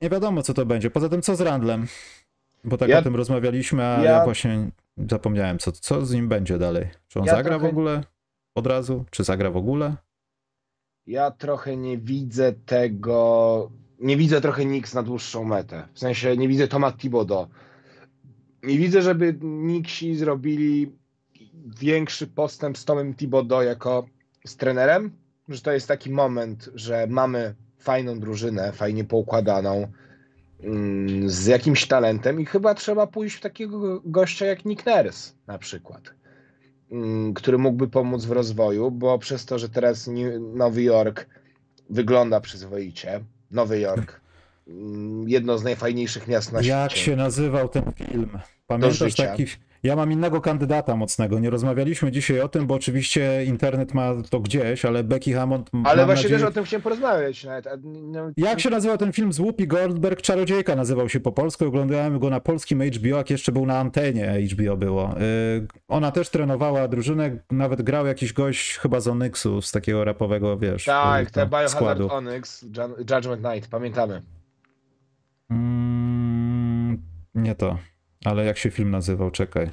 Nie 0.00 0.10
wiadomo, 0.10 0.42
co 0.42 0.54
to 0.54 0.66
będzie. 0.66 0.90
Poza 0.90 1.08
tym, 1.08 1.22
co 1.22 1.36
z 1.36 1.40
Randlem? 1.40 1.86
Bo 2.64 2.76
tak 2.76 2.88
ja, 2.88 2.98
o 2.98 3.02
tym 3.02 3.16
rozmawialiśmy, 3.16 3.84
a 3.84 4.02
ja, 4.02 4.10
ja, 4.10 4.24
właśnie 4.24 4.70
zapomniałem, 5.08 5.58
co, 5.58 5.72
co 5.72 6.06
z 6.06 6.12
nim 6.12 6.28
będzie 6.28 6.58
dalej. 6.58 6.88
Czy 7.08 7.20
on 7.20 7.26
ja 7.26 7.32
zagra 7.32 7.50
trochę... 7.50 7.66
w 7.66 7.70
ogóle 7.70 8.02
od 8.54 8.66
razu? 8.66 9.04
Czy 9.10 9.24
zagra 9.24 9.50
w 9.50 9.56
ogóle? 9.56 9.96
Ja 11.06 11.30
trochę 11.30 11.76
nie 11.76 11.98
widzę 11.98 12.52
tego 12.52 13.70
nie 14.00 14.16
widzę 14.16 14.40
trochę 14.40 14.64
Nix 14.64 14.94
na 14.94 15.02
dłuższą 15.02 15.44
metę. 15.44 15.88
W 15.92 15.98
sensie 15.98 16.36
nie 16.36 16.48
widzę 16.48 16.68
Toma 16.68 16.92
Thibodeau 16.92 17.46
nie 18.66 18.78
widzę, 18.78 19.02
żeby 19.02 19.38
Nixi 19.42 20.16
zrobili 20.16 20.92
większy 21.80 22.26
postęp 22.26 22.78
z 22.78 22.84
Tomem 22.84 23.14
Thibodeau 23.14 23.62
jako 23.62 24.06
z 24.46 24.56
trenerem, 24.56 25.10
że 25.48 25.60
to 25.60 25.72
jest 25.72 25.88
taki 25.88 26.10
moment, 26.10 26.70
że 26.74 27.06
mamy 27.10 27.54
fajną 27.78 28.20
drużynę, 28.20 28.72
fajnie 28.72 29.04
poukładaną, 29.04 29.88
mm, 30.60 31.30
z 31.30 31.46
jakimś 31.46 31.86
talentem 31.86 32.40
i 32.40 32.44
chyba 32.44 32.74
trzeba 32.74 33.06
pójść 33.06 33.36
w 33.36 33.40
takiego 33.40 34.00
gościa 34.04 34.46
jak 34.46 34.64
Nick 34.64 34.86
Nurse 34.86 35.32
na 35.46 35.58
przykład, 35.58 36.02
mm, 36.90 37.34
który 37.34 37.58
mógłby 37.58 37.88
pomóc 37.88 38.24
w 38.24 38.30
rozwoju, 38.30 38.90
bo 38.90 39.18
przez 39.18 39.46
to, 39.46 39.58
że 39.58 39.68
teraz 39.68 40.10
Nowy 40.54 40.82
Jork 40.82 41.26
wygląda 41.90 42.40
przyzwoicie, 42.40 43.24
Nowy 43.50 43.80
Jork, 43.80 44.20
mm, 44.68 45.28
jedno 45.28 45.58
z 45.58 45.64
najfajniejszych 45.64 46.28
miast 46.28 46.52
na 46.52 46.58
świecie. 46.58 46.72
Jak 46.76 46.92
się 46.92 47.16
nazywał 47.16 47.68
ten 47.68 47.92
film? 47.92 48.38
Pamiętasz 48.66 49.14
taki 49.14 49.46
ja 49.86 49.96
mam 49.96 50.12
innego 50.12 50.40
kandydata 50.40 50.96
mocnego. 50.96 51.38
Nie 51.38 51.50
rozmawialiśmy 51.50 52.12
dzisiaj 52.12 52.40
o 52.40 52.48
tym, 52.48 52.66
bo 52.66 52.74
oczywiście 52.74 53.44
internet 53.44 53.94
ma 53.94 54.12
to 54.30 54.40
gdzieś, 54.40 54.84
ale 54.84 55.04
Becky 55.04 55.32
Hammond. 55.32 55.70
Ale 55.84 56.06
właśnie 56.06 56.22
nadzieję... 56.22 56.40
też 56.40 56.48
o 56.48 56.52
tym 56.52 56.64
chciałem 56.64 56.82
porozmawiać. 56.82 57.44
Nawet. 57.44 57.66
No... 57.84 58.30
Jak 58.36 58.60
się 58.60 58.70
nazywał 58.70 58.98
ten 58.98 59.12
film 59.12 59.32
z 59.32 59.38
Whoopi 59.38 59.66
Goldberg? 59.66 60.22
Czarodziejka 60.22 60.76
nazywał 60.76 61.08
się 61.08 61.20
po 61.20 61.32
polsku. 61.32 61.64
Oglądałem 61.64 62.18
go 62.18 62.30
na 62.30 62.40
polskim 62.40 62.82
HBO, 62.82 63.16
jak 63.16 63.30
jeszcze 63.30 63.52
był 63.52 63.66
na 63.66 63.78
antenie 63.78 64.38
HBO 64.52 64.76
było. 64.76 65.14
Yy, 65.60 65.66
ona 65.88 66.10
też 66.10 66.28
trenowała 66.28 66.88
drużynę, 66.88 67.30
nawet 67.50 67.82
grał 67.82 68.06
jakiś 68.06 68.32
gość 68.32 68.78
chyba 68.78 69.00
z 69.00 69.08
Onyxu, 69.08 69.62
z 69.62 69.72
takiego 69.72 70.04
rapowego, 70.04 70.58
wiesz. 70.58 70.84
Tak, 70.84 71.30
te 71.30 71.46
Biohazard 71.46 72.00
Onyx, 72.00 72.62
Judgment 72.98 73.44
Night, 73.44 73.70
pamiętamy. 73.70 74.22
Mm, 75.50 77.02
nie 77.34 77.54
to. 77.54 77.78
Ale 78.24 78.44
jak 78.44 78.58
się 78.58 78.70
film 78.70 78.90
nazywał? 78.90 79.30
Czekaj. 79.30 79.70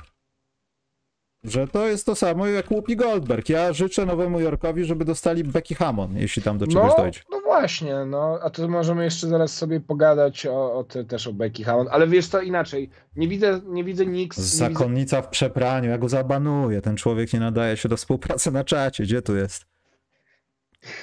Że 1.44 1.68
to 1.68 1.88
jest 1.88 2.06
to 2.06 2.16
samo 2.16 2.48
jak 2.48 2.66
Whoopi 2.66 2.96
Goldberg. 2.96 3.50
Ja 3.50 3.74
życzę 3.74 4.06
Nowemu 4.06 4.40
Jorkowi, 4.40 4.86
żeby 4.86 5.06
dostali 5.06 5.44
Becky 5.44 5.76
Hammond, 5.76 6.18
jeśli 6.18 6.42
tam 6.42 6.58
do 6.58 6.68
czegoś 6.68 6.92
no, 6.98 6.98
dojdzie. 6.98 7.20
No 7.32 7.42
właśnie, 7.42 8.06
no 8.06 8.40
a 8.42 8.50
to 8.50 8.68
możemy 8.68 9.04
jeszcze 9.04 9.28
zaraz 9.28 9.54
sobie 9.54 9.80
pogadać 9.80 10.46
o, 10.46 10.74
o 10.74 10.84
te, 10.84 11.06
też 11.06 11.28
o 11.28 11.34
Becky 11.34 11.64
Hammond, 11.64 11.90
ale 11.90 12.08
wiesz 12.08 12.30
to 12.30 12.42
inaczej. 12.42 12.90
Nie 13.16 13.28
widzę, 13.28 13.62
nie 13.66 13.84
widzę 13.84 14.06
nikt. 14.06 14.38
Zakonnica 14.38 15.18
widzę... 15.18 15.28
w 15.28 15.32
przepraniu, 15.32 15.90
ja 15.90 15.98
go 15.98 16.10
zabanuję. 16.10 16.82
Ten 16.82 16.98
człowiek 16.98 17.34
nie 17.34 17.40
nadaje 17.40 17.78
się 17.78 17.90
do 17.90 17.98
współpracy 17.98 18.52
na 18.52 18.64
czacie. 18.64 19.04
Gdzie 19.04 19.22
tu 19.22 19.36
jest? 19.36 19.66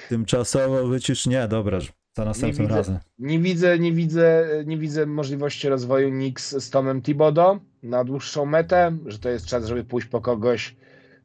Tymczasowo 0.09 0.87
wycisz. 0.87 1.27
Nie, 1.27 1.49
dobra, 1.49 1.79
za 2.21 2.25
następnym 2.25 2.69
nie 2.69 2.75
razem. 2.75 2.99
nie 3.19 3.39
widzę, 3.39 3.79
nie 3.79 3.93
widzę, 3.93 4.47
nie 4.67 4.79
widzę 4.79 5.07
możliwości 5.07 5.69
rozwoju 5.69 6.11
Knicks 6.11 6.57
z 6.57 6.71
Tomem 6.71 7.03
Thibodeau 7.03 7.61
na 7.83 8.05
dłuższą 8.05 8.47
metę, 8.47 8.97
że 9.07 9.19
to 9.19 9.29
jest 9.29 9.47
czas, 9.47 9.67
żeby 9.67 9.85
pójść 9.85 10.09
po 10.09 10.21
kogoś. 10.21 10.77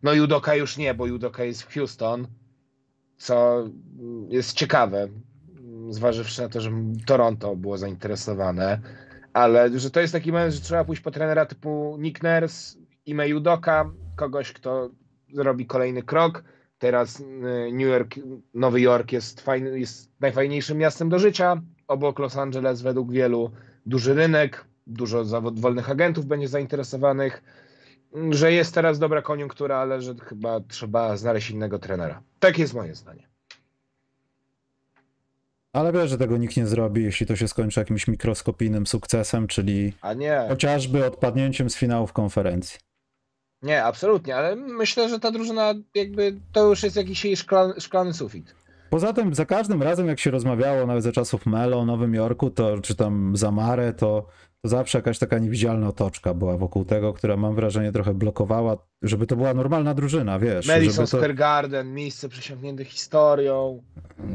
No 0.04 0.14
Judoka 0.14 0.56
już 0.56 0.78
nie, 0.78 0.94
bo 0.94 1.08
Judoka 1.08 1.44
jest 1.44 1.64
w 1.64 1.74
Houston, 1.74 2.28
co 3.18 3.64
jest 4.30 4.54
ciekawe, 4.54 5.08
zważywszy 5.90 6.42
na 6.42 6.50
to, 6.50 6.62
że 6.62 6.72
Toronto 7.06 7.56
było 7.56 7.78
zainteresowane, 7.78 8.80
ale 9.34 9.80
że 9.80 9.92
to 9.92 10.00
jest 10.00 10.14
taki 10.14 10.32
moment, 10.32 10.54
że 10.54 10.62
trzeba 10.62 10.86
pójść 10.86 11.02
po 11.02 11.12
trenera 11.12 11.46
typu 11.46 11.98
Nick 12.00 12.24
Nurse, 12.24 12.78
Ime 13.06 13.30
Judoka, 13.30 13.92
kogoś, 14.16 14.54
kto 14.54 14.90
zrobi 15.34 15.66
kolejny 15.66 16.04
krok, 16.04 16.44
Teraz 16.80 17.20
y, 17.20 17.24
New 17.72 17.88
York, 17.88 18.16
Nowy 18.54 18.82
Jork 18.82 19.12
jest, 19.12 19.42
fajny, 19.42 19.80
jest 19.80 20.12
najfajniejszym 20.20 20.78
miastem 20.78 21.10
do 21.10 21.20
życia. 21.20 21.62
Obok 21.88 22.20
Los 22.20 22.38
Angeles 22.38 22.82
według 22.82 23.12
wielu 23.12 23.52
duży 23.86 24.14
rynek, 24.14 24.66
dużo 24.88 25.26
zawod, 25.26 25.60
wolnych 25.60 25.90
agentów 25.90 26.26
będzie 26.26 26.48
zainteresowanych, 26.48 27.44
że 28.30 28.52
jest 28.52 28.74
teraz 28.74 29.00
dobra 29.00 29.22
koniunktura, 29.22 29.78
ale 29.78 30.02
że 30.02 30.16
chyba 30.16 30.60
trzeba 30.60 31.18
znaleźć 31.18 31.50
innego 31.50 31.80
trenera. 31.80 32.22
Tak 32.40 32.58
jest 32.58 32.74
moje 32.74 32.96
zdanie. 32.96 33.28
Ale 35.74 35.92
wiesz, 35.92 36.10
że 36.10 36.18
tego 36.18 36.38
nikt 36.38 36.58
nie 36.58 36.68
zrobi, 36.68 37.04
jeśli 37.04 37.26
to 37.26 37.36
się 37.36 37.48
skończy 37.48 37.80
jakimś 37.80 38.08
mikroskopijnym 38.08 38.88
sukcesem, 38.88 39.48
czyli 39.48 39.94
chociażby 40.48 41.06
odpadnięciem 41.06 41.70
z 41.70 41.76
finałów 41.76 42.14
konferencji. 42.14 42.80
Nie, 43.66 43.84
absolutnie, 43.84 44.36
ale 44.36 44.56
myślę, 44.56 45.10
że 45.10 45.20
ta 45.20 45.32
drużyna 45.32 45.74
jakby 45.96 46.36
to 46.52 46.70
już 46.70 46.84
jest 46.84 46.96
jakiś 46.96 47.26
jej 47.26 47.38
szklany, 47.80 48.14
sufit. 48.14 48.56
Poza 48.90 49.14
tym 49.14 49.36
za 49.36 49.46
każdym 49.46 49.84
razem 49.84 50.08
jak 50.08 50.20
się 50.20 50.32
rozmawiało 50.32 50.86
nawet 50.88 51.04
za 51.04 51.12
czasów 51.12 51.46
Melo 51.46 51.86
Nowym 51.86 52.14
Jorku, 52.14 52.50
to 52.50 52.82
czy 52.82 52.96
tam 52.96 53.38
za 53.38 53.52
Mare, 53.52 53.94
to 53.94 54.28
to 54.66 54.70
zawsze 54.70 54.98
jakaś 54.98 55.20
taka 55.20 55.40
niewidzialna 55.40 55.88
otoczka 55.88 56.34
była 56.34 56.58
wokół 56.58 56.86
tego, 56.86 57.14
która 57.14 57.38
mam 57.38 57.56
wrażenie 57.56 57.92
trochę 57.92 58.14
blokowała, 58.14 58.78
żeby 59.02 59.28
to 59.28 59.36
była 59.36 59.54
normalna 59.54 59.94
drużyna, 59.94 60.40
wiesz. 60.40 60.68
Madison 60.68 61.06
to... 61.06 61.18
Square 61.18 61.36
Garden, 61.36 61.94
miejsce 61.94 62.30
przesiąknięte 62.30 62.86
historią. 62.86 63.84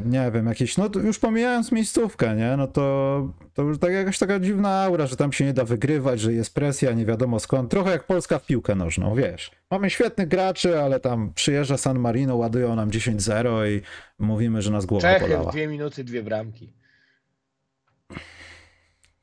Nie 0.05 0.31
wiem, 0.35 0.47
jakieś, 0.47 0.77
no 0.77 0.89
już 1.05 1.19
pomijając 1.19 1.73
miejscówkę, 1.73 2.36
nie, 2.36 2.55
no 2.57 2.66
to, 2.66 3.28
to 3.55 3.62
już 3.62 3.78
tak 3.78 3.93
jakaś 3.93 4.19
taka 4.19 4.40
dziwna 4.40 4.82
aura, 4.82 5.07
że 5.07 5.16
tam 5.16 5.32
się 5.32 5.44
nie 5.44 5.52
da 5.52 5.65
wygrywać, 5.65 6.20
że 6.20 6.32
jest 6.32 6.55
presja, 6.55 6.93
nie 6.93 7.07
wiadomo 7.07 7.40
skąd. 7.40 7.70
Trochę 7.70 7.90
jak 7.90 8.07
Polska 8.07 8.39
w 8.39 8.47
piłkę 8.47 8.74
nożną, 8.74 9.15
wiesz. 9.15 9.51
Mamy 9.70 9.90
świetnych 9.90 10.28
graczy, 10.28 10.81
ale 10.81 11.01
tam 11.01 11.32
przyjeżdża 11.35 11.77
San 11.77 11.98
Marino, 11.98 12.36
ładują 12.36 12.77
nam 12.77 12.90
10-0 12.90 13.69
i 13.69 13.82
mówimy, 14.19 14.62
że 14.62 14.70
nas 14.70 14.86
głowa 14.86 15.12
Czechy, 15.12 15.27
polała. 15.27 15.52
dwie 15.52 15.66
minuty, 15.66 16.05
dwie 16.05 16.23
bramki. 16.23 16.80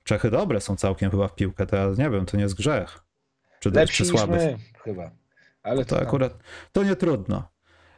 Czechy 0.07 0.31
dobre 0.31 0.61
są 0.61 0.75
całkiem 0.75 1.11
chyba 1.11 1.27
w 1.27 1.35
piłkę, 1.35 1.65
to 1.65 1.75
ja 1.75 1.87
nie 1.97 2.09
wiem, 2.09 2.25
to 2.25 2.37
nie 2.37 2.43
jest 2.43 2.55
grzech. 2.55 2.99
Czy, 3.59 3.69
Lepsi 3.69 3.97
czy 3.97 4.05
słaby? 4.05 4.35
My, 4.35 4.57
chyba. 4.83 5.11
Ale 5.63 5.85
to, 5.85 5.95
to 5.95 6.01
akurat, 6.01 6.37
to 6.71 6.83
nie 6.83 6.95
trudno. 6.95 7.49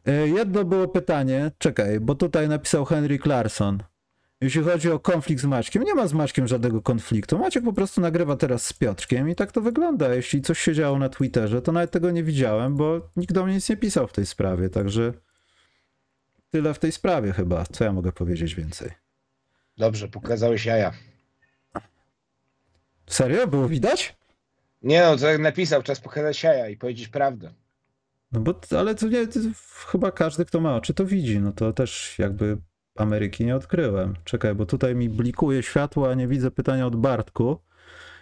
E, 0.05 0.27
jedno 0.27 0.65
było 0.65 0.87
pytanie, 0.87 1.51
czekaj, 1.57 1.99
bo 1.99 2.15
tutaj 2.15 2.49
napisał 2.49 2.85
Henry 2.85 3.19
Clarkson. 3.19 3.83
Jeśli 4.41 4.63
chodzi 4.63 4.91
o 4.91 4.99
konflikt 4.99 5.41
z 5.41 5.45
Maćkiem, 5.45 5.83
nie 5.83 5.95
ma 5.95 6.07
z 6.07 6.13
Maćkiem 6.13 6.47
żadnego 6.47 6.81
konfliktu. 6.81 7.37
Maciek 7.39 7.63
po 7.63 7.73
prostu 7.73 8.01
nagrywa 8.01 8.35
teraz 8.35 8.65
z 8.65 8.73
Piotrkiem 8.73 9.29
i 9.29 9.35
tak 9.35 9.51
to 9.51 9.61
wygląda. 9.61 10.13
Jeśli 10.13 10.41
coś 10.41 10.59
się 10.59 10.73
działo 10.73 10.99
na 10.99 11.09
Twitterze, 11.09 11.61
to 11.61 11.71
nawet 11.71 11.91
tego 11.91 12.11
nie 12.11 12.23
widziałem, 12.23 12.75
bo 12.75 13.09
nikt 13.15 13.33
do 13.33 13.45
mnie 13.45 13.55
nic 13.55 13.69
nie 13.69 13.77
pisał 13.77 14.07
w 14.07 14.13
tej 14.13 14.25
sprawie, 14.25 14.69
także 14.69 15.13
tyle 16.49 16.73
w 16.73 16.79
tej 16.79 16.91
sprawie 16.91 17.33
chyba. 17.33 17.65
Co 17.65 17.83
ja 17.83 17.93
mogę 17.93 18.11
powiedzieć 18.11 18.55
więcej? 18.55 18.91
Dobrze, 19.77 20.07
pokazałeś 20.07 20.65
jaja. 20.65 20.93
Serio? 23.09 23.47
Było 23.47 23.67
widać? 23.67 24.15
Nie 24.81 25.01
no, 25.01 25.17
to 25.17 25.27
jak 25.27 25.39
napisał, 25.39 25.83
czas 25.83 25.99
pokazać 25.99 26.43
jaja 26.43 26.69
i 26.69 26.77
powiedzieć 26.77 27.07
prawdę. 27.07 27.53
No 28.31 28.39
bo, 28.39 28.53
ale 28.77 28.95
to 28.95 29.07
nie, 29.07 29.27
to 29.27 29.39
chyba 29.87 30.11
każdy, 30.11 30.45
kto 30.45 30.59
ma 30.61 30.75
oczy, 30.75 30.93
to 30.93 31.05
widzi. 31.05 31.39
No 31.39 31.51
to 31.51 31.73
też 31.73 32.19
jakby 32.19 32.57
Ameryki 32.95 33.45
nie 33.45 33.55
odkryłem. 33.55 34.15
Czekaj, 34.23 34.55
bo 34.55 34.65
tutaj 34.65 34.95
mi 34.95 35.09
blikuje 35.09 35.63
światło, 35.63 36.09
a 36.09 36.13
nie 36.13 36.27
widzę 36.27 36.51
pytania 36.51 36.87
od 36.87 36.95
Bartku. 36.95 37.59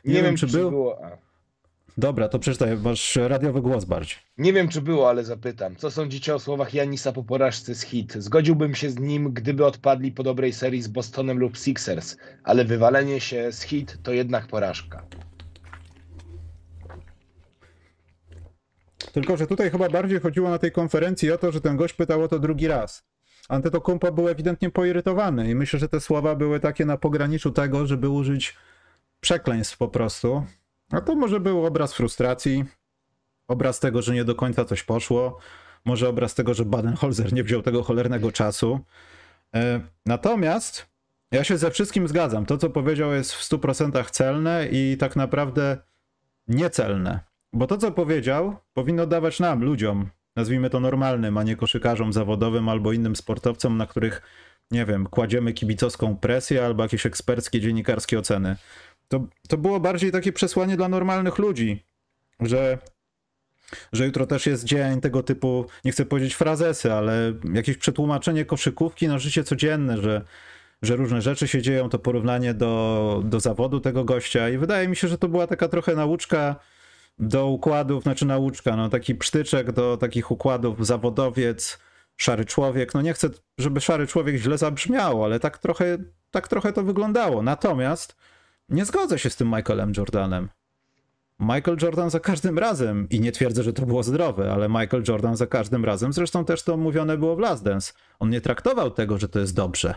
Nie, 0.06 0.14
nie 0.14 0.16
wiem, 0.16 0.26
wiem, 0.26 0.36
czy, 0.36 0.48
czy 0.48 0.58
był. 0.58 0.70
Było, 0.70 1.06
a... 1.06 1.27
Dobra, 1.98 2.30
to 2.30 2.40
przeczytaj, 2.40 2.78
masz 2.78 3.16
radiowy 3.16 3.62
głos 3.62 3.86
bardziej. 3.86 4.18
Nie 4.38 4.54
wiem, 4.54 4.68
czy 4.68 4.82
było, 4.82 5.10
ale 5.10 5.24
zapytam. 5.24 5.76
Co 5.76 5.92
sądzicie 5.92 6.36
o 6.36 6.40
słowach 6.40 6.74
Janisa 6.74 7.12
po 7.12 7.24
porażce 7.24 7.76
z 7.76 7.82
hit? 7.82 8.14
Zgodziłbym 8.14 8.76
się 8.76 8.90
z 8.90 9.00
nim, 9.00 9.34
gdyby 9.34 9.66
odpadli 9.66 10.12
po 10.12 10.24
dobrej 10.24 10.54
serii 10.54 10.82
z 10.82 10.88
Bostonem 10.88 11.40
lub 11.40 11.58
Sixers, 11.58 12.18
ale 12.44 12.66
wywalenie 12.66 13.20
się 13.20 13.52
z 13.52 13.62
hit 13.62 13.98
to 14.04 14.14
jednak 14.14 14.48
porażka. 14.48 15.06
Tylko, 19.14 19.38
że 19.38 19.48
tutaj 19.48 19.72
chyba 19.72 19.90
bardziej 19.90 20.20
chodziło 20.20 20.50
na 20.50 20.58
tej 20.58 20.72
konferencji 20.72 21.32
o 21.32 21.38
to, 21.38 21.52
że 21.52 21.62
ten 21.62 21.78
gość 21.78 21.94
pytał 21.94 22.24
o 22.24 22.28
to 22.28 22.40
drugi 22.40 22.68
raz. 22.68 23.04
Antetokounmpo 23.50 24.12
był 24.12 24.28
ewidentnie 24.28 24.70
poirytowany 24.70 25.50
i 25.50 25.56
myślę, 25.56 25.80
że 25.80 25.90
te 25.90 26.00
słowa 26.00 26.36
były 26.36 26.60
takie 26.60 26.86
na 26.86 26.98
pograniczu 26.98 27.52
tego, 27.52 27.88
żeby 27.88 28.10
użyć 28.10 28.56
przekleństw 29.20 29.78
po 29.78 29.88
prostu. 29.88 30.44
A 30.92 31.02
to 31.02 31.16
może 31.16 31.40
był 31.40 31.66
obraz 31.66 31.94
frustracji, 31.94 32.66
obraz 33.48 33.80
tego, 33.80 34.02
że 34.02 34.14
nie 34.14 34.26
do 34.26 34.36
końca 34.36 34.66
coś 34.66 34.84
poszło, 34.84 35.38
może 35.86 36.10
obraz 36.10 36.36
tego, 36.36 36.54
że 36.54 36.66
Baden-Holzer 36.66 37.34
nie 37.34 37.44
wziął 37.44 37.62
tego 37.62 37.84
cholernego 37.84 38.32
czasu. 38.32 38.80
E, 39.56 39.82
natomiast 40.06 40.88
ja 41.32 41.44
się 41.44 41.58
ze 41.58 41.72
wszystkim 41.72 42.08
zgadzam. 42.08 42.46
To, 42.46 42.58
co 42.58 42.70
powiedział, 42.70 43.14
jest 43.14 43.34
w 43.34 43.50
100% 43.50 44.12
celne 44.12 44.68
i 44.72 44.98
tak 45.00 45.16
naprawdę 45.16 45.78
niecelne. 46.48 47.20
Bo 47.54 47.68
to, 47.68 47.78
co 47.78 47.92
powiedział, 47.92 48.56
powinno 48.74 49.08
dawać 49.08 49.40
nam, 49.40 49.64
ludziom, 49.64 50.10
nazwijmy 50.36 50.70
to 50.70 50.80
normalnym, 50.80 51.38
a 51.38 51.44
nie 51.44 51.56
koszykarzom 51.56 52.14
zawodowym 52.14 52.70
albo 52.70 52.94
innym 52.94 53.16
sportowcom, 53.16 53.78
na 53.78 53.88
których, 53.88 54.22
nie 54.72 54.86
wiem, 54.86 55.08
kładziemy 55.08 55.54
kibicowską 55.54 56.18
presję 56.18 56.66
albo 56.66 56.84
jakieś 56.84 57.06
eksperckie 57.06 57.62
dziennikarskie 57.62 58.20
oceny. 58.20 58.56
To, 59.08 59.28
to 59.48 59.58
było 59.58 59.80
bardziej 59.80 60.12
takie 60.12 60.34
przesłanie 60.34 60.78
dla 60.78 60.90
normalnych 60.90 61.38
ludzi, 61.38 61.84
że, 62.40 62.78
że 63.94 64.06
jutro 64.06 64.26
też 64.26 64.46
jest 64.46 64.64
dzień 64.64 65.02
tego 65.02 65.24
typu, 65.24 65.66
nie 65.86 65.92
chcę 65.92 66.06
powiedzieć 66.06 66.36
frazesy, 66.36 66.94
ale 66.94 67.34
jakieś 67.54 67.78
przetłumaczenie 67.78 68.46
koszykówki 68.46 69.08
na 69.08 69.20
życie 69.20 69.44
codzienne, 69.44 69.98
że, 69.98 70.22
że 70.82 70.96
różne 70.96 71.22
rzeczy 71.22 71.48
się 71.48 71.62
dzieją, 71.62 71.90
to 71.90 72.00
porównanie 72.00 72.54
do, 72.54 73.22
do 73.26 73.40
zawodu 73.40 73.80
tego 73.80 74.06
gościa 74.06 74.50
i 74.50 74.58
wydaje 74.58 74.88
mi 74.88 74.96
się, 74.96 75.08
że 75.08 75.18
to 75.18 75.28
była 75.28 75.48
taka 75.48 75.68
trochę 75.68 75.96
nauczka 75.96 76.56
do 77.20 77.48
układów, 77.48 78.04
znaczy 78.04 78.26
nauczka, 78.26 78.76
no 78.76 78.90
taki 78.90 79.16
psztyczek 79.16 79.72
do 79.72 79.98
takich 79.98 80.32
układów, 80.32 80.86
zawodowiec, 80.86 81.80
szary 82.18 82.46
człowiek. 82.46 82.94
No 82.94 83.02
nie 83.02 83.14
chcę, 83.14 83.30
żeby 83.58 83.82
szary 83.82 84.08
człowiek 84.08 84.36
źle 84.36 84.58
zabrzmiało, 84.58 85.26
ale 85.26 85.40
tak 85.40 85.58
trochę, 85.58 85.98
tak 86.32 86.48
trochę 86.48 86.74
to 86.74 86.84
wyglądało. 86.84 87.42
Natomiast 87.42 88.16
nie 88.70 88.86
zgodzę 88.86 89.20
się 89.20 89.30
z 89.30 89.36
tym 89.36 89.48
Michaelem 89.48 89.94
Jordanem. 89.98 90.50
Michael 91.40 91.78
Jordan 91.82 92.10
za 92.10 92.20
każdym 92.20 92.60
razem, 92.60 93.10
i 93.10 93.20
nie 93.20 93.32
twierdzę, 93.32 93.64
że 93.64 93.74
to 93.74 93.86
było 93.86 94.04
zdrowe, 94.04 94.54
ale 94.54 94.70
Michael 94.70 95.04
Jordan 95.08 95.36
za 95.36 95.48
każdym 95.48 95.86
razem, 95.86 96.14
zresztą 96.14 96.46
też 96.46 96.64
to 96.64 96.78
mówione 96.78 97.18
było 97.18 97.36
w 97.36 97.40
Last 97.40 97.64
Dance, 97.64 97.94
on 98.20 98.30
nie 98.30 98.42
traktował 98.42 98.92
tego, 98.92 99.18
że 99.18 99.30
to 99.30 99.40
jest 99.40 99.56
dobrze. 99.56 99.96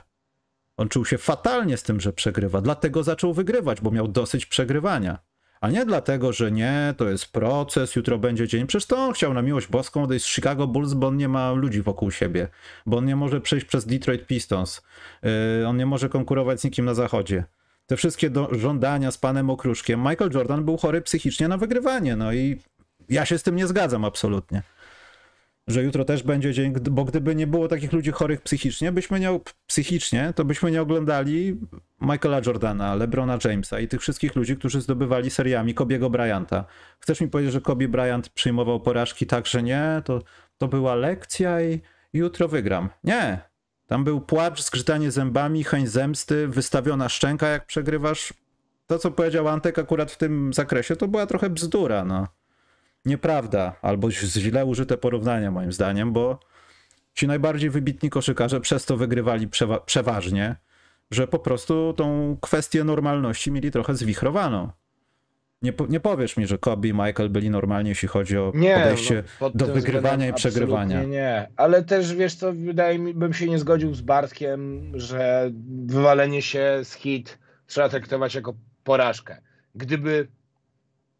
On 0.76 0.88
czuł 0.88 1.04
się 1.04 1.18
fatalnie 1.18 1.76
z 1.76 1.82
tym, 1.82 2.00
że 2.00 2.12
przegrywa, 2.12 2.60
dlatego 2.60 3.02
zaczął 3.02 3.34
wygrywać, 3.34 3.80
bo 3.80 3.90
miał 3.90 4.08
dosyć 4.08 4.46
przegrywania. 4.46 5.18
A 5.60 5.70
nie 5.70 5.86
dlatego, 5.86 6.32
że 6.32 6.52
nie, 6.52 6.94
to 6.96 7.08
jest 7.08 7.32
proces, 7.32 7.96
jutro 7.96 8.18
będzie 8.18 8.48
dzień. 8.48 8.66
Przecież 8.66 8.86
to 8.86 8.96
on 8.96 9.12
chciał 9.12 9.34
na 9.34 9.42
miłość 9.42 9.66
boską 9.66 10.02
odejść 10.02 10.24
z 10.24 10.28
Chicago 10.28 10.66
Bulls, 10.66 10.94
bo 10.94 11.06
on 11.06 11.16
nie 11.16 11.28
ma 11.28 11.52
ludzi 11.52 11.82
wokół 11.82 12.10
siebie. 12.10 12.48
Bo 12.86 12.96
on 12.96 13.04
nie 13.04 13.16
może 13.16 13.40
przejść 13.40 13.66
przez 13.66 13.86
Detroit 13.86 14.26
Pistons. 14.26 14.82
Yy, 15.22 15.68
on 15.68 15.76
nie 15.76 15.86
może 15.86 16.08
konkurować 16.08 16.60
z 16.60 16.64
nikim 16.64 16.84
na 16.84 16.94
zachodzie. 16.94 17.44
Te 17.90 17.96
wszystkie 17.96 18.30
do, 18.30 18.48
żądania 18.52 19.10
z 19.10 19.18
panem 19.18 19.50
Okruszkiem. 19.50 20.00
Michael 20.00 20.30
Jordan 20.34 20.64
był 20.64 20.76
chory 20.76 21.00
psychicznie 21.00 21.48
na 21.48 21.56
wygrywanie. 21.56 22.16
No 22.16 22.32
i 22.32 22.60
ja 23.08 23.26
się 23.26 23.38
z 23.38 23.42
tym 23.42 23.56
nie 23.56 23.66
zgadzam 23.66 24.04
absolutnie 24.04 24.62
że 25.66 25.82
jutro 25.82 26.04
też 26.04 26.22
będzie 26.22 26.52
dzień, 26.52 26.72
bo 26.90 27.04
gdyby 27.04 27.34
nie 27.34 27.46
było 27.46 27.68
takich 27.68 27.92
ludzi 27.92 28.10
chorych 28.10 28.42
psychicznie, 28.42 28.92
byśmy 28.92 29.20
nie, 29.20 29.40
psychicznie, 29.66 30.32
to 30.36 30.44
byśmy 30.44 30.70
nie 30.70 30.82
oglądali 30.82 31.60
Michaela 32.00 32.40
Jordana, 32.46 32.94
LeBrona 32.94 33.38
Jamesa 33.44 33.80
i 33.80 33.88
tych 33.88 34.00
wszystkich 34.00 34.36
ludzi, 34.36 34.56
którzy 34.56 34.80
zdobywali 34.80 35.30
seriami 35.30 35.74
Kobiego 35.74 36.10
Bryanta. 36.10 36.64
Chcesz 37.00 37.20
mi 37.20 37.28
powiedzieć, 37.28 37.52
że 37.52 37.60
Kobe 37.60 37.88
Bryant 37.88 38.28
przyjmował 38.28 38.80
porażki 38.80 39.26
tak, 39.26 39.46
że 39.46 39.62
nie, 39.62 40.02
to, 40.04 40.22
to 40.58 40.68
była 40.68 40.94
lekcja 40.94 41.62
i 41.62 41.80
jutro 42.12 42.48
wygram. 42.48 42.88
Nie. 43.04 43.49
Tam 43.90 44.04
był 44.04 44.20
płacz, 44.20 44.62
zgrzytanie 44.62 45.10
zębami, 45.10 45.64
chęć 45.64 45.90
zemsty, 45.90 46.48
wystawiona 46.48 47.08
szczęka, 47.08 47.48
jak 47.48 47.66
przegrywasz. 47.66 48.34
To, 48.86 48.98
co 48.98 49.10
powiedział 49.10 49.48
Antek 49.48 49.78
akurat 49.78 50.12
w 50.12 50.16
tym 50.16 50.52
zakresie, 50.52 50.96
to 50.96 51.08
była 51.08 51.26
trochę 51.26 51.50
bzdura, 51.50 52.04
no 52.04 52.28
nieprawda, 53.04 53.76
albo 53.82 54.10
źle 54.10 54.64
użyte 54.64 54.96
porównania 54.96 55.50
moim 55.50 55.72
zdaniem, 55.72 56.12
bo 56.12 56.40
ci 57.14 57.26
najbardziej 57.26 57.70
wybitni 57.70 58.10
koszykarze 58.10 58.60
przez 58.60 58.86
to 58.86 58.96
wygrywali 58.96 59.48
przewa 59.48 59.80
przeważnie, 59.80 60.56
że 61.10 61.28
po 61.28 61.38
prostu 61.38 61.94
tą 61.96 62.36
kwestię 62.40 62.84
normalności 62.84 63.50
mieli 63.50 63.70
trochę 63.70 63.94
zwichrowaną. 63.94 64.70
Nie, 65.62 65.72
nie 65.88 66.00
powiesz 66.00 66.36
mi, 66.36 66.46
że 66.46 66.58
Kobe 66.58 66.88
i 66.88 66.92
Michael 66.92 67.30
byli 67.30 67.50
normalni, 67.50 67.88
jeśli 67.88 68.08
chodzi 68.08 68.38
o 68.38 68.52
nie, 68.54 68.74
podejście 68.74 69.22
no, 69.40 69.50
do 69.50 69.66
wygrywania 69.66 70.28
i 70.28 70.32
przegrywania. 70.32 71.04
Nie, 71.04 71.48
ale 71.56 71.82
też 71.84 72.14
wiesz 72.14 72.34
co, 72.34 72.52
wydaje 72.52 72.98
mi, 72.98 73.14
bym 73.14 73.32
się 73.32 73.46
nie 73.46 73.58
zgodził 73.58 73.94
z 73.94 74.00
Bartkiem, 74.00 74.92
że 74.94 75.50
wywalenie 75.86 76.42
się 76.42 76.80
z 76.82 76.94
hit 76.94 77.38
trzeba 77.66 77.88
traktować 77.88 78.34
jako 78.34 78.54
porażkę. 78.84 79.40
Gdyby 79.74 80.28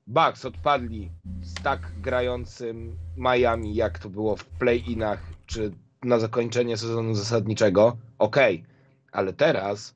Bucks 0.07 0.45
odpadli 0.45 1.11
z 1.43 1.55
tak 1.55 1.81
grającym 2.03 2.97
Miami, 3.17 3.75
jak 3.75 3.99
to 3.99 4.09
było 4.09 4.37
w 4.37 4.45
play-inach, 4.45 5.19
czy 5.47 5.73
na 6.03 6.19
zakończenie 6.19 6.77
sezonu 6.77 7.15
zasadniczego, 7.15 7.97
okej, 8.19 8.57
okay. 8.57 8.71
ale 9.13 9.33
teraz 9.33 9.95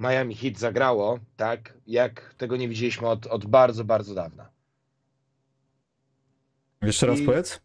Miami 0.00 0.34
Heat 0.34 0.58
zagrało 0.58 1.18
tak, 1.36 1.74
jak 1.86 2.34
tego 2.34 2.56
nie 2.56 2.68
widzieliśmy 2.68 3.08
od, 3.08 3.26
od 3.26 3.46
bardzo, 3.46 3.84
bardzo 3.84 4.14
dawna. 4.14 4.48
Jeszcze 6.82 7.06
raz 7.06 7.18
I, 7.18 7.22
powiedz? 7.22 7.60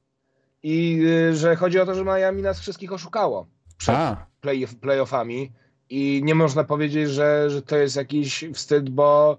I 0.64 1.02
y, 1.06 1.36
że 1.36 1.56
chodzi 1.56 1.80
o 1.80 1.86
to, 1.86 1.96
że 1.96 2.04
Miami 2.04 2.42
nas 2.42 2.60
wszystkich 2.60 2.94
oszukało 2.94 3.48
przed 3.78 3.96
play, 4.42 4.68
playoffami 4.68 5.52
i 5.90 6.22
nie 6.24 6.36
można 6.36 6.64
powiedzieć, 6.64 7.10
że, 7.10 7.50
że 7.50 7.62
to 7.62 7.78
jest 7.78 7.96
jakiś 7.96 8.46
wstyd, 8.54 8.90
bo 8.90 9.38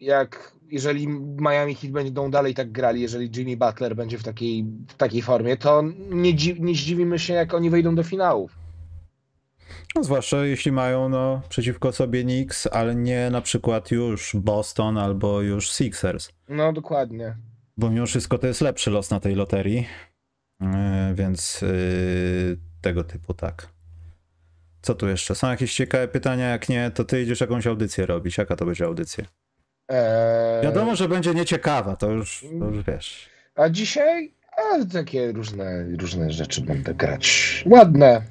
jak 0.00 0.54
jeżeli 0.70 1.08
Miami 1.40 1.74
Heat 1.74 1.92
będą 1.92 2.30
dalej 2.30 2.54
tak 2.54 2.72
grali, 2.72 3.00
jeżeli 3.00 3.30
Jimmy 3.36 3.56
Butler 3.56 3.96
będzie 3.96 4.18
w 4.18 4.22
takiej, 4.22 4.64
w 4.88 4.94
takiej 4.94 5.22
formie, 5.22 5.56
to 5.56 5.82
nie, 6.10 6.34
nie 6.58 6.74
zdziwimy 6.74 7.18
się, 7.18 7.34
jak 7.34 7.54
oni 7.54 7.70
wejdą 7.70 7.94
do 7.94 8.02
finałów. 8.02 8.63
No, 9.94 10.04
zwłaszcza 10.04 10.44
jeśli 10.44 10.72
mają 10.72 11.08
no, 11.08 11.40
przeciwko 11.48 11.92
sobie 11.92 12.22
Knicks, 12.22 12.68
ale 12.72 12.94
nie 12.94 13.30
na 13.30 13.40
przykład 13.40 13.90
już 13.90 14.36
Boston 14.36 14.98
albo 14.98 15.40
już 15.40 15.72
Sixers. 15.72 16.32
No 16.48 16.72
dokładnie. 16.72 17.36
Bo 17.76 17.90
mimo 17.90 18.06
wszystko 18.06 18.38
to 18.38 18.46
jest 18.46 18.60
lepszy 18.60 18.90
los 18.90 19.10
na 19.10 19.20
tej 19.20 19.34
loterii, 19.34 19.86
yy, 20.60 20.68
więc 21.14 21.62
yy, 21.62 22.56
tego 22.80 23.04
typu 23.04 23.34
tak. 23.34 23.68
Co 24.82 24.94
tu 24.94 25.08
jeszcze? 25.08 25.34
Są 25.34 25.50
jakieś 25.50 25.74
ciekawe 25.74 26.08
pytania? 26.08 26.48
Jak 26.48 26.68
nie, 26.68 26.90
to 26.94 27.04
ty 27.04 27.22
idziesz 27.22 27.40
jakąś 27.40 27.66
audycję 27.66 28.06
robić. 28.06 28.38
Jaka 28.38 28.56
to 28.56 28.66
będzie 28.66 28.84
audycja? 28.84 29.24
Eee... 29.88 30.62
Wiadomo, 30.62 30.96
że 30.96 31.08
będzie 31.08 31.34
nieciekawa, 31.34 31.96
to 31.96 32.10
już, 32.10 32.44
to 32.60 32.64
już 32.64 32.84
wiesz. 32.84 33.28
A 33.54 33.68
dzisiaj 33.68 34.34
a, 34.56 34.84
takie 34.92 35.32
różne, 35.32 35.86
różne 36.00 36.30
rzeczy 36.30 36.60
będę 36.60 36.94
grać. 36.94 37.64
Ładne. 37.66 38.22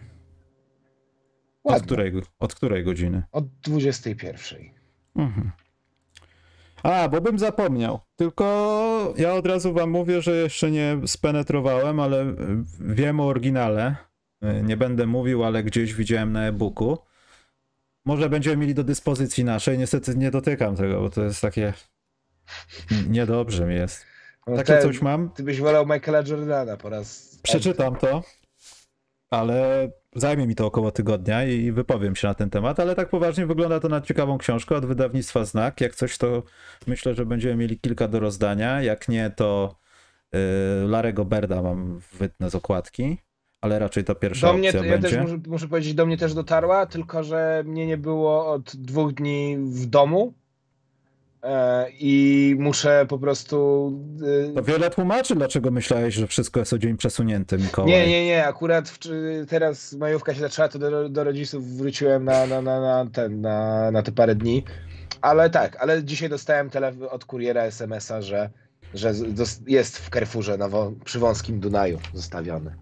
Ładne. 1.64 1.80
Od, 1.80 1.86
której, 1.86 2.14
od 2.40 2.56
której 2.56 2.84
godziny? 2.84 3.24
Od 3.32 3.46
21. 3.48 4.60
Mhm. 5.16 5.52
A, 6.84 7.10
bo 7.10 7.22
bym 7.22 7.40
zapomniał. 7.40 8.00
Tylko 8.16 9.14
ja 9.18 9.34
od 9.34 9.48
razu 9.48 9.74
wam 9.74 9.90
mówię, 9.90 10.22
że 10.22 10.36
jeszcze 10.36 10.72
nie 10.72 10.98
spenetrowałem, 11.06 12.00
ale 12.00 12.36
wiem 12.80 13.20
o 13.20 13.28
oryginale. 13.28 13.96
Nie 14.64 14.78
będę 14.78 15.06
mówił, 15.06 15.44
ale 15.44 15.64
gdzieś 15.64 15.94
widziałem 15.94 16.32
na 16.32 16.48
e-booku 16.48 16.98
może 18.06 18.30
będziemy 18.30 18.58
mieli 18.58 18.74
do 18.74 18.84
dyspozycji 18.84 19.44
naszej. 19.44 19.78
Niestety 19.78 20.18
nie 20.18 20.32
dotykam 20.32 20.76
tego, 20.76 21.02
bo 21.02 21.10
to 21.10 21.24
jest 21.24 21.42
takie. 21.42 21.74
Niedobrze 23.10 23.66
mi 23.66 23.76
jest. 23.76 24.06
No 24.48 24.56
Takie 24.56 24.80
coś 24.80 25.02
mam. 25.02 25.30
Ty 25.30 25.44
byś 25.44 25.60
wolał 25.60 25.86
Michaela 25.86 26.24
Jordana 26.28 26.78
po 26.78 26.90
raz. 26.90 27.40
Przeczytam 27.44 27.96
to, 27.96 28.24
ale 29.30 29.90
zajmie 30.16 30.48
mi 30.48 30.56
to 30.56 30.66
około 30.66 30.92
tygodnia 30.92 31.44
i 31.44 31.72
wypowiem 31.72 32.16
się 32.16 32.28
na 32.28 32.34
ten 32.34 32.50
temat, 32.50 32.80
ale 32.80 32.96
tak 32.96 33.10
poważnie 33.10 33.46
wygląda 33.46 33.80
to 33.80 33.90
na 33.90 34.02
ciekawą 34.02 34.38
książkę 34.38 34.76
od 34.76 34.86
wydawnictwa 34.86 35.46
Znak. 35.46 35.82
Jak 35.82 35.96
coś, 35.96 36.18
to 36.18 36.44
myślę, 36.88 37.14
że 37.14 37.26
będziemy 37.26 37.56
mieli 37.56 37.80
kilka 37.80 38.08
do 38.08 38.20
rozdania. 38.20 38.82
Jak 38.82 39.10
nie, 39.10 39.30
to 39.30 39.76
yy, 40.34 40.40
Larego 40.88 41.26
Berda 41.26 41.62
mam 41.62 42.00
wytnę 42.20 42.50
z 42.50 42.56
okładki 42.56 43.18
ale 43.64 43.80
raczej 43.80 44.04
to 44.04 44.16
pierwsza 44.16 44.48
do 44.48 44.54
mnie, 44.54 44.70
opcja 44.70 44.86
ja 44.86 44.98
też 44.98 45.18
muszę, 45.18 45.40
muszę, 45.48 45.68
powiedzieć, 45.68 45.94
do 45.94 46.06
mnie 46.06 46.18
też 46.18 46.34
dotarła, 46.34 46.86
tylko 46.86 47.24
że 47.24 47.64
mnie 47.66 47.88
nie 47.88 47.98
było 47.98 48.52
od 48.52 48.76
dwóch 48.76 49.14
dni 49.14 49.58
w 49.58 49.86
domu 49.86 50.34
i 52.00 52.56
muszę 52.60 53.06
po 53.10 53.20
prostu... 53.20 53.92
E, 54.50 54.54
to 54.54 54.64
wiele 54.64 54.90
tłumaczy, 54.90 55.36
dlaczego 55.36 55.72
myślałeś, 55.72 56.16
że 56.16 56.28
wszystko 56.28 56.60
jest 56.60 56.74
o 56.74 56.78
dzień 56.78 56.98
przesunięty, 56.98 57.58
Mikołaj. 57.58 57.92
Nie, 57.92 58.08
nie, 58.08 58.26
nie, 58.26 58.48
akurat 58.48 58.90
w, 58.90 59.00
teraz 59.50 59.94
majówka 59.94 60.34
się 60.34 60.40
zaczęła, 60.40 60.68
to 60.68 60.80
do, 60.80 61.10
do 61.10 61.24
rodziców 61.24 61.78
wróciłem 61.78 62.24
na, 62.24 62.46
na, 62.46 62.62
na, 62.62 62.82
na, 62.82 63.12
ten, 63.12 63.42
na, 63.42 63.92
na 63.92 64.04
te 64.04 64.12
parę 64.12 64.36
dni, 64.36 64.64
ale 65.22 65.50
tak, 65.50 65.76
ale 65.76 66.04
dzisiaj 66.04 66.30
dostałem 66.30 66.70
telefon 66.70 67.08
od 67.12 67.26
kuriera 67.26 67.62
SMS-a, 67.62 68.22
że, 68.22 68.50
że 68.94 69.14
jest 69.68 69.98
w 69.98 70.10
Carrefourze 70.10 70.58
na, 70.58 70.70
przy 71.06 71.20
wąskim 71.20 71.60
Dunaju 71.60 72.00
zostawiony 72.14 72.76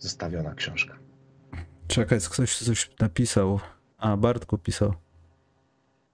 zostawiona 0.00 0.54
książka. 0.54 0.98
Czekaj, 1.88 2.18
ktoś 2.30 2.58
coś 2.58 2.90
napisał. 3.00 3.60
A, 3.98 4.16
Bartku 4.16 4.58
pisał. 4.58 4.94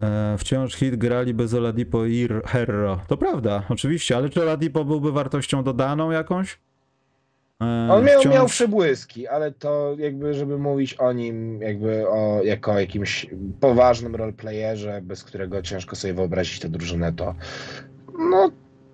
E, 0.02 0.38
wciąż 0.38 0.74
hit 0.74 0.96
grali 0.96 1.34
bez 1.34 1.54
Oladipo 1.54 2.06
i 2.06 2.28
Herro. 2.46 3.00
To 3.08 3.16
prawda, 3.16 3.62
oczywiście, 3.68 4.16
ale 4.16 4.28
czy 4.28 4.42
Oladipo 4.42 4.84
byłby 4.84 5.12
wartością 5.12 5.64
dodaną 5.64 6.10
jakąś? 6.10 6.58
E, 7.62 7.88
On 7.90 8.04
miał, 8.04 8.20
wciąż... 8.20 8.34
miał 8.34 8.46
przebłyski, 8.46 9.26
ale 9.28 9.52
to 9.52 9.94
jakby, 9.98 10.34
żeby 10.34 10.58
mówić 10.58 10.94
o 10.94 11.12
nim 11.12 11.62
jakby 11.62 12.08
o, 12.08 12.40
jako 12.44 12.80
jakimś 12.80 13.26
poważnym 13.60 14.16
roleplayerze, 14.16 15.00
bez 15.02 15.24
którego 15.24 15.62
ciężko 15.62 15.96
sobie 15.96 16.14
wyobrazić 16.14 16.60
tę 16.60 16.68
drużynę, 16.68 17.12
to 17.12 17.34
no 18.18 18.50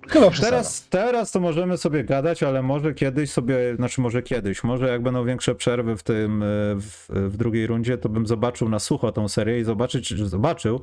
Chyba 0.08 0.30
teraz, 0.30 0.88
teraz 0.88 1.30
to 1.30 1.40
możemy 1.40 1.76
sobie 1.76 2.04
gadać, 2.04 2.42
ale 2.42 2.62
może 2.62 2.94
kiedyś 2.94 3.30
sobie, 3.30 3.76
znaczy 3.76 4.00
może 4.00 4.22
kiedyś, 4.22 4.64
może 4.64 4.88
jak 4.88 5.02
będą 5.02 5.24
większe 5.24 5.54
przerwy 5.54 5.96
w 5.96 6.02
tym, 6.02 6.42
e, 6.42 6.46
w, 6.74 7.08
w 7.08 7.36
drugiej 7.36 7.66
rundzie, 7.66 7.98
to 7.98 8.08
bym 8.08 8.26
zobaczył 8.26 8.68
na 8.68 8.78
sucho 8.78 9.12
tą 9.12 9.28
serię 9.28 9.60
i 9.60 9.64
zobaczyć, 9.64 10.14
zobaczył, 10.14 10.80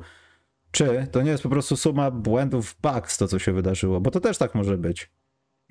czy 0.70 1.06
to 1.12 1.22
nie 1.22 1.30
jest 1.30 1.42
po 1.42 1.48
prostu 1.48 1.76
suma 1.76 2.10
błędów 2.10 2.76
Bucks 2.82 3.18
to, 3.18 3.28
co 3.28 3.38
się 3.38 3.52
wydarzyło, 3.52 4.00
bo 4.00 4.10
to 4.10 4.20
też 4.20 4.38
tak 4.38 4.54
może 4.54 4.78
być. 4.78 5.10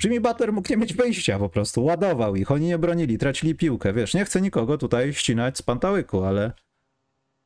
Jimmy 0.04 0.22
Butler 0.22 0.54
mógł 0.54 0.68
nie 0.70 0.78
mieć 0.78 0.94
wyjścia 0.94 1.40
po 1.40 1.50
prostu, 1.50 1.84
ładował 1.84 2.36
ich, 2.36 2.52
oni 2.52 2.68
nie 2.68 2.78
bronili, 2.78 3.18
tracili 3.18 3.56
piłkę, 3.56 3.94
wiesz, 3.94 4.14
nie 4.14 4.26
chcę 4.26 4.42
nikogo 4.42 4.78
tutaj 4.78 5.14
ścinać 5.14 5.58
z 5.58 5.62
pantałyku, 5.62 6.24
ale... 6.24 6.52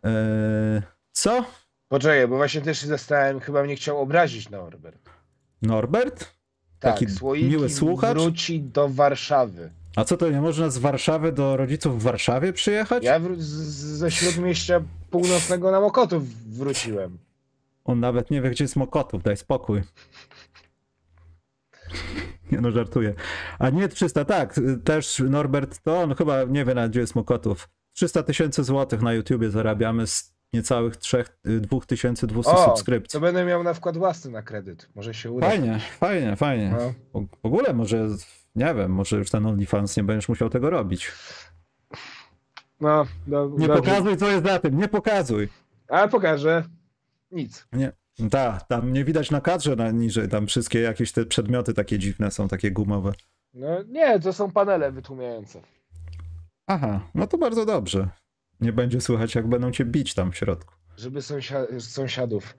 Yy... 0.03 0.11
Co? 1.11 1.45
Poczekaj, 1.87 2.27
bo 2.27 2.37
właśnie 2.37 2.61
też 2.61 2.81
się 2.81 2.87
zastanawiam, 2.87 3.39
chyba 3.39 3.63
mnie 3.63 3.75
chciał 3.75 4.01
obrazić 4.01 4.49
Norbert. 4.49 5.12
Norbert? 5.63 6.19
Tak, 6.79 6.93
Taki 6.93 7.09
słoiki 7.11 7.45
miły 7.49 7.69
słuchacz? 7.69 8.17
wróci 8.17 8.61
do 8.61 8.89
Warszawy. 8.89 9.71
A 9.95 10.03
co 10.03 10.17
to, 10.17 10.29
nie 10.29 10.41
można 10.41 10.69
z 10.69 10.77
Warszawy 10.77 11.31
do 11.31 11.57
rodziców 11.57 11.99
w 11.99 12.03
Warszawie 12.03 12.53
przyjechać? 12.53 13.03
Ja 13.03 13.19
wró- 13.19 13.35
z, 13.39 13.45
z- 13.45 13.97
ze 13.97 14.11
Śródmieścia 14.11 14.81
Północnego 15.09 15.71
na 15.71 15.79
Mokotów 15.81 16.23
wróciłem. 16.57 17.17
On 17.85 17.99
nawet 17.99 18.31
nie 18.31 18.41
wie, 18.41 18.49
gdzie 18.49 18.63
jest 18.63 18.75
Mokotów, 18.75 19.23
daj 19.23 19.37
spokój. 19.37 19.81
Nie 22.51 22.61
no, 22.61 22.71
żartuję. 22.71 23.13
A 23.59 23.69
nie 23.69 23.87
300, 23.87 24.25
tak, 24.25 24.59
też 24.83 25.23
Norbert, 25.29 25.79
to 25.83 26.01
on 26.01 26.15
chyba 26.15 26.43
nie 26.43 26.65
wie 26.65 26.73
nawet, 26.73 26.91
gdzie 26.91 26.99
jest 26.99 27.15
Mokotów. 27.15 27.69
300 27.93 28.23
tysięcy 28.23 28.63
złotych 28.63 29.01
na 29.01 29.13
YouTubie 29.13 29.49
zarabiamy 29.49 30.07
z 30.07 30.32
niecałych 30.53 30.97
3, 30.97 31.23
2200 31.43 32.51
O, 32.51 32.65
subskrypcji. 32.65 33.17
to 33.19 33.21
będę 33.21 33.45
miał 33.45 33.63
na 33.63 33.73
wkład 33.73 33.97
własny 33.97 34.31
na 34.31 34.41
kredyt. 34.41 34.89
Może 34.95 35.13
się 35.13 35.31
uda. 35.31 35.49
Fajnie, 35.49 35.79
fajnie, 35.99 36.35
fajnie. 36.35 36.75
No. 37.13 37.21
W- 37.21 37.45
ogóle 37.45 37.73
może, 37.73 38.07
nie 38.55 38.73
wiem, 38.75 38.91
może 38.91 39.17
już 39.17 39.29
ten 39.29 39.45
OnlyFans 39.45 39.97
nie 39.97 40.03
będziesz 40.03 40.29
musiał 40.29 40.49
tego 40.49 40.69
robić. 40.69 41.11
No, 42.79 43.05
do, 43.27 43.49
Nie 43.57 43.67
dobrze. 43.67 43.81
pokazuj, 43.83 44.17
co 44.17 44.27
jest 44.31 44.45
za 44.45 44.59
tym, 44.59 44.77
nie 44.77 44.87
pokazuj. 44.87 45.49
Ale 45.87 46.09
pokażę. 46.09 46.63
Nic. 47.31 47.67
Nie. 47.73 47.91
Tak, 48.31 48.67
tam 48.67 48.93
nie 48.93 49.03
widać 49.05 49.31
na 49.31 49.41
kadrze 49.41 49.75
na 49.75 49.91
niżej, 49.91 50.29
tam 50.29 50.47
wszystkie 50.47 50.79
jakieś 50.79 51.11
te 51.11 51.25
przedmioty 51.25 51.73
takie 51.73 51.99
dziwne 51.99 52.31
są, 52.31 52.47
takie 52.47 52.71
gumowe. 52.71 53.11
No 53.53 53.83
nie, 53.83 54.19
to 54.19 54.33
są 54.33 54.51
panele 54.51 54.91
wytłumiające. 54.91 55.61
Aha, 56.67 57.01
no 57.15 57.27
to 57.27 57.37
bardzo 57.37 57.65
dobrze. 57.65 58.07
Nie 58.61 58.73
będzie 58.73 59.01
słychać, 59.01 59.35
jak 59.35 59.47
będą 59.47 59.71
cię 59.71 59.85
bić 59.85 60.13
tam 60.13 60.31
w 60.31 60.37
środku. 60.37 60.73
Żeby 60.97 61.19
sąsia- 61.19 61.79
sąsiadów, 61.79 62.57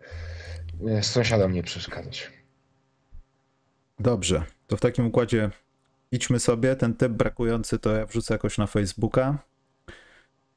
nie, 0.80 1.02
sąsiadom 1.02 1.52
nie 1.52 1.62
przeszkadzać. 1.62 2.30
Dobrze, 3.98 4.42
to 4.66 4.76
w 4.76 4.80
takim 4.80 5.06
układzie 5.06 5.50
idźmy 6.12 6.40
sobie. 6.40 6.76
Ten 6.76 6.94
typ 6.94 7.12
brakujący 7.12 7.78
to 7.78 7.92
ja 7.92 8.06
wrzucę 8.06 8.34
jakoś 8.34 8.58
na 8.58 8.66
Facebooka. 8.66 9.38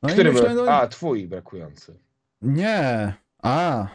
No 0.03 0.09
Który 0.09 0.34
myślę, 0.34 0.53
no, 0.53 0.65
A, 0.72 0.88
twój 0.88 1.27
brakujący. 1.27 1.97
Nie, 2.41 3.14
a, 3.43 3.88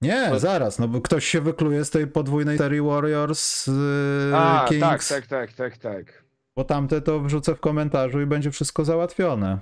nie, 0.00 0.30
zaraz, 0.36 0.78
no 0.78 0.88
bo 0.88 1.00
ktoś 1.00 1.26
się 1.26 1.40
wykluje 1.40 1.84
z 1.84 1.90
tej 1.90 2.06
podwójnej 2.06 2.58
serii 2.58 2.80
Warriors 2.80 3.66
yy, 3.66 4.36
A, 4.36 4.66
Kings, 4.68 5.08
tak, 5.08 5.26
tak, 5.26 5.26
tak, 5.26 5.52
tak, 5.52 5.76
tak. 5.76 6.24
bo 6.56 6.64
tamte 6.64 7.00
to 7.00 7.20
wrzucę 7.20 7.54
w 7.54 7.60
komentarzu 7.60 8.20
i 8.20 8.26
będzie 8.26 8.50
wszystko 8.50 8.84
załatwione. 8.84 9.58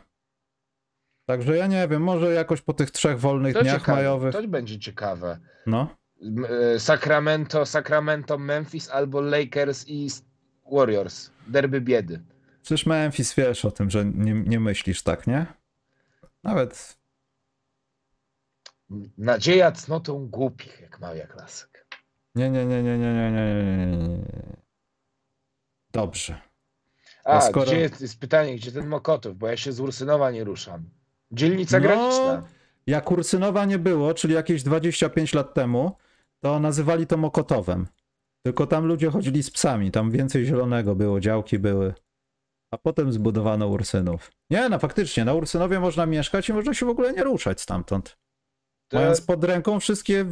Także 1.27 1.57
ja 1.57 1.67
nie 1.67 1.89
wiem, 1.89 2.03
może 2.03 2.33
jakoś 2.33 2.61
po 2.63 2.73
tych 2.75 2.91
trzech 2.91 3.21
wolnych 3.21 3.55
To 3.55 3.63
dniach 3.63 3.79
ciekawe, 3.81 3.99
majowych, 3.99 4.33
to 4.33 4.49
będzie 4.49 4.79
ciekawe. 4.79 5.39
no. 5.67 5.97
E, 6.75 6.81
Sacramento, 6.81 7.67
Sacramento, 7.67 8.39
Memphis 8.39 8.91
albo 8.91 9.21
Lakers 9.21 9.85
i 9.89 10.09
Warriors. 10.73 11.31
Derby 11.47 11.81
biedy. 11.81 12.23
Przecież 12.63 12.87
Memphis 12.87 13.35
wiesz 13.35 13.65
o 13.65 13.71
tym, 13.71 13.91
że 13.91 14.05
nie, 14.05 14.33
nie 14.35 14.61
myślisz 14.61 15.03
tak, 15.03 15.27
nie? 15.27 15.47
Nawet 16.43 16.97
Nadzieja 19.19 19.73
cnotą 19.73 20.27
głupich, 20.29 20.81
jak 20.81 21.01
mawia 21.01 21.27
klasyk. 21.27 21.87
nie, 22.35 22.51
nie, 22.51 22.67
nie, 22.67 22.83
nie, 22.83 22.99
nie, 22.99 23.13
nie, 23.15 23.31
nie, 23.31 23.65
nie, 23.65 23.87
nie, 23.87 24.09
nie. 24.09 24.57
Dobrze. 25.93 26.41
A, 27.25 27.31
A 27.33 27.41
skoro- 27.41 27.67
gdzie 27.67 27.81
jest, 27.81 28.01
jest 28.01 28.21
pytanie, 28.21 28.57
gdzie 28.57 28.73
ten 28.73 28.87
Mokotów, 28.89 29.39
bo 29.39 29.47
ja 29.49 29.57
się 29.57 29.73
z 29.73 29.81
Ursynowa 29.81 30.31
nie 30.31 30.45
ruszam. 30.45 30.91
Dzielnica 31.33 31.79
No, 31.79 31.83
graniczna. 31.83 32.43
Jak 32.87 33.11
Ursynowa 33.11 33.65
nie 33.65 33.79
było, 33.79 34.15
czyli 34.15 34.35
jakieś 34.35 34.63
25 34.63 35.35
lat 35.35 35.55
temu, 35.55 35.97
to 36.41 36.61
nazywali 36.61 37.07
to 37.07 37.17
Mokotowem. 37.17 37.87
Tylko 38.43 38.67
tam 38.67 38.87
ludzie 38.87 39.11
chodzili 39.11 39.43
z 39.43 39.51
psami, 39.51 39.91
tam 39.91 40.11
więcej 40.11 40.45
zielonego 40.45 40.95
było, 40.95 41.21
działki 41.21 41.59
były. 41.59 41.95
A 42.71 42.79
potem 42.79 43.13
zbudowano 43.13 43.67
Ursynów. 43.69 44.33
Nie, 44.51 44.69
no 44.69 44.79
faktycznie, 44.79 45.25
na 45.25 45.35
Ursynowie 45.35 45.81
można 45.81 46.07
mieszkać 46.07 46.49
i 46.49 46.53
można 46.53 46.75
się 46.75 46.87
w 46.87 46.89
ogóle 46.89 47.13
nie 47.13 47.25
ruszać 47.25 47.61
stamtąd. 47.61 48.19
To 48.89 48.97
Mając 48.97 49.21
pod 49.21 49.45
ręką 49.45 49.81
wszystkie... 49.81 50.25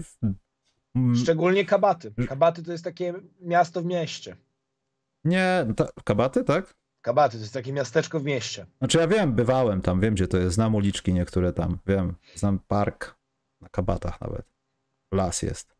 Szczególnie 1.22 1.64
Kabaty. 1.64 2.14
Kabaty 2.28 2.62
to 2.62 2.72
jest 2.72 2.84
takie 2.84 3.14
miasto 3.40 3.82
w 3.82 3.84
mieście. 3.84 4.36
Nie, 5.24 5.66
ta, 5.76 5.88
kabaty, 6.04 6.44
tak? 6.44 6.74
Kabaty 7.04 7.36
to 7.36 7.42
jest 7.42 7.54
takie 7.54 7.72
miasteczko 7.72 8.20
w 8.20 8.24
mieście. 8.24 8.66
Znaczy 8.78 8.98
ja 8.98 9.08
wiem, 9.08 9.32
bywałem 9.34 9.80
tam, 9.82 10.00
wiem 10.00 10.14
gdzie 10.14 10.28
to 10.28 10.38
jest, 10.38 10.54
znam 10.54 10.74
uliczki 10.74 11.14
niektóre 11.14 11.52
tam, 11.52 11.78
wiem, 11.86 12.14
znam 12.34 12.58
park 12.58 13.16
na 13.60 13.68
kabatach 13.68 14.20
nawet. 14.20 14.46
Las 15.12 15.42
jest. 15.42 15.76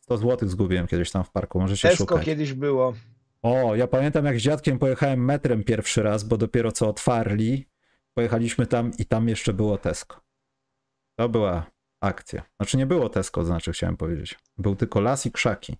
100 0.00 0.16
złotych 0.18 0.48
zgubiłem 0.48 0.86
kiedyś 0.86 1.10
tam 1.10 1.24
w 1.24 1.30
parku, 1.30 1.60
możecie 1.60 1.88
Tesco 1.88 2.04
szukać. 2.04 2.24
kiedyś 2.24 2.52
było. 2.52 2.94
O, 3.42 3.74
ja 3.74 3.86
pamiętam 3.86 4.24
jak 4.24 4.38
z 4.38 4.42
dziadkiem 4.42 4.78
pojechałem 4.78 5.24
metrem 5.24 5.64
pierwszy 5.64 6.02
raz, 6.02 6.24
bo 6.24 6.36
dopiero 6.36 6.72
co 6.72 6.88
otwarli. 6.88 7.68
Pojechaliśmy 8.14 8.66
tam 8.66 8.90
i 8.98 9.04
tam 9.06 9.28
jeszcze 9.28 9.52
było 9.52 9.78
Tesco. 9.78 10.20
To 11.18 11.28
była 11.28 11.66
akcja. 12.00 12.42
Znaczy 12.56 12.76
nie 12.76 12.86
było 12.86 13.08
Tesco, 13.08 13.44
znaczy 13.44 13.72
chciałem 13.72 13.96
powiedzieć. 13.96 14.38
Był 14.58 14.76
tylko 14.76 15.00
las 15.00 15.26
i 15.26 15.32
krzaki. 15.32 15.76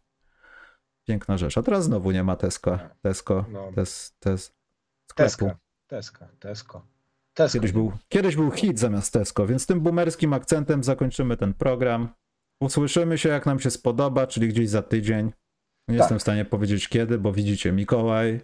Piękna 1.08 1.38
rzecz. 1.38 1.58
A 1.58 1.62
teraz 1.62 1.84
znowu 1.84 2.10
nie 2.10 2.24
ma 2.24 2.36
Tesco. 2.36 2.78
Tesco, 3.02 3.44
No. 3.52 3.72
tes, 3.74 4.16
tes, 4.18 4.52
sklepu. 5.14 5.30
Tesco. 5.46 5.56
Tesco. 5.86 6.26
Tesco. 6.40 6.86
Tesco. 7.34 7.58
Kiedyś 7.58 7.72
był, 7.72 7.92
kiedyś 8.08 8.36
był 8.36 8.50
hit 8.50 8.78
zamiast 8.78 9.12
Tesco, 9.12 9.46
więc 9.46 9.66
tym 9.66 9.80
boomerskim 9.80 10.32
akcentem 10.32 10.84
zakończymy 10.84 11.36
ten 11.36 11.54
program. 11.54 12.08
Usłyszymy 12.60 13.18
się, 13.18 13.28
jak 13.28 13.46
nam 13.46 13.60
się 13.60 13.70
spodoba, 13.70 14.26
czyli 14.26 14.48
gdzieś 14.48 14.68
za 14.68 14.82
tydzień. 14.82 15.26
Nie 15.88 15.94
Tak. 15.94 15.96
jestem 15.98 16.18
w 16.18 16.22
stanie 16.22 16.44
powiedzieć 16.44 16.88
kiedy, 16.88 17.18
bo 17.18 17.32
widzicie, 17.32 17.72
Mikołaj, 17.72 18.40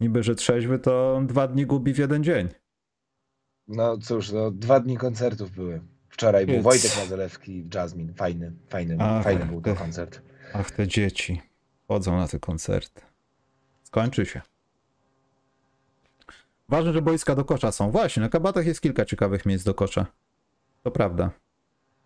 niby 0.00 0.22
że 0.22 0.34
trzeźwy, 0.34 0.78
to 0.78 1.20
dwa 1.26 1.48
dni 1.48 1.66
gubi 1.66 1.94
w 1.94 1.98
jeden 1.98 2.24
dzień. 2.24 2.48
No 3.68 3.98
cóż, 3.98 4.32
no, 4.32 4.50
dwa 4.50 4.80
dni 4.80 4.96
koncertów 4.96 5.50
były. 5.50 5.80
Wczoraj 6.08 6.46
był 6.46 6.62
Wojtek 6.62 6.90
Mazalewski 6.96 7.62
w 7.62 7.74
Jasmine. 7.74 8.14
Fajny, 8.14 8.52
fajny, 8.68 8.96
Ach, 9.00 9.24
fajny 9.24 9.46
był 9.46 9.60
ty. 9.60 9.74
koncert. 9.74 10.22
Ach, 10.54 10.70
te 10.70 10.86
dzieci 10.88 11.42
chodzą 11.88 12.16
na 12.16 12.28
te 12.28 12.38
koncerty. 12.38 13.00
Skończy 13.82 14.26
się. 14.26 14.40
Ważne, 16.68 16.92
że 16.92 17.02
boiska 17.02 17.34
do 17.34 17.44
kosza 17.44 17.72
są. 17.72 17.90
Właśnie, 17.90 18.22
na 18.22 18.28
kabatach 18.28 18.66
jest 18.66 18.80
kilka 18.80 19.04
ciekawych 19.04 19.46
miejsc 19.46 19.64
do 19.64 19.74
kosza. 19.74 20.06
To 20.82 20.90
prawda. 20.90 21.30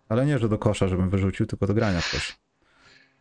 Ale 0.08 0.26
nie, 0.26 0.38
że 0.38 0.48
do 0.48 0.58
kosza, 0.58 0.88
żebym 0.88 1.10
wyrzucił, 1.10 1.46
tylko 1.46 1.66
do 1.66 1.74
grania 1.74 2.00
kosz. 2.12 2.36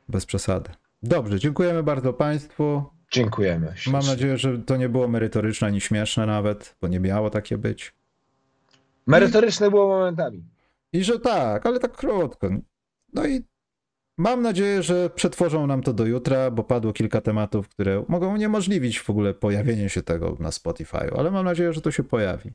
Bez 0.09 0.25
przesady. 0.25 0.69
Dobrze, 1.03 1.39
dziękujemy 1.39 1.83
bardzo 1.83 2.13
Państwu. 2.13 2.83
Dziękujemy. 3.11 3.73
Mam 3.87 4.05
nadzieję, 4.05 4.37
że 4.37 4.57
to 4.57 4.77
nie 4.77 4.89
było 4.89 5.07
merytoryczne 5.07 5.67
ani 5.67 5.81
śmieszne 5.81 6.25
nawet, 6.25 6.75
bo 6.81 6.87
nie 6.87 6.99
miało 6.99 7.29
takie 7.29 7.57
być. 7.57 7.93
Merytoryczne 9.07 9.71
było 9.71 9.87
momentami. 9.87 10.43
I 10.93 11.03
że 11.03 11.19
tak, 11.19 11.65
ale 11.65 11.79
tak 11.79 11.97
krótko. 11.97 12.49
No 13.13 13.25
i 13.25 13.43
mam 14.21 14.41
nadzieję, 14.41 14.83
że 14.83 15.09
przetworzą 15.09 15.67
nam 15.67 15.81
to 15.83 15.93
do 15.93 16.05
jutra, 16.05 16.51
bo 16.51 16.63
padło 16.63 16.93
kilka 16.93 17.21
tematów, 17.21 17.69
które 17.69 18.05
mogą 18.07 18.33
uniemożliwić 18.33 18.99
w 18.99 19.09
ogóle 19.09 19.33
pojawienie 19.33 19.89
się 19.89 20.01
tego 20.01 20.37
na 20.39 20.51
Spotify, 20.51 21.11
ale 21.17 21.31
mam 21.31 21.45
nadzieję, 21.45 21.73
że 21.73 21.81
to 21.81 21.91
się 21.91 22.03
pojawi. 22.03 22.51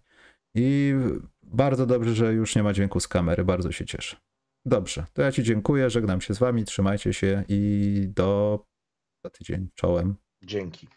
I 0.54 0.94
bardzo 1.42 1.86
dobrze, 1.86 2.14
że 2.14 2.32
już 2.32 2.56
nie 2.56 2.62
ma 2.62 2.72
dźwięku 2.72 3.00
z 3.00 3.08
kamery, 3.08 3.44
bardzo 3.44 3.72
się 3.72 3.84
cieszę. 3.84 4.16
Dobrze, 4.64 5.06
to 5.12 5.22
ja 5.22 5.32
Ci 5.32 5.42
dziękuję, 5.42 5.90
żegnam 5.90 6.20
się 6.20 6.34
z 6.34 6.38
Wami, 6.38 6.64
trzymajcie 6.64 7.12
się 7.12 7.44
i 7.48 8.08
do 8.14 8.60
za 9.24 9.30
tydzień 9.30 9.68
czołem. 9.74 10.16
Dzięki. 10.44 10.88